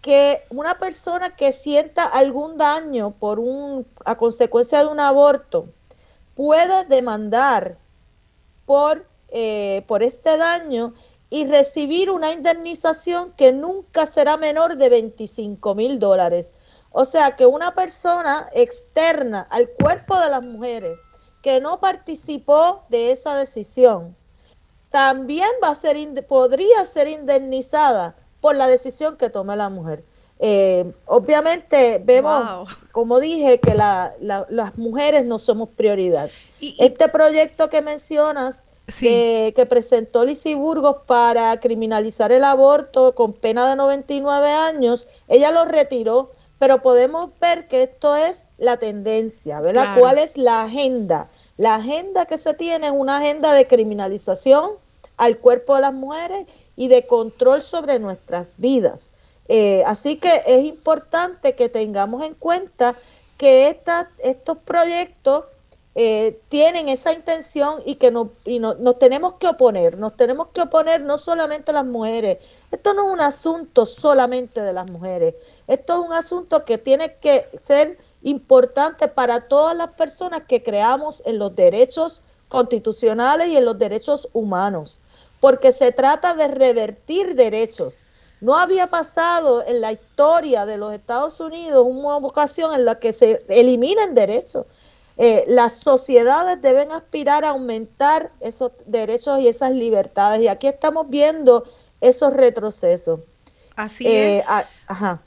que 0.00 0.44
una 0.50 0.78
persona 0.78 1.36
que 1.36 1.52
sienta 1.52 2.04
algún 2.04 2.56
daño 2.56 3.12
por 3.12 3.38
un 3.38 3.86
a 4.04 4.16
consecuencia 4.16 4.80
de 4.80 4.86
un 4.86 5.00
aborto 5.00 5.66
puede 6.34 6.84
demandar 6.84 7.76
por 8.64 9.06
eh, 9.32 9.84
por 9.86 10.02
este 10.02 10.36
daño 10.36 10.92
y 11.28 11.46
recibir 11.46 12.10
una 12.10 12.32
indemnización 12.32 13.32
que 13.36 13.52
nunca 13.52 14.04
será 14.04 14.36
menor 14.36 14.76
de 14.76 14.88
25 14.88 15.76
mil 15.76 16.00
dólares. 16.00 16.52
O 16.90 17.04
sea 17.04 17.36
que 17.36 17.46
una 17.46 17.72
persona 17.76 18.48
externa 18.52 19.46
al 19.50 19.70
cuerpo 19.70 20.18
de 20.18 20.30
las 20.30 20.42
mujeres 20.42 20.98
que 21.42 21.60
no 21.60 21.78
participó 21.78 22.82
de 22.88 23.12
esa 23.12 23.36
decisión 23.36 24.16
también 24.90 25.48
va 25.62 25.68
a 25.68 25.74
ser 25.74 25.96
podría 26.24 26.84
ser 26.84 27.08
indemnizada 27.08 28.14
por 28.40 28.56
la 28.56 28.66
decisión 28.66 29.16
que 29.16 29.30
tome 29.30 29.56
la 29.56 29.68
mujer. 29.68 30.04
Eh, 30.42 30.90
obviamente 31.04 32.00
vemos, 32.02 32.70
como 32.92 33.20
dije, 33.20 33.60
que 33.60 33.74
las 33.74 34.76
mujeres 34.76 35.24
no 35.26 35.38
somos 35.38 35.68
prioridad. 35.68 36.30
este 36.78 37.08
proyecto 37.08 37.68
que 37.68 37.82
mencionas, 37.82 38.64
que 38.98 39.66
presentó 39.68 40.24
Lizy 40.24 40.54
Burgos 40.54 40.96
para 41.06 41.60
criminalizar 41.60 42.32
el 42.32 42.42
aborto 42.42 43.14
con 43.14 43.34
pena 43.34 43.68
de 43.68 43.76
99 43.76 44.50
años, 44.50 45.06
ella 45.28 45.52
lo 45.52 45.66
retiró, 45.66 46.30
pero 46.58 46.82
podemos 46.82 47.30
ver 47.40 47.68
que 47.68 47.82
esto 47.84 48.16
es 48.16 48.46
la 48.58 48.78
tendencia, 48.78 49.60
¿verdad? 49.60 49.96
¿Cuál 49.98 50.18
es 50.18 50.36
la 50.36 50.62
agenda? 50.62 51.28
La 51.60 51.74
agenda 51.74 52.24
que 52.24 52.38
se 52.38 52.54
tiene 52.54 52.86
es 52.86 52.92
una 52.96 53.18
agenda 53.18 53.52
de 53.52 53.66
criminalización 53.66 54.70
al 55.18 55.36
cuerpo 55.36 55.74
de 55.74 55.82
las 55.82 55.92
mujeres 55.92 56.46
y 56.74 56.88
de 56.88 57.06
control 57.06 57.60
sobre 57.60 57.98
nuestras 57.98 58.54
vidas. 58.56 59.10
Eh, 59.46 59.82
así 59.84 60.16
que 60.16 60.42
es 60.46 60.64
importante 60.64 61.54
que 61.56 61.68
tengamos 61.68 62.24
en 62.24 62.32
cuenta 62.32 62.96
que 63.36 63.78
estos 64.22 64.56
proyectos 64.64 65.44
eh, 65.94 66.40
tienen 66.48 66.88
esa 66.88 67.12
intención 67.12 67.82
y 67.84 67.96
que 67.96 68.10
no, 68.10 68.30
y 68.46 68.58
no, 68.58 68.72
nos 68.76 68.98
tenemos 68.98 69.34
que 69.34 69.46
oponer, 69.46 69.98
nos 69.98 70.16
tenemos 70.16 70.46
que 70.54 70.62
oponer 70.62 71.02
no 71.02 71.18
solamente 71.18 71.74
las 71.74 71.84
mujeres, 71.84 72.38
esto 72.70 72.94
no 72.94 73.08
es 73.08 73.12
un 73.12 73.20
asunto 73.20 73.84
solamente 73.84 74.62
de 74.62 74.72
las 74.72 74.86
mujeres, 74.86 75.34
esto 75.66 76.00
es 76.00 76.06
un 76.06 76.14
asunto 76.14 76.64
que 76.64 76.78
tiene 76.78 77.16
que 77.16 77.46
ser 77.60 77.98
importante 78.22 79.08
para 79.08 79.48
todas 79.48 79.76
las 79.76 79.90
personas 79.90 80.42
que 80.46 80.62
creamos 80.62 81.22
en 81.24 81.38
los 81.38 81.54
derechos 81.54 82.22
constitucionales 82.48 83.48
y 83.48 83.56
en 83.56 83.64
los 83.64 83.78
derechos 83.78 84.28
humanos, 84.32 85.00
porque 85.40 85.72
se 85.72 85.92
trata 85.92 86.34
de 86.34 86.48
revertir 86.48 87.34
derechos. 87.34 88.00
No 88.40 88.56
había 88.56 88.86
pasado 88.88 89.64
en 89.66 89.80
la 89.80 89.92
historia 89.92 90.66
de 90.66 90.78
los 90.78 90.92
Estados 90.94 91.40
Unidos 91.40 91.86
una 91.88 92.16
ocasión 92.16 92.74
en 92.74 92.84
la 92.84 92.98
que 92.98 93.12
se 93.12 93.44
eliminen 93.48 94.14
derechos. 94.14 94.66
Eh, 95.18 95.44
las 95.46 95.74
sociedades 95.74 96.62
deben 96.62 96.90
aspirar 96.92 97.44
a 97.44 97.50
aumentar 97.50 98.32
esos 98.40 98.72
derechos 98.86 99.40
y 99.40 99.48
esas 99.48 99.72
libertades. 99.72 100.40
Y 100.40 100.48
aquí 100.48 100.66
estamos 100.66 101.10
viendo 101.10 101.64
esos 102.00 102.32
retrocesos. 102.32 103.20
Así 103.82 104.06
es. 104.06 104.42
Eh, 104.42 104.44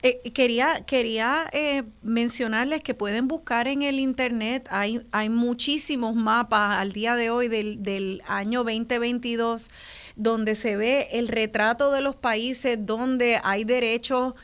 eh, 0.02 0.32
quería 0.32 0.84
quería 0.84 1.46
eh, 1.52 1.82
mencionarles 2.02 2.82
que 2.82 2.94
pueden 2.94 3.26
buscar 3.26 3.66
en 3.66 3.82
el 3.82 3.98
internet, 3.98 4.68
hay, 4.70 5.04
hay 5.10 5.28
muchísimos 5.28 6.14
mapas 6.14 6.78
al 6.78 6.92
día 6.92 7.16
de 7.16 7.30
hoy 7.30 7.48
del, 7.48 7.82
del 7.82 8.22
año 8.26 8.64
2022 8.64 9.70
donde 10.16 10.54
se 10.54 10.76
ve 10.76 11.08
el 11.12 11.28
retrato 11.28 11.90
de 11.90 12.00
los 12.00 12.14
países 12.14 12.78
donde 12.80 13.40
hay 13.42 13.64
derecho 13.64 14.36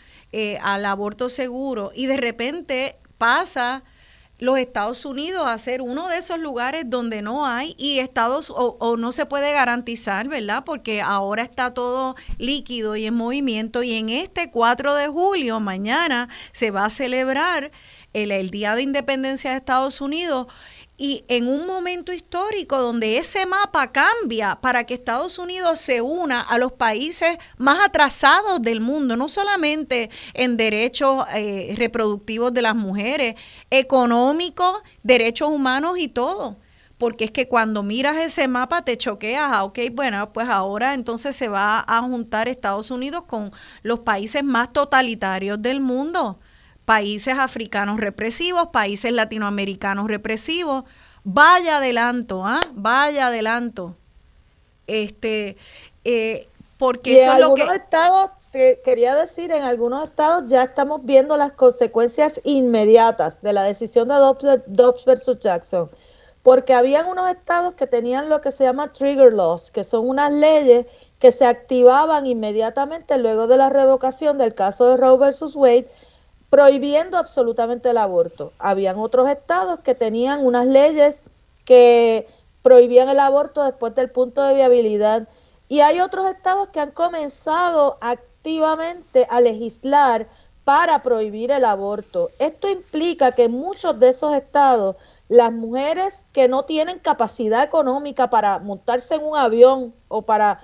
al 0.63 0.85
aborto 0.85 1.29
seguro. 1.29 1.93
Y 1.95 2.07
de 2.07 2.17
repente 2.17 2.97
pasa 3.19 3.85
los 4.41 4.59
Estados 4.59 5.05
Unidos 5.05 5.45
a 5.47 5.57
ser 5.59 5.83
uno 5.83 6.09
de 6.09 6.17
esos 6.17 6.39
lugares 6.39 6.85
donde 6.87 7.23
no 7.23 7.47
hay 7.47 7.75
y 7.79 8.01
Estados 8.01 8.51
o, 8.55 8.97
no 8.97 9.13
se 9.13 9.27
puede 9.27 9.53
garantizar, 9.53 10.29
¿verdad? 10.29 10.65
Porque 10.65 11.03
ahora 11.03 11.43
está 11.43 11.73
todo 11.75 12.17
líquido 12.39 12.97
y 12.97 13.07
en 13.07 13.15
movimiento 13.15 13.83
y 13.83 13.95
en 13.95 14.09
este 14.09 14.51
4 14.51 14.95
de 14.95 15.09
julio, 15.09 15.61
mañana, 15.61 16.29
se 16.53 16.71
va 16.71 16.87
a 16.87 16.91
celebrar 16.91 17.71
el, 18.15 18.33
el 18.33 18.51
Día 18.51 18.75
de 18.75 18.83
Independencia 18.83 19.51
de 19.51 19.59
Estados 19.59 20.01
Unidos 20.01 20.47
y 21.03 21.25
en 21.29 21.49
un 21.49 21.67
momento 21.67 22.13
histórico 22.13 22.77
donde 22.77 23.17
ese 23.17 23.47
mapa 23.47 23.91
cambia 23.91 24.59
para 24.61 24.85
que 24.85 24.93
Estados 24.93 25.39
Unidos 25.39 25.81
se 25.81 26.03
una 26.03 26.43
a 26.43 26.59
los 26.59 26.73
países 26.73 27.39
más 27.57 27.81
atrasados 27.81 28.61
del 28.61 28.83
mundo, 28.83 29.17
no 29.17 29.31
solamente 29.31 30.11
en 30.35 30.59
derechos 30.59 31.25
eh, 31.33 31.73
reproductivos 31.79 32.53
de 32.53 32.61
las 32.61 32.77
mujeres, 32.77 33.35
económicos, 33.71 34.83
derechos 35.03 35.49
humanos 35.49 35.99
y 35.99 36.09
todo. 36.09 36.59
Porque 36.99 37.25
es 37.25 37.31
que 37.31 37.49
cuando 37.49 37.83
miras 37.83 38.19
ese 38.19 38.47
mapa 38.47 38.85
te 38.85 38.99
choqueas, 38.99 39.49
ah, 39.51 39.65
ok, 39.65 39.79
bueno, 39.93 40.35
pues 40.35 40.51
ahora 40.51 40.93
entonces 40.93 41.35
se 41.35 41.49
va 41.49 41.83
a 41.89 42.03
juntar 42.03 42.47
Estados 42.47 42.91
Unidos 42.91 43.23
con 43.27 43.53
los 43.83 44.01
países 44.01 44.45
más 44.45 44.71
totalitarios 44.71 45.63
del 45.63 45.81
mundo 45.81 46.39
países 46.85 47.39
africanos 47.39 48.01
represivos, 48.01 48.69
países 48.69 49.13
latinoamericanos 49.13 50.09
represivos. 50.09 50.85
Vaya 51.25 51.79
adelanto, 51.79 52.45
¿ah? 52.45 52.61
Vaya 52.73 53.29
adelanto. 53.29 53.97
Este, 54.87 55.57
eh, 56.05 56.49
porque 56.79 57.23
eso 57.23 57.31
en 57.31 57.43
algunos 57.43 57.75
estados, 57.75 58.31
quería 58.53 59.15
decir, 59.15 59.53
en 59.53 59.63
algunos 59.63 60.09
estados 60.09 60.51
ya 60.51 60.63
estamos 60.63 61.05
viendo 61.05 61.37
las 61.37 61.53
consecuencias 61.53 62.41
inmediatas 62.43 63.43
de 63.43 63.53
la 63.53 63.63
decisión 63.65 64.09
de 64.09 64.15
Dobbs, 64.67 65.05
versus 65.05 65.39
Jackson. 65.39 65.91
Porque 66.43 66.73
habían 66.73 67.07
unos 67.07 67.29
estados 67.29 67.75
que 67.75 67.87
tenían 67.87 68.31
lo 68.31 68.41
que 68.41 68.51
se 68.51 68.65
llama 68.65 68.93
trigger 68.93 69.35
laws, 69.35 69.71
que 69.71 69.85
son 69.85 70.09
unas 70.09 70.33
leyes 70.33 70.87
que 71.19 71.33
se 71.33 71.45
activaban 71.45 72.25
inmediatamente 72.25 73.19
luego 73.19 73.47
de 73.47 73.59
la 73.59 73.69
revocación 73.69 74.39
del 74.39 74.55
caso 74.55 74.89
de 74.89 74.97
Roe 74.97 75.19
versus 75.19 75.55
Wade 75.55 75.87
prohibiendo 76.51 77.17
absolutamente 77.17 77.91
el 77.91 77.97
aborto. 77.97 78.53
Habían 78.59 78.99
otros 78.99 79.29
estados 79.29 79.81
que 79.81 79.95
tenían 79.95 80.45
unas 80.45 80.67
leyes 80.67 81.23
que 81.65 82.27
prohibían 82.63 83.09
el 83.09 83.21
aborto 83.21 83.63
después 83.63 83.95
del 83.95 84.11
punto 84.11 84.43
de 84.43 84.55
viabilidad 84.55 85.29
y 85.69 85.81
hay 85.81 86.01
otros 86.01 86.27
estados 86.27 86.69
que 86.69 86.81
han 86.81 86.91
comenzado 86.91 87.97
activamente 88.01 89.27
a 89.31 89.41
legislar 89.41 90.29
para 90.65 91.03
prohibir 91.03 91.53
el 91.53 91.65
aborto. 91.65 92.31
Esto 92.39 92.69
implica 92.69 93.33
que 93.33 93.45
en 93.45 93.53
muchos 93.53 93.99
de 94.01 94.09
esos 94.09 94.35
estados 94.35 94.97
las 95.29 95.53
mujeres 95.53 96.25
que 96.33 96.49
no 96.49 96.65
tienen 96.65 96.99
capacidad 96.99 97.63
económica 97.63 98.31
para 98.31 98.59
montarse 98.59 99.15
en 99.15 99.25
un 99.25 99.37
avión 99.37 99.95
o 100.09 100.23
para 100.23 100.61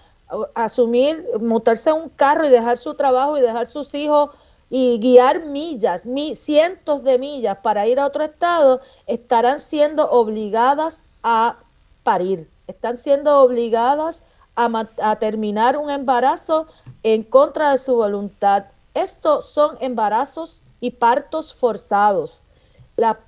asumir, 0.56 1.24
montarse 1.40 1.90
en 1.90 1.96
un 1.96 2.08
carro 2.08 2.44
y 2.44 2.50
dejar 2.50 2.76
su 2.76 2.94
trabajo 2.94 3.38
y 3.38 3.40
dejar 3.40 3.68
sus 3.68 3.94
hijos 3.94 4.30
y 4.68 4.98
guiar 4.98 5.44
millas, 5.44 6.02
cientos 6.34 7.04
de 7.04 7.18
millas 7.18 7.58
para 7.62 7.86
ir 7.86 8.00
a 8.00 8.06
otro 8.06 8.24
estado, 8.24 8.80
estarán 9.06 9.60
siendo 9.60 10.10
obligadas 10.10 11.04
a 11.22 11.58
parir, 12.02 12.50
están 12.66 12.96
siendo 12.96 13.40
obligadas 13.40 14.22
a, 14.56 15.16
terminar 15.16 15.76
un 15.76 15.90
embarazo 15.90 16.66
en 17.02 17.22
contra 17.22 17.72
de 17.72 17.78
su 17.78 17.94
voluntad. 17.94 18.64
Estos 18.94 19.48
son 19.50 19.76
embarazos 19.80 20.62
y 20.80 20.90
partos 20.92 21.52
forzados. 21.52 22.44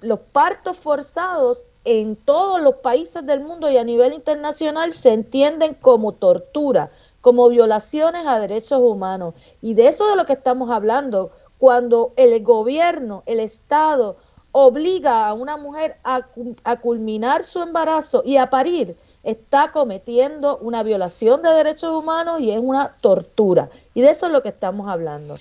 los 0.00 0.18
partos 0.32 0.78
forzados 0.78 1.64
en 1.84 2.16
todos 2.16 2.60
los 2.60 2.76
países 2.76 3.24
del 3.26 3.40
mundo 3.40 3.70
y 3.70 3.76
a 3.76 3.84
nivel 3.84 4.12
internacional 4.12 4.92
se 4.92 5.12
entienden 5.12 5.74
como 5.74 6.12
tortura, 6.12 6.90
como 7.20 7.48
violaciones 7.48 8.26
a 8.26 8.38
derechos 8.38 8.80
humanos. 8.80 9.34
Y 9.60 9.74
de 9.74 9.88
eso 9.88 10.08
de 10.08 10.16
lo 10.16 10.24
que 10.24 10.34
estamos 10.34 10.70
hablando, 10.70 11.30
cuando 11.58 12.12
el 12.16 12.42
gobierno, 12.42 13.22
el 13.26 13.40
Estado, 13.40 14.16
obliga 14.52 15.28
a 15.28 15.34
una 15.34 15.56
mujer 15.56 15.98
a, 16.04 16.26
a, 16.64 16.80
culminar 16.80 17.44
su 17.44 17.60
embarazo 17.60 18.22
y 18.24 18.38
a 18.38 18.50
parir, 18.50 18.96
está 19.22 19.70
cometiendo 19.70 20.58
una 20.58 20.82
violación 20.82 21.42
de 21.42 21.50
derechos 21.50 21.92
humanos 21.92 22.40
y 22.40 22.50
es 22.50 22.58
una 22.58 22.96
tortura. 23.00 23.68
Y 23.94 24.00
de 24.00 24.10
eso 24.10 24.26
es 24.26 24.32
lo 24.32 24.42
que 24.42 24.48
estamos 24.48 24.88
hablando. 24.88 25.36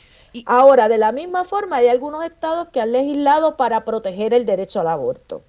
Ahora, 0.45 0.87
de 0.89 0.97
la 0.97 1.11
misma 1.11 1.45
forma, 1.45 1.77
hay 1.77 1.87
algunos 1.87 2.23
estados 2.23 2.67
que 2.69 2.81
han 2.81 2.91
legislado 2.91 3.57
para 3.57 3.85
proteger 3.85 4.33
el 4.33 4.45
derecho 4.45 4.81
al 4.81 4.87
aborto. 4.87 5.41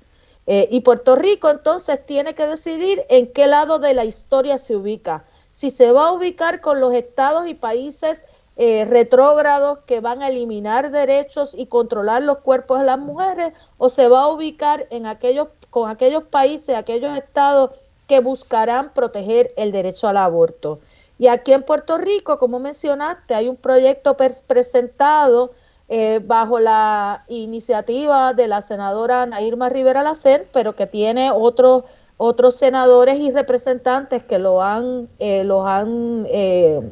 Eh, 0.47 0.69
y 0.71 0.81
Puerto 0.81 1.15
Rico 1.15 1.51
entonces 1.51 2.05
tiene 2.07 2.35
que 2.35 2.47
decidir 2.47 3.05
en 3.11 3.31
qué 3.33 3.47
lado 3.47 3.79
de 3.79 3.93
la 3.93 4.05
historia 4.05 4.57
se 4.57 4.77
ubica. 4.77 5.25
Si 5.59 5.71
se 5.71 5.91
va 5.91 6.07
a 6.07 6.13
ubicar 6.13 6.61
con 6.61 6.79
los 6.79 6.95
estados 6.95 7.49
y 7.49 7.55
países 7.55 8.23
eh, 8.57 8.85
retrógrados 8.85 9.81
que 9.87 9.99
van 9.99 10.23
a 10.23 10.29
eliminar 10.29 10.93
derechos 10.93 11.53
y 11.53 11.67
controlar 11.67 12.23
los 12.23 12.39
cuerpos 12.39 12.79
de 12.79 12.87
las 12.87 13.01
mujeres, 13.01 13.55
o 13.77 13.89
se 13.89 14.07
va 14.07 14.23
a 14.23 14.29
ubicar 14.29 14.87
en 14.91 15.05
aquellos, 15.05 15.49
con 15.71 15.91
aquellos 15.91 16.23
países, 16.23 16.77
aquellos 16.77 17.19
estados 17.19 17.73
que 18.07 18.21
buscarán 18.21 18.95
proteger 18.95 19.53
el 19.57 19.73
derecho 19.73 20.07
al 20.07 20.19
aborto. 20.19 20.79
Y 21.19 21.27
aquí 21.27 21.53
en 21.53 21.65
Puerto 21.65 21.99
Rico, 21.99 22.39
como 22.39 22.61
mencionaste, 22.61 23.35
hay 23.35 23.49
un 23.49 23.57
proyecto 23.57 24.17
presentado 24.17 25.51
eh, 25.89 26.21
bajo 26.25 26.61
la 26.61 27.25
iniciativa 27.27 28.33
de 28.33 28.47
la 28.47 28.63
senadora 28.63 29.23
Ana 29.23 29.43
Irma 29.43 29.71
Rivera 29.71 30.05
Lacen, 30.05 30.47
pero 30.53 30.77
que 30.77 30.87
tiene 30.87 31.33
otros 31.33 31.83
otros 32.19 32.57
senadores 32.57 33.19
y 33.19 33.31
representantes 33.31 34.23
que 34.25 34.39
lo 34.39 34.63
han, 34.63 35.09
eh, 35.19 35.45
los 35.45 35.67
han 35.67 36.27
eh, 36.31 36.83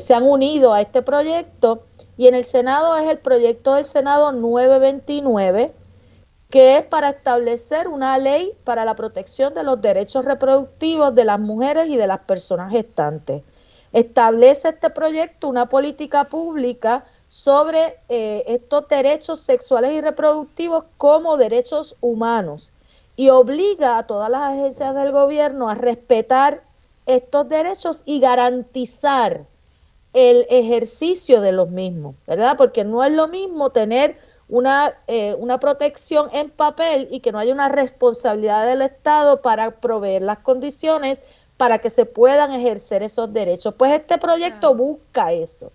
se 0.00 0.14
han 0.14 0.22
unido 0.22 0.72
a 0.72 0.80
este 0.80 1.02
proyecto. 1.02 1.82
Y 2.16 2.28
en 2.28 2.36
el 2.36 2.44
Senado 2.44 2.96
es 2.96 3.10
el 3.10 3.18
proyecto 3.18 3.74
del 3.74 3.84
Senado 3.84 4.32
929 4.32 5.74
que 6.54 6.76
es 6.76 6.86
para 6.86 7.08
establecer 7.08 7.88
una 7.88 8.16
ley 8.16 8.52
para 8.62 8.84
la 8.84 8.94
protección 8.94 9.54
de 9.54 9.64
los 9.64 9.80
derechos 9.80 10.24
reproductivos 10.24 11.12
de 11.12 11.24
las 11.24 11.40
mujeres 11.40 11.88
y 11.88 11.96
de 11.96 12.06
las 12.06 12.20
personas 12.20 12.70
gestantes. 12.70 13.42
Establece 13.92 14.68
este 14.68 14.90
proyecto 14.90 15.48
una 15.48 15.68
política 15.68 16.24
pública 16.24 17.06
sobre 17.28 17.98
eh, 18.08 18.44
estos 18.46 18.86
derechos 18.86 19.40
sexuales 19.40 19.94
y 19.94 20.00
reproductivos 20.00 20.84
como 20.96 21.36
derechos 21.36 21.96
humanos 22.00 22.70
y 23.16 23.28
obliga 23.28 23.98
a 23.98 24.06
todas 24.06 24.30
las 24.30 24.52
agencias 24.52 24.94
del 24.94 25.12
gobierno 25.12 25.68
a 25.68 25.74
respetar 25.74 26.62
estos 27.06 27.48
derechos 27.48 28.02
y 28.04 28.20
garantizar 28.20 29.44
el 30.12 30.46
ejercicio 30.48 31.40
de 31.40 31.52
los 31.52 31.70
mismos, 31.70 32.14
¿verdad? 32.26 32.56
Porque 32.56 32.84
no 32.84 33.02
es 33.04 33.12
lo 33.12 33.28
mismo 33.28 33.70
tener 33.70 34.16
una, 34.48 34.94
eh, 35.06 35.34
una 35.38 35.58
protección 35.58 36.28
en 36.32 36.50
papel 36.50 37.08
y 37.10 37.20
que 37.20 37.32
no 37.32 37.38
haya 37.38 37.52
una 37.52 37.68
responsabilidad 37.68 38.66
del 38.66 38.82
Estado 38.82 39.42
para 39.42 39.72
proveer 39.72 40.22
las 40.22 40.38
condiciones 40.38 41.20
para 41.56 41.78
que 41.78 41.90
se 41.90 42.04
puedan 42.04 42.52
ejercer 42.52 43.02
esos 43.02 43.32
derechos. 43.32 43.74
Pues 43.74 43.92
este 43.92 44.18
proyecto 44.18 44.74
busca 44.74 45.32
eso. 45.32 45.72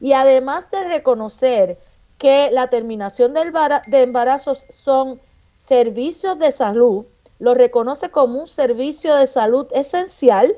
Y 0.00 0.12
además 0.12 0.70
de 0.70 0.86
reconocer 0.88 1.78
que 2.18 2.50
la 2.52 2.68
terminación 2.68 3.34
de 3.34 4.02
embarazos 4.02 4.66
son 4.70 5.20
servicios 5.66 6.38
de 6.38 6.52
salud, 6.52 7.06
lo 7.38 7.54
reconoce 7.54 8.10
como 8.10 8.40
un 8.40 8.46
servicio 8.46 9.14
de 9.16 9.26
salud 9.26 9.66
esencial 9.72 10.56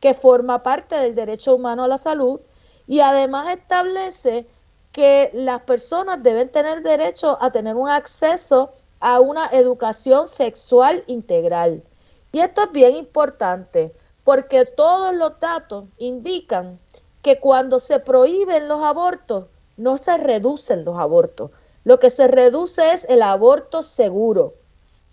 que 0.00 0.14
forma 0.14 0.62
parte 0.62 0.96
del 0.96 1.14
derecho 1.14 1.54
humano 1.54 1.84
a 1.84 1.88
la 1.88 1.96
salud 1.96 2.40
y 2.86 3.00
además 3.00 3.56
establece 3.56 4.46
que 4.92 5.30
las 5.32 5.62
personas 5.62 6.22
deben 6.22 6.50
tener 6.50 6.82
derecho 6.82 7.38
a 7.40 7.50
tener 7.50 7.76
un 7.76 7.88
acceso 7.88 8.72
a 9.00 9.20
una 9.20 9.46
educación 9.52 10.28
sexual 10.28 11.02
integral. 11.06 11.82
Y 12.30 12.40
esto 12.40 12.64
es 12.64 12.72
bien 12.72 12.94
importante 12.94 13.94
porque 14.22 14.66
todos 14.66 15.16
los 15.16 15.40
datos 15.40 15.84
indican 15.96 16.78
que 17.22 17.40
cuando 17.40 17.78
se 17.78 18.00
prohíben 18.00 18.68
los 18.68 18.82
abortos, 18.82 19.46
no 19.78 19.96
se 19.96 20.18
reducen 20.18 20.84
los 20.84 20.98
abortos. 20.98 21.50
Lo 21.84 21.98
que 21.98 22.10
se 22.10 22.28
reduce 22.28 22.92
es 22.92 23.04
el 23.08 23.22
aborto 23.22 23.82
seguro, 23.82 24.54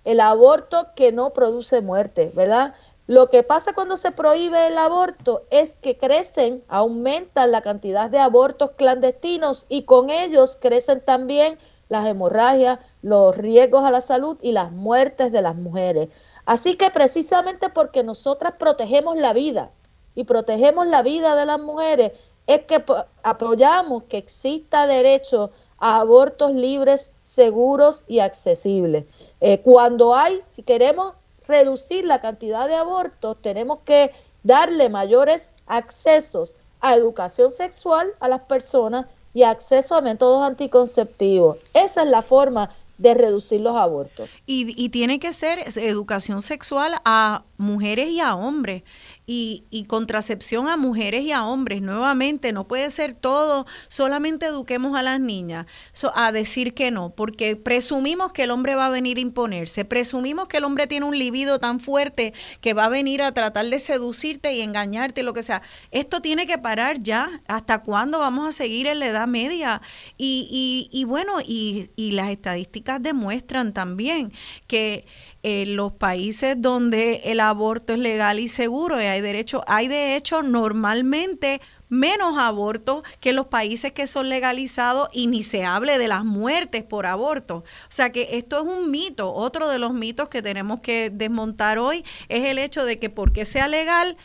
el 0.06 0.20
aborto 0.20 0.90
que 0.96 1.12
no 1.12 1.32
produce 1.32 1.82
muerte, 1.82 2.32
¿verdad? 2.36 2.76
Lo 3.08 3.32
que 3.32 3.42
pasa 3.42 3.74
cuando 3.74 3.98
se 3.98 4.12
prohíbe 4.12 4.68
el 4.68 4.78
aborto 4.78 5.44
es 5.50 5.74
que 5.74 5.98
crecen, 5.98 6.64
aumentan 6.68 7.52
la 7.52 7.62
cantidad 7.62 8.08
de 8.10 8.20
abortos 8.20 8.72
clandestinos 8.78 9.66
y 9.68 9.84
con 9.84 10.12
ellos 10.12 10.60
crecen 10.62 11.02
también 11.02 11.58
las 11.90 12.06
hemorragias, 12.06 12.78
los 13.02 13.36
riesgos 13.36 13.84
a 13.84 13.90
la 13.90 14.02
salud 14.02 14.38
y 14.44 14.52
las 14.52 14.72
muertes 14.72 15.32
de 15.32 15.42
las 15.42 15.56
mujeres. 15.56 16.10
Así 16.46 16.76
que 16.76 16.92
precisamente 16.92 17.70
porque 17.70 18.04
nosotras 18.04 18.54
protegemos 18.60 19.18
la 19.18 19.34
vida 19.34 19.72
y 20.14 20.26
protegemos 20.26 20.86
la 20.86 21.02
vida 21.02 21.36
de 21.36 21.48
las 21.48 21.60
mujeres, 21.60 22.12
es 22.46 22.62
que 22.66 22.84
apoyamos 23.24 24.04
que 24.04 24.18
exista 24.18 24.86
derecho 24.86 25.52
a 25.80 26.00
abortos 26.00 26.54
libres, 26.54 27.14
seguros 27.22 28.04
y 28.08 28.20
accesibles. 28.20 29.06
Eh, 29.42 29.60
cuando 29.60 30.16
hay, 30.16 30.42
si 30.52 30.64
queremos 30.64 31.14
reducir 31.48 32.06
la 32.06 32.22
cantidad 32.22 32.68
de 32.68 32.76
abortos, 32.76 33.38
tenemos 33.42 33.80
que 33.86 34.12
darle 34.44 34.90
mayores 34.90 35.52
accesos 35.68 36.56
a 36.82 36.96
educación 36.96 37.52
sexual 37.52 38.12
a 38.20 38.28
las 38.28 38.42
personas 38.42 39.06
y 39.34 39.44
acceso 39.44 39.96
a 39.96 40.02
métodos 40.02 40.44
anticonceptivos. 40.44 41.58
Esa 41.74 42.04
es 42.04 42.10
la 42.10 42.22
forma 42.22 42.76
de 42.98 43.14
reducir 43.14 43.62
los 43.62 43.76
abortos. 43.76 44.30
Y, 44.46 44.74
y 44.78 44.90
tiene 44.90 45.20
que 45.20 45.34
ser 45.34 45.60
educación 45.78 46.42
sexual 46.42 46.96
a 47.06 47.44
mujeres 47.58 48.10
y 48.10 48.20
a 48.20 48.36
hombres 48.36 48.84
y, 49.32 49.66
y, 49.70 49.84
contracepción 49.84 50.70
a 50.70 50.76
mujeres 50.76 51.22
y 51.22 51.32
a 51.32 51.46
hombres. 51.46 51.84
Nuevamente, 51.84 52.52
no 52.52 52.68
puede 52.68 52.90
ser 52.90 53.14
todo, 53.14 53.68
solamente 53.88 54.48
eduquemos 54.48 54.98
a 54.98 55.04
las 55.04 55.20
niñas 55.20 55.68
a 56.16 56.32
decir 56.32 56.74
que 56.74 56.90
no, 56.90 57.12
porque 57.12 57.56
presumimos 57.56 58.32
que 58.32 58.44
el 58.44 58.50
hombre 58.50 58.74
va 58.74 58.88
a 58.88 58.90
venir 58.90 59.18
a 59.18 59.22
imponerse, 59.22 59.86
presumimos 59.86 60.48
que 60.48 60.58
el 60.58 60.64
hombre 60.64 60.88
tiene 60.88 61.06
un 61.06 61.16
libido 61.16 61.60
tan 61.60 61.80
fuerte 61.80 62.34
que 62.60 62.74
va 62.74 62.86
a 62.86 62.90
venir 62.90 63.22
a 63.22 63.32
tratar 63.32 63.68
de 63.68 63.78
seducirte 63.78 64.52
y 64.54 64.62
engañarte, 64.62 65.22
lo 65.22 65.36
que 65.36 65.44
sea. 65.44 65.62
Esto 65.92 66.24
tiene 66.24 66.48
que 66.48 66.58
parar 66.58 67.04
ya. 67.04 67.30
¿Hasta 67.48 67.84
cuándo 67.84 68.18
vamos 68.18 68.48
a 68.48 68.52
seguir 68.52 68.88
en 68.88 68.98
la 68.98 69.06
Edad 69.06 69.28
Media? 69.28 69.80
Y, 70.18 70.48
y, 70.50 71.00
y 71.00 71.04
bueno, 71.04 71.40
y, 71.40 71.92
y 71.96 72.14
las 72.14 72.32
estadísticas 72.32 73.00
demuestran 73.04 73.74
también 73.74 74.34
que 74.66 75.06
en 75.44 75.76
los 75.76 75.94
países 75.94 76.56
donde 76.58 77.22
el 77.26 77.40
aborto 77.40 77.94
es 77.94 78.00
legal 78.00 78.40
y 78.40 78.50
seguro 78.50 79.02
y 79.02 79.06
hay 79.06 79.22
derecho, 79.22 79.64
hay 79.68 79.88
de 79.88 80.16
hecho 80.16 80.44
normalmente 80.44 81.62
menos 81.88 82.38
abortos 82.38 83.04
que 83.20 83.34
los 83.34 83.48
países 83.48 83.92
que 83.92 84.08
son 84.08 84.30
legalizados 84.30 85.10
y 85.12 85.28
ni 85.28 85.44
se 85.44 85.66
hable 85.66 85.98
de 85.98 86.08
las 86.08 86.24
muertes 86.24 86.84
por 86.84 87.06
aborto. 87.06 87.58
O 87.58 87.64
sea 87.90 88.12
que 88.12 88.30
esto 88.34 88.58
es 88.58 88.64
un 88.64 88.92
mito. 88.92 89.34
Otro 89.34 89.70
de 89.70 89.80
los 89.80 89.94
mitos 89.94 90.30
que 90.30 90.42
tenemos 90.42 90.82
que 90.82 91.10
desmontar 91.10 91.80
hoy 91.80 92.06
es 92.28 92.46
el 92.46 92.60
hecho 92.60 92.86
de 92.86 93.00
que 93.00 93.10
porque 93.10 93.46
sea 93.46 93.68
legal 93.68 94.18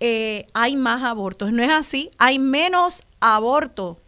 eh, 0.00 0.46
hay 0.54 0.76
más 0.76 1.02
abortos. 1.02 1.52
No 1.52 1.62
es 1.62 1.70
así, 1.70 2.10
hay 2.18 2.38
menos 2.38 3.04
abortos 3.20 3.98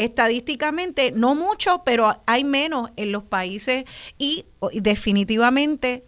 estadísticamente, 0.00 1.12
no 1.12 1.34
mucho, 1.34 1.82
pero 1.84 2.22
hay 2.26 2.42
menos 2.42 2.90
en 2.96 3.12
los 3.12 3.22
países 3.22 3.84
y, 4.18 4.46
definitivamente 4.72 6.06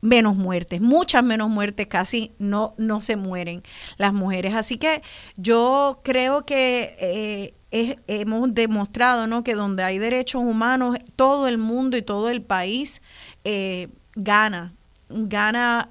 menos 0.00 0.36
muertes, 0.36 0.80
muchas 0.80 1.22
menos 1.22 1.48
muertes, 1.48 1.86
casi 1.86 2.32
no, 2.38 2.74
no 2.78 3.00
se 3.00 3.16
mueren 3.16 3.62
las 3.96 4.12
mujeres. 4.12 4.54
Así 4.54 4.76
que 4.76 5.02
yo 5.36 6.00
creo 6.02 6.44
que 6.44 7.54
eh, 7.70 7.96
hemos 8.06 8.52
demostrado 8.54 9.26
¿no? 9.26 9.44
que 9.44 9.54
donde 9.54 9.84
hay 9.84 9.98
derechos 9.98 10.42
humanos, 10.42 10.98
todo 11.14 11.46
el 11.48 11.58
mundo 11.58 11.96
y 11.96 12.02
todo 12.02 12.28
el 12.28 12.42
país 12.42 13.02
eh, 13.44 13.88
gana, 14.16 14.74
gana 15.08 15.90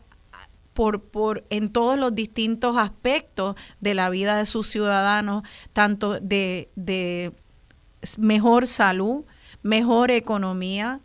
por, 0.75 1.01
por, 1.01 1.45
en 1.49 1.69
todos 1.69 1.97
los 1.97 2.13
distintos 2.13 2.77
aspectos 2.77 3.55
de 3.79 3.95
la 3.95 4.09
vida 4.09 4.37
de 4.37 4.45
sus 4.45 4.69
ciudadanos, 4.69 5.43
tanto 5.71 6.19
de, 6.19 6.69
de 6.75 7.31
mejor 8.19 8.67
salud, 8.67 9.23
mejor 9.63 10.11
economía, 10.11 10.99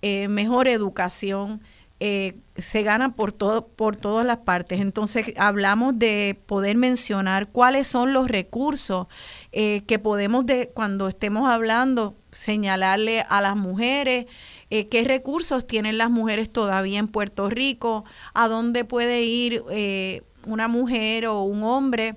eh, 0.00 0.28
mejor 0.28 0.68
educación, 0.68 1.60
eh, 1.98 2.36
se 2.56 2.82
gana 2.82 3.14
por 3.14 3.32
todo, 3.32 3.66
por 3.66 3.96
todas 3.96 4.24
las 4.24 4.38
partes. 4.38 4.80
Entonces 4.80 5.32
hablamos 5.36 5.98
de 5.98 6.38
poder 6.46 6.76
mencionar 6.76 7.48
cuáles 7.48 7.88
son 7.88 8.12
los 8.12 8.28
recursos 8.28 9.08
eh, 9.50 9.82
que 9.86 9.98
podemos 9.98 10.46
de, 10.46 10.70
cuando 10.72 11.08
estemos 11.08 11.50
hablando 11.50 12.14
señalarle 12.30 13.22
a 13.28 13.40
las 13.40 13.56
mujeres 13.56 14.26
eh, 14.70 14.88
qué 14.88 15.04
recursos 15.04 15.66
tienen 15.66 15.98
las 15.98 16.10
mujeres 16.10 16.52
todavía 16.52 16.98
en 16.98 17.08
Puerto 17.08 17.48
Rico, 17.50 18.04
a 18.34 18.48
dónde 18.48 18.84
puede 18.84 19.22
ir 19.22 19.62
una 20.46 20.68
mujer 20.68 21.26
o 21.26 21.42
un 21.42 21.62
hombre 21.64 22.16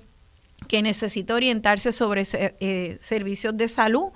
que 0.68 0.82
necesita 0.82 1.34
orientarse 1.34 1.92
sobre 1.92 2.24
servicios 2.24 3.56
de 3.56 3.68
salud. 3.68 4.12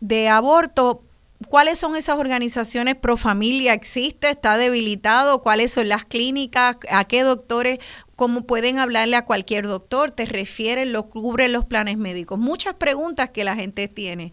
de 0.00 0.28
aborto 0.28 1.02
¿Cuáles 1.46 1.78
son 1.78 1.94
esas 1.94 2.18
organizaciones 2.18 2.96
pro 2.96 3.16
familia? 3.16 3.72
¿Existe? 3.72 4.28
¿Está 4.28 4.58
debilitado? 4.58 5.40
¿Cuáles 5.40 5.70
son 5.72 5.88
las 5.88 6.04
clínicas? 6.04 6.78
¿A 6.90 7.04
qué 7.04 7.22
doctores? 7.22 7.78
¿Cómo 8.16 8.44
pueden 8.44 8.78
hablarle 8.78 9.14
a 9.14 9.24
cualquier 9.24 9.68
doctor? 9.68 10.10
¿Te 10.10 10.26
refieren? 10.26 10.92
¿Lo 10.92 11.08
cubren 11.08 11.52
los 11.52 11.64
planes 11.64 11.96
médicos? 11.96 12.40
Muchas 12.40 12.74
preguntas 12.74 13.30
que 13.30 13.44
la 13.44 13.54
gente 13.54 13.86
tiene. 13.86 14.32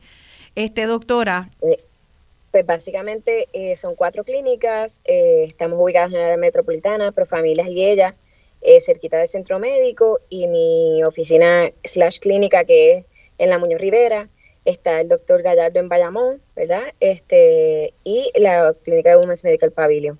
Este, 0.55 0.85
doctora. 0.85 1.49
Eh, 1.61 1.83
pues 2.51 2.65
básicamente 2.65 3.47
eh, 3.53 3.75
son 3.75 3.95
cuatro 3.95 4.23
clínicas. 4.23 5.01
Eh, 5.05 5.45
estamos 5.47 5.79
ubicadas 5.81 6.07
en 6.07 6.19
la 6.19 6.25
área 6.25 6.37
metropolitana, 6.37 7.11
pro 7.11 7.25
familias 7.25 7.67
y 7.67 7.85
ella, 7.85 8.15
cerquita 8.83 9.17
del 9.17 9.27
centro 9.27 9.59
médico 9.59 10.19
y 10.27 10.47
mi 10.47 11.03
oficina 11.03 11.69
slash 11.83 12.17
clínica 12.17 12.63
que 12.63 12.93
es 12.93 13.05
en 13.37 13.51
la 13.51 13.59
Muñoz 13.59 13.79
Rivera 13.79 14.27
está 14.65 14.99
el 14.99 15.07
doctor 15.07 15.43
Gallardo 15.43 15.79
en 15.79 15.87
Bayamón, 15.87 16.41
¿verdad? 16.55 16.83
Este, 16.99 17.93
y 18.03 18.31
la 18.35 18.75
clínica 18.83 19.11
de 19.11 19.17
Women's 19.17 19.43
Medical 19.43 19.71
Pavilion. 19.71 20.19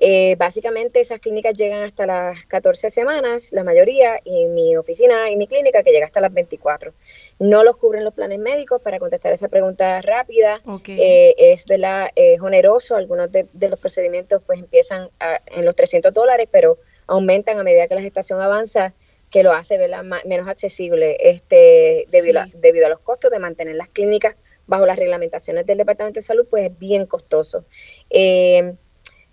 Eh, 0.00 0.36
básicamente 0.36 1.00
esas 1.00 1.18
clínicas 1.18 1.54
llegan 1.54 1.82
hasta 1.82 2.06
las 2.06 2.44
14 2.46 2.88
semanas, 2.88 3.50
la 3.50 3.64
mayoría, 3.64 4.20
y 4.22 4.44
mi 4.44 4.76
oficina 4.76 5.28
y 5.30 5.36
mi 5.36 5.48
clínica 5.48 5.82
que 5.82 5.90
llega 5.90 6.06
hasta 6.06 6.20
las 6.20 6.32
24. 6.32 6.92
No 7.38 7.62
los 7.62 7.76
cubren 7.76 8.04
los 8.04 8.14
planes 8.14 8.38
médicos, 8.38 8.82
para 8.82 8.98
contestar 8.98 9.32
esa 9.32 9.48
pregunta 9.48 10.02
rápida. 10.02 10.60
Eh, 10.86 11.34
es 11.38 11.64
¿verdad? 11.66 12.10
Eh, 12.16 12.38
oneroso, 12.40 12.96
algunos 12.96 13.30
de, 13.30 13.46
los 13.68 13.78
procedimientos 13.78 14.42
pues 14.44 14.58
empiezan 14.58 15.10
en 15.46 15.64
los 15.64 15.76
300 15.76 16.12
dólares, 16.12 16.48
pero 16.50 16.78
aumentan 17.06 17.58
a 17.58 17.62
medida 17.62 17.86
que 17.86 17.94
la 17.94 18.02
gestación 18.02 18.40
avanza 18.40 18.94
que 19.30 19.42
lo 19.42 19.52
hace 19.52 19.78
menos 20.24 20.48
accesible 20.48 21.16
este, 21.20 22.06
debido, 22.10 22.40
a, 22.40 22.48
debido 22.54 22.86
a 22.86 22.88
los 22.88 23.00
costos 23.00 23.30
de 23.30 23.38
mantener 23.38 23.76
las 23.76 23.88
clínicas 23.88 24.36
bajo 24.66 24.86
las 24.86 24.98
reglamentaciones 24.98 25.66
del 25.66 25.78
Departamento 25.78 26.18
de 26.18 26.22
Salud, 26.22 26.46
pues 26.48 26.70
es 26.70 26.78
bien 26.78 27.06
costoso. 27.06 27.64
Eh, 28.10 28.74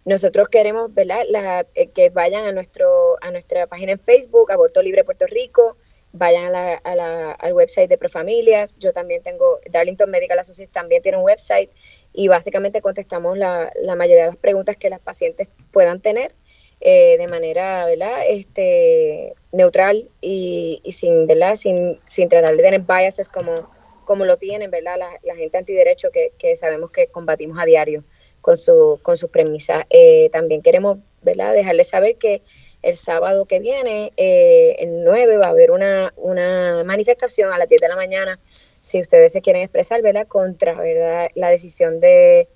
nosotros 0.05 0.49
queremos 0.49 0.93
¿verdad? 0.93 1.67
Eh, 1.75 1.87
que 1.87 2.09
vayan 2.09 2.45
a, 2.45 2.51
nuestro, 2.51 3.17
a 3.21 3.31
nuestra 3.31 3.67
página 3.67 3.93
en 3.93 3.99
Facebook, 3.99 4.51
Aborto 4.51 4.81
Libre 4.81 5.03
Puerto 5.03 5.25
Rico, 5.27 5.77
vayan 6.17 6.45
a 6.55 6.95
la, 6.95 7.31
al 7.31 7.53
website 7.53 7.89
de 7.89 7.97
Profamilias. 7.97 8.75
Yo 8.79 8.93
también 8.93 9.21
tengo, 9.21 9.59
Darlington 9.71 10.09
Medical 10.09 10.39
Associates 10.39 10.71
también 10.71 11.01
tiene 11.01 11.17
un 11.17 11.23
website 11.23 11.69
y 12.13 12.27
básicamente 12.27 12.81
contestamos 12.81 13.37
la, 13.37 13.71
la 13.81 13.95
mayoría 13.95 14.23
de 14.23 14.29
las 14.29 14.37
preguntas 14.37 14.77
que 14.77 14.89
las 14.89 14.99
pacientes 14.99 15.49
puedan 15.71 16.01
tener 16.01 16.33
eh, 16.81 17.17
de 17.17 17.27
manera 17.27 17.85
¿verdad? 17.85 18.23
Este, 18.27 19.33
neutral 19.51 20.09
y, 20.21 20.81
sin, 20.91 21.25
¿verdad? 21.25 21.55
Sin, 21.55 21.99
sin 22.05 22.29
tratar 22.29 22.55
de 22.55 22.61
tener 22.61 22.81
biases 22.81 23.29
como, 23.29 23.71
como 24.03 24.25
lo 24.25 24.37
tienen 24.37 24.71
¿verdad? 24.71 24.97
La, 25.23 25.35
gente 25.35 25.57
antiderecho 25.57 26.11
que, 26.11 26.33
que 26.37 26.55
sabemos 26.55 26.91
que 26.91 27.07
combatimos 27.07 27.57
a 27.59 27.65
diario 27.65 28.03
con, 28.41 28.57
su, 28.57 28.99
con 29.01 29.17
sus 29.17 29.29
premisas. 29.29 29.85
Eh, 29.89 30.29
también 30.31 30.61
queremos 30.61 30.97
¿verdad? 31.21 31.53
dejarles 31.53 31.87
saber 31.87 32.17
que 32.17 32.43
el 32.85 32.97
sábado 32.97 33.45
que 33.45 33.59
viene, 33.59 34.13
eh, 34.15 34.75
el 34.77 35.03
9, 35.03 35.37
va 35.37 35.47
a 35.47 35.49
haber 35.49 35.71
una, 35.71 36.13
una 36.17 36.83
manifestación 36.83 37.51
a 37.51 37.57
las 37.57 37.67
10 37.67 37.81
de 37.81 37.87
la 37.87 37.95
mañana, 37.95 38.39
si 38.79 39.01
ustedes 39.01 39.33
se 39.33 39.41
quieren 39.41 39.63
expresar, 39.63 40.03
¿verdad? 40.03 40.27
Contra 40.27 40.75
¿verdad? 40.75 41.29
la 41.33 41.49
decisión 41.49 41.99
de, 41.99 42.47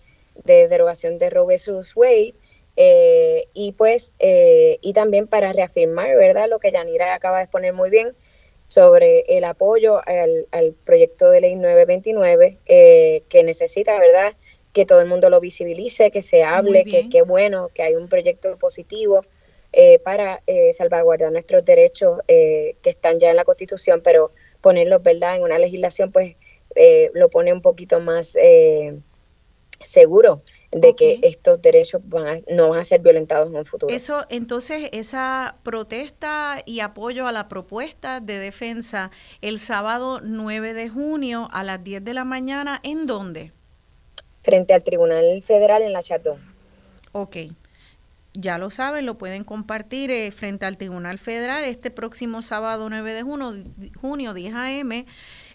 de 0.46 0.68
derogación 0.68 1.18
de 1.18 1.32
Roe 1.32 1.56
vs. 1.56 1.96
Wade. 1.96 2.36
Eh, 2.76 3.48
y 3.54 3.72
pues, 3.72 4.14
eh, 4.20 4.78
y 4.82 4.94
también 4.94 5.26
para 5.26 5.52
reafirmar, 5.52 6.16
¿verdad? 6.16 6.48
Lo 6.48 6.60
que 6.60 6.72
Yanira 6.72 7.16
acaba 7.16 7.38
de 7.38 7.46
exponer 7.46 7.74
muy 7.74 7.90
bien 7.90 8.14
sobre 8.68 9.22
el 9.36 9.44
apoyo 9.46 10.00
al, 10.06 10.76
proyecto 10.86 11.32
de 11.32 11.42
ley 11.42 11.56
929, 11.56 12.60
eh, 12.68 13.24
que 13.30 13.44
necesita, 13.44 13.98
¿verdad? 13.98 14.34
Que 14.74 14.86
todo 14.86 15.02
el 15.02 15.08
mundo 15.08 15.32
lo 15.32 15.40
visibilice, 15.40 16.12
que 16.12 16.22
se 16.22 16.44
hable, 16.44 16.86
que 16.86 17.10
qué 17.10 17.24
bueno, 17.24 17.72
que 17.74 17.82
hay 17.82 17.96
un 17.96 18.08
proyecto 18.08 18.56
positivo 18.60 19.24
para 20.04 20.42
salvaguardar 20.74 21.32
nuestros 21.32 21.64
derechos 21.64 22.20
que 22.28 22.76
están 22.84 23.20
ya 23.20 23.30
en 23.30 23.36
la 23.36 23.46
Constitución, 23.46 24.02
pero 24.04 24.32
ponerlos, 24.62 25.04
¿verdad? 25.04 25.36
En 25.36 25.44
una 25.44 25.60
legislación, 25.60 26.12
pues 26.12 26.36
lo 27.14 27.30
pone 27.30 27.54
un 27.54 27.62
poquito 27.62 28.00
más 28.00 28.36
seguro 29.82 30.42
de 30.72 30.94
que 30.94 31.20
estos 31.24 31.62
derechos 31.62 32.02
van 32.04 32.42
no 32.50 32.70
van 32.70 32.80
a 32.80 32.84
ser 32.84 33.00
violentados 33.00 33.50
en 33.50 33.56
un 33.56 33.66
futuro. 33.66 33.96
Eso, 33.96 34.26
entonces, 34.30 34.90
esa 34.92 35.56
protesta 35.64 36.62
y 36.66 36.82
apoyo 36.82 37.28
a 37.28 37.32
la 37.32 37.48
propuesta 37.48 38.20
de 38.20 38.38
defensa 38.40 39.10
el 39.42 39.58
sábado 39.58 40.20
9 40.22 40.74
de 40.74 40.90
junio 40.90 41.48
a 41.54 41.64
las 41.64 41.82
10 41.84 42.04
de 42.04 42.14
la 42.14 42.26
mañana, 42.26 42.82
¿en 42.84 43.08
dónde? 43.08 43.54
Frente 44.42 44.74
al 44.74 44.84
Tribunal 44.84 45.42
Federal 45.44 45.82
en 45.82 45.94
la 45.94 46.04
Chardón. 46.04 46.40
Ok. 47.14 47.38
Ya 48.40 48.58
lo 48.58 48.70
saben, 48.70 49.06
lo 49.06 49.18
pueden 49.18 49.44
compartir 49.44 50.12
eh, 50.12 50.32
frente 50.32 50.66
al 50.66 50.78
Tribunal 50.78 51.20
Federal 51.20 51.64
este 51.64 51.92
próximo 51.92 52.42
sábado 52.42 52.90
9 52.90 53.14
de 53.14 53.24
junio, 53.24 53.54
junio 54.02 54.34
10 54.34 54.56
a.m 54.56 55.06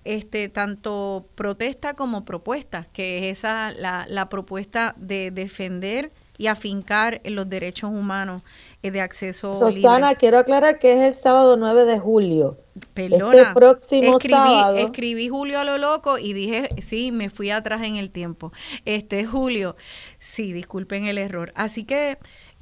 este, 0.05 0.49
tanto 0.51 1.27
protesta 1.35 1.95
como 1.95 2.25
propuesta, 2.25 2.87
que 2.93 3.19
es 3.19 3.39
esa 3.39 3.73
la, 3.73 4.07
la 4.09 4.29
propuesta 4.29 4.95
de 4.99 5.31
defender 5.31 6.13
y 6.37 6.49
afincar 6.49 7.21
los 7.25 7.49
derechos 7.49 7.91
humanos 7.91 8.43
eh, 8.83 8.91
de 8.91 9.01
acceso 9.01 9.61
Rosana, 9.61 10.17
quiero 10.17 10.39
aclarar 10.39 10.79
que 10.79 10.93
es 10.93 10.99
el 10.99 11.15
sábado 11.15 11.57
9 11.57 11.85
de 11.85 11.99
julio. 11.99 12.59
Perdona, 12.93 13.41
este 13.41 13.55
próximo 13.55 14.17
escribí, 14.17 14.35
sábado. 14.35 14.77
escribí 14.77 15.29
julio 15.29 15.61
a 15.61 15.65
lo 15.65 15.79
loco 15.79 16.19
y 16.19 16.33
dije, 16.33 16.69
sí, 16.83 17.13
me 17.13 17.31
fui 17.31 17.51
atrás 17.51 17.83
en 17.85 17.97
el 17.97 18.11
tiempo. 18.11 18.53
Este 18.85 19.25
julio, 19.25 19.77
sí, 20.19 20.53
disculpen 20.53 21.07
el 21.07 21.19
error. 21.19 21.53
Así 21.55 21.85
que 21.85 22.19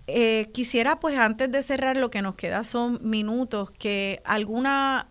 eh, 0.07 0.51
quisiera, 0.53 1.01
pues 1.01 1.19
antes 1.19 1.51
de 1.51 1.63
cerrar, 1.63 1.97
lo 1.97 2.11
que 2.11 2.23
nos 2.23 2.35
queda 2.35 2.65
son 2.65 2.99
minutos, 3.03 3.71
que 3.71 4.21
alguna 4.25 5.09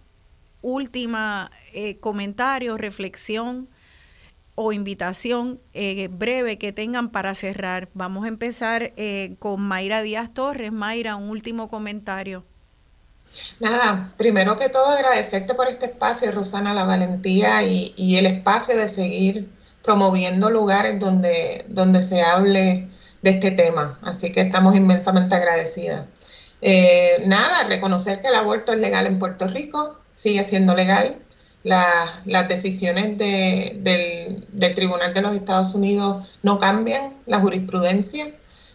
última 0.62 1.52
eh, 1.74 1.98
comentario, 2.00 2.78
reflexión 2.78 3.68
o 4.56 4.74
invitación 4.74 5.60
eh, 5.74 6.08
breve 6.12 6.58
que 6.58 6.72
tengan 6.72 7.10
para 7.10 7.34
cerrar. 7.36 7.90
Vamos 7.94 8.26
a 8.26 8.28
empezar 8.28 8.94
eh, 8.96 9.36
con 9.40 9.62
Mayra 9.62 10.02
Díaz 10.02 10.34
Torres. 10.34 10.72
Mayra, 10.72 11.16
un 11.16 11.30
último 11.30 11.70
comentario. 11.70 12.44
Nada, 13.60 14.14
primero 14.18 14.58
que 14.58 14.68
todo 14.68 14.88
agradecerte 14.90 15.54
por 15.54 15.68
este 15.70 15.86
espacio, 15.86 16.32
Rosana, 16.32 16.74
la 16.74 16.84
valentía 16.84 17.64
y, 17.64 18.18
el 18.18 18.26
espacio 18.26 18.76
de 18.76 18.90
seguir 18.90 19.50
promoviendo 19.82 20.50
lugares 20.50 21.00
donde, 21.00 21.66
donde 21.70 22.04
se 22.04 22.22
hable 22.22 22.90
de 23.22 23.30
este 23.32 23.52
tema. 23.52 24.00
Así 24.02 24.32
que 24.32 24.42
estamos 24.42 24.76
inmensamente 24.76 25.36
agradecidas. 25.36 26.06
nada, 27.26 27.64
reconocer 27.64 28.22
que 28.22 28.28
el 28.28 28.36
aborto 28.36 28.74
es 28.74 28.80
legal 28.80 29.06
en 29.08 29.20
Puerto 29.20 29.48
Rico, 29.48 30.02
sigue 30.22 30.44
siendo 30.44 30.76
legal. 30.76 31.18
las 31.64 32.48
decisiones 32.48 33.18
del, 33.18 34.74
Tribunal 34.76 35.14
de 35.14 35.22
los 35.22 35.36
Estados 35.36 35.76
Unidos 35.76 36.28
no 36.44 36.58
cambian 36.60 37.14
la 37.26 37.40
jurisprudencia 37.40 38.32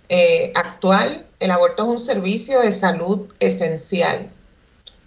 eh, 0.08 0.52
actual. 0.54 1.26
El 1.40 1.50
aborto 1.50 1.84
es 1.84 1.88
un 1.88 1.98
servicio 1.98 2.60
de 2.60 2.72
salud 2.72 3.32
esencial. 3.40 4.28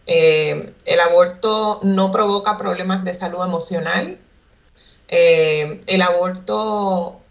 Eh, 0.08 0.74
el 0.86 1.00
aborto 1.00 1.80
no 1.84 2.12
provoca 2.12 2.58
problemas 2.58 3.04
de 3.04 3.14
salud 3.14 3.44
emocional. 3.44 4.18
Eh, 5.08 5.82
el 5.88 6.02
aborto 6.02 7.22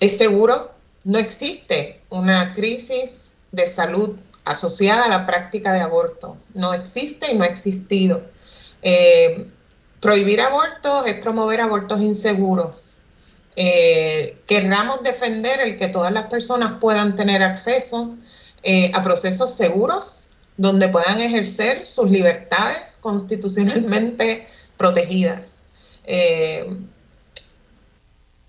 es 0.00 0.16
seguro. 0.16 0.72
No 1.04 1.18
existe 1.18 2.00
una 2.08 2.52
crisis 2.52 3.32
de 3.52 3.68
salud 3.68 4.16
asociada 4.44 5.04
a 5.04 5.08
la 5.08 5.26
práctica 5.26 5.72
de 5.72 5.80
aborto. 5.80 6.36
No 6.54 6.74
existe 6.74 7.32
y 7.32 7.36
no 7.36 7.44
ha 7.44 7.48
existido. 7.48 8.22
Eh, 8.82 9.48
prohibir 10.00 10.40
abortos 10.40 11.06
es 11.06 11.14
promover 11.14 11.60
abortos 11.60 12.00
inseguros. 12.00 12.90
eh, 13.56 14.38
querramos 14.48 15.04
defender 15.04 15.60
el 15.60 15.76
que 15.76 15.86
todas 15.86 16.12
las 16.12 16.26
personas 16.26 16.80
puedan 16.80 17.14
tener 17.14 17.40
acceso 17.42 18.16
eh, 18.64 18.90
a 18.92 19.02
procesos 19.04 19.54
seguros 19.54 20.30
donde 20.56 20.88
puedan 20.88 21.20
ejercer 21.20 21.84
sus 21.84 22.10
libertades 22.10 22.98
constitucionalmente 23.00 24.48
protegidas. 24.76 25.64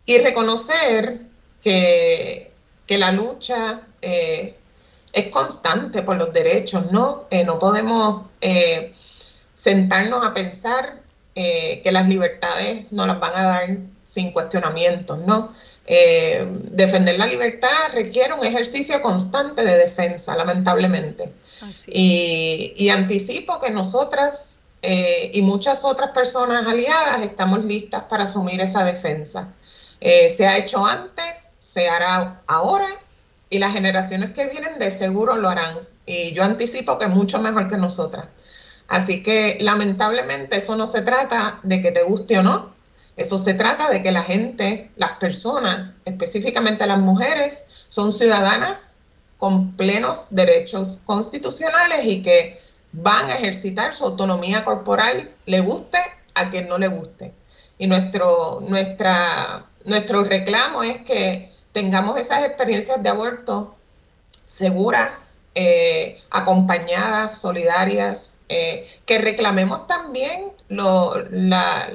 Y 0.08 0.18
reconocer 0.20 1.22
que, 1.66 2.52
la 2.88 3.12
lucha 3.12 3.82
es 4.02 5.28
constante 5.32 6.04
por 6.04 6.16
los 6.16 6.32
derechos, 6.32 6.92
¿no? 6.92 7.26
no 7.46 7.60
podemos 7.60 8.28
sentarnos 9.54 10.26
a 10.26 10.34
pensar 10.34 11.02
que 11.34 11.90
las 11.92 12.08
libertades 12.08 12.92
nos 12.92 13.08
las 13.08 13.20
van 13.20 13.36
a 13.36 13.44
dar 13.44 13.78
sin 14.06 14.32
cuestionamientos, 14.32 15.20
¿no? 15.20 15.54
Eh, 15.88 16.48
defender 16.72 17.18
la 17.20 17.28
libertad 17.28 17.90
requiere 17.94 18.34
un 18.34 18.44
ejercicio 18.44 19.02
constante 19.02 19.64
de 19.64 19.78
defensa, 19.78 20.36
lamentablemente. 20.36 21.32
Y, 21.88 22.90
anticipo 22.90 23.60
que 23.60 23.70
nosotras 23.72 24.60
eh, 24.82 25.32
y 25.34 25.42
muchas 25.42 25.84
otras 25.84 26.12
personas 26.12 26.66
aliadas 26.68 27.22
estamos 27.22 27.64
listas 27.66 28.04
para 28.04 28.26
asumir 28.26 28.62
esa 28.62 28.84
defensa. 28.84 29.54
Eh, 30.00 30.30
se 30.30 30.46
ha 30.48 30.58
hecho 30.58 30.86
antes, 30.86 31.45
se 31.76 31.90
hará 31.90 32.40
ahora 32.48 32.88
y 33.50 33.60
las 33.60 33.74
generaciones 33.74 34.32
que 34.32 34.46
vienen 34.46 34.80
de 34.80 34.92
seguro 34.92 35.36
lo 35.36 35.50
harán. 35.50 35.80
Y 36.06 36.32
yo 36.32 36.42
anticipo 36.42 36.98
que 36.98 37.08
mucho 37.08 37.38
mejor 37.38 37.68
que 37.68 37.76
nosotras. 37.76 38.28
Así 38.88 39.22
que 39.22 39.58
lamentablemente 39.60 40.56
eso 40.56 40.78
no 40.78 40.88
se 40.88 41.02
trata 41.02 41.60
de 41.64 41.82
que 41.82 41.92
te 41.92 42.04
guste 42.04 42.38
o 42.40 42.44
no, 42.44 42.74
eso 43.18 43.38
se 43.38 43.54
trata 43.56 43.90
de 43.90 44.02
que 44.02 44.14
la 44.14 44.24
gente, 44.24 44.90
las 44.96 45.18
personas, 45.18 45.96
específicamente 46.06 46.88
las 46.88 47.00
mujeres, 47.00 47.66
son 47.88 48.14
ciudadanas 48.14 49.02
con 49.38 49.74
plenos 49.74 50.28
derechos 50.30 51.02
constitucionales 51.04 52.06
y 52.06 52.22
que 52.22 52.62
van 52.94 53.30
a 53.30 53.36
ejercitar 53.36 53.94
su 53.94 54.06
autonomía 54.06 54.64
corporal, 54.64 55.30
le 55.46 55.60
guste 55.60 55.98
a 56.36 56.50
quien 56.50 56.70
no 56.70 56.78
le 56.78 56.88
guste. 56.88 57.34
Y 57.78 57.88
nuestro, 57.88 58.60
nuestra, 58.62 59.66
nuestro 59.84 60.24
reclamo 60.24 60.82
es 60.82 61.02
que 61.02 61.54
tengamos 61.76 62.18
esas 62.18 62.46
experiencias 62.46 63.04
de 63.04 63.10
aborto 63.10 63.76
seguras, 64.48 65.38
eh, 65.56 66.22
acompañadas, 66.30 67.38
solidarias, 67.38 68.38
eh, 68.48 68.88
que 69.06 69.18
reclamemos 69.18 69.86
también 69.86 70.54
lo, 70.70 71.22
la, 71.30 71.90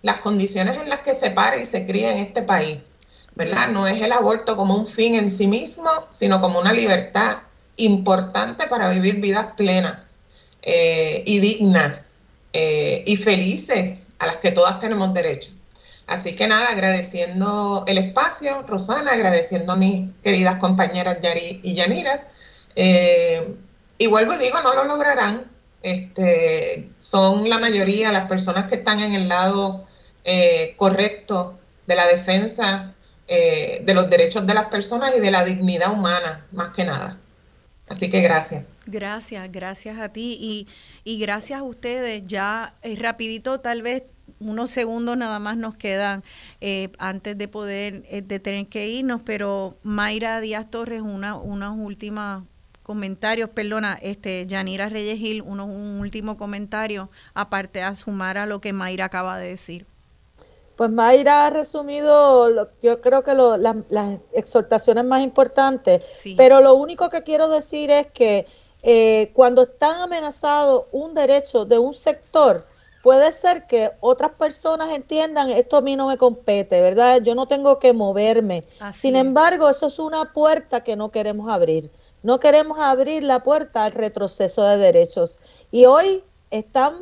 las 0.00 0.16
condiciones 0.18 0.78
en 0.78 0.88
las 0.88 1.00
que 1.00 1.14
se 1.14 1.30
para 1.30 1.58
y 1.58 1.66
se 1.66 1.84
cría 1.84 2.12
en 2.12 2.18
este 2.18 2.40
país, 2.40 2.94
¿verdad? 3.34 3.68
No 3.68 3.86
es 3.86 4.00
el 4.00 4.12
aborto 4.12 4.56
como 4.56 4.74
un 4.74 4.86
fin 4.86 5.14
en 5.14 5.28
sí 5.28 5.46
mismo, 5.46 5.90
sino 6.08 6.40
como 6.40 6.58
una 6.58 6.72
libertad 6.72 7.38
importante 7.76 8.66
para 8.68 8.88
vivir 8.88 9.16
vidas 9.16 9.48
plenas 9.54 10.18
eh, 10.62 11.22
y 11.26 11.40
dignas 11.40 12.20
eh, 12.54 13.04
y 13.04 13.16
felices 13.16 14.08
a 14.18 14.28
las 14.28 14.38
que 14.38 14.50
todas 14.50 14.80
tenemos 14.80 15.12
derecho. 15.12 15.50
Así 16.06 16.36
que 16.36 16.46
nada, 16.46 16.68
agradeciendo 16.68 17.84
el 17.86 17.98
espacio, 17.98 18.62
Rosana, 18.62 19.12
agradeciendo 19.12 19.72
a 19.72 19.76
mis 19.76 20.08
queridas 20.22 20.58
compañeras 20.58 21.18
Yari 21.20 21.60
y 21.62 21.74
Yanira. 21.74 22.26
Eh, 22.76 23.56
y 23.98 24.06
vuelvo 24.06 24.34
y 24.34 24.38
digo, 24.38 24.60
no 24.62 24.74
lo 24.74 24.84
lograrán. 24.84 25.44
Este, 25.82 26.88
son 26.98 27.48
la 27.48 27.58
mayoría 27.58 28.12
las 28.12 28.28
personas 28.28 28.68
que 28.68 28.76
están 28.76 29.00
en 29.00 29.14
el 29.14 29.28
lado 29.28 29.86
eh, 30.24 30.74
correcto 30.76 31.58
de 31.86 31.94
la 31.94 32.06
defensa 32.06 32.94
eh, 33.28 33.82
de 33.84 33.94
los 33.94 34.08
derechos 34.08 34.46
de 34.46 34.54
las 34.54 34.66
personas 34.66 35.12
y 35.16 35.20
de 35.20 35.30
la 35.32 35.44
dignidad 35.44 35.92
humana, 35.92 36.46
más 36.52 36.72
que 36.74 36.84
nada. 36.84 37.18
Así 37.88 38.10
que 38.10 38.20
gracias. 38.20 38.64
Gracias, 38.86 39.50
gracias 39.50 39.98
a 39.98 40.12
ti 40.12 40.36
y, 40.40 40.68
y 41.02 41.18
gracias 41.18 41.60
a 41.60 41.62
ustedes. 41.64 42.24
Ya 42.24 42.74
eh, 42.82 42.96
rapidito, 42.96 43.60
tal 43.60 43.82
vez 43.82 44.04
unos 44.40 44.70
segundos 44.70 45.16
nada 45.16 45.38
más 45.38 45.56
nos 45.56 45.76
quedan 45.76 46.22
antes 46.98 47.38
de 47.38 47.48
poder, 47.48 48.02
de 48.02 48.40
tener 48.40 48.66
que 48.66 48.88
irnos, 48.88 49.22
pero 49.24 49.76
Mayra 49.82 50.40
Díaz 50.40 50.70
Torres, 50.70 51.00
una, 51.00 51.36
unos 51.36 51.76
últimos 51.78 52.42
comentarios, 52.86 53.50
perdona, 53.50 53.98
este, 54.00 54.46
Yanira 54.46 54.88
Reyes 54.88 55.18
Gil, 55.18 55.42
uno, 55.42 55.66
un 55.66 55.98
último 55.98 56.36
comentario, 56.36 57.10
aparte 57.34 57.80
de 57.80 57.94
sumar 57.96 58.38
a 58.38 58.46
lo 58.46 58.60
que 58.60 58.72
Mayra 58.72 59.06
acaba 59.06 59.38
de 59.38 59.48
decir. 59.48 59.86
Pues 60.76 60.90
Mayra 60.90 61.46
ha 61.46 61.50
resumido, 61.50 62.70
yo 62.82 63.00
creo 63.00 63.24
que 63.24 63.34
las 63.34 64.20
exhortaciones 64.32 65.04
más 65.04 65.24
importantes, 65.24 66.02
pero 66.36 66.60
lo 66.60 66.74
único 66.74 67.10
que 67.10 67.24
quiero 67.24 67.48
decir 67.48 67.90
es 67.90 68.06
que 68.12 68.46
eh, 68.84 69.32
cuando 69.32 69.62
están 69.62 70.02
amenazados 70.02 70.84
un 70.92 71.12
derecho 71.12 71.64
de 71.64 71.78
un 71.78 71.92
sector, 71.92 72.66
puede 73.06 73.30
ser 73.30 73.68
que 73.68 73.92
otras 74.00 74.32
personas 74.32 74.92
entiendan 74.92 75.50
esto 75.50 75.76
a 75.76 75.80
mí 75.80 75.94
no 75.94 76.08
me 76.08 76.18
compete, 76.18 76.80
¿verdad? 76.80 77.22
Yo 77.22 77.36
no 77.36 77.46
tengo 77.46 77.78
que 77.78 77.92
moverme. 77.92 78.62
Sin 78.92 79.14
embargo, 79.14 79.70
eso 79.70 79.86
es 79.86 80.00
una 80.00 80.32
puerta 80.32 80.82
que 80.82 80.96
no 80.96 81.12
queremos 81.12 81.48
abrir. 81.48 81.92
No 82.24 82.40
queremos 82.40 82.80
abrir 82.80 83.22
la 83.22 83.44
puerta 83.44 83.84
al 83.84 83.92
retroceso 83.92 84.64
de 84.64 84.78
derechos. 84.78 85.38
Y 85.70 85.84
hoy 85.84 86.24
están 86.50 86.96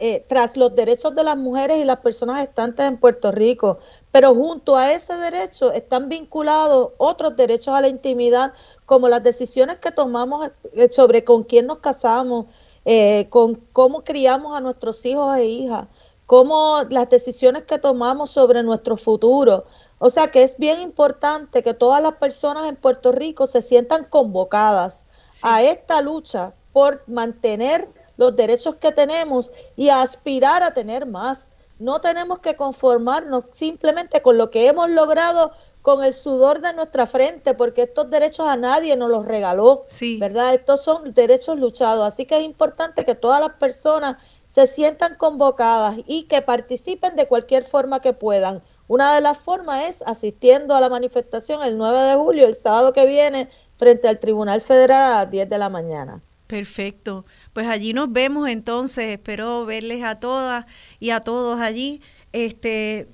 eh, 0.00 0.22
tras 0.28 0.54
los 0.54 0.76
derechos 0.76 1.14
de 1.14 1.24
las 1.24 1.38
mujeres 1.38 1.78
y 1.78 1.86
las 1.86 2.00
personas 2.00 2.42
estantes 2.42 2.84
en 2.84 2.98
Puerto 2.98 3.32
Rico, 3.32 3.78
pero 4.12 4.34
junto 4.34 4.76
a 4.76 4.92
ese 4.92 5.14
derecho 5.14 5.72
están 5.72 6.10
vinculados 6.10 6.90
otros 6.98 7.36
derechos 7.36 7.74
a 7.74 7.80
la 7.80 7.88
intimidad, 7.88 8.52
como 8.84 9.08
las 9.08 9.22
decisiones 9.22 9.78
que 9.78 9.92
tomamos 9.92 10.50
sobre 10.90 11.24
con 11.24 11.42
quién 11.42 11.68
nos 11.68 11.78
casamos, 11.78 12.44
eh, 12.90 13.28
con 13.28 13.56
cómo 13.74 14.02
criamos 14.02 14.56
a 14.56 14.62
nuestros 14.62 15.04
hijos 15.04 15.36
e 15.36 15.44
hijas, 15.44 15.88
cómo 16.24 16.84
las 16.88 17.10
decisiones 17.10 17.64
que 17.64 17.78
tomamos 17.78 18.30
sobre 18.30 18.62
nuestro 18.62 18.96
futuro. 18.96 19.66
O 19.98 20.08
sea 20.08 20.30
que 20.30 20.42
es 20.42 20.56
bien 20.56 20.80
importante 20.80 21.62
que 21.62 21.74
todas 21.74 22.02
las 22.02 22.14
personas 22.14 22.66
en 22.66 22.76
Puerto 22.76 23.12
Rico 23.12 23.46
se 23.46 23.60
sientan 23.60 24.04
convocadas 24.04 25.04
a 25.42 25.62
esta 25.62 26.00
lucha 26.00 26.54
por 26.72 27.02
mantener 27.06 27.90
los 28.16 28.34
derechos 28.34 28.76
que 28.76 28.90
tenemos 28.90 29.52
y 29.76 29.90
aspirar 29.90 30.62
a 30.62 30.72
tener 30.72 31.04
más. 31.04 31.50
No 31.78 32.00
tenemos 32.00 32.38
que 32.38 32.56
conformarnos 32.56 33.44
simplemente 33.52 34.22
con 34.22 34.38
lo 34.38 34.50
que 34.50 34.66
hemos 34.66 34.88
logrado 34.88 35.52
con 35.88 36.04
el 36.04 36.12
sudor 36.12 36.60
de 36.60 36.74
nuestra 36.74 37.06
frente, 37.06 37.54
porque 37.54 37.84
estos 37.84 38.10
derechos 38.10 38.46
a 38.46 38.58
nadie 38.58 38.94
nos 38.94 39.08
los 39.08 39.24
regaló, 39.24 39.86
¿verdad? 40.18 40.52
Estos 40.52 40.82
son 40.82 41.14
derechos 41.14 41.58
luchados, 41.58 42.06
así 42.06 42.26
que 42.26 42.36
es 42.36 42.44
importante 42.44 43.06
que 43.06 43.14
todas 43.14 43.40
las 43.40 43.54
personas 43.54 44.18
se 44.48 44.66
sientan 44.66 45.14
convocadas 45.14 45.96
y 46.06 46.24
que 46.24 46.42
participen 46.42 47.16
de 47.16 47.26
cualquier 47.26 47.64
forma 47.64 48.02
que 48.02 48.12
puedan. 48.12 48.62
Una 48.86 49.14
de 49.14 49.22
las 49.22 49.38
formas 49.38 49.88
es 49.88 50.02
asistiendo 50.02 50.74
a 50.74 50.80
la 50.82 50.90
manifestación 50.90 51.62
el 51.62 51.78
9 51.78 51.98
de 52.02 52.14
julio, 52.16 52.46
el 52.46 52.54
sábado 52.54 52.92
que 52.92 53.06
viene, 53.06 53.48
frente 53.78 54.08
al 54.08 54.18
Tribunal 54.18 54.60
Federal 54.60 55.12
a 55.12 55.22
las 55.22 55.30
10 55.30 55.48
de 55.48 55.56
la 55.56 55.70
mañana. 55.70 56.20
Perfecto. 56.48 57.24
Pues 57.54 57.66
allí 57.66 57.94
nos 57.94 58.12
vemos 58.12 58.46
entonces. 58.50 59.06
Espero 59.06 59.64
verles 59.64 60.04
a 60.04 60.20
todas 60.20 60.66
y 61.00 61.10
a 61.10 61.20
todos 61.20 61.62
allí. 61.62 62.02
Este, 62.32 63.08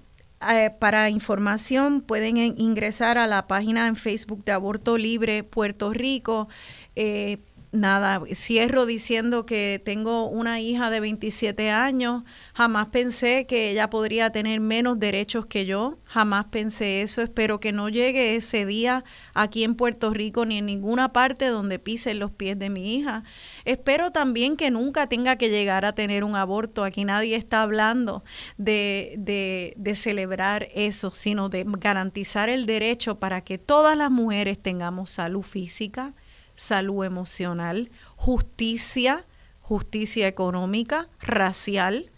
eh, 0.49 0.71
para 0.71 1.11
información 1.11 2.01
pueden 2.01 2.37
ingresar 2.37 3.19
a 3.19 3.27
la 3.27 3.47
página 3.47 3.87
en 3.87 3.97
Facebook 3.97 4.45
de 4.45 4.53
Aborto 4.53 4.99
Libre 4.99 5.43
Puerto 5.43 5.93
Rico. 5.93 6.49
Eh, 6.97 7.39
nada, 7.75 8.23
cierro 8.35 8.87
diciendo 8.87 9.47
que 9.47 9.83
tengo 9.85 10.29
una 10.29 10.61
hija 10.61 10.91
de 10.91 11.01
27 11.01 11.71
años, 11.71 12.23
jamás 12.55 12.89
pensé 12.89 13.47
que 13.47 13.71
ella 13.71 13.91
podría 13.91 14.31
tener 14.31 14.61
menos 14.61 14.99
derechos 14.99 15.47
que 15.47 15.67
yo, 15.67 15.99
jamás 16.05 16.47
pensé 16.47 17.03
eso, 17.03 17.21
espero 17.21 17.59
que 17.59 17.73
no 17.73 17.89
llegue 17.89 18.37
ese 18.37 18.65
día 18.65 19.05
aquí 19.35 19.65
en 19.65 19.75
Puerto 19.75 20.11
Rico 20.11 20.47
ni 20.47 20.59
en 20.59 20.67
ninguna 20.67 21.13
parte 21.13 21.47
donde 21.47 21.79
pisen 21.79 22.21
los 22.21 22.31
pies 22.31 22.59
de 22.59 22.71
mi 22.71 22.95
hija. 22.95 23.25
Espero 23.65 24.13
también 24.13 24.57
que 24.57 24.71
nunca 24.71 25.09
tenga 25.09 25.37
que 25.37 25.51
llegar 25.51 25.85
a 25.85 25.95
tener 25.95 26.23
un 26.23 26.37
aborto, 26.37 26.85
aquí 26.85 27.05
nadie 27.05 27.35
está 27.35 27.63
hablando 27.63 28.23
de, 28.57 29.17
de, 29.19 29.75
de 29.77 29.95
celebrar 29.97 30.69
eso, 30.75 31.11
sino 31.11 31.49
de 31.49 31.65
garantizar 31.67 32.49
el 32.49 32.67
derecho 32.67 33.19
para 33.19 33.41
que 33.41 33.59
todas 33.59 33.97
las 33.97 34.13
mujeres 34.13 34.63
tengamos 34.63 35.11
salud 35.11 35.43
física, 35.43 36.15
salud 36.55 37.05
emocional, 37.05 37.91
justicia, 38.17 39.25
justicia 39.61 40.29
económica, 40.29 41.09
racial 41.21 42.11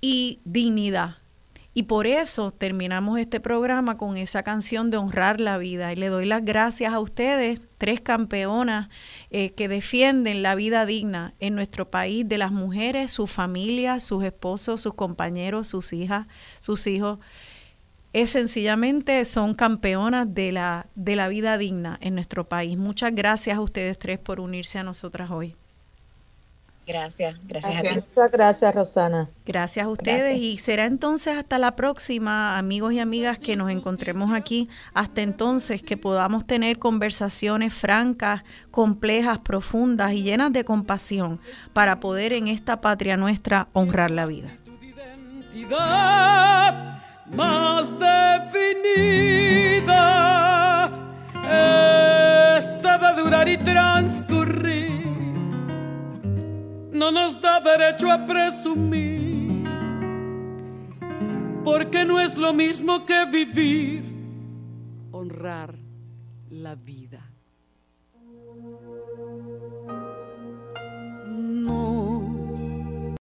y 0.00 0.40
dignidad. 0.44 1.16
Y 1.74 1.84
por 1.84 2.06
eso 2.06 2.50
terminamos 2.50 3.18
este 3.18 3.40
programa 3.40 3.96
con 3.96 4.18
esa 4.18 4.42
canción 4.42 4.90
de 4.90 4.98
honrar 4.98 5.40
la 5.40 5.56
vida. 5.56 5.90
Y 5.90 5.96
le 5.96 6.08
doy 6.08 6.26
las 6.26 6.44
gracias 6.44 6.92
a 6.92 7.00
ustedes, 7.00 7.62
tres 7.78 8.00
campeonas 8.02 8.90
eh, 9.30 9.52
que 9.52 9.68
defienden 9.68 10.42
la 10.42 10.54
vida 10.54 10.84
digna 10.84 11.32
en 11.40 11.54
nuestro 11.54 11.90
país 11.90 12.28
de 12.28 12.36
las 12.36 12.52
mujeres, 12.52 13.10
sus 13.10 13.30
familias, 13.30 14.02
sus 14.02 14.22
esposos, 14.22 14.82
sus 14.82 14.92
compañeros, 14.92 15.66
sus 15.66 15.94
hijas, 15.94 16.26
sus 16.60 16.86
hijos 16.86 17.20
es 18.12 18.30
sencillamente 18.30 19.24
son 19.24 19.54
campeonas 19.54 20.34
de 20.34 20.52
la, 20.52 20.86
de 20.94 21.16
la 21.16 21.28
vida 21.28 21.58
digna 21.58 21.98
en 22.00 22.14
nuestro 22.14 22.48
país. 22.48 22.76
Muchas 22.76 23.14
gracias 23.14 23.56
a 23.56 23.60
ustedes 23.60 23.98
tres 23.98 24.18
por 24.18 24.40
unirse 24.40 24.78
a 24.78 24.82
nosotras 24.82 25.30
hoy. 25.30 25.56
Gracias, 26.84 27.36
gracias, 27.46 27.76
a 27.76 27.80
ti. 27.80 27.88
Muchas 27.94 28.32
gracias, 28.32 28.74
Rosana. 28.74 29.30
Gracias 29.46 29.86
a 29.86 29.88
ustedes 29.88 30.36
y 30.38 30.58
será 30.58 30.84
entonces 30.84 31.38
hasta 31.38 31.58
la 31.58 31.76
próxima, 31.76 32.58
amigos 32.58 32.92
y 32.92 32.98
amigas, 32.98 33.38
que 33.38 33.54
nos 33.54 33.70
encontremos 33.70 34.34
aquí. 34.34 34.68
Hasta 34.92 35.22
entonces 35.22 35.80
que 35.80 35.96
podamos 35.96 36.44
tener 36.44 36.80
conversaciones 36.80 37.72
francas, 37.72 38.42
complejas, 38.72 39.38
profundas 39.38 40.12
y 40.12 40.24
llenas 40.24 40.52
de 40.52 40.64
compasión 40.64 41.40
para 41.72 42.00
poder 42.00 42.32
en 42.32 42.48
esta 42.48 42.80
patria 42.80 43.16
nuestra 43.16 43.68
honrar 43.72 44.10
la 44.10 44.26
vida. 44.26 44.58
Más 47.32 47.90
definida, 47.98 49.22
esa 52.58 52.98
de 52.98 53.22
durar 53.22 53.48
y 53.48 53.56
transcurrir 53.56 55.02
no 56.92 57.10
nos 57.10 57.40
da 57.40 57.58
derecho 57.58 58.10
a 58.12 58.24
presumir, 58.26 59.64
porque 61.64 62.04
no 62.04 62.20
es 62.20 62.36
lo 62.36 62.52
mismo 62.52 63.04
que 63.04 63.24
vivir, 63.24 64.04
honrar 65.10 65.74
la 66.48 66.76
vida. 66.76 67.01